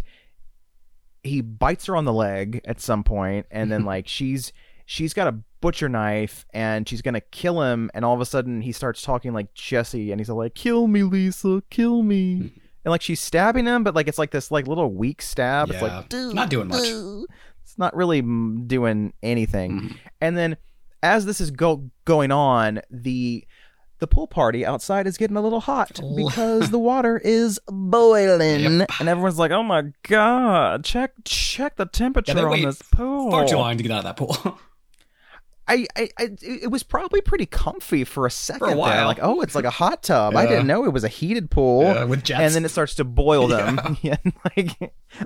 he 1.24 1.42
bites 1.42 1.86
her 1.88 1.96
on 1.96 2.06
the 2.06 2.14
leg 2.14 2.62
at 2.66 2.80
some 2.82 3.04
point 3.04 3.46
and 3.52 3.72
then 3.72 3.86
like 3.94 4.08
she's 4.08 4.52
she's 4.88 5.14
got 5.14 5.28
a 5.28 5.36
butcher 5.62 5.88
knife 5.88 6.46
and 6.52 6.90
she's 6.90 7.02
gonna 7.04 7.22
kill 7.22 7.62
him 7.62 7.92
and 7.94 8.04
all 8.04 8.16
of 8.16 8.22
a 8.22 8.26
sudden 8.26 8.62
he 8.62 8.72
starts 8.72 9.04
talking 9.04 9.32
like 9.32 9.54
jesse 9.54 10.12
and 10.12 10.20
he's 10.20 10.32
all 10.32 10.38
like 10.38 10.56
kill 10.56 10.88
me 10.88 11.04
lisa 11.04 11.62
kill 11.70 12.02
me 12.02 12.52
and 12.84 12.90
like 12.92 13.04
she's 13.04 13.20
stabbing 13.20 13.68
him 13.68 13.84
but 13.84 13.94
like 13.94 14.08
it's 14.08 14.18
like 14.18 14.32
this 14.32 14.50
like 14.50 14.66
little 14.66 14.92
weak 14.92 15.22
stab 15.22 15.70
it's 15.70 15.80
like 15.84 16.12
Not 16.34 16.50
doing 16.50 16.70
much. 16.70 16.80
it's 17.64 17.78
not 17.78 17.96
really 17.96 18.22
doing 18.24 19.14
anything 19.22 19.72
Mhm. 19.82 19.98
and 20.22 20.36
then 20.36 20.58
as 21.04 21.26
this 21.26 21.42
is 21.42 21.52
go 21.52 21.90
going 22.06 22.32
on 22.32 22.82
the 22.90 23.46
the 24.00 24.08
pool 24.08 24.26
party 24.26 24.66
outside 24.66 25.06
is 25.06 25.16
getting 25.18 25.38
a 25.38 25.42
little 25.42 25.60
hot 25.60 26.00
because 26.16 26.72
the 26.72 26.80
water 26.80 27.20
is 27.24 27.60
boiling 27.68 28.80
Yep. 28.80 28.90
and 29.00 29.08
everyone's 29.10 29.38
like 29.38 29.52
oh 29.52 29.62
my 29.64 29.84
god 30.08 30.84
check 30.84 31.12
check 31.24 31.76
the 31.76 31.86
temperature 31.86 32.34
they 32.34 32.42
on 32.42 32.62
this 32.62 32.82
pool 32.92 33.30
Far 33.30 33.48
too 33.48 33.58
long 33.58 33.78
to 33.78 33.84
get 33.84 33.92
out 33.92 34.00
of 34.00 34.04
that 34.06 34.18
pool. 34.18 34.60
I, 35.72 35.86
I, 35.96 36.10
I 36.20 36.30
it 36.42 36.70
was 36.70 36.84
probably 36.84 37.22
pretty 37.22 37.46
comfy 37.46 38.04
for 38.04 38.26
a 38.26 38.32
second 38.32 38.68
there. 38.68 38.78
while. 38.78 39.06
like 39.08 39.20
oh 39.22 39.42
it's 39.42 39.56
like 39.56 39.66
a 39.66 39.70
hot 39.70 40.04
tub 40.04 40.36
i 40.36 40.46
didn't 40.46 40.68
know 40.68 40.84
it 40.86 40.92
was 40.94 41.04
a 41.04 41.08
heated 41.08 41.50
pool 41.50 41.84
Yeah, 41.84 42.04
with 42.04 42.24
jets. 42.24 42.42
and 42.42 42.54
then 42.54 42.66
it 42.66 42.70
starts 42.70 42.96
to 42.96 43.04
boil 43.04 43.48
them 43.56 43.98
yeah, 44.02 44.18
like 44.56 44.78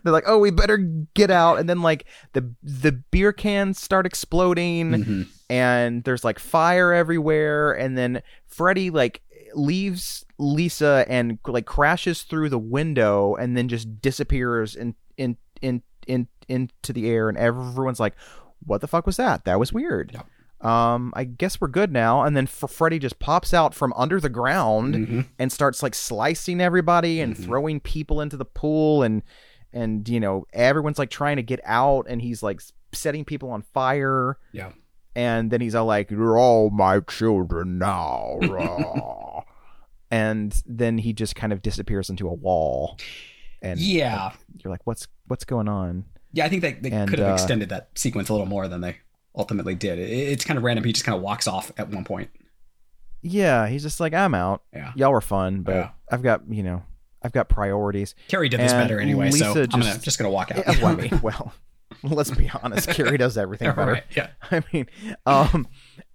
they're 0.03 0.13
like 0.13 0.25
oh 0.27 0.37
we 0.39 0.51
better 0.51 0.77
get 1.13 1.31
out 1.31 1.57
and 1.59 1.67
then 1.67 1.81
like 1.81 2.05
the 2.33 2.53
the 2.61 2.91
beer 2.91 3.33
cans 3.33 3.81
start 3.81 4.05
exploding 4.05 4.91
Mhm. 4.91 5.27
and 5.49 6.03
there's 6.03 6.23
like 6.23 6.37
fire 6.39 6.93
everywhere 6.93 7.71
and 7.73 7.97
then 7.97 8.21
freddy 8.47 8.89
like 8.89 9.21
leaves 9.55 10.25
lisa 10.37 11.05
and 11.07 11.39
like 11.47 11.65
crashes 11.65 12.23
through 12.23 12.49
the 12.49 12.59
window 12.59 13.35
and 13.35 13.55
then 13.57 13.67
just 13.67 14.01
disappears 14.01 14.75
in 14.75 14.93
in 15.17 15.37
in, 15.61 15.81
in 16.07 16.27
into 16.47 16.93
the 16.93 17.09
air 17.09 17.29
and 17.29 17.37
everyone's 17.37 17.99
like 17.99 18.13
what 18.65 18.81
the 18.81 18.87
fuck 18.87 19.05
was 19.05 19.17
that 19.17 19.45
that 19.45 19.59
was 19.59 19.71
weird 19.73 20.11
Yep. 20.13 20.27
Um 20.65 21.13
i 21.15 21.23
guess 21.23 21.59
we're 21.61 21.67
good 21.67 21.91
now 21.91 22.23
and 22.23 22.35
then 22.35 22.47
freddy 22.47 22.97
just 22.99 23.19
pops 23.19 23.53
out 23.53 23.73
from 23.75 23.93
under 23.95 24.19
the 24.19 24.29
ground 24.29 24.95
Mhm. 24.95 25.25
and 25.37 25.51
starts 25.51 25.83
like 25.83 25.93
slicing 25.93 26.59
everybody 26.61 27.19
and 27.21 27.35
Mhm. 27.35 27.43
throwing 27.45 27.79
people 27.79 28.21
into 28.21 28.37
the 28.37 28.45
pool 28.45 29.03
and 29.03 29.21
and 29.73 30.07
you 30.09 30.19
know 30.19 30.45
everyone's 30.53 30.97
like 30.97 31.09
trying 31.09 31.35
to 31.35 31.43
get 31.43 31.59
out 31.65 32.05
and 32.09 32.21
he's 32.21 32.41
like 32.41 32.61
setting 32.93 33.25
people 33.25 33.49
on 33.51 33.61
fire 33.61 34.37
Yeah. 34.53 34.71
and 35.15 35.51
then 35.51 35.59
he's 35.61 35.75
all 35.75 35.85
like 35.85 36.09
you're 36.11 36.37
all 36.39 36.69
my 36.69 36.99
children 37.01 37.77
now 37.77 38.39
and 40.11 40.61
then 40.65 40.97
he 40.99 41.13
just 41.13 41.35
kind 41.35 41.51
of 41.53 41.61
disappears 41.61 42.09
into 42.09 42.27
a 42.27 42.33
wall 42.33 42.97
and 43.61 43.79
Yeah. 43.79 44.31
you're 44.63 44.71
like 44.71 44.85
what's 44.85 45.07
what's 45.27 45.43
going 45.45 45.67
on 45.67 46.05
Yeah, 46.33 46.45
I 46.45 46.49
think 46.49 46.61
they, 46.61 46.73
they 46.73 46.91
And, 46.91 47.09
could 47.09 47.19
have 47.19 47.29
uh, 47.31 47.33
extended 47.33 47.69
that 47.69 47.89
sequence 47.95 48.29
a 48.29 48.33
little 48.33 48.47
more 48.47 48.67
than 48.67 48.81
they 48.81 48.97
ultimately 49.35 49.75
did. 49.75 49.99
It, 49.99 50.09
it's 50.09 50.45
kind 50.45 50.57
of 50.57 50.63
random. 50.63 50.83
He 50.85 50.93
just 50.93 51.05
kind 51.05 51.15
of 51.15 51.21
walks 51.21 51.47
off 51.47 51.71
at 51.77 51.89
one 51.89 52.03
point. 52.03 52.29
yeah 53.21 53.67
he's 53.67 53.81
just 53.81 53.99
like 53.99 54.13
i'm 54.13 54.35
out 54.35 54.61
Yeah. 54.73 54.91
y'all 54.95 55.11
were 55.11 55.19
fun 55.21 55.61
but 55.63 55.75
Yeah. 55.75 55.89
i've 56.11 56.21
got 56.21 56.41
you 56.47 56.61
know 56.61 56.83
i've 57.23 57.31
got 57.31 57.49
priorities 57.49 58.13
Carrie 58.27 58.49
did 58.49 58.59
this 58.59 58.71
And 58.71 58.83
better 58.87 58.99
anyway, 58.99 59.31
so 59.31 59.47
Lisa 59.47 59.61
I'm 59.63 59.69
gonna, 59.69 59.83
just- 59.85 60.03
just 60.03 60.17
gonna 60.19 60.29
walk 60.29 60.51
out. 60.51 60.63
Yeah, 60.77 61.19
well, 61.23 61.53
well, 62.03 62.13
let's 62.13 62.29
be 62.31 62.49
honest. 62.61 62.89
Carrie 62.89 63.17
does 63.17 63.37
everything 63.37 63.71
better. 63.73 63.93
Right, 63.93 64.03
Yeah. 64.15 64.27
I 64.51 64.63
mean, 64.73 64.87
um, 65.25 65.67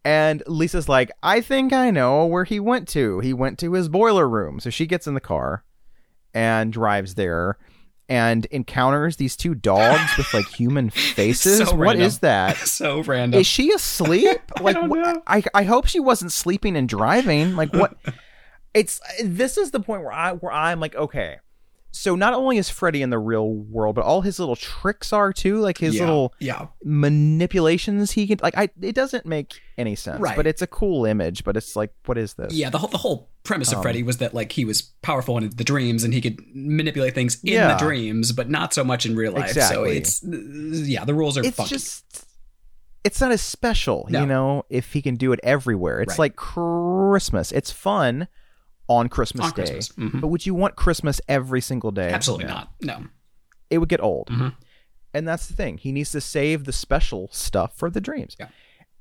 and 0.05 0.43
Lisa's 0.47 0.89
like, 0.89 1.11
I 1.23 1.41
think 1.41 1.73
I 1.73 1.91
know 1.91 2.27
where 2.27 2.45
he 2.45 2.59
went 2.61 2.87
to. 2.89 3.21
He 3.21 3.33
went 3.33 3.59
to 3.61 3.73
his 3.73 3.89
boiler 3.89 4.29
room. 4.29 4.59
So 4.61 4.69
she 4.71 4.87
gets 4.87 5.07
in 5.07 5.15
the 5.15 5.21
car 5.21 5.65
and 6.35 6.73
drives 6.73 7.15
there 7.15 7.57
and 8.11 8.45
encounters 8.47 9.17
these 9.17 9.37
two 9.37 9.55
dogs 9.55 10.17
with 10.19 10.35
like 10.35 10.47
human 10.49 10.91
faces. 11.15 11.59
So 11.69 11.75
What 11.77 11.81
random. 11.87 12.03
is 12.07 12.19
that? 12.19 12.57
so 12.59 13.03
random. 13.05 13.41
Is 13.41 13.47
she 13.47 13.71
asleep? 13.73 14.39
Like, 14.61 14.77
wh- 14.77 14.89
know. 14.89 15.23
I 15.27 15.43
I 15.55 15.63
hope 15.63 15.87
she 15.87 16.01
wasn't 16.01 16.33
sleeping 16.33 16.77
and 16.77 16.87
driving. 16.89 17.57
Like, 17.57 17.73
what? 17.73 17.97
it's 18.75 19.01
this 19.25 19.57
is 19.57 19.71
the 19.71 19.81
point 19.81 20.03
where 20.03 20.13
I 20.13 20.33
where 20.33 20.53
I'm 20.53 20.81
like, 20.81 20.95
okay. 20.95 21.39
So 21.93 22.15
not 22.15 22.35
only 22.35 22.57
is 22.57 22.71
Freddy 22.71 23.03
in 23.03 23.11
the 23.11 23.19
real 23.19 23.49
world, 23.49 23.97
but 23.97 24.05
all 24.05 24.21
his 24.21 24.39
little 24.39 24.57
tricks 24.57 25.13
are 25.13 25.33
too. 25.33 25.59
Like 25.59 25.79
his 25.79 25.97
yeah. 25.97 26.03
little 26.03 26.35
yeah. 26.39 26.67
manipulations 26.85 28.13
he 28.13 28.27
can 28.27 28.39
like. 28.43 28.57
I 28.57 28.69
it 28.81 28.95
doesn't 28.95 29.27
make 29.27 29.61
any 29.77 29.97
sense. 29.97 30.21
Right. 30.21 30.37
But 30.37 30.47
it's 30.47 30.63
a 30.63 30.67
cool 30.67 31.05
image. 31.05 31.45
But 31.45 31.57
it's 31.57 31.75
like, 31.77 31.93
what 32.07 32.17
is 32.17 32.35
this? 32.35 32.53
Yeah, 32.55 32.71
the 32.71 32.79
whole 32.79 32.89
the 32.89 32.99
whole 32.99 33.29
premise 33.43 33.73
of 33.73 33.79
Um, 33.79 33.83
Freddy 33.83 34.03
was 34.03 34.19
that 34.19 34.35
like 34.35 34.53
he 34.53 34.65
was 34.65 34.83
powerful 35.03 35.37
in 35.39 35.51
the 35.51 35.65
dreams 35.65 36.05
and 36.05 36.15
he 36.15 36.21
could 36.21 36.41
manipulate 36.55 37.15
things 37.15 37.41
in 37.43 37.55
Yeah. 37.55 37.75
the 37.75 37.79
dreams, 37.85 38.33
but 38.33 38.49
not 38.49 38.73
so 38.73 38.85
much 38.85 39.05
in 39.07 39.17
real 39.17 39.33
life. 39.33 39.51
So 39.51 39.85
Exactly. 39.85 39.97
it's 39.97 40.23
yeah, 40.89 41.05
the 41.05 41.15
rules 41.15 41.37
are 41.39 41.45
it's 41.45 41.57
funky. 41.57 41.71
just 41.71 42.27
it's 43.03 43.21
not 43.21 43.33
as 43.33 43.41
special 43.41 44.07
No. 44.11 44.21
you 44.21 44.27
know 44.27 44.65
if 44.69 44.93
he 44.93 45.01
can 45.01 45.17
do 45.17 45.33
it 45.33 45.41
everywhere 45.43 46.03
it's 46.03 46.11
Right. 46.13 46.19
like 46.19 46.37
christmas 46.37 47.51
it's 47.51 47.71
fun 47.71 48.29
on 48.91 49.09
christmas 49.09 49.47
On 49.47 49.53
day 49.53 49.65
Christmas. 49.73 49.89
Mhm. 50.13 50.21
but 50.21 50.29
would 50.29 50.45
you 50.45 50.53
want 50.55 50.75
christmas 50.77 51.21
every 51.29 51.61
single 51.63 51.91
day 51.93 52.11
Absolutely 52.11 52.47
No. 52.47 52.53
not. 52.55 52.73
No. 52.83 53.05
it 53.71 53.79
would 53.79 53.89
get 53.89 54.01
old 54.03 54.27
Mhm. 54.29 54.55
and 55.15 55.27
that's 55.29 55.47
the 55.47 55.55
thing 55.55 55.79
he 55.79 55.93
needs 55.93 56.11
to 56.13 56.21
save 56.21 56.65
the 56.65 56.73
special 56.73 57.29
stuff 57.33 57.73
for 57.79 57.89
the 57.89 58.01
dreams 58.01 58.37
Yeah. 58.39 58.49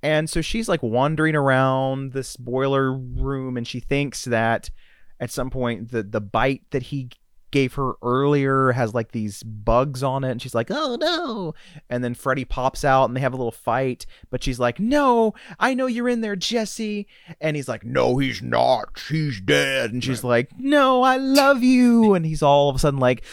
and 0.03 0.29
so 0.29 0.41
she's 0.41 0.69
like 0.69 0.83
wandering 0.83 1.35
around 1.35 2.13
this 2.13 2.37
boiler 2.37 2.93
room 2.93 3.57
and 3.57 3.67
she 3.67 3.79
thinks 3.79 4.25
that 4.25 4.69
at 5.19 5.31
some 5.31 5.49
point 5.49 5.89
the 5.91 6.03
the 6.03 6.21
bite 6.21 6.61
that 6.71 6.83
he 6.83 7.09
gave 7.51 7.73
her 7.75 7.93
earlier 8.01 8.71
has 8.71 8.93
like 8.93 9.11
these 9.11 9.43
bugs 9.43 10.03
on 10.03 10.23
it 10.23 10.31
and 10.31 10.41
she's 10.41 10.55
like 10.55 10.69
oh 10.71 10.97
no. 10.99 11.53
And 11.89 12.03
then 12.03 12.13
freddy 12.13 12.45
pops 12.45 12.83
out 12.83 13.05
and 13.05 13.15
they 13.15 13.21
have 13.21 13.33
a 13.33 13.37
little 13.37 13.51
fight 13.51 14.05
but 14.29 14.43
she's 14.43 14.59
like 14.59 14.79
no 14.79 15.33
i 15.59 15.73
know 15.73 15.85
you're 15.87 16.09
in 16.09 16.21
there 16.21 16.35
jesse. 16.35 17.07
And 17.41 17.55
he's 17.55 17.67
like 17.67 17.83
no 17.83 18.17
he's 18.17 18.41
not. 18.41 19.01
He's 19.09 19.39
dead. 19.41 19.91
And 19.91 20.03
she's 20.03 20.23
like 20.23 20.51
no 20.57 21.01
i 21.01 21.17
love 21.17 21.63
you. 21.63 22.13
And 22.13 22.25
he's 22.25 22.41
all 22.43 22.69
of 22.69 22.75
a 22.75 22.79
sudden 22.79 22.99
like 22.99 23.23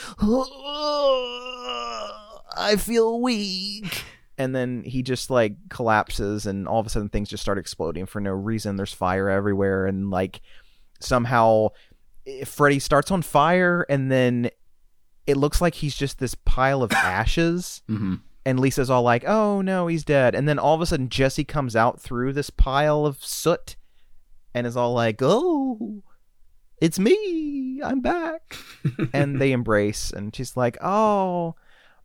i 2.57 2.77
feel 2.77 3.21
weak. 3.21 4.05
And 4.39 4.55
then 4.55 4.83
he 4.83 5.03
just 5.03 5.31
like 5.31 5.55
collapses 5.71 6.45
and 6.45 6.69
all 6.69 6.79
of 6.79 6.87
a 6.87 6.91
sudden 6.91 7.09
things 7.09 7.31
just 7.31 7.43
start 7.43 7.57
exploding 7.57 8.05
for 8.05 8.21
no 8.21 8.33
reason. 8.33 8.77
There's 8.77 8.93
fire 8.93 9.31
everywhere 9.31 9.87
and 9.87 10.11
like 10.11 10.43
somehow 11.01 11.69
eh, 11.69 11.71
freddy 12.45 12.79
starts 12.79 13.11
on 13.11 13.23
fire 13.23 13.87
and 13.89 14.11
then 14.11 14.51
it 15.27 15.37
looks 15.37 15.61
like 15.61 15.75
he's 15.75 15.95
just 15.97 16.19
this 16.19 16.35
pile 16.35 16.83
of 16.83 16.93
ashes 16.93 17.83
Mm-hmm. 17.89 18.15
and 18.45 18.61
Lisa's 18.61 18.91
all 18.91 19.03
like, 19.03 19.25
"Oh 19.27 19.61
no, 19.61 19.87
he's 19.89 20.05
dead." 20.05 20.35
And 20.35 20.49
then 20.49 20.59
all 20.59 20.75
of 20.75 20.81
a 20.81 20.87
sudden 20.87 21.09
Jesse 21.09 21.45
comes 21.45 21.75
out 21.77 22.01
through 22.01 22.33
this 22.33 22.51
pile 22.51 23.05
of 23.07 23.25
soot 23.25 23.77
and 24.55 24.67
is 24.67 24.77
all 24.77 24.93
like, 24.95 25.21
"Oh, 25.21 26.03
it's 26.81 26.99
me. 26.99 27.81
I'm 27.83 28.01
back." 28.01 28.57
and 29.13 29.41
they 29.41 29.53
embrace 29.53 30.11
and 30.13 30.35
she's 30.35 30.57
like, 30.57 30.77
"Oh, 30.83 31.55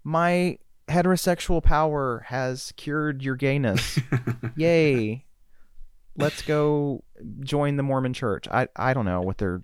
my 0.04 0.58
heterosexual 0.88 1.64
power 1.64 2.24
has 2.28 2.74
cured 2.76 3.22
your 3.24 3.36
gayness. 3.36 4.00
Yay. 4.56 5.26
Let's 6.18 6.42
go 6.42 7.04
join 7.42 7.78
the 7.78 7.84
Mormon 7.84 8.14
church." 8.14 8.48
I 8.50 8.68
I 8.76 8.94
don't 8.94 9.06
know 9.06 9.22
what 9.22 9.38
their 9.38 9.62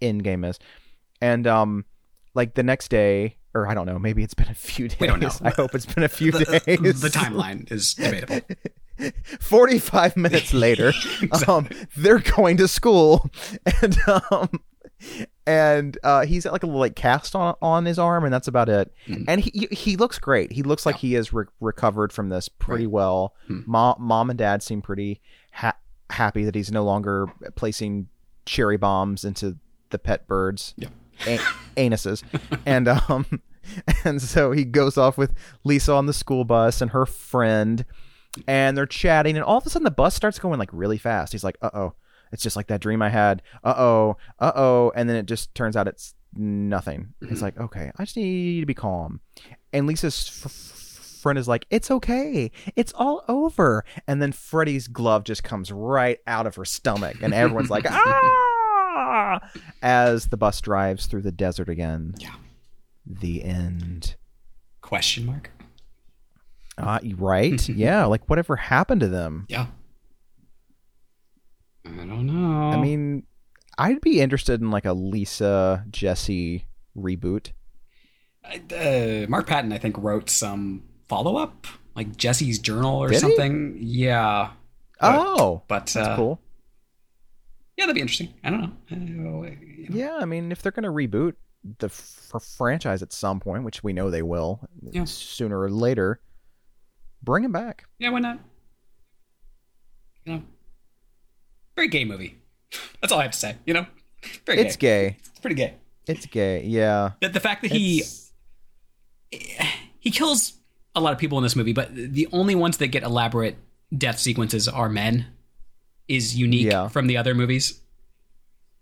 end 0.00 0.24
game 0.24 0.44
is. 0.44 0.58
And 1.20 1.46
um 1.46 1.84
like 2.34 2.54
the 2.54 2.62
next 2.62 2.88
day 2.88 3.36
or 3.54 3.66
I 3.68 3.74
don't 3.74 3.86
know, 3.86 3.98
maybe 3.98 4.22
it's 4.22 4.34
been 4.34 4.48
a 4.48 4.54
few 4.54 4.88
days. 4.88 5.00
We 5.00 5.06
don't 5.06 5.20
know. 5.20 5.30
I 5.42 5.50
hope 5.50 5.74
it's 5.74 5.86
been 5.86 6.04
a 6.04 6.08
few 6.08 6.30
the, 6.32 6.44
days. 6.64 7.00
the 7.00 7.08
timeline 7.08 7.70
is 7.72 7.94
debatable. 7.94 8.40
45 9.40 10.16
minutes 10.16 10.52
later 10.52 10.92
um 11.46 11.68
they're 11.96 12.18
going 12.18 12.56
to 12.56 12.66
school 12.66 13.30
and 13.80 13.96
um 14.30 14.48
and 15.46 15.96
uh 16.02 16.26
he's 16.26 16.42
got 16.44 16.52
like 16.52 16.64
a 16.64 16.66
little 16.66 16.80
like 16.80 16.96
cast 16.96 17.36
on 17.36 17.54
on 17.62 17.84
his 17.84 17.98
arm 17.98 18.24
and 18.24 18.32
that's 18.34 18.48
about 18.48 18.68
it 18.68 18.92
Mhm. 19.06 19.24
and 19.28 19.40
he 19.40 19.68
he 19.70 19.96
looks 19.96 20.18
great 20.18 20.50
he 20.52 20.64
looks 20.64 20.84
like 20.84 20.96
he 20.96 21.14
is 21.14 21.32
re- 21.32 21.44
recovered 21.60 22.12
from 22.12 22.28
this 22.28 22.48
pretty 22.48 22.86
Right. 22.86 22.92
well 22.92 23.34
Hmm. 23.46 23.60
mom 23.66 23.96
mom 24.00 24.30
and 24.30 24.38
dad 24.38 24.62
seem 24.64 24.82
pretty 24.82 25.20
ha- 25.52 25.76
happy 26.10 26.44
that 26.44 26.56
he's 26.56 26.72
no 26.72 26.84
longer 26.84 27.26
placing 27.54 28.08
cherry 28.46 28.76
bombs 28.76 29.24
into 29.24 29.56
the 29.90 29.98
pet 29.98 30.26
birds 30.26 30.74
Yeah. 30.76 30.88
a- 31.26 31.38
anuses. 31.76 32.22
And 32.66 32.88
um 32.88 33.26
and 34.04 34.20
so 34.22 34.52
he 34.52 34.64
goes 34.64 34.96
off 34.96 35.18
with 35.18 35.34
Lisa 35.64 35.92
on 35.92 36.06
the 36.06 36.12
school 36.12 36.44
bus 36.44 36.80
and 36.80 36.90
her 36.92 37.06
friend 37.06 37.84
and 38.46 38.76
they're 38.76 38.86
chatting 38.86 39.36
and 39.36 39.44
all 39.44 39.58
of 39.58 39.66
a 39.66 39.70
sudden 39.70 39.84
the 39.84 39.90
bus 39.90 40.14
starts 40.14 40.38
going 40.38 40.58
like 40.58 40.70
really 40.72 40.98
fast. 40.98 41.32
He's 41.32 41.44
like 41.44 41.56
uh-oh. 41.62 41.94
It's 42.32 42.42
just 42.42 42.56
like 42.56 42.66
that 42.66 42.80
dream 42.82 43.00
i 43.00 43.08
had. 43.08 43.40
Uh-oh. 43.64 44.16
Uh-oh. 44.38 44.92
And 44.94 45.08
then 45.08 45.16
it 45.16 45.26
just 45.26 45.54
turns 45.54 45.76
out 45.76 45.88
it's 45.88 46.14
nothing. 46.34 47.14
It's 47.22 47.40
Mhm. 47.40 47.42
like 47.42 47.58
okay 47.58 47.90
i 47.96 48.04
just 48.04 48.16
need 48.16 48.60
to 48.60 48.66
be 48.66 48.74
calm. 48.74 49.20
And 49.72 49.86
lisa's 49.86 50.28
f- 50.28 50.46
f- 50.46 51.20
friend 51.22 51.38
is 51.38 51.48
like 51.48 51.66
it's 51.70 51.90
okay. 51.90 52.50
It's 52.76 52.92
all 52.94 53.24
over. 53.28 53.84
And 54.06 54.20
then 54.22 54.32
freddy's 54.32 54.88
glove 54.88 55.24
just 55.24 55.42
comes 55.42 55.72
right 55.72 56.18
out 56.26 56.46
of 56.46 56.54
her 56.56 56.64
stomach 56.64 57.16
and 57.22 57.34
everyone's 57.34 57.70
like 57.70 57.84
ah 57.90 58.20
as 59.82 60.26
the 60.28 60.36
bus 60.36 60.60
drives 60.60 61.06
through 61.06 61.22
the 61.22 61.32
desert 61.32 61.68
again 61.68 62.14
Yeah. 62.18 62.34
the 63.06 63.42
end 63.44 64.16
Question 64.80 65.26
mark. 65.26 65.50
uh, 66.78 66.98
right 67.16 67.68
yeah 67.68 68.04
like 68.06 68.28
whatever 68.28 68.56
happened 68.56 69.00
to 69.02 69.08
them 69.08 69.46
Yeah. 69.48 69.66
I 71.86 71.90
don't 72.04 72.26
know. 72.26 72.70
I 72.70 72.76
mean, 72.80 73.22
I'd 73.78 74.00
be 74.02 74.20
interested 74.20 74.60
in 74.60 74.70
like 74.70 74.84
a 74.84 74.92
Lisa 74.92 75.84
Jesse 75.90 76.66
reboot. 76.96 77.52
uh, 78.44 79.26
Mark 79.28 79.46
Patton, 79.46 79.72
I 79.72 79.78
think, 79.78 79.96
wrote 79.96 80.28
some 80.28 80.82
follow 81.08 81.36
up, 81.36 81.66
like 81.94 82.14
Jesse's 82.16 82.58
journal 82.58 82.98
or 82.98 83.08
Did 83.08 83.14
he? 83.14 83.20
something. 83.20 83.78
Yeah. 83.80 84.50
But- 85.00 85.14
oh, 85.18 85.62
But 85.66 85.86
that's 85.86 85.96
uh, 85.96 86.16
cool. 86.16 86.40
Yeah, 87.78 87.84
that'd 87.86 87.94
be 87.94 88.00
interesting. 88.00 88.34
I 88.44 88.50
don't 88.50 88.60
know. 88.60 88.72
You 88.90 88.98
know. 89.88 89.96
Yeah, 89.96 90.18
I 90.20 90.24
mean, 90.24 90.50
if 90.52 90.60
they're 90.62 90.72
gonna 90.72 90.90
reboot 90.92 91.34
the 91.78 91.86
f- 91.86 92.42
franchise 92.56 93.02
at 93.02 93.12
some 93.12 93.38
point, 93.40 93.62
which 93.62 93.82
we 93.84 93.92
know 93.92 94.10
they 94.10 94.22
will, 94.22 94.60
Yeah. 94.82 95.04
sooner 95.04 95.58
or 95.60 95.70
later, 95.70 96.20
bring 97.22 97.44
him 97.44 97.52
back. 97.52 97.84
Yeah, 97.98 98.10
why 98.10 98.18
not? 98.18 98.40
You 100.24 100.32
know, 100.34 100.42
very 101.76 101.88
gay 101.88 102.04
movie. 102.04 102.38
That's 103.00 103.12
all 103.12 103.20
I 103.20 103.22
have 103.22 103.32
to 103.32 103.38
say. 103.38 103.56
You 103.64 103.74
know, 103.74 103.86
very 104.44 104.58
It's 104.60 104.76
gay. 104.76 105.10
gay. 105.10 105.16
It's 105.20 105.38
pretty 105.38 105.54
gay. 105.56 105.74
It's 106.08 106.26
gay. 106.26 106.64
Yeah. 106.64 107.12
The, 107.20 107.28
the 107.28 107.40
fact 107.40 107.62
that 107.62 107.70
he 107.70 108.02
he 110.00 110.10
kills 110.10 110.54
a 110.96 111.00
lot 111.00 111.12
of 111.12 111.18
people 111.18 111.38
in 111.38 111.42
this 111.44 111.54
movie, 111.54 111.72
but 111.72 111.94
the 111.94 112.26
only 112.32 112.54
ones 112.56 112.78
that 112.78 112.88
get 112.88 113.02
elaborate 113.04 113.56
death 113.96 114.18
sequences 114.18 114.66
are 114.66 114.88
men 114.88 115.26
is 116.08 116.36
unique 116.36 116.66
Yeah. 116.66 116.88
from 116.88 117.06
the 117.06 117.16
other 117.16 117.34
movies. 117.34 117.80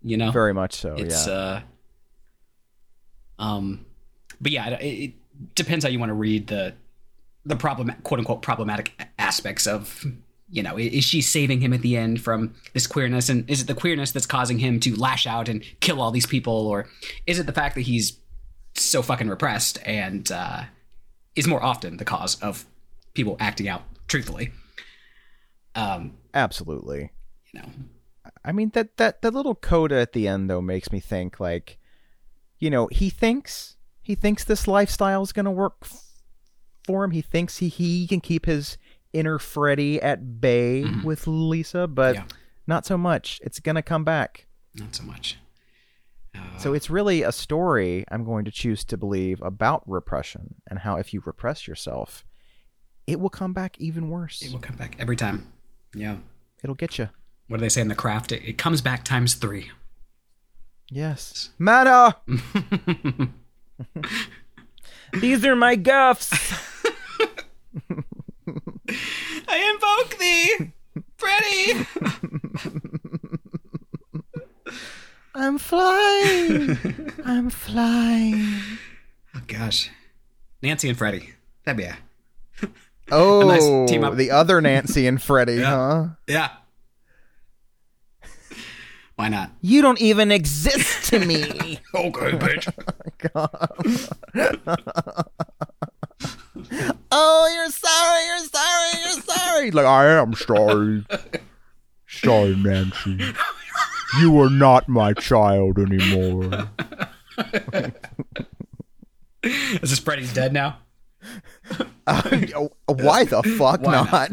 You 0.03 0.15
know, 0.17 0.31
very 0.31 0.53
much 0.53 0.73
so. 0.75 0.93
it's 0.95 1.27
yeah. 1.27 1.33
uh 1.33 1.61
um 3.39 3.85
but 4.41 4.51
yeah 4.51 4.69
it, 4.77 4.85
it 4.85 5.13
depends 5.55 5.83
how 5.85 5.89
you 5.91 5.99
want 5.99 6.09
to 6.09 6.13
read 6.15 6.47
the 6.47 6.73
the 7.45 7.55
problem 7.55 7.91
quote 8.03 8.19
unquote 8.19 8.41
problematic 8.41 8.99
aspects 9.19 9.67
of 9.67 10.05
you 10.49 10.63
know 10.63 10.77
is 10.77 11.03
she 11.03 11.21
saving 11.21 11.61
him 11.61 11.73
at 11.73 11.81
the 11.81 11.97
end 11.97 12.21
from 12.21 12.53
this 12.73 12.87
queerness 12.87 13.29
and 13.29 13.47
is 13.49 13.61
it 13.61 13.67
the 13.67 13.73
queerness 13.75 14.11
that's 14.11 14.25
causing 14.25 14.59
him 14.59 14.79
to 14.79 14.95
lash 14.95 15.27
out 15.27 15.49
and 15.49 15.63
kill 15.81 16.01
all 16.01 16.11
these 16.11 16.25
people 16.25 16.67
or 16.67 16.87
is 17.25 17.37
it 17.39 17.45
the 17.45 17.53
fact 17.53 17.75
that 17.75 17.81
he's 17.81 18.17
so 18.75 19.01
fucking 19.01 19.27
repressed 19.29 19.79
and 19.85 20.31
uh 20.31 20.63
is 21.35 21.47
more 21.47 21.61
often 21.63 21.97
the 21.97 22.05
cause 22.05 22.39
of 22.41 22.65
people 23.13 23.35
acting 23.39 23.67
out 23.67 23.83
truthfully 24.07 24.51
um 25.75 26.13
Absolutely. 26.33 27.11
You 27.53 27.61
know 27.61 27.69
I 28.43 28.51
mean 28.51 28.69
that 28.73 28.97
that 28.97 29.21
that 29.21 29.33
little 29.33 29.55
coda 29.55 29.95
at 29.95 30.13
the 30.13 30.27
end 30.27 30.49
though 30.49 30.61
makes 30.61 30.91
me 30.91 30.99
think 30.99 31.39
like, 31.39 31.77
you 32.59 32.69
know, 32.69 32.87
he 32.91 33.09
thinks 33.09 33.75
he 34.01 34.15
thinks 34.15 34.43
this 34.43 34.67
lifestyle 34.67 35.21
is 35.23 35.31
gonna 35.31 35.51
work 35.51 35.75
f- 35.83 36.03
for 36.85 37.03
him. 37.05 37.11
He 37.11 37.21
thinks 37.21 37.57
he 37.57 37.69
he 37.69 38.05
can 38.07 38.19
keep 38.21 38.45
his 38.45 38.77
inner 39.13 39.39
Freddy 39.39 40.01
at 40.01 40.41
bay 40.41 40.83
Mhm. 40.83 41.03
with 41.03 41.25
Lisa, 41.27 41.87
but 41.87 42.15
Yeah. 42.15 42.25
not 42.67 42.85
so 42.85 42.97
much. 42.97 43.39
It's 43.43 43.59
gonna 43.59 43.81
come 43.81 44.03
back. 44.03 44.47
not 44.75 44.93
so 44.93 45.03
much 45.03 45.37
uh, 46.35 46.57
So 46.59 46.73
it's 46.73 46.89
really 46.89 47.23
a 47.23 47.31
story 47.31 48.03
I'm 48.11 48.23
going 48.25 48.45
to 48.45 48.51
choose 48.51 48.83
to 48.85 48.97
believe 48.97 49.41
about 49.41 49.81
repression 49.89 50.55
and 50.69 50.79
how 50.79 50.97
if 50.97 51.13
you 51.13 51.21
repress 51.25 51.67
yourself, 51.67 52.23
it 53.07 53.19
will 53.19 53.29
come 53.31 53.53
back 53.53 53.79
even 53.79 54.09
worse. 54.09 54.41
it 54.43 54.51
will 54.51 54.59
come 54.59 54.75
back 54.75 54.95
every 54.99 55.15
time 55.15 55.47
yeah 55.95 56.17
It'll 56.63 56.75
get 56.75 56.97
you. 56.99 57.09
What 57.47 57.57
do 57.57 57.61
they 57.61 57.69
say 57.69 57.81
in 57.81 57.87
the 57.87 57.95
craft? 57.95 58.31
It, 58.31 58.43
it 58.47 58.57
comes 58.57 58.81
back 58.81 59.03
times 59.03 59.33
three. 59.35 59.71
Yes. 60.89 61.49
Mana. 61.59 62.15
These 65.13 65.45
are 65.45 65.55
my 65.55 65.75
guffs. 65.75 66.31
I 69.49 69.71
invoke 69.73 70.17
thee, 70.19 70.71
Freddy. 71.17 71.85
I'm 75.35 75.57
flying. 75.57 76.77
I'm 77.25 77.49
flying. 77.49 78.59
oh 79.35 79.41
gosh, 79.47 79.89
Nancy 80.63 80.89
and 80.89 80.97
Freddy. 80.97 81.29
That'd 81.65 81.77
be 81.77 81.83
a 81.83 81.97
Oh, 83.11 83.47
nice 83.47 83.89
team 83.89 84.03
up. 84.03 84.15
the 84.15 84.31
other 84.31 84.59
Nancy 84.61 85.05
and 85.07 85.21
Freddy, 85.21 85.55
Yeah. 85.55 85.69
huh? 85.69 86.07
yeah. 86.27 86.49
Why 89.17 89.27
not? 89.29 89.49
You 89.61 89.81
don't 89.81 89.99
even 89.99 90.31
exist 90.31 91.09
to 91.09 91.19
me. 91.19 91.79
Okay, 91.95 92.31
bitch. 92.37 92.67
oh, 97.11 97.47
you're 97.55 97.71
sorry. 97.71 98.25
You're 98.27 98.45
sorry. 98.45 98.89
You're 99.01 99.21
sorry. 99.23 99.71
Like 99.71 99.85
I 99.87 100.05
am 100.09 100.33
sorry. 100.35 101.03
sorry, 102.07 102.55
Nancy. 102.55 103.19
You 104.19 104.39
are 104.41 104.49
not 104.51 104.87
my 104.87 105.13
child 105.13 105.79
anymore. 105.79 106.69
Is 109.43 109.89
this 109.89 109.99
Freddy's 109.99 110.33
dead 110.33 110.53
now? 110.53 110.77
Uh, 112.09 112.21
why 112.85 113.25
the 113.25 113.43
fuck 113.57 113.81
Why 113.81 114.07
not? 114.09 114.31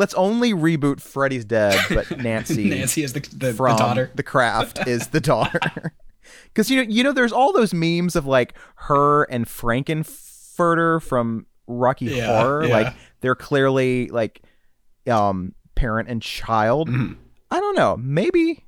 Let's 0.00 0.14
only 0.14 0.54
reboot 0.54 0.98
Freddy's 1.02 1.44
Dead, 1.44 1.78
but 1.90 2.10
Nancy, 2.18 2.70
Nancy 2.70 3.02
is 3.02 3.12
the, 3.12 3.20
the, 3.20 3.52
the 3.52 3.74
daughter. 3.76 4.10
The 4.14 4.22
Craft 4.22 4.78
is 4.88 5.08
the 5.08 5.20
daughter. 5.20 5.60
Because 6.44 6.70
you 6.70 6.76
know, 6.76 6.82
you 6.88 7.02
know, 7.02 7.12
there's 7.12 7.32
all 7.32 7.52
those 7.52 7.74
memes 7.74 8.14
of 8.16 8.24
like 8.24 8.54
her 8.76 9.24
and 9.24 9.48
Frank-N-Furter 9.48 11.02
from 11.02 11.46
Rocky 11.66 12.06
Yeah, 12.06 12.26
Horror. 12.40 12.66
yeah. 12.66 12.72
Like 12.76 12.94
they're 13.20 13.34
clearly 13.34 14.08
like 14.08 14.42
um 15.10 15.54
parent 15.74 16.08
and 16.08 16.22
child. 16.22 16.88
Mhm. 16.88 17.16
I 17.50 17.58
don't 17.58 17.76
know. 17.76 17.96
Maybe, 17.96 18.64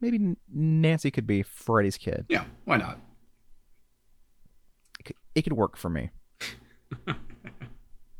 maybe 0.00 0.36
Nancy 0.52 1.10
could 1.10 1.26
be 1.26 1.42
Freddy's 1.42 1.96
kid. 1.96 2.26
Yeah, 2.28 2.44
why 2.64 2.76
not? 2.76 2.98
It 5.00 5.04
could, 5.06 5.16
it 5.34 5.42
could 5.42 5.54
work 5.54 5.76
for 5.78 5.88
me. 5.88 6.10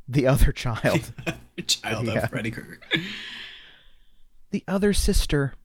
the 0.09 0.27
other 0.27 0.53
child, 0.53 1.13
Child 1.67 2.07
Yeah. 2.07 2.25
of 2.25 2.31
Freddy 2.31 2.51
Krueger. 2.51 2.79
the 4.51 4.65
other 4.69 4.93
sister. 4.93 5.55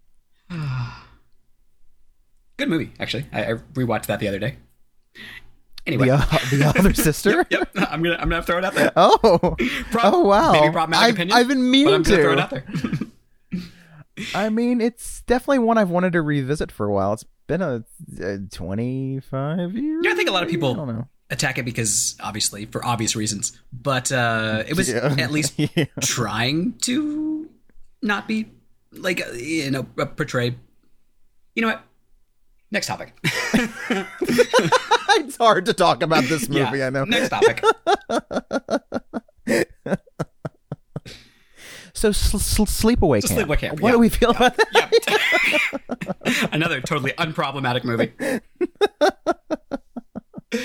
Good 2.57 2.69
movie, 2.69 2.91
actually. 2.99 3.25
I, 3.33 3.43
I 3.45 3.53
rewatched 3.73 4.05
that 4.07 4.19
the 4.19 4.27
other 4.27 4.39
day. 4.39 4.57
Anyway, 5.87 6.07
The, 6.07 6.13
uh, 6.13 6.25
the 6.51 6.73
other 6.79 6.93
sister? 6.93 7.45
yep, 7.49 7.69
I'm 7.75 8.03
gonna 8.03 8.15
I'm 8.19 8.29
gonna 8.29 8.43
throw 8.43 8.59
it 8.59 8.65
out 8.65 8.75
there. 8.75 8.91
Oh, 8.95 9.17
Prob- 9.89 10.13
oh 10.13 10.19
wow! 10.21 10.51
maybe 10.51 10.71
problematic 10.71 11.07
I've, 11.07 11.13
opinion, 11.15 11.37
I've 11.37 11.47
been 11.47 11.71
meaning 11.71 11.93
I'm 11.95 12.03
gonna 12.03 12.21
throw 12.21 12.33
it 12.33 12.39
out 12.39 12.49
there. 12.51 12.65
I 14.35 14.49
mean, 14.49 14.79
it's 14.79 15.21
definitely 15.23 15.59
one 15.59 15.79
I've 15.79 15.89
wanted 15.89 16.13
to 16.13 16.21
revisit 16.21 16.71
for 16.71 16.85
a 16.85 16.91
while. 16.93 17.13
It's 17.13 17.25
been 17.47 17.63
a, 17.63 17.83
a 18.21 18.37
25 18.51 19.73
years. 19.75 20.01
Yeah, 20.05 20.11
I 20.11 20.15
think 20.15 20.29
a 20.29 20.31
lot 20.31 20.43
of 20.43 20.49
I 20.49 20.51
people 20.51 20.75
don't 20.75 20.87
know. 20.87 21.07
Attack 21.31 21.57
it 21.57 21.63
because 21.65 22.15
obviously 22.19 22.65
for 22.65 22.85
obvious 22.85 23.15
reasons, 23.15 23.51
but 23.73 24.11
uh, 24.11 24.63
it 24.67 24.75
was 24.77 24.89
Yeah. 24.89 25.15
at 25.17 25.31
least 25.31 25.53
Yeah. 25.57 25.85
trying 26.01 26.73
to 26.83 27.49
not 28.03 28.27
be 28.27 28.51
like 28.91 29.21
you 29.35 29.71
know 29.71 29.83
portray. 29.83 30.55
You 31.55 31.61
know 31.63 31.69
what? 31.69 31.81
Next 32.71 32.87
topic. 32.87 33.13
it's 35.13 35.35
hard 35.37 35.65
to 35.65 35.73
talk 35.73 36.03
about 36.03 36.23
this 36.25 36.47
movie. 36.47 36.77
Yeah, 36.77 36.87
I 36.87 36.89
know. 36.89 37.03
Next 37.05 37.29
topic. 37.29 37.63
So, 41.93 42.11
sl- 42.11 42.37
sl- 42.37 42.63
sleepaway 42.63 43.21
So 43.21 43.27
camp. 43.35 43.47
Sleepaway 43.49 43.57
Camp, 43.59 43.79
What 43.81 43.89
yeah. 43.89 43.93
do 43.93 43.99
we 43.99 44.09
feel 44.09 44.31
about 44.31 44.55
that? 44.57 44.91
Yep. 46.33 46.49
Another 46.53 46.81
totally 46.81 47.11
unproblematic 47.11 47.83
movie. 47.83 48.11
Yeah, 50.53 50.59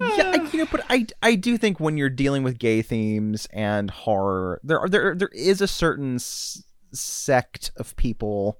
I- 0.00 0.48
you 0.52 0.58
know, 0.58 0.66
but 0.70 0.84
I 0.88 1.06
I 1.22 1.34
do 1.34 1.56
think 1.56 1.78
when 1.80 1.96
you're 1.96 2.08
dealing 2.10 2.42
with 2.42 2.58
gay 2.58 2.82
themes 2.82 3.46
and 3.52 3.90
horror, 3.90 4.60
there 4.64 4.80
are 4.80 4.88
there 4.88 5.14
there 5.14 5.30
is 5.32 5.60
a 5.60 5.68
certain 5.68 6.16
s- 6.16 6.62
sect 6.92 7.70
of 7.76 7.94
people 7.96 8.58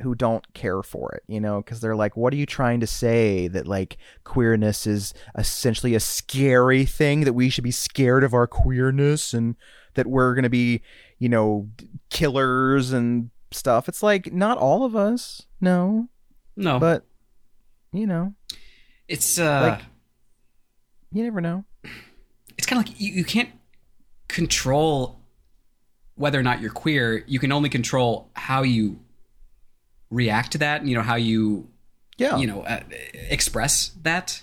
who 0.00 0.14
don't 0.14 0.52
care 0.54 0.82
for 0.82 1.12
it, 1.14 1.22
you 1.28 1.38
know, 1.40 1.60
because 1.60 1.80
they're 1.80 1.94
like, 1.94 2.16
what 2.16 2.32
are 2.32 2.36
you 2.36 2.46
trying 2.46 2.80
to 2.80 2.86
say 2.86 3.46
that 3.46 3.68
like 3.68 3.98
queerness 4.24 4.86
is 4.86 5.12
essentially 5.36 5.94
a 5.94 6.00
scary 6.00 6.84
thing 6.84 7.20
that 7.24 7.34
we 7.34 7.48
should 7.50 7.62
be 7.64 7.70
scared 7.70 8.24
of 8.24 8.32
our 8.34 8.46
queerness 8.46 9.34
and 9.34 9.54
that 9.94 10.06
we're 10.06 10.34
gonna 10.34 10.48
be, 10.48 10.80
you 11.18 11.28
know, 11.28 11.68
killers 12.10 12.90
and 12.92 13.30
stuff. 13.50 13.88
It's 13.88 14.02
like 14.02 14.32
not 14.32 14.56
all 14.58 14.84
of 14.84 14.96
us, 14.96 15.42
no, 15.60 16.08
No, 16.56 16.78
but 16.78 17.04
you 17.92 18.06
know, 18.06 18.34
it's 19.12 19.38
uh, 19.38 19.76
like- 19.78 19.84
you 21.12 21.22
never 21.24 21.40
know. 21.40 21.64
it's 22.56 22.66
kind 22.66 22.80
of 22.80 22.88
like 22.88 23.00
you, 23.00 23.12
you 23.12 23.24
can't 23.24 23.50
control 24.28 25.18
whether 26.14 26.38
or 26.38 26.42
not 26.42 26.60
you're 26.60 26.70
queer. 26.70 27.22
You 27.26 27.38
can 27.38 27.52
only 27.52 27.68
control 27.68 28.30
how 28.34 28.62
you 28.62 28.98
react 30.10 30.52
to 30.52 30.58
that. 30.58 30.80
and, 30.80 30.88
You 30.90 30.96
know 30.96 31.02
how 31.02 31.16
you 31.16 31.68
Yeah, 32.18 32.36
you 32.38 32.46
know 32.46 32.62
uh, 32.62 32.80
express 33.30 33.90
that. 34.02 34.42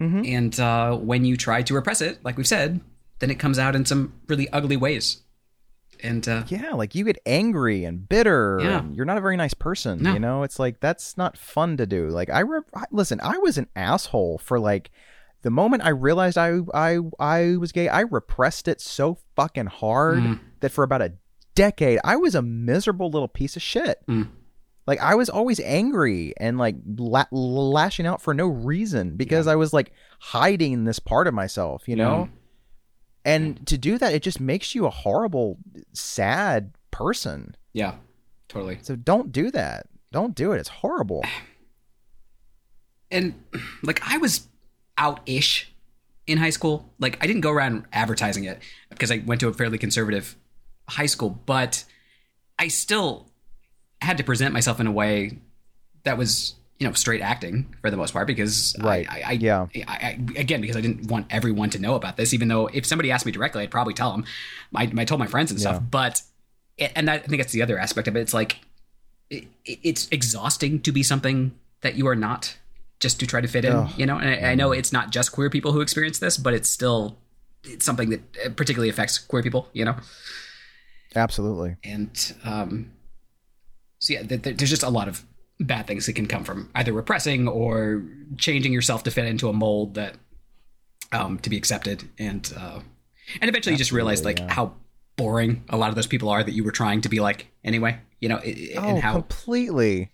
Mhm. 0.00 0.26
And 0.36 0.58
uh, 0.60 0.96
when 0.96 1.24
you 1.24 1.36
try 1.36 1.62
to 1.62 1.74
repress 1.74 2.00
it, 2.00 2.24
like 2.24 2.36
we've 2.36 2.46
said, 2.48 2.80
then 3.18 3.30
it 3.30 3.38
comes 3.38 3.58
out 3.58 3.74
in 3.76 3.84
some 3.84 4.14
really 4.28 4.48
ugly 4.50 4.76
ways. 4.76 5.20
And 6.02 6.26
uh, 6.28 6.44
Yeah, 6.48 6.72
like 6.72 6.94
you 6.94 7.04
get 7.04 7.18
angry 7.26 7.84
and 7.84 8.08
bitter. 8.08 8.58
Yeah. 8.62 8.78
And 8.80 8.94
you're 8.96 9.04
not 9.06 9.18
a 9.18 9.20
very 9.20 9.36
nice 9.36 9.54
person. 9.54 10.02
No. 10.02 10.12
You 10.12 10.18
know, 10.20 10.42
it's 10.42 10.58
like 10.58 10.80
that's 10.80 11.16
not 11.16 11.36
fun 11.36 11.76
to 11.78 11.86
do. 11.86 12.08
Like 12.08 12.30
I, 12.30 12.40
re- 12.40 12.60
I 12.74 12.84
listen. 12.90 13.20
I 13.22 13.38
was 13.38 13.58
an 13.58 13.68
asshole 13.76 14.38
for 14.38 14.58
like 14.60 14.90
the 15.42 15.50
moment 15.50 15.84
I 15.84 15.90
realized 15.90 16.36
I 16.36 16.58
I 16.74 16.98
I 17.18 17.56
was 17.56 17.72
gay. 17.72 17.88
I 17.88 18.00
repressed 18.00 18.68
it 18.68 18.80
so 18.80 19.18
fucking 19.36 19.66
hard 19.66 20.18
Mm. 20.18 20.40
that 20.60 20.70
for 20.70 20.84
about 20.84 21.02
a 21.02 21.12
decade 21.54 21.98
I 22.04 22.16
was 22.16 22.34
a 22.34 22.42
miserable 22.42 23.10
little 23.10 23.28
piece 23.28 23.56
of 23.56 23.62
shit. 23.62 23.98
Mm. 24.08 24.28
Like 24.86 25.00
I 25.00 25.14
was 25.14 25.28
always 25.28 25.60
angry 25.60 26.34
and 26.38 26.58
like 26.58 26.76
la- 26.96 27.24
lashing 27.30 28.06
out 28.06 28.20
for 28.22 28.34
no 28.34 28.46
reason 28.46 29.16
because 29.16 29.46
I 29.46 29.54
was 29.56 29.72
like 29.72 29.92
hiding 30.20 30.84
this 30.84 30.98
part 30.98 31.26
of 31.26 31.34
myself. 31.34 31.88
You 31.88 31.96
know. 31.96 32.28
Yeah. 32.30 32.36
And 33.24 33.66
to 33.66 33.76
do 33.76 33.98
that, 33.98 34.14
it 34.14 34.22
just 34.22 34.40
makes 34.40 34.74
you 34.74 34.86
a 34.86 34.90
horrible, 34.90 35.58
sad 35.92 36.72
person. 36.90 37.54
yeah, 37.72 37.94
totally. 38.48 38.78
So 38.82 38.96
don't 38.96 39.30
do 39.32 39.50
that. 39.50 39.86
Don't 40.12 40.34
do 40.34 40.52
it. 40.52 40.58
It's 40.58 40.68
horrible. 40.68 41.24
and 43.10 43.34
like 43.82 44.00
I 44.08 44.18
was 44.18 44.48
out 44.96 45.20
ish 45.26 45.72
in 46.26 46.38
high 46.38 46.50
school. 46.50 46.90
Like 46.98 47.18
I 47.22 47.26
didn't 47.26 47.42
go 47.42 47.50
around 47.50 47.84
advertising 47.92 48.44
it 48.44 48.60
because 48.88 49.10
I 49.10 49.22
went 49.24 49.40
to 49.40 49.48
a 49.48 49.52
fairly 49.52 49.78
conservative 49.78 50.36
high 50.88 51.06
school, 51.06 51.30
but 51.46 51.84
I 52.58 52.68
still 52.68 53.30
had 54.00 54.18
to 54.18 54.24
present 54.24 54.54
myself 54.54 54.80
in 54.80 54.86
a 54.86 54.92
way 54.92 55.38
that 56.04 56.16
was 56.16 56.54
you 56.80 56.86
know 56.88 56.92
straight 56.94 57.20
acting 57.20 57.72
for 57.82 57.90
the 57.90 57.96
most 57.96 58.12
part 58.12 58.26
because 58.26 58.74
Right. 58.80 59.06
I, 59.08 59.22
I, 59.26 59.32
Yeah. 59.32 59.66
I, 59.74 59.82
I, 59.88 60.18
again 60.36 60.60
because 60.62 60.76
I 60.76 60.80
didn't 60.80 61.08
want 61.10 61.26
everyone 61.30 61.70
to 61.70 61.78
know 61.78 61.94
about 61.94 62.16
this. 62.16 62.32
Even 62.34 62.48
though 62.48 62.66
if 62.68 62.84
somebody 62.86 63.12
asked 63.12 63.26
me 63.26 63.32
directly, 63.32 63.62
I'd 63.62 63.70
probably 63.70 63.94
tell 63.94 64.10
them. 64.12 64.24
I, 64.74 64.90
I 64.96 65.04
told 65.04 65.18
my 65.20 65.26
friends 65.28 65.50
and 65.52 65.60
stuff, 65.60 65.74
Yeah. 65.76 65.80
but 65.90 66.22
and 66.96 67.06
that, 67.08 67.22
I 67.22 67.26
think 67.26 67.40
that's 67.42 67.52
the 67.52 67.62
other 67.62 67.78
aspect 67.78 68.08
of 68.08 68.16
it. 68.16 68.20
It's 68.20 68.32
like 68.34 68.60
it, 69.28 69.46
it's 69.66 70.08
exhausting 70.10 70.80
to 70.80 70.90
be 70.90 71.02
something 71.02 71.52
that 71.82 71.94
you 71.96 72.08
are 72.08 72.16
not 72.16 72.56
just 72.98 73.20
to 73.20 73.26
try 73.26 73.40
to 73.40 73.48
fit 73.48 73.64
in 73.64 73.72
Ugh. 73.72 73.90
you 73.96 74.04
know 74.04 74.18
and 74.18 74.28
I, 74.46 74.50
I 74.50 74.54
know 74.54 74.72
it's 74.72 74.92
not 74.92 75.10
just 75.10 75.32
queer 75.32 75.48
people 75.48 75.72
who 75.72 75.80
experience 75.80 76.18
this 76.18 76.36
but 76.36 76.52
it's 76.52 76.68
still 76.68 77.16
it's 77.64 77.84
something 77.86 78.10
that 78.10 78.20
uh, 78.44 78.50
particularly 78.50 78.90
affects 78.90 79.16
queer 79.18 79.42
people 79.42 79.68
you 79.72 79.86
know 79.86 79.96
Absolutely. 81.16 81.76
and 81.82 82.34
um 82.44 82.90
so 84.00 84.12
yeah 84.14 84.22
th- 84.22 84.42
th- 84.42 84.56
there's 84.58 84.68
just 84.70 84.82
a 84.82 84.90
lot 84.90 85.08
of 85.08 85.24
bad 85.60 85.86
things 85.86 86.06
that 86.06 86.14
can 86.14 86.26
come 86.26 86.42
from 86.44 86.70
either 86.74 86.92
repressing 86.92 87.46
or 87.46 88.02
changing 88.38 88.72
yourself 88.72 89.02
to 89.04 89.10
fit 89.10 89.26
into 89.26 89.48
a 89.48 89.52
mold 89.52 89.94
that 89.94 90.16
um 91.12 91.38
to 91.38 91.50
be 91.50 91.56
accepted 91.56 92.02
and 92.18 92.52
uh 92.58 92.80
and 93.40 93.48
eventually 93.48 93.74
you 93.74 93.78
just 93.78 93.92
realize 93.92 94.24
like 94.24 94.38
yeah. 94.38 94.52
how 94.52 94.74
boring 95.16 95.62
a 95.68 95.76
lot 95.76 95.90
of 95.90 95.96
those 95.96 96.06
people 96.06 96.28
are 96.30 96.42
that 96.42 96.52
you 96.52 96.64
were 96.64 96.70
trying 96.72 97.00
to 97.02 97.08
be 97.10 97.20
like 97.20 97.46
anyway 97.62 97.98
you 98.20 98.28
know 98.28 98.36
i- 98.36 98.70
i- 98.74 98.78
Oh, 98.78 98.88
and 98.88 98.98
how 99.02 99.12
completely. 99.12 100.12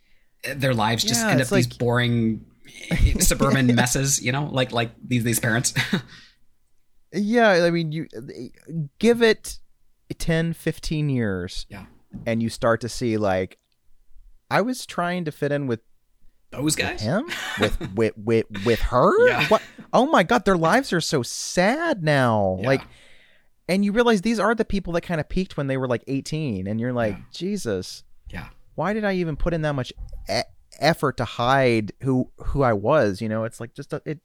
their 0.54 0.74
lives 0.74 1.02
just 1.04 1.20
Yeah, 1.24 1.30
end 1.30 1.40
up 1.40 1.48
these 1.48 1.66
boring 1.68 2.44
suburban 3.20 3.72
messes, 3.74 4.20
you 4.20 4.32
know, 4.32 4.46
like 4.46 4.72
like 4.72 4.90
these 5.06 5.22
these 5.24 5.38
parents. 5.40 5.72
Yeah, 7.12 7.50
I 7.64 7.70
mean, 7.70 7.92
you 7.92 8.06
give 8.98 9.22
it 9.22 9.58
10, 10.18 10.52
15 10.52 11.08
years 11.08 11.66
yeah, 11.70 11.86
and 12.26 12.42
you 12.42 12.48
start 12.50 12.80
to 12.82 12.88
see 12.88 13.16
like 13.16 13.58
I 14.50 14.60
was 14.62 14.86
trying 14.86 15.24
to 15.24 15.32
fit 15.32 15.52
in 15.52 15.66
with 15.66 15.80
those 16.50 16.76
guys. 16.76 17.02
him? 17.02 17.30
With 17.60 17.80
with 17.94 18.16
with 18.16 18.46
with 18.64 18.80
her? 18.80 19.28
Yeah. 19.28 19.46
what? 19.48 19.62
Oh 19.92 20.06
my 20.06 20.22
god 20.22 20.44
their 20.44 20.56
lives 20.56 20.92
are 20.92 21.00
so 21.00 21.22
sad 21.22 22.02
now. 22.02 22.58
Yeah. 22.60 22.66
like 22.68 22.82
and 23.68 23.84
you 23.84 23.90
realize 23.92 24.22
these 24.22 24.38
are 24.38 24.54
the 24.54 24.64
people 24.64 24.92
that 24.92 25.00
kind 25.00 25.20
of 25.20 25.28
peaked 25.28 25.56
when 25.56 25.66
they 25.66 25.76
were 25.76 25.88
like 25.88 26.04
18 26.06 26.66
and 26.68 26.80
you're 26.80 26.92
like 26.92 27.14
Yeah. 27.16 27.22
jesus. 27.32 28.04
Yeah, 28.30 28.48
why 28.74 28.92
did 28.92 29.04
i 29.04 29.14
even 29.14 29.36
put 29.36 29.54
in 29.54 29.62
that 29.62 29.74
much 29.74 29.92
e- 30.30 30.40
effort 30.78 31.16
to 31.16 31.24
hide 31.24 31.92
who 32.02 32.30
who 32.38 32.62
i 32.62 32.72
was 32.72 33.20
you 33.20 33.28
know? 33.28 33.44
It's 33.44 33.60
like 33.60 33.74
just 33.74 33.92
a, 33.92 34.00
it 34.04 34.20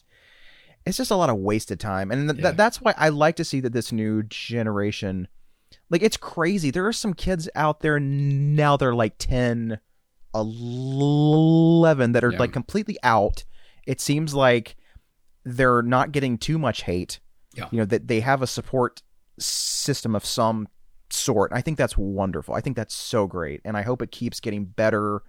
it's 0.85 0.97
just 0.97 1.11
a 1.11 1.15
lot 1.15 1.29
of 1.29 1.37
wasted 1.37 1.79
time. 1.79 2.11
And 2.11 2.29
th- 2.29 2.41
th- 2.43 2.55
that's 2.55 2.81
why 2.81 2.93
i 2.97 3.09
like 3.09 3.35
to 3.37 3.43
see 3.43 3.59
that 3.61 3.73
this 3.73 3.91
new 3.91 4.23
generation 4.23 5.27
like 5.89 6.01
it's 6.03 6.17
crazy. 6.17 6.69
There 6.71 6.85
are 6.87 6.93
some 6.93 7.13
kids 7.13 7.49
out 7.55 7.79
there 7.81 7.99
now 7.99 8.77
they're 8.77 8.95
like 8.95 9.15
10 9.17 9.79
11 10.33 12.11
that 12.13 12.23
are 12.23 12.31
Yeah. 12.31 12.39
like 12.39 12.53
completely 12.53 12.97
out 13.03 13.43
it 13.87 13.99
seems 13.99 14.33
like 14.33 14.75
they're 15.43 15.81
not 15.81 16.11
getting 16.11 16.37
too 16.37 16.57
much 16.59 16.83
hate 16.83 17.19
Yeah. 17.55 17.67
you 17.71 17.79
know 17.79 17.85
that 17.85 18.07
they 18.07 18.19
have 18.21 18.41
a 18.41 18.47
support 18.47 19.01
system 19.39 20.15
of 20.15 20.25
some 20.25 20.67
sort 21.09 21.51
i 21.53 21.61
think 21.61 21.77
that's 21.77 21.97
wonderful 21.97 22.53
i 22.53 22.61
think 22.61 22.75
that's 22.77 22.93
so 22.95 23.27
great 23.27 23.59
and 23.65 23.75
i 23.75 23.81
hope 23.81 24.01
it 24.01 24.11
keeps 24.11 24.39
getting 24.39 24.65
better 24.65 25.23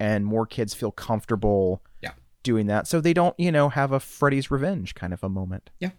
and 0.00 0.24
more 0.26 0.46
kids 0.46 0.74
feel 0.74 0.90
comfortable 0.90 1.82
Yeah. 2.02 2.12
doing 2.42 2.66
that 2.66 2.88
so 2.88 3.00
they 3.00 3.12
don't 3.12 3.38
you 3.38 3.52
know 3.52 3.68
have 3.68 3.92
a 3.92 4.00
freddy's 4.00 4.50
revenge 4.50 4.94
kind 4.94 5.12
of 5.12 5.22
a 5.22 5.28
moment 5.28 5.70
Yeah. 5.78 5.90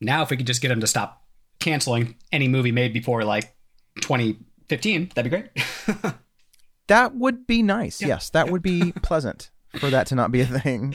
now 0.00 0.22
if 0.22 0.30
we 0.30 0.36
could 0.36 0.46
just 0.46 0.60
get 0.60 0.68
them 0.68 0.80
to 0.80 0.86
stop 0.86 1.22
canceling 1.60 2.16
any 2.32 2.48
movie 2.48 2.72
made 2.72 2.92
before 2.92 3.24
like 3.24 3.54
2015, 4.00 5.12
that'd 5.14 5.30
be 5.30 5.38
great. 5.38 5.50
that 6.88 7.14
would 7.14 7.46
be 7.46 7.62
nice 7.62 8.00
Yeah. 8.00 8.08
yes 8.08 8.30
that 8.30 8.50
would 8.50 8.62
be 8.62 8.92
pleasant 9.02 9.50
for 9.78 9.90
that 9.90 10.06
to 10.08 10.14
not 10.14 10.30
be 10.30 10.40
a 10.40 10.46
thing 10.46 10.94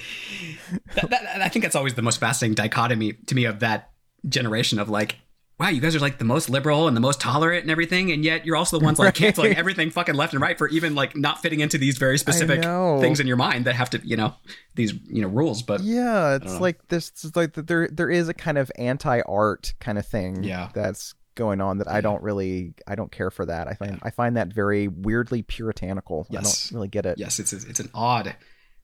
that, 0.95 1.09
that, 1.09 1.41
I 1.41 1.49
think 1.49 1.63
that's 1.63 1.75
always 1.75 1.95
the 1.95 2.01
most 2.01 2.19
fascinating 2.19 2.55
dichotomy 2.55 3.13
to 3.13 3.35
me 3.35 3.45
of 3.45 3.59
that 3.59 3.91
generation 4.27 4.79
of 4.79 4.89
like, 4.89 5.15
wow, 5.59 5.67
you 5.67 5.81
guys 5.81 5.93
are 5.95 5.99
like 5.99 6.17
the 6.17 6.23
most 6.25 6.49
liberal 6.49 6.87
and 6.87 6.95
the 6.95 7.01
most 7.01 7.19
tolerant 7.19 7.63
and 7.63 7.71
everything, 7.71 8.11
and 8.11 8.23
yet 8.23 8.45
you're 8.45 8.55
also 8.55 8.79
the 8.79 8.85
ones 8.85 8.97
like 8.97 9.07
Right. 9.07 9.15
canceling 9.15 9.57
everything 9.57 9.89
fucking 9.91 10.15
left 10.15 10.31
and 10.33 10.41
right 10.41 10.57
for 10.57 10.69
even 10.69 10.95
like 10.95 11.17
not 11.17 11.41
fitting 11.41 11.59
into 11.59 11.77
these 11.77 11.97
very 11.97 12.17
specific 12.17 12.61
things 13.01 13.19
in 13.19 13.27
your 13.27 13.35
mind 13.35 13.65
that 13.65 13.75
have 13.75 13.89
to, 13.89 13.99
you 14.07 14.15
know, 14.15 14.33
these 14.75 14.93
you 15.07 15.21
know 15.21 15.27
rules. 15.27 15.61
But 15.61 15.81
Yeah, 15.81 16.35
it's 16.35 16.59
like 16.61 16.87
this. 16.87 17.09
It's 17.09 17.35
like 17.35 17.53
there 17.55 17.89
there 17.91 18.09
is 18.09 18.29
a 18.29 18.33
kind 18.33 18.57
of 18.57 18.71
anti 18.77 19.19
art 19.21 19.73
kind 19.81 19.97
of 19.97 20.05
thing. 20.05 20.43
Yeah. 20.43 20.69
that's 20.73 21.13
going 21.39 21.59
on 21.61 21.79
that 21.79 21.87
I 21.87 22.01
don't 22.01 22.21
really 22.21 22.73
I 22.85 22.93
don't 22.95 23.11
care 23.11 23.31
for 23.31 23.45
that. 23.47 23.67
I 23.67 23.73
find 23.73 23.97
I 24.03 24.11
find 24.11 24.37
that 24.37 24.53
very 24.53 24.87
weirdly 24.87 25.41
puritanical. 25.41 26.27
I 26.29 26.35
don't 26.35 26.69
really 26.71 26.87
get 26.89 27.05
it. 27.07 27.17
yes, 27.17 27.39
it's 27.39 27.53
it's 27.53 27.79
an 27.79 27.89
odd 27.95 28.35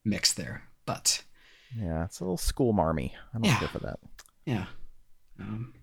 mix 0.04 0.32
there, 0.34 0.64
but 0.86 1.22
Yeah, 1.78 2.04
it's 2.04 2.18
a 2.20 2.24
little 2.24 2.36
school 2.36 2.72
marmy. 2.72 3.14
I 3.32 3.38
don't 3.38 3.44
Yeah. 3.44 3.58
care 3.58 3.68
for 3.68 3.78
that. 3.80 3.98
Yeah. 4.44 4.66
Um, 5.38 5.74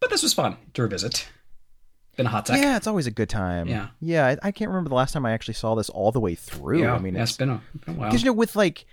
but 0.00 0.08
this 0.10 0.22
was 0.22 0.32
fun 0.32 0.56
to 0.74 0.82
revisit. 0.82 1.28
Been 2.16 2.26
a 2.26 2.30
hot. 2.30 2.48
Yeah, 2.48 2.76
it's 2.76 2.86
always 2.86 3.06
a 3.06 3.10
good 3.12 3.28
time. 3.28 3.68
Yeah. 3.68 3.88
yeah. 4.00 4.26
I, 4.26 4.48
I 4.48 4.50
can't 4.52 4.68
remember 4.70 4.88
the 4.88 4.94
last 4.96 5.12
time 5.12 5.24
I 5.26 5.32
actually 5.32 5.54
saw 5.54 5.74
this 5.74 5.88
all 5.88 6.10
the 6.12 6.20
way 6.20 6.34
through. 6.34 6.80
Yeah, 6.82 6.94
I 6.94 6.98
mean, 6.98 7.14
yeah, 7.14 7.22
it's 7.22 7.32
it's 7.32 7.38
been 7.38 7.50
a, 7.50 7.62
been 7.86 7.94
a 7.94 7.98
while. 7.98 8.08
because 8.10 8.22
you 8.22 8.26
know 8.26 8.32
with 8.32 8.56
like 8.56 8.86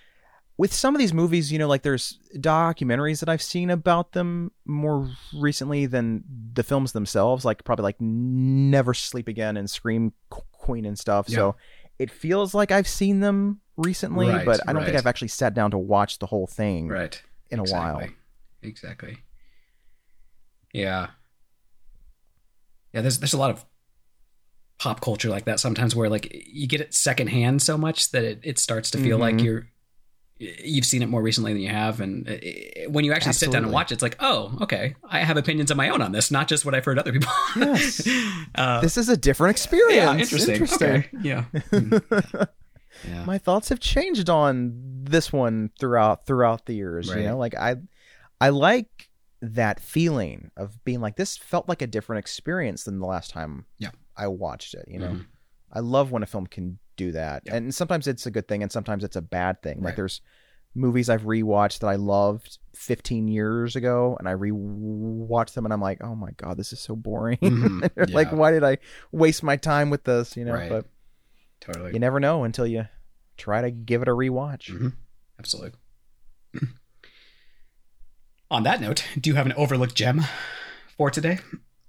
with 0.57 0.73
some 0.73 0.95
of 0.95 0.99
these 0.99 1.14
movies 1.14 1.52
you 1.52 1.60
know 1.60 1.68
like 1.68 1.82
there's 1.82 2.19
documentaries 2.38 3.19
that 3.19 3.30
i've 3.30 3.41
seen 3.41 3.69
about 3.69 4.14
them 4.14 4.52
more 4.65 5.10
recently 5.38 5.86
than 5.86 6.23
the 6.53 6.64
films 6.64 6.91
themselves 6.94 7.44
like 7.45 7.64
probably 7.64 7.84
like 7.84 7.99
never 7.99 8.94
sleep 8.94 9.27
again 9.27 9.57
and 9.57 9.69
scream 9.69 10.14
queen 10.30 10.86
and 10.86 10.98
stuff 10.98 11.27
so 11.27 11.56
it 11.99 12.10
feels 12.10 12.53
like 12.53 12.72
i've 12.72 12.88
seen 12.88 13.19
them 13.19 13.60
recently 13.77 14.27
Right, 14.30 14.45
but 14.45 14.61
i 14.68 14.73
don't 14.73 14.86
think 14.86 14.95
i've 14.98 15.07
actually 15.07 15.27
sat 15.27 15.53
down 15.53 15.72
to 15.72 15.77
watch 15.77 16.19
the 16.19 16.26
whole 16.26 16.48
thing 16.48 16.88
right. 16.88 17.22
in 17.49 17.60
a 17.60 17.64
while 17.64 18.07
Exactly. 18.64 19.18
Yeah. 20.73 21.10
Yeah, 22.94 23.02
there's 23.02 23.19
there's 23.19 23.34
a 23.34 23.38
lot 23.38 23.52
of 23.52 23.64
pop 24.80 25.02
culture 25.02 25.30
like 25.30 25.45
that 25.45 25.60
sometimes 25.60 25.95
where 25.95 26.10
like 26.10 26.27
you 26.48 26.68
get 26.68 26.82
it 26.82 26.94
secondhand 26.94 27.61
so 27.61 27.77
much 27.77 28.11
that 28.11 28.23
it, 28.23 28.40
it 28.44 28.60
starts 28.60 28.90
to 28.91 28.98
feel 28.98 29.18
like 29.18 29.36
Mhm. 29.36 29.44
you're 29.44 29.68
you've 30.38 30.86
seen 30.86 31.02
it 31.02 31.07
more 31.07 31.22
recently 31.22 31.53
than 31.53 31.62
you 31.62 31.70
have 31.70 32.02
and 32.02 32.28
it, 32.28 32.91
when 32.91 33.06
you 33.06 33.14
actually 33.14 33.32
sit 33.34 33.52
down 33.52 33.64
and 33.64 33.72
watch 33.72 33.91
it, 33.91 33.95
it's 33.95 34.03
like 34.03 34.18
oh 34.20 34.57
okay 34.62 34.94
i 35.10 35.20
have 35.20 35.38
opinions 35.38 35.72
of 35.72 35.78
my 35.78 35.88
own 35.90 36.02
on 36.02 36.12
this 36.12 36.30
not 36.30 36.48
just 36.49 36.66
what 36.66 36.76
i've 36.76 36.84
heard 36.84 36.99
other 36.99 37.14
people 37.14 37.32
Yes. 37.56 38.06
uh, 38.56 38.82
this 38.82 38.98
is 38.98 39.07
a 39.07 39.16
different 39.16 39.52
experience 39.52 39.95
yeah 39.95 40.18
interesting, 40.18 40.64
okay 40.64 41.10
yeah 41.22 41.45
Mm. 41.53 42.48
yeah 43.10 43.26
my 43.26 43.38
thoughts 43.38 43.70
have 43.70 43.80
changed 43.80 44.30
on 44.30 44.72
this 45.03 45.32
one 45.32 45.70
throughout 45.80 46.26
throughout 46.26 46.66
the 46.66 46.74
years 46.76 47.10
Right. 47.10 47.22
you 47.22 47.28
know 47.28 47.38
like 47.38 47.53
i 47.56 47.76
i 48.41 48.49
like 48.49 49.10
that 49.41 49.80
feeling 49.82 50.49
of 50.57 50.82
being 50.86 51.02
like 51.02 51.16
this 51.18 51.36
felt 51.38 51.68
like 51.70 51.82
a 51.82 51.88
different 51.88 52.20
experience 52.20 52.84
than 52.86 52.99
the 52.99 53.06
last 53.06 53.32
time 53.32 53.66
Yeah. 53.80 53.91
i 54.18 54.28
watched 54.28 54.74
it 54.74 54.86
you 54.88 54.99
know 54.99 55.10
Mhm. 55.12 55.26
i 55.74 55.80
love 55.82 56.12
when 56.12 56.24
a 56.24 56.26
film 56.26 56.48
can 56.48 56.80
do 56.96 57.12
that 57.12 57.44
Yeah. 57.46 57.56
and 57.56 57.74
sometimes 57.76 58.08
it's 58.08 58.26
a 58.26 58.32
good 58.32 58.48
thing 58.48 58.64
and 58.64 58.72
sometimes 58.72 59.04
it's 59.04 59.16
a 59.16 59.22
bad 59.22 59.62
thing 59.62 59.82
like 59.82 59.96
there's 59.96 60.22
movies 60.74 61.10
i've 61.10 61.24
rewatched 61.24 61.80
that 61.80 61.88
i 61.88 61.96
loved 61.96 62.58
15 62.76 63.28
years 63.28 63.76
ago 63.76 64.16
and 64.20 64.28
i 64.28 64.34
rewatch 64.34 65.54
them 65.54 65.66
and 65.66 65.74
i'm 65.74 65.82
like 65.82 66.04
oh 66.04 66.16
my 66.16 66.32
god 66.38 66.58
this 66.58 66.74
is 66.74 66.80
so 66.80 66.96
boring 66.96 67.38
Mhm. 67.42 68.14
like 68.14 68.32
why 68.32 68.52
did 68.52 68.64
i 68.64 68.78
waste 69.12 69.42
my 69.44 69.56
time 69.58 69.90
with 69.90 70.04
this 70.04 70.36
you 70.36 70.44
know 70.46 70.54
Right. 70.54 70.70
but 70.70 70.86
totally 71.62 71.94
you 71.94 72.00
never 72.00 72.20
know 72.20 72.44
until 72.44 72.68
you 72.68 72.86
try 73.38 73.62
to 73.62 73.70
give 73.72 74.02
it 74.02 74.08
a 74.08 74.12
rewatch. 74.12 74.70
Mhm. 74.72 74.94
Absolutely. 75.40 75.72
On 78.52 78.64
that 78.64 78.80
note, 78.80 79.06
do 79.20 79.30
you 79.30 79.36
have 79.36 79.46
an 79.46 79.54
overlooked 79.54 79.96
gem 79.96 80.22
for 80.98 81.10
today? 81.10 81.40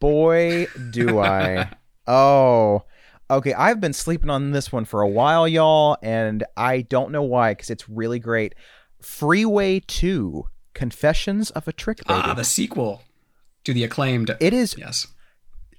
Boy, 0.00 0.66
do 0.90 1.18
I. 1.20 1.70
oh. 2.06 2.82
Okay, 3.30 3.52
I've 3.54 3.80
been 3.80 3.92
sleeping 3.92 4.30
on 4.30 4.52
this 4.52 4.70
one 4.70 4.84
for 4.84 5.02
a 5.02 5.08
while, 5.08 5.48
y'all, 5.48 5.96
and 6.02 6.44
I 6.56 6.82
don't 6.82 7.10
know 7.10 7.22
why 7.22 7.52
because 7.52 7.70
it's 7.70 7.88
really 7.88 8.18
great. 8.20 8.54
Freeway 9.02 9.80
2 9.80 10.44
Confessions 10.74 11.50
of 11.50 11.66
a 11.66 11.72
Trick 11.72 11.98
Baby. 12.06 12.20
Ah, 12.22 12.34
the 12.34 12.44
sequel 12.44 13.02
to 13.64 13.72
the 13.74 13.82
acclaimed. 13.82 14.36
it 14.40 14.52
is 14.52 14.76
yes. 14.78 15.06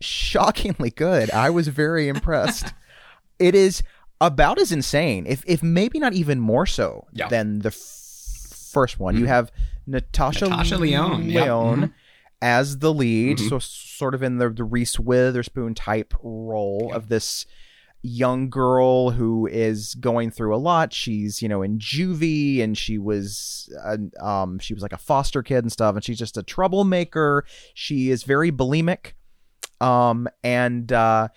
shockingly 0.01 0.89
good. 0.89 1.31
I 1.31 1.49
was 1.49 1.67
very 1.69 2.07
impressed. 2.09 2.73
it 3.39 3.55
is 3.55 3.81
about 4.19 4.59
as 4.59 4.71
insane, 4.71 5.25
if 5.27 5.43
if 5.45 5.61
maybe 5.63 5.99
not 5.99 6.13
even 6.13 6.39
more 6.39 6.65
so 6.65 7.07
Yeah. 7.13 7.27
than 7.29 7.59
the 7.59 7.69
f- 7.69 7.75
first 8.73 8.99
one. 8.99 9.15
You 9.17 9.25
Mhm. 9.25 9.27
have 9.27 9.51
Natasha, 9.85 10.45
Natasha 10.49 10.77
Lyonne, 10.77 11.29
yep. 11.29 11.47
Mhm. 11.47 11.93
As 12.41 12.79
the 12.79 12.93
lead, 12.93 13.37
Mhm. 13.37 13.49
so 13.49 13.59
sort 13.59 14.13
of 14.15 14.21
in 14.23 14.37
the 14.37 14.49
the 14.49 14.63
Reese 14.63 14.99
Witherspoon 14.99 15.73
type 15.75 16.13
role 16.21 16.91
of 16.93 17.09
this 17.09 17.45
young 18.03 18.47
girl 18.49 19.09
who 19.11 19.47
is 19.47 19.95
going 19.95 20.29
through 20.29 20.55
a 20.55 20.57
lot. 20.57 20.93
She's 20.93 21.41
you 21.41 21.49
know 21.49 21.61
in 21.63 21.79
juvie, 21.79 22.61
and 22.61 22.77
she 22.77 22.97
was 22.99 23.73
uh, 23.83 23.97
um 24.23 24.59
she 24.59 24.73
was 24.73 24.83
like 24.83 24.93
a 24.93 24.97
foster 24.97 25.41
kid 25.41 25.63
and 25.63 25.71
stuff, 25.71 25.95
and 25.95 26.03
she's 26.03 26.19
just 26.19 26.37
a 26.37 26.43
troublemaker. 26.43 27.43
She 27.73 28.09
is 28.11 28.23
very 28.23 28.51
bulimic, 28.51 29.13
um 29.81 30.27
and 30.43 30.91
uh, 30.91 31.29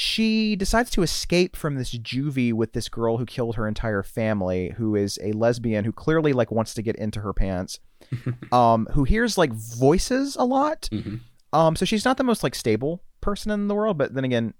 she 0.00 0.54
decides 0.54 0.90
to 0.90 1.02
escape 1.02 1.56
from 1.56 1.74
this 1.74 1.92
juvie 1.92 2.52
with 2.52 2.72
this 2.72 2.88
girl 2.88 3.16
who 3.18 3.26
killed 3.26 3.56
her 3.56 3.66
entire 3.66 4.04
family, 4.04 4.72
who 4.76 4.94
is 4.94 5.18
a 5.24 5.32
lesbian 5.32 5.84
who 5.84 5.90
clearly 5.90 6.32
like 6.32 6.52
wants 6.52 6.72
to 6.74 6.82
get 6.82 6.94
into 6.94 7.18
her 7.20 7.32
pants. 7.32 7.80
um, 8.52 8.86
who 8.92 9.02
hears 9.02 9.36
like 9.36 9.52
voices 9.52 10.36
a 10.36 10.44
lot. 10.44 10.88
Mhm. 10.92 11.18
Um, 11.52 11.74
so 11.74 11.84
she's 11.84 12.04
not 12.04 12.16
the 12.16 12.22
most 12.22 12.44
like 12.44 12.54
stable 12.54 13.02
person 13.20 13.50
in 13.50 13.66
the 13.66 13.74
world, 13.74 13.98
but 13.98 14.14
then 14.14 14.22
again, 14.22 14.54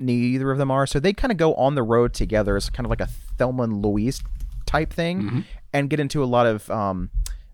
neither 0.00 0.50
of 0.50 0.56
them 0.56 0.70
are. 0.70 0.86
So 0.86 0.98
they 0.98 1.12
kind 1.12 1.30
of 1.30 1.36
go 1.36 1.52
on 1.56 1.74
the 1.74 1.82
road 1.82 2.14
together 2.14 2.56
as 2.56 2.70
kind 2.70 2.86
of 2.86 2.90
like 2.90 3.02
a 3.02 3.06
Thelma 3.36 3.64
and 3.64 3.84
Louise 3.84 4.22
type 4.64 4.94
thing, 4.94 5.22
Mhm. 5.22 5.44
and 5.74 5.90
get 5.90 6.00
into 6.00 6.24
a 6.24 6.24
lot 6.24 6.46
of 6.46 6.70
um, 6.70 7.10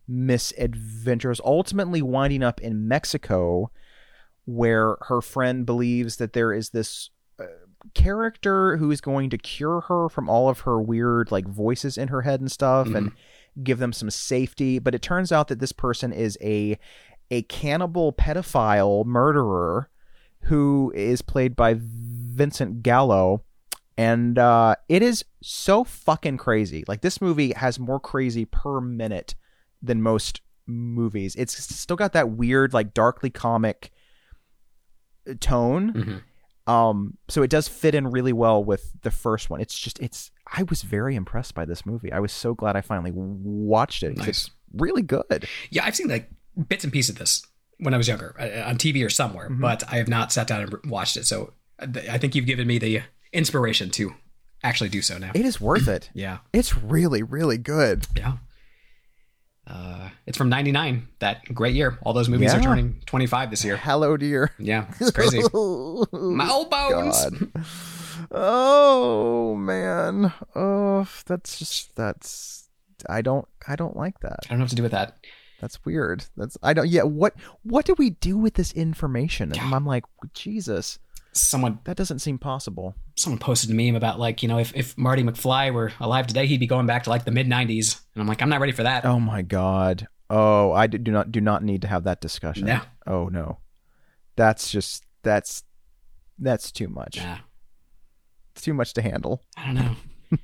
misadventures. 0.06 1.40
Ultimately, 1.44 2.02
winding 2.02 2.44
up 2.44 2.60
in 2.60 2.86
Mexico, 2.86 3.72
where 4.44 4.96
her 5.08 5.20
friend 5.20 5.66
believes 5.66 6.18
that 6.18 6.34
there 6.34 6.52
is 6.52 6.70
this 6.70 7.10
character 7.94 8.76
who 8.76 8.90
is 8.90 9.00
going 9.00 9.30
to 9.30 9.38
cure 9.38 9.82
her 9.82 10.08
from 10.08 10.28
all 10.28 10.48
of 10.48 10.60
her 10.60 10.80
weird 10.80 11.30
like 11.30 11.46
voices 11.46 11.96
in 11.98 12.08
her 12.08 12.22
head 12.22 12.40
and 12.40 12.50
stuff, 12.50 12.88
and 12.88 13.12
give 13.62 13.78
them 13.78 13.92
some 13.92 14.10
safety. 14.10 14.78
But 14.78 14.94
it 14.94 15.02
turns 15.02 15.32
out 15.32 15.48
that 15.48 15.60
this 15.60 15.72
person 15.72 16.12
is 16.12 16.36
a 16.42 16.78
a 17.30 17.42
cannibal 17.42 18.12
pedophile 18.12 19.04
murderer 19.04 19.90
who 20.42 20.92
is 20.94 21.22
played 21.22 21.56
by 21.56 21.74
Vincent 21.76 22.82
Gallo. 22.82 23.42
And 23.98 24.38
uh, 24.38 24.76
it 24.90 25.02
is 25.02 25.24
so 25.42 25.82
fucking 25.82 26.36
crazy. 26.36 26.84
Like 26.86 27.00
this 27.00 27.20
movie 27.20 27.52
has 27.54 27.78
more 27.80 27.98
crazy 27.98 28.44
per 28.44 28.80
minute 28.80 29.34
than 29.82 30.02
most 30.02 30.42
movies. 30.66 31.34
It's 31.34 31.56
still 31.74 31.96
got 31.96 32.12
that 32.12 32.28
weird, 32.30 32.74
like 32.74 32.92
darkly 32.92 33.30
comic 33.30 33.90
tone. 35.40 35.92
Mhm. 35.92 36.22
Um, 36.66 37.16
so 37.28 37.42
it 37.42 37.50
does 37.50 37.68
fit 37.68 37.94
in 37.94 38.10
really 38.10 38.32
well 38.32 38.62
with 38.64 38.90
the 39.02 39.10
first 39.10 39.50
one. 39.50 39.60
It's 39.60 39.78
just 39.78 39.98
it's 40.00 40.30
I 40.52 40.64
was 40.64 40.82
very 40.82 41.14
impressed 41.14 41.54
by 41.54 41.64
this 41.64 41.86
movie. 41.86 42.12
I 42.12 42.18
was 42.20 42.32
so 42.32 42.54
glad 42.54 42.74
I 42.76 42.80
finally 42.80 43.12
watched 43.14 44.02
it. 44.02 44.16
Nice. 44.16 44.28
It's 44.28 44.50
really 44.74 45.02
good. 45.02 45.48
Yeah, 45.70 45.84
I've 45.84 45.94
seen 45.96 46.08
like 46.08 46.28
bits 46.68 46.82
and 46.84 46.92
pieces 46.92 47.10
of 47.10 47.18
this 47.18 47.46
when 47.78 47.94
I 47.94 47.96
was 47.98 48.08
younger 48.08 48.34
uh, 48.38 48.68
on 48.68 48.76
TV 48.78 49.04
or 49.04 49.10
somewhere, 49.10 49.48
Mhm. 49.50 49.60
but 49.60 49.84
I 49.90 49.96
have 49.96 50.08
not 50.08 50.32
sat 50.32 50.46
down 50.46 50.62
and 50.62 50.90
watched 50.90 51.16
it. 51.16 51.26
So 51.26 51.52
uh, 51.78 51.86
I 52.10 52.18
think 52.18 52.34
you've 52.34 52.46
given 52.46 52.66
me 52.66 52.78
the 52.78 53.02
inspiration 53.32 53.90
to 53.90 54.14
actually 54.64 54.88
do 54.90 55.02
so 55.02 55.18
now. 55.18 55.30
It 55.34 55.44
is 55.44 55.60
worth 55.60 55.86
it. 55.88 56.10
Yeah, 56.14 56.38
It's 56.52 56.76
really 56.76 57.22
really 57.22 57.58
good. 57.58 58.06
yeah. 58.16 58.38
Uh, 59.66 60.08
it's 60.26 60.38
from 60.38 60.48
'99. 60.48 61.08
That 61.18 61.44
great 61.52 61.74
year. 61.74 61.98
All 62.02 62.12
those 62.12 62.28
movies 62.28 62.54
are 62.54 62.60
turning 62.60 63.00
25 63.06 63.50
this 63.50 63.64
year. 63.64 63.76
Hello, 63.76 64.16
dear. 64.16 64.52
Yeah, 64.58 64.86
it's 65.00 65.10
crazy. 65.10 65.38
My 66.12 66.48
old 66.48 66.70
bones. 66.70 67.24
God. 67.24 67.50
Oh 68.30 69.56
man. 69.56 70.32
Oh, 70.54 71.08
that's 71.26 71.58
just 71.58 71.94
that's. 71.96 72.68
I 73.08 73.22
don't. 73.22 73.46
I 73.68 73.76
don't 73.76 73.96
like 73.96 74.20
that. 74.20 74.38
I 74.46 74.50
don't 74.50 74.58
know 74.58 74.64
what 74.64 74.70
to 74.70 74.76
do 74.76 74.82
with 74.82 74.92
that. 74.92 75.16
That's 75.60 75.84
weird. 75.84 76.24
That's. 76.36 76.56
I 76.62 76.72
don't. 76.72 76.88
Yeah. 76.88 77.02
What. 77.02 77.34
What 77.62 77.84
do 77.86 77.94
we 77.98 78.10
do 78.10 78.38
with 78.38 78.54
this 78.54 78.72
information? 78.72 79.50
And 79.52 79.56
Yeah. 79.56 79.70
I'm 79.74 79.84
like, 79.86 80.04
Jesus. 80.32 80.98
Someone 81.38 81.78
That 81.84 81.96
doesn't 81.96 82.20
seem 82.20 82.38
possible. 82.38 82.94
someone 83.16 83.38
posted 83.38 83.70
a 83.70 83.74
meme 83.74 83.94
about 83.96 84.18
like 84.18 84.42
you 84.42 84.48
know 84.48 84.58
if, 84.58 84.74
if 84.76 84.96
Marty 84.98 85.22
McFly 85.22 85.72
were 85.72 85.92
alive 86.00 86.26
today, 86.26 86.46
he'd 86.46 86.60
be 86.60 86.66
going 86.66 86.86
back 86.86 87.04
to 87.04 87.10
like 87.10 87.24
the 87.24 87.30
mid 87.30 87.46
'90s, 87.46 88.00
and 88.14 88.22
I'm 88.22 88.26
like, 88.28 88.42
I'm 88.42 88.48
not 88.48 88.60
ready 88.60 88.72
for 88.72 88.82
that. 88.84 89.04
Oh 89.04 89.20
my 89.20 89.42
god. 89.42 90.08
Oh, 90.28 90.72
I 90.72 90.86
do 90.88 91.12
not 91.12 91.30
do 91.30 91.40
not 91.40 91.62
need 91.62 91.82
to 91.82 91.88
have 91.88 92.04
that 92.04 92.20
discussion. 92.20 92.66
Yeah. 92.66 92.82
Oh 93.06 93.28
no. 93.28 93.58
That's 94.36 94.70
just 94.70 95.04
that's 95.22 95.62
that's 96.38 96.70
too 96.72 96.88
much. 96.88 97.16
Yeah, 97.16 97.38
It's 98.52 98.62
too 98.62 98.74
much 98.74 98.92
to 98.94 99.02
handle. 99.02 99.42
I 99.56 99.66
don't 99.66 99.74
know. 99.76 99.96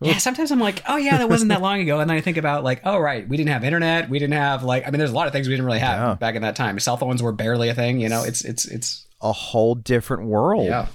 Yeah, 0.00 0.18
sometimes 0.18 0.50
I'm 0.52 0.60
like, 0.60 0.82
oh 0.88 0.96
yeah, 0.96 1.18
that 1.18 1.28
wasn't 1.28 1.48
that 1.48 1.60
long 1.60 1.80
ago, 1.80 1.98
and 2.00 2.08
then 2.08 2.16
I 2.16 2.20
think 2.20 2.36
about 2.36 2.62
like, 2.62 2.82
oh 2.84 2.98
right, 2.98 3.26
we 3.28 3.36
didn't 3.36 3.50
have 3.50 3.64
internet, 3.64 4.08
we 4.08 4.18
didn't 4.18 4.34
have 4.34 4.62
like, 4.62 4.86
I 4.86 4.90
mean, 4.90 4.98
there's 4.98 5.10
a 5.10 5.14
lot 5.14 5.26
of 5.26 5.32
things 5.32 5.48
we 5.48 5.54
didn't 5.54 5.66
really 5.66 5.78
have 5.80 5.98
Yeah. 5.98 6.14
back 6.14 6.34
in 6.36 6.42
that 6.42 6.54
time. 6.56 6.78
Cell 6.78 6.96
phones 6.96 7.22
were 7.22 7.32
barely 7.32 7.68
a 7.68 7.74
thing, 7.74 7.98
you 8.00 8.08
know. 8.08 8.22
It's 8.22 8.42
it's 8.44 8.64
it's 8.66 9.05
A 9.20 9.32
whole 9.32 9.74
different 9.74 10.26
world. 10.28 10.66
yeah, 10.66 10.88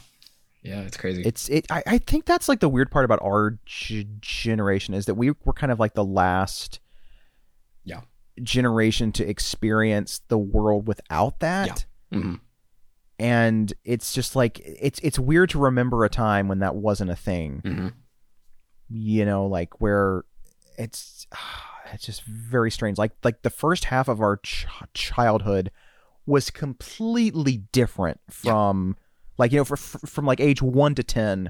yeah, 0.63 0.81
it's 0.81 0.97
crazy. 0.97 1.23
It's 1.25 1.49
it. 1.49 1.65
I, 1.71 1.83
I 1.87 1.97
think 1.97 2.25
that's 2.25 2.47
like 2.47 2.59
the 2.59 2.69
weird 2.69 2.91
part 2.91 3.03
about 3.05 3.19
our 3.23 3.57
g- 3.65 4.07
generation 4.21 4.93
is 4.93 5.05
that 5.07 5.15
we 5.15 5.31
were 5.43 5.53
kind 5.53 5.71
of 5.71 5.79
like 5.79 5.93
the 5.95 6.03
last 6.05 6.79
Yeah. 7.83 8.01
generation 8.41 9.11
to 9.13 9.27
experience 9.27 10.21
the 10.27 10.37
world 10.37 10.87
without 10.87 11.39
that. 11.39 11.85
Mhm. 12.13 12.39
And 13.17 13.73
it's 13.83 14.13
just 14.13 14.35
like 14.35 14.59
it's 14.59 14.99
it's 15.03 15.19
weird 15.19 15.49
to 15.51 15.59
remember 15.59 16.03
a 16.05 16.09
time 16.09 16.47
when 16.47 16.59
that 16.59 16.75
wasn't 16.75 17.11
a 17.11 17.15
thing. 17.15 17.61
Mhm. 17.63 17.93
You 18.89 19.25
know, 19.25 19.45
like 19.47 19.79
where 19.81 20.25
it's 20.77 21.25
it's 21.93 22.05
just 22.05 22.23
very 22.23 22.69
strange. 22.71 22.97
Like 22.97 23.11
like 23.23 23.41
the 23.41 23.49
first 23.49 23.85
half 23.85 24.07
of 24.07 24.21
our 24.21 24.37
ch- 24.37 24.65
childhood 24.93 25.71
was 26.25 26.49
completely 26.49 27.57
different 27.71 28.19
from 28.29 28.95
like 29.37 29.51
you 29.51 29.57
know 29.57 29.65
for, 29.65 29.77
from 29.77 30.25
like 30.25 30.39
age 30.39 30.61
1 30.61 30.95
to 30.95 31.03
10 31.03 31.49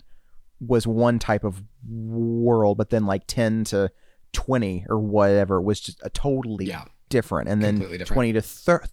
was 0.60 0.86
one 0.88 1.20
type 1.20 1.44
of 1.44 1.64
world 1.88 2.78
but 2.78 2.90
then 2.90 3.06
like 3.06 3.24
10 3.28 3.66
to 3.66 3.92
20 4.34 4.86
or 4.90 4.98
whatever 5.00 5.60
was 5.62 5.80
just 5.82 6.00
a 6.04 6.10
totally 6.10 6.66
Yeah. 6.66 6.86
different. 7.10 7.50
And 7.50 7.62
then 7.62 7.80
different. 7.80 8.08
20 8.08 8.34
to 8.34 8.42
thir- 8.42 8.86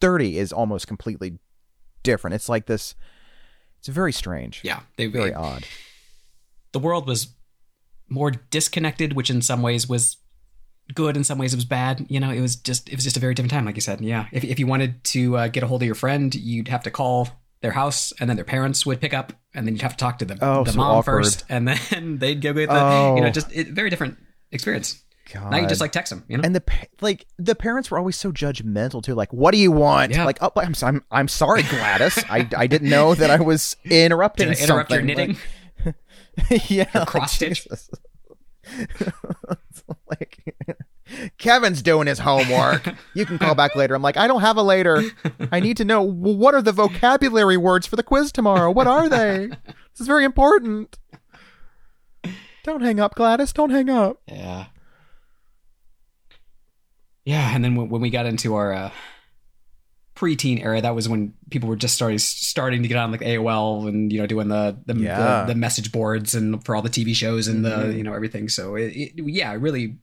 30 0.00 0.38
is 0.38 0.52
almost 0.52 0.86
completely 0.86 1.38
different. 2.02 2.34
It's 2.34 2.48
like 2.48 2.66
this 2.66 2.94
it's 3.78 3.88
very 3.88 4.12
strange. 4.12 4.62
Yeah, 4.64 4.80
they 4.96 5.06
very 5.06 5.34
odd. 5.34 5.64
The 6.72 6.78
world 6.78 7.06
was 7.06 7.34
more 8.08 8.30
disconnected, 8.30 9.12
which 9.12 9.28
in 9.28 9.42
some 9.42 9.60
ways 9.60 9.86
was 9.86 10.16
good, 10.94 11.16
in 11.16 11.24
some 11.24 11.38
ways 11.38 11.52
it 11.52 11.56
was 11.56 11.64
bad. 11.64 12.04
You 12.08 12.20
know, 12.20 12.30
it 12.30 12.40
was 12.40 12.56
just 12.56 12.88
it 12.88 12.94
was 12.96 13.04
just 13.04 13.16
a 13.16 13.20
very 13.20 13.34
different 13.34 13.52
time, 13.52 13.64
like 13.64 13.76
you 13.76 13.80
said. 13.80 14.00
Yeah, 14.00 14.26
if 14.32 14.44
if 14.44 14.58
you 14.58 14.66
wanted 14.66 15.02
to 15.04 15.36
uh, 15.36 15.48
get 15.48 15.62
a 15.62 15.66
hold 15.66 15.82
of 15.82 15.86
your 15.86 15.94
friend, 15.94 16.34
you'd 16.34 16.68
have 16.68 16.82
to 16.84 16.90
call 16.90 17.28
their 17.60 17.72
house, 17.72 18.12
and 18.20 18.28
then 18.28 18.36
their 18.36 18.44
parents 18.44 18.84
would 18.84 19.00
pick 19.00 19.14
up, 19.14 19.32
and 19.54 19.66
then 19.66 19.74
you'd 19.74 19.82
have 19.82 19.92
to 19.92 19.96
talk 19.96 20.18
to 20.18 20.24
the, 20.26 20.36
Oh, 20.42 20.64
the 20.64 20.72
so 20.72 20.76
mom 20.78 20.98
awkward. 20.98 21.24
first, 21.24 21.44
and 21.48 21.66
then 21.66 22.18
they'd 22.18 22.42
go 22.42 22.52
get 22.52 22.68
the 22.68 22.74
Oh. 22.78 23.16
you 23.16 23.22
know 23.22 23.30
just 23.30 23.50
it, 23.52 23.68
very 23.68 23.88
different 23.88 24.18
experience. 24.52 25.00
God. 25.32 25.50
Now 25.50 25.56
you 25.56 25.66
just 25.66 25.80
like 25.80 25.90
text 25.92 26.10
them, 26.10 26.22
you 26.28 26.36
know. 26.36 26.42
and 26.44 26.54
the 26.54 26.62
like 27.00 27.24
the 27.38 27.54
parents 27.54 27.90
were 27.90 27.98
always 27.98 28.14
so 28.14 28.30
judgmental 28.30 29.02
too 29.02 29.14
like 29.14 29.32
what 29.32 29.52
do 29.52 29.58
you 29.58 29.72
want 29.72 30.12
Yeah. 30.12 30.26
like 30.26 30.36
oh 30.42 30.52
I'm, 30.54 30.74
I'm 30.82 31.02
I'm 31.10 31.28
sorry 31.28 31.62
Gladys 31.62 32.22
I, 32.28 32.46
I 32.54 32.66
didn't 32.66 32.90
know 32.90 33.14
that 33.14 33.30
I 33.30 33.40
was 33.40 33.74
interrupting 33.86 34.48
Did 34.50 34.58
I 34.58 34.62
interrupt 34.62 34.90
your 34.90 35.00
knitting? 35.00 35.38
Like, 35.86 35.94
yeah 36.70 36.90
like, 36.94 37.08
cross 37.08 37.32
stitch? 37.32 37.64
Jesus. 37.64 37.88
Like 40.08 40.54
Kevin's 41.38 41.82
doing 41.82 42.06
his 42.06 42.18
homework. 42.18 42.94
You 43.14 43.24
can 43.26 43.38
call 43.38 43.54
back 43.54 43.76
later. 43.76 43.94
I'm 43.94 44.02
like 44.02 44.16
I 44.16 44.26
don't 44.26 44.40
have 44.40 44.56
a 44.56 44.62
later. 44.62 45.02
I 45.52 45.60
need 45.60 45.76
to 45.76 45.84
know 45.84 46.02
well, 46.02 46.36
what 46.36 46.54
are 46.54 46.62
the 46.62 46.72
vocabulary 46.72 47.56
words 47.56 47.86
for 47.86 47.96
the 47.96 48.02
quiz 48.02 48.32
tomorrow? 48.32 48.70
What 48.70 48.86
are 48.86 49.08
they? 49.08 49.48
This 49.48 50.00
is 50.00 50.06
very 50.06 50.24
important. 50.24 50.98
Don't 52.64 52.82
hang 52.82 52.98
up 52.98 53.14
Gladys. 53.14 53.52
Don't 53.52 53.70
hang 53.70 53.88
up. 53.88 54.20
Yeah. 54.26 54.66
Yeah, 57.24 57.54
and 57.54 57.64
then 57.64 57.74
when, 57.76 57.88
when 57.88 58.00
we 58.00 58.10
got 58.10 58.26
into 58.26 58.54
our 58.54 58.72
uh, 58.72 58.90
preteen 60.14 60.62
era, 60.62 60.80
that 60.80 60.94
was 60.94 61.08
when 61.08 61.34
people 61.50 61.68
were 61.68 61.76
just 61.76 61.94
starting 61.94 62.18
starting 62.18 62.82
to 62.82 62.88
get 62.88 62.96
on 62.96 63.10
like 63.10 63.20
AOL 63.20 63.88
and 63.88 64.12
you 64.12 64.20
know 64.20 64.26
doing 64.26 64.48
the 64.48 64.76
the, 64.86 64.94
Yeah. 64.94 65.40
the, 65.46 65.52
the 65.52 65.58
message 65.58 65.90
boards 65.92 66.34
and 66.34 66.64
for 66.64 66.76
all 66.76 66.82
the 66.82 66.88
TV 66.90 67.14
shows 67.14 67.48
and 67.48 67.64
the 67.64 67.70
Mhm. 67.70 67.96
you 67.96 68.02
know 68.04 68.14
everything. 68.14 68.48
So 68.48 68.76
it, 68.76 68.92
it, 68.94 69.12
yeah, 69.16 69.50
it 69.52 69.56
really 69.56 69.98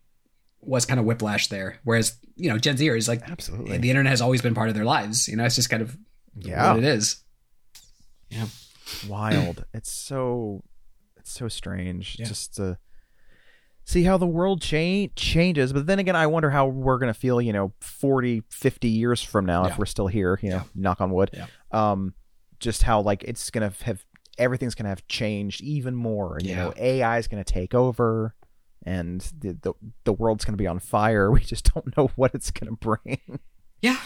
was 0.61 0.85
kind 0.85 0.99
of 0.99 1.05
whiplash 1.05 1.47
there. 1.47 1.79
Whereas 1.83 2.17
you 2.35 2.49
know 2.49 2.57
Gen 2.57 2.77
Z 2.77 2.87
is 2.87 3.07
like 3.07 3.21
absolutely 3.29 3.77
the 3.77 3.89
internet 3.89 4.09
has 4.09 4.21
always 4.21 4.41
been 4.41 4.53
part 4.53 4.69
of 4.69 4.75
their 4.75 4.85
lives. 4.85 5.27
You 5.27 5.37
know, 5.37 5.45
it's 5.45 5.55
just 5.55 5.69
kind 5.69 5.81
of 5.81 5.97
yeah 6.35 6.69
what 6.73 6.79
it 6.83 6.85
is. 6.85 7.23
Yeah. 8.29 8.47
wild. 9.07 9.65
it's 9.73 9.91
so 9.91 10.63
it's 11.17 11.31
so 11.31 11.47
strange 11.47 12.17
Yeah. 12.19 12.25
just 12.25 12.55
to 12.55 12.77
see 13.83 14.03
how 14.03 14.17
the 14.17 14.27
world 14.27 14.61
cha- 14.61 15.07
changes. 15.15 15.73
But 15.73 15.85
then 15.85 15.99
again, 15.99 16.15
I 16.15 16.27
wonder 16.27 16.49
how 16.49 16.67
we're 16.67 16.97
gonna 16.99 17.13
feel, 17.13 17.41
you 17.41 17.53
know, 17.53 17.73
40, 17.81 18.43
50 18.49 18.87
years 18.87 19.21
from 19.21 19.45
now 19.45 19.65
Yeah. 19.65 19.71
if 19.71 19.77
we're 19.79 19.85
still 19.85 20.07
here. 20.07 20.39
You 20.41 20.49
know, 20.51 20.55
Yeah. 20.57 20.63
knock 20.75 21.01
on 21.01 21.11
wood. 21.11 21.31
Yeah. 21.33 21.45
Um, 21.71 22.13
just 22.59 22.83
how 22.83 23.01
like 23.01 23.23
it's 23.23 23.49
gonna 23.49 23.73
have 23.83 24.05
everything's 24.37 24.75
gonna 24.75 24.89
have 24.89 25.07
changed 25.07 25.61
even 25.61 25.95
more. 25.95 26.37
You 26.41 26.55
know, 26.55 26.73
AI 26.77 27.17
is 27.17 27.27
gonna 27.27 27.43
take 27.43 27.73
over. 27.73 28.35
And 28.83 29.21
the, 29.37 29.53
the 29.61 29.73
the 30.05 30.13
world's 30.13 30.43
going 30.43 30.53
to 30.53 30.57
be 30.57 30.65
on 30.65 30.79
fire. 30.79 31.29
We 31.31 31.41
just 31.41 31.71
don't 31.71 31.95
know 31.95 32.09
what 32.15 32.33
it's 32.33 32.49
going 32.49 32.75
to 32.75 32.75
bring. 32.75 33.19
Yeah. 33.79 33.99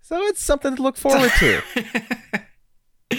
So 0.00 0.18
it's 0.22 0.42
something 0.42 0.74
to 0.74 0.80
look 0.82 0.96
forward 0.96 1.30
to. 1.38 1.60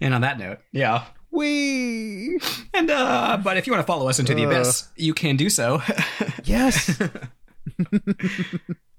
and 0.00 0.14
on 0.14 0.20
that 0.20 0.38
note, 0.38 0.58
yeah. 0.72 1.06
We 1.32 2.38
And 2.74 2.90
uh 2.90 3.38
but 3.42 3.56
if 3.56 3.66
you 3.66 3.72
want 3.72 3.82
to 3.82 3.86
follow 3.86 4.08
us 4.08 4.18
into 4.18 4.34
the 4.34 4.44
Uh. 4.46 4.50
abyss, 4.50 4.88
you 4.96 5.14
can 5.14 5.36
do 5.36 5.48
so. 5.50 5.82
yes. 6.44 7.00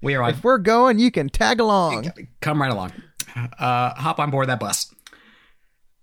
we 0.02 0.14
are 0.14 0.22
on 0.22 0.30
if 0.30 0.42
we're 0.44 0.58
going, 0.58 0.98
you 0.98 1.10
can 1.10 1.28
tag 1.28 1.60
along. 1.60 2.10
come 2.40 2.60
right 2.60 2.70
along. 2.70 2.92
Uh, 3.36 3.94
hop 3.94 4.18
on 4.18 4.30
board 4.30 4.48
that 4.48 4.60
bus. 4.60 4.94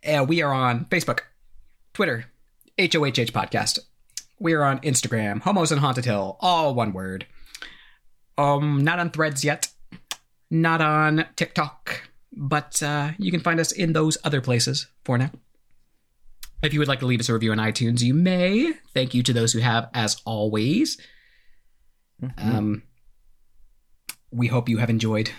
Uh, 0.05 0.25
we 0.27 0.41
are 0.41 0.53
on 0.53 0.85
Facebook, 0.85 1.19
Twitter, 1.93 2.25
HOHH 2.77 3.31
Podcast. 3.31 3.79
We 4.39 4.53
are 4.53 4.63
on 4.63 4.79
Instagram, 4.79 5.41
Homos 5.41 5.71
on 5.71 5.79
Haunted 5.79 6.05
Hill, 6.05 6.37
all 6.39 6.73
one 6.73 6.93
word. 6.93 7.25
Um, 8.37 8.83
not 8.83 8.99
on 8.99 9.09
Threads 9.11 9.43
yet, 9.43 9.67
not 10.49 10.79
on 10.81 11.25
TikTok, 11.35 12.09
but 12.31 12.81
uh, 12.81 13.11
you 13.17 13.31
can 13.31 13.41
find 13.41 13.59
us 13.59 13.71
in 13.73 13.91
those 13.93 14.17
other 14.23 14.39
places 14.41 14.87
for 15.03 15.17
now. 15.17 15.31
If 16.61 16.73
you 16.73 16.79
would 16.79 16.87
like 16.87 16.99
to 16.99 17.05
leave 17.05 17.19
us 17.19 17.29
a 17.29 17.33
review 17.33 17.51
on 17.51 17.57
iTunes, 17.57 18.01
you 18.01 18.13
may. 18.13 18.73
Thank 18.93 19.13
you 19.13 19.23
to 19.23 19.33
those 19.33 19.53
who 19.53 19.59
have, 19.59 19.89
as 19.93 20.21
always. 20.25 20.97
Um, 22.37 22.83
we 24.31 24.47
hope 24.47 24.67
you 24.67 24.77
have 24.77 24.89
enjoyed 24.89 25.31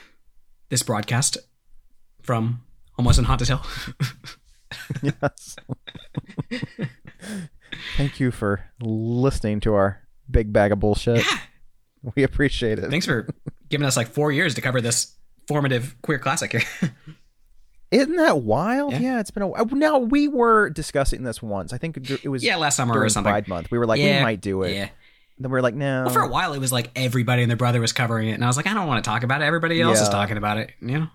this 0.71 0.83
broadcast 0.83 1.37
from 2.23 2.63
Homos 2.93 3.19
on 3.19 3.25
Haunted 3.25 3.49
Hill. 3.49 3.63
yes. 5.03 5.57
Thank 7.97 8.19
you 8.19 8.31
for 8.31 8.65
listening 8.81 9.61
to 9.61 9.75
our 9.75 10.01
big 10.31 10.53
bag 10.53 10.73
of 10.73 10.81
bullshit. 10.81 11.19
Yeah. 11.19 11.39
We 12.17 12.23
appreciate 12.23 12.79
it. 12.79 12.89
Thanks 12.91 13.05
for 13.05 13.29
giving 13.69 13.87
us 13.87 13.97
like 13.97 14.09
four 14.09 14.33
years 14.33 14.55
to 14.55 14.63
cover 14.63 14.81
this 14.81 15.17
formative 15.47 15.97
queer 16.03 16.19
classic 16.19 16.53
here. 16.53 16.63
Isn't 17.91 18.17
that 18.17 18.43
wild? 18.43 18.93
Yeah. 18.93 19.01
Yeah. 19.01 19.21
it's 19.21 19.31
been 19.31 19.43
a 19.43 19.49
while. 19.49 19.67
Now 19.67 19.99
we 19.99 20.29
were 20.29 20.71
discussing 20.71 21.25
this 21.25 21.43
once. 21.43 21.73
I 21.73 21.79
think 21.79 21.97
it 22.25 22.29
was 22.29 22.45
yeah, 22.45 22.57
last 22.57 22.77
summer 22.77 22.99
or 22.99 23.09
something. 23.09 23.31
Pride 23.31 23.49
Month. 23.49 23.71
We 23.71 23.79
were 23.79 23.87
like, 23.87 24.01
Yeah, 24.01 24.19
we 24.19 24.23
might 24.23 24.41
do 24.41 24.63
it. 24.63 24.75
Yeah. 24.75 24.89
Then 25.39 25.51
we 25.51 25.55
were 25.55 25.63
like, 25.63 25.75
no. 25.75 26.03
Well, 26.05 26.13
for 26.13 26.21
a 26.21 26.29
while, 26.29 26.53
it 26.53 26.59
was 26.59 26.71
like 26.71 26.91
everybody 26.95 27.41
and 27.43 27.51
their 27.51 27.57
brother 27.57 27.81
was 27.81 27.95
covering 27.95 28.29
it, 28.29 28.33
and 28.33 28.45
I 28.45 28.47
was 28.47 28.59
like, 28.59 28.67
I 28.67 28.75
don't 28.75 28.87
want 28.87 29.03
to 29.03 29.09
talk 29.09 29.23
about 29.23 29.41
it. 29.41 29.47
Everybody 29.47 29.81
else 29.81 29.99
is 30.01 30.09
talking 30.11 30.37
about 30.37 30.59
it. 30.59 30.71
You 30.83 30.87
know? 31.01 31.07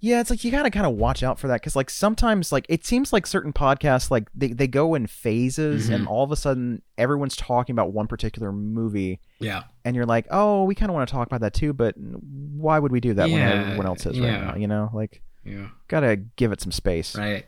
Yeah, 0.00 0.20
it's 0.20 0.28
like 0.28 0.44
you 0.44 0.50
gotta 0.50 0.70
kind 0.70 0.86
of 0.86 0.92
watch 0.94 1.22
out 1.22 1.38
for 1.38 1.48
that 1.48 1.60
because 1.60 1.74
like 1.74 1.88
sometimes 1.88 2.52
like 2.52 2.66
it 2.68 2.84
seems 2.84 3.12
like 3.14 3.26
certain 3.26 3.52
podcasts 3.52 4.10
like 4.10 4.28
they, 4.34 4.48
they 4.48 4.66
go 4.66 4.94
in 4.94 5.06
phases 5.06 5.88
Mhm. 5.88 5.94
and 5.94 6.06
all 6.08 6.22
of 6.22 6.30
a 6.30 6.36
sudden 6.36 6.82
everyone's 6.98 7.34
talking 7.34 7.72
about 7.74 7.92
one 7.92 8.06
particular 8.06 8.52
movie 8.52 9.20
Yeah. 9.40 9.62
and 9.86 9.96
you're 9.96 10.04
like, 10.04 10.26
oh, 10.30 10.64
we 10.64 10.74
kind 10.74 10.90
of 10.90 10.94
want 10.94 11.08
to 11.08 11.12
talk 11.12 11.26
about 11.26 11.40
that 11.40 11.54
too, 11.54 11.72
but 11.72 11.94
why 11.96 12.78
would 12.78 12.92
we 12.92 13.00
do 13.00 13.14
that 13.14 13.30
when 13.30 13.40
everyone 13.40 13.86
else 13.86 14.04
is 14.04 14.18
yeah. 14.18 14.30
right 14.32 14.44
now? 14.48 14.56
You 14.56 14.66
know, 14.68 14.90
like 14.92 15.22
Yeah. 15.46 15.68
gotta 15.88 16.16
give 16.16 16.52
it 16.52 16.60
some 16.60 16.72
space. 16.72 17.16
Right. 17.16 17.46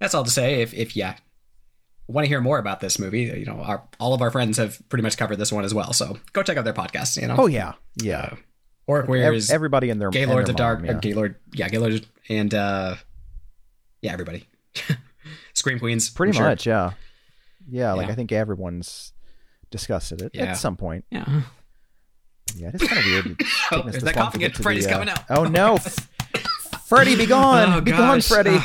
That's 0.00 0.14
all 0.14 0.24
to 0.24 0.30
say. 0.30 0.60
If 0.62 0.74
if 0.74 0.96
yeah, 0.96 1.16
want 2.08 2.24
to 2.24 2.28
hear 2.28 2.40
more 2.40 2.58
about 2.58 2.80
this 2.80 2.98
movie, 2.98 3.22
you 3.22 3.46
know, 3.46 3.60
our 3.60 3.88
all 3.98 4.12
of 4.14 4.20
our 4.22 4.30
friends 4.30 4.58
have 4.58 4.80
pretty 4.88 5.02
much 5.02 5.16
covered 5.16 5.36
this 5.36 5.52
one 5.52 5.64
as 5.64 5.72
well. 5.72 5.92
So 5.92 6.18
go 6.32 6.42
check 6.42 6.56
out 6.56 6.64
their 6.64 6.74
podcasts. 6.74 7.20
You 7.20 7.28
know. 7.28 7.36
Oh 7.38 7.46
yeah, 7.46 7.72
yeah. 8.02 8.30
Uh, 8.32 8.36
Orc 8.86 9.04
Ev- 9.04 9.08
Warriors, 9.08 9.50
everybody 9.50 9.88
in 9.90 9.98
their 9.98 10.10
their 10.10 10.40
of 10.40 10.56
Dark, 10.56 10.80
mom, 10.80 10.86
yeah. 10.86 10.92
Gaylord, 11.00 11.36
yeah, 11.54 11.68
Gaylord, 11.68 12.06
and 12.28 12.52
uh, 12.52 12.96
yeah, 14.02 14.12
everybody. 14.12 14.46
Scream 15.54 15.78
Queens, 15.78 16.10
pretty 16.10 16.30
I'm 16.32 16.34
sure. 16.36 16.46
much, 16.46 16.66
yeah, 16.66 16.90
yeah. 17.66 17.92
Like 17.94 18.08
Yeah. 18.08 18.12
I 18.12 18.16
think 18.16 18.30
everyone's 18.32 19.12
discussed 19.70 20.12
it 20.12 20.20
at, 20.20 20.34
Yeah. 20.34 20.44
at 20.46 20.58
some 20.58 20.76
point. 20.76 21.06
Yeah. 21.10 21.42
Yeah, 22.56 22.70
it's 22.72 22.86
kind 22.86 22.98
of 22.98 23.04
weird. 23.06 23.40
Oh, 23.72 23.76
taking 23.76 23.78
us 23.78 23.82
there's 23.82 23.94
this 23.94 24.02
that 24.04 24.14
coughing 24.14 24.40
get 24.40 24.56
Freddy's 24.56 24.84
the, 24.86 24.90
uh, 24.90 24.94
coming 24.94 25.08
out. 25.08 25.24
Oh 25.30 25.44
no, 25.44 25.78
Freddy, 26.86 27.16
be 27.16 27.26
gone, 27.26 27.72
Oh, 27.72 27.80
be 27.80 27.90
gone. 27.90 28.20
Freddy. 28.20 28.58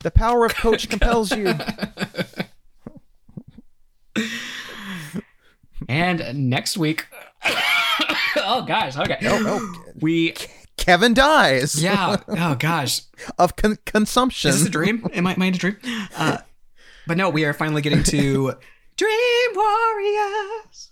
The 0.00 0.10
power 0.12 0.44
of 0.46 0.54
Coach 0.56 0.88
compels 0.88 1.32
you. 1.32 1.52
and 5.88 6.48
next 6.50 6.76
week. 6.76 7.06
oh 8.36 8.64
gosh. 8.66 8.96
Okay. 8.96 9.18
Oh, 9.22 9.42
oh, 9.46 9.82
We. 10.00 10.34
Kevin 10.76 11.12
dies. 11.14 11.82
Yeah. 11.82 12.16
Oh 12.28 12.54
gosh. 12.54 13.00
of 13.38 13.56
con- 13.56 13.78
consumption. 13.84 14.50
Is 14.50 14.60
this 14.60 14.68
a 14.68 14.70
dream? 14.70 15.06
Am 15.12 15.26
I, 15.26 15.32
am 15.34 15.42
I 15.42 15.46
in 15.46 15.54
a 15.54 15.58
dream? 15.58 15.76
Uh, 16.16 16.38
but 17.06 17.16
no, 17.16 17.28
we 17.30 17.44
are 17.44 17.52
finally 17.52 17.82
getting 17.82 18.04
to 18.04 18.52
Dream 18.96 19.50
Warriors. 19.54 20.90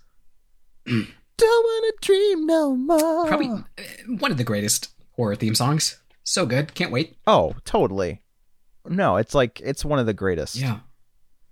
Don't 1.37 1.65
wanna 1.65 1.93
dream 2.01 2.45
no 2.45 2.75
more. 2.75 3.27
Probably 3.27 3.47
uh, 3.49 3.81
one 4.19 4.31
of 4.31 4.37
the 4.37 4.43
greatest 4.43 4.89
horror 5.15 5.35
theme 5.35 5.55
songs. 5.55 5.97
So 6.23 6.45
good. 6.45 6.73
Can't 6.73 6.91
wait. 6.91 7.15
Oh, 7.27 7.55
totally. 7.63 8.21
No, 8.87 9.17
it's 9.17 9.33
like 9.35 9.61
it's 9.63 9.85
one 9.85 9.99
of 9.99 10.05
the 10.05 10.13
greatest. 10.13 10.55
Yeah. 10.55 10.79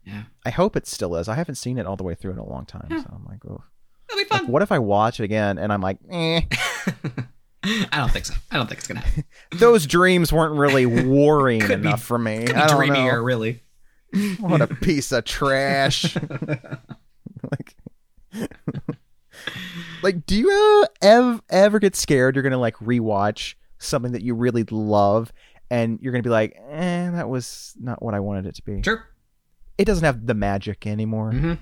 Yeah. 0.06 0.24
I 0.46 0.50
hope 0.52 0.76
it 0.76 0.86
still 0.88 1.16
is. 1.16 1.28
I 1.28 1.36
haven't 1.36 1.56
seen 1.56 1.78
it 1.78 1.86
all 1.86 1.96
the 1.96 2.04
way 2.04 2.14
through 2.16 2.32
in 2.34 2.38
a 2.38 2.46
long 2.46 2.66
time, 2.66 2.88
so 2.90 3.10
I'm 3.14 3.26
like, 3.26 3.40
oh. 3.48 3.64
It'll 4.10 4.18
be 4.18 4.30
Like, 4.30 4.42
fun. 4.44 4.48
what 4.52 4.62
if 4.62 4.72
I 4.72 4.78
watch 4.80 5.20
it 5.20 5.24
again 5.24 5.58
and 5.58 5.74
I'm 5.74 5.82
like, 5.82 5.98
eh, 6.12 6.42
I 7.64 7.88
don't 7.98 8.12
think 8.12 8.26
so. 8.26 8.36
I 8.52 8.58
don't 8.58 8.68
think 8.68 8.80
it's 8.80 8.88
gonna 8.88 9.00
happen. 9.00 9.24
those 9.54 9.88
dreams 9.88 10.32
weren't 10.32 10.54
really 10.60 10.86
worrying 10.86 11.62
Could 11.62 11.82
be- 11.82 11.88
enough 11.88 12.04
for 12.04 12.18
me. 12.20 12.46
Could 12.46 12.56
be 12.56 12.62
I 12.62 12.68
don't 12.68 12.78
dreamier, 12.78 13.14
know. 13.18 13.24
really. 13.24 13.64
what 14.40 14.62
a 14.62 14.68
piece 14.68 15.12
of 15.12 15.26
trash. 15.26 16.16
like, 17.52 17.76
like, 20.02 20.26
do 20.26 20.36
you 20.38 20.86
ever 21.02 21.40
ever 21.50 21.80
get 21.80 21.96
scared? 21.96 22.36
You're 22.36 22.44
gonna 22.44 22.58
like 22.58 22.76
rewatch 22.78 23.56
something 23.80 24.12
that 24.14 24.22
you 24.22 24.34
really 24.36 24.64
love, 24.70 25.32
and 25.70 26.00
you're 26.02 26.12
gonna 26.12 26.24
be 26.24 26.30
like, 26.30 26.56
"Eh, 26.70 27.10
that 27.12 27.30
was 27.30 27.74
not 27.80 28.02
what 28.02 28.14
I 28.14 28.20
wanted 28.20 28.46
it 28.46 28.56
to 28.56 28.64
be." 28.64 28.82
Sure. 28.84 29.06
It 29.78 29.86
doesn't 29.86 30.04
have 30.06 30.26
the 30.26 30.34
magic 30.34 30.88
anymore. 30.88 31.32
hmm 31.32 31.54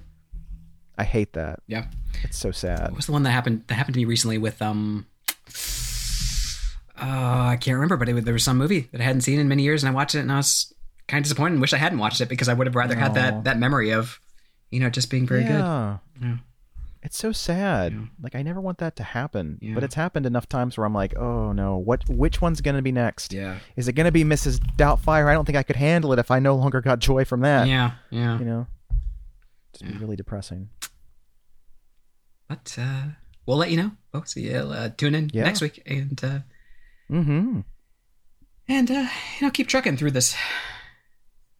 I 0.95 1.03
hate 1.05 1.33
that. 1.33 1.59
Yeah. 1.65 1.85
It's 2.23 2.37
so 2.37 2.51
sad. 2.51 2.81
What 2.81 2.95
was 2.97 3.05
the 3.07 3.11
one 3.13 3.23
that 3.23 3.31
happened 3.31 3.63
that 3.67 3.73
happened 3.75 3.95
to 3.95 3.99
me 3.99 4.05
recently 4.05 4.37
with 4.37 4.61
um 4.61 5.07
uh, 6.95 7.47
I 7.49 7.57
can't 7.59 7.75
remember, 7.75 7.97
but 7.97 8.07
it, 8.07 8.23
there 8.25 8.33
was 8.33 8.43
some 8.43 8.57
movie 8.57 8.87
that 8.91 9.01
I 9.01 9.03
hadn't 9.03 9.21
seen 9.21 9.39
in 9.39 9.47
many 9.47 9.63
years, 9.63 9.83
and 9.83 9.89
I 9.89 9.93
watched 9.93 10.13
it, 10.15 10.19
and 10.19 10.31
I 10.31 10.37
was 10.37 10.71
kind 11.07 11.19
of 11.19 11.23
disappointed 11.23 11.53
and 11.53 11.61
wish 11.61 11.73
I 11.73 11.77
hadn't 11.77 11.97
watched 11.97 12.21
it 12.21 12.29
because 12.29 12.47
I 12.47 12.53
would 12.53 12.67
have 12.67 12.75
rather 12.75 12.95
had 12.95 13.15
that 13.15 13.43
that 13.45 13.57
memory 13.57 13.91
of, 13.91 14.19
you 14.69 14.79
know, 14.79 14.89
just 14.89 15.09
being 15.09 15.25
very 15.25 15.43
good. 15.43 15.59
yeah. 15.59 15.97
It's 17.05 17.17
so 17.17 17.33
sad. 17.33 17.91
Yeah. 17.91 17.99
Like 18.21 18.33
I 18.33 18.41
never 18.43 18.61
want 18.61 18.77
that 18.77 18.95
to 18.95 19.03
happen, 19.03 19.59
Yeah. 19.61 19.73
but 19.75 19.83
it's 19.83 19.95
happened 19.95 20.25
enough 20.25 20.47
times 20.47 20.77
where 20.77 20.85
I'm 20.85 20.93
like, 20.93 21.15
oh 21.17 21.51
no, 21.51 21.75
what? 21.77 22.07
Which 22.09 22.41
one's 22.41 22.61
gonna 22.61 22.81
be 22.81 22.93
next? 22.93 23.33
Yeah. 23.33 23.59
Is 23.75 23.87
it 23.89 23.93
gonna 23.93 24.11
be 24.11 24.23
Mrs. 24.23 24.59
Doubtfire? 24.77 25.27
I 25.27 25.33
don't 25.33 25.43
think 25.45 25.57
I 25.57 25.63
could 25.63 25.75
handle 25.75 26.13
it 26.13 26.19
if 26.19 26.31
I 26.31 26.39
no 26.39 26.55
longer 26.55 26.79
got 26.79 26.99
joy 26.99 27.25
from 27.25 27.41
that. 27.41 27.67
Yeah. 27.67 27.91
Yeah. 28.09 28.39
You 28.39 28.45
know, 28.45 28.67
just 29.73 29.83
be 29.85 29.91
Yeah. 29.91 29.99
really 29.99 30.15
depressing. 30.15 30.69
But 32.47 32.75
uh, 32.79 33.03
we'll 33.45 33.57
let 33.57 33.71
you 33.71 33.77
know, 33.77 33.91
folks. 34.11 34.35
Yeah, 34.37 34.63
uh, 34.63 34.89
tune 34.89 35.15
in 35.15 35.29
Yeah. 35.33 35.43
next 35.43 35.61
week 35.61 35.81
and 35.85 36.23
uh, 36.23 36.39
Mm-hmm. 37.11 37.59
and 38.69 38.91
uh, 38.91 38.93
you 39.39 39.41
know 39.47 39.51
keep 39.51 39.67
trucking 39.67 39.97
through 39.97 40.11
this 40.11 40.35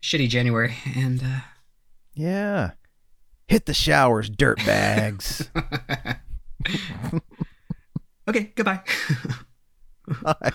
shitty 0.02 0.30
January. 0.30 0.76
And 0.96 1.22
uh, 1.22 1.40
Yeah. 2.14 2.72
Hit 3.48 3.66
the 3.66 3.74
showers, 3.74 4.30
dirt 4.30 4.58
bags. 4.66 5.50
okay, 8.28 8.52
goodbye. 8.56 8.82
Bye. 10.22 10.52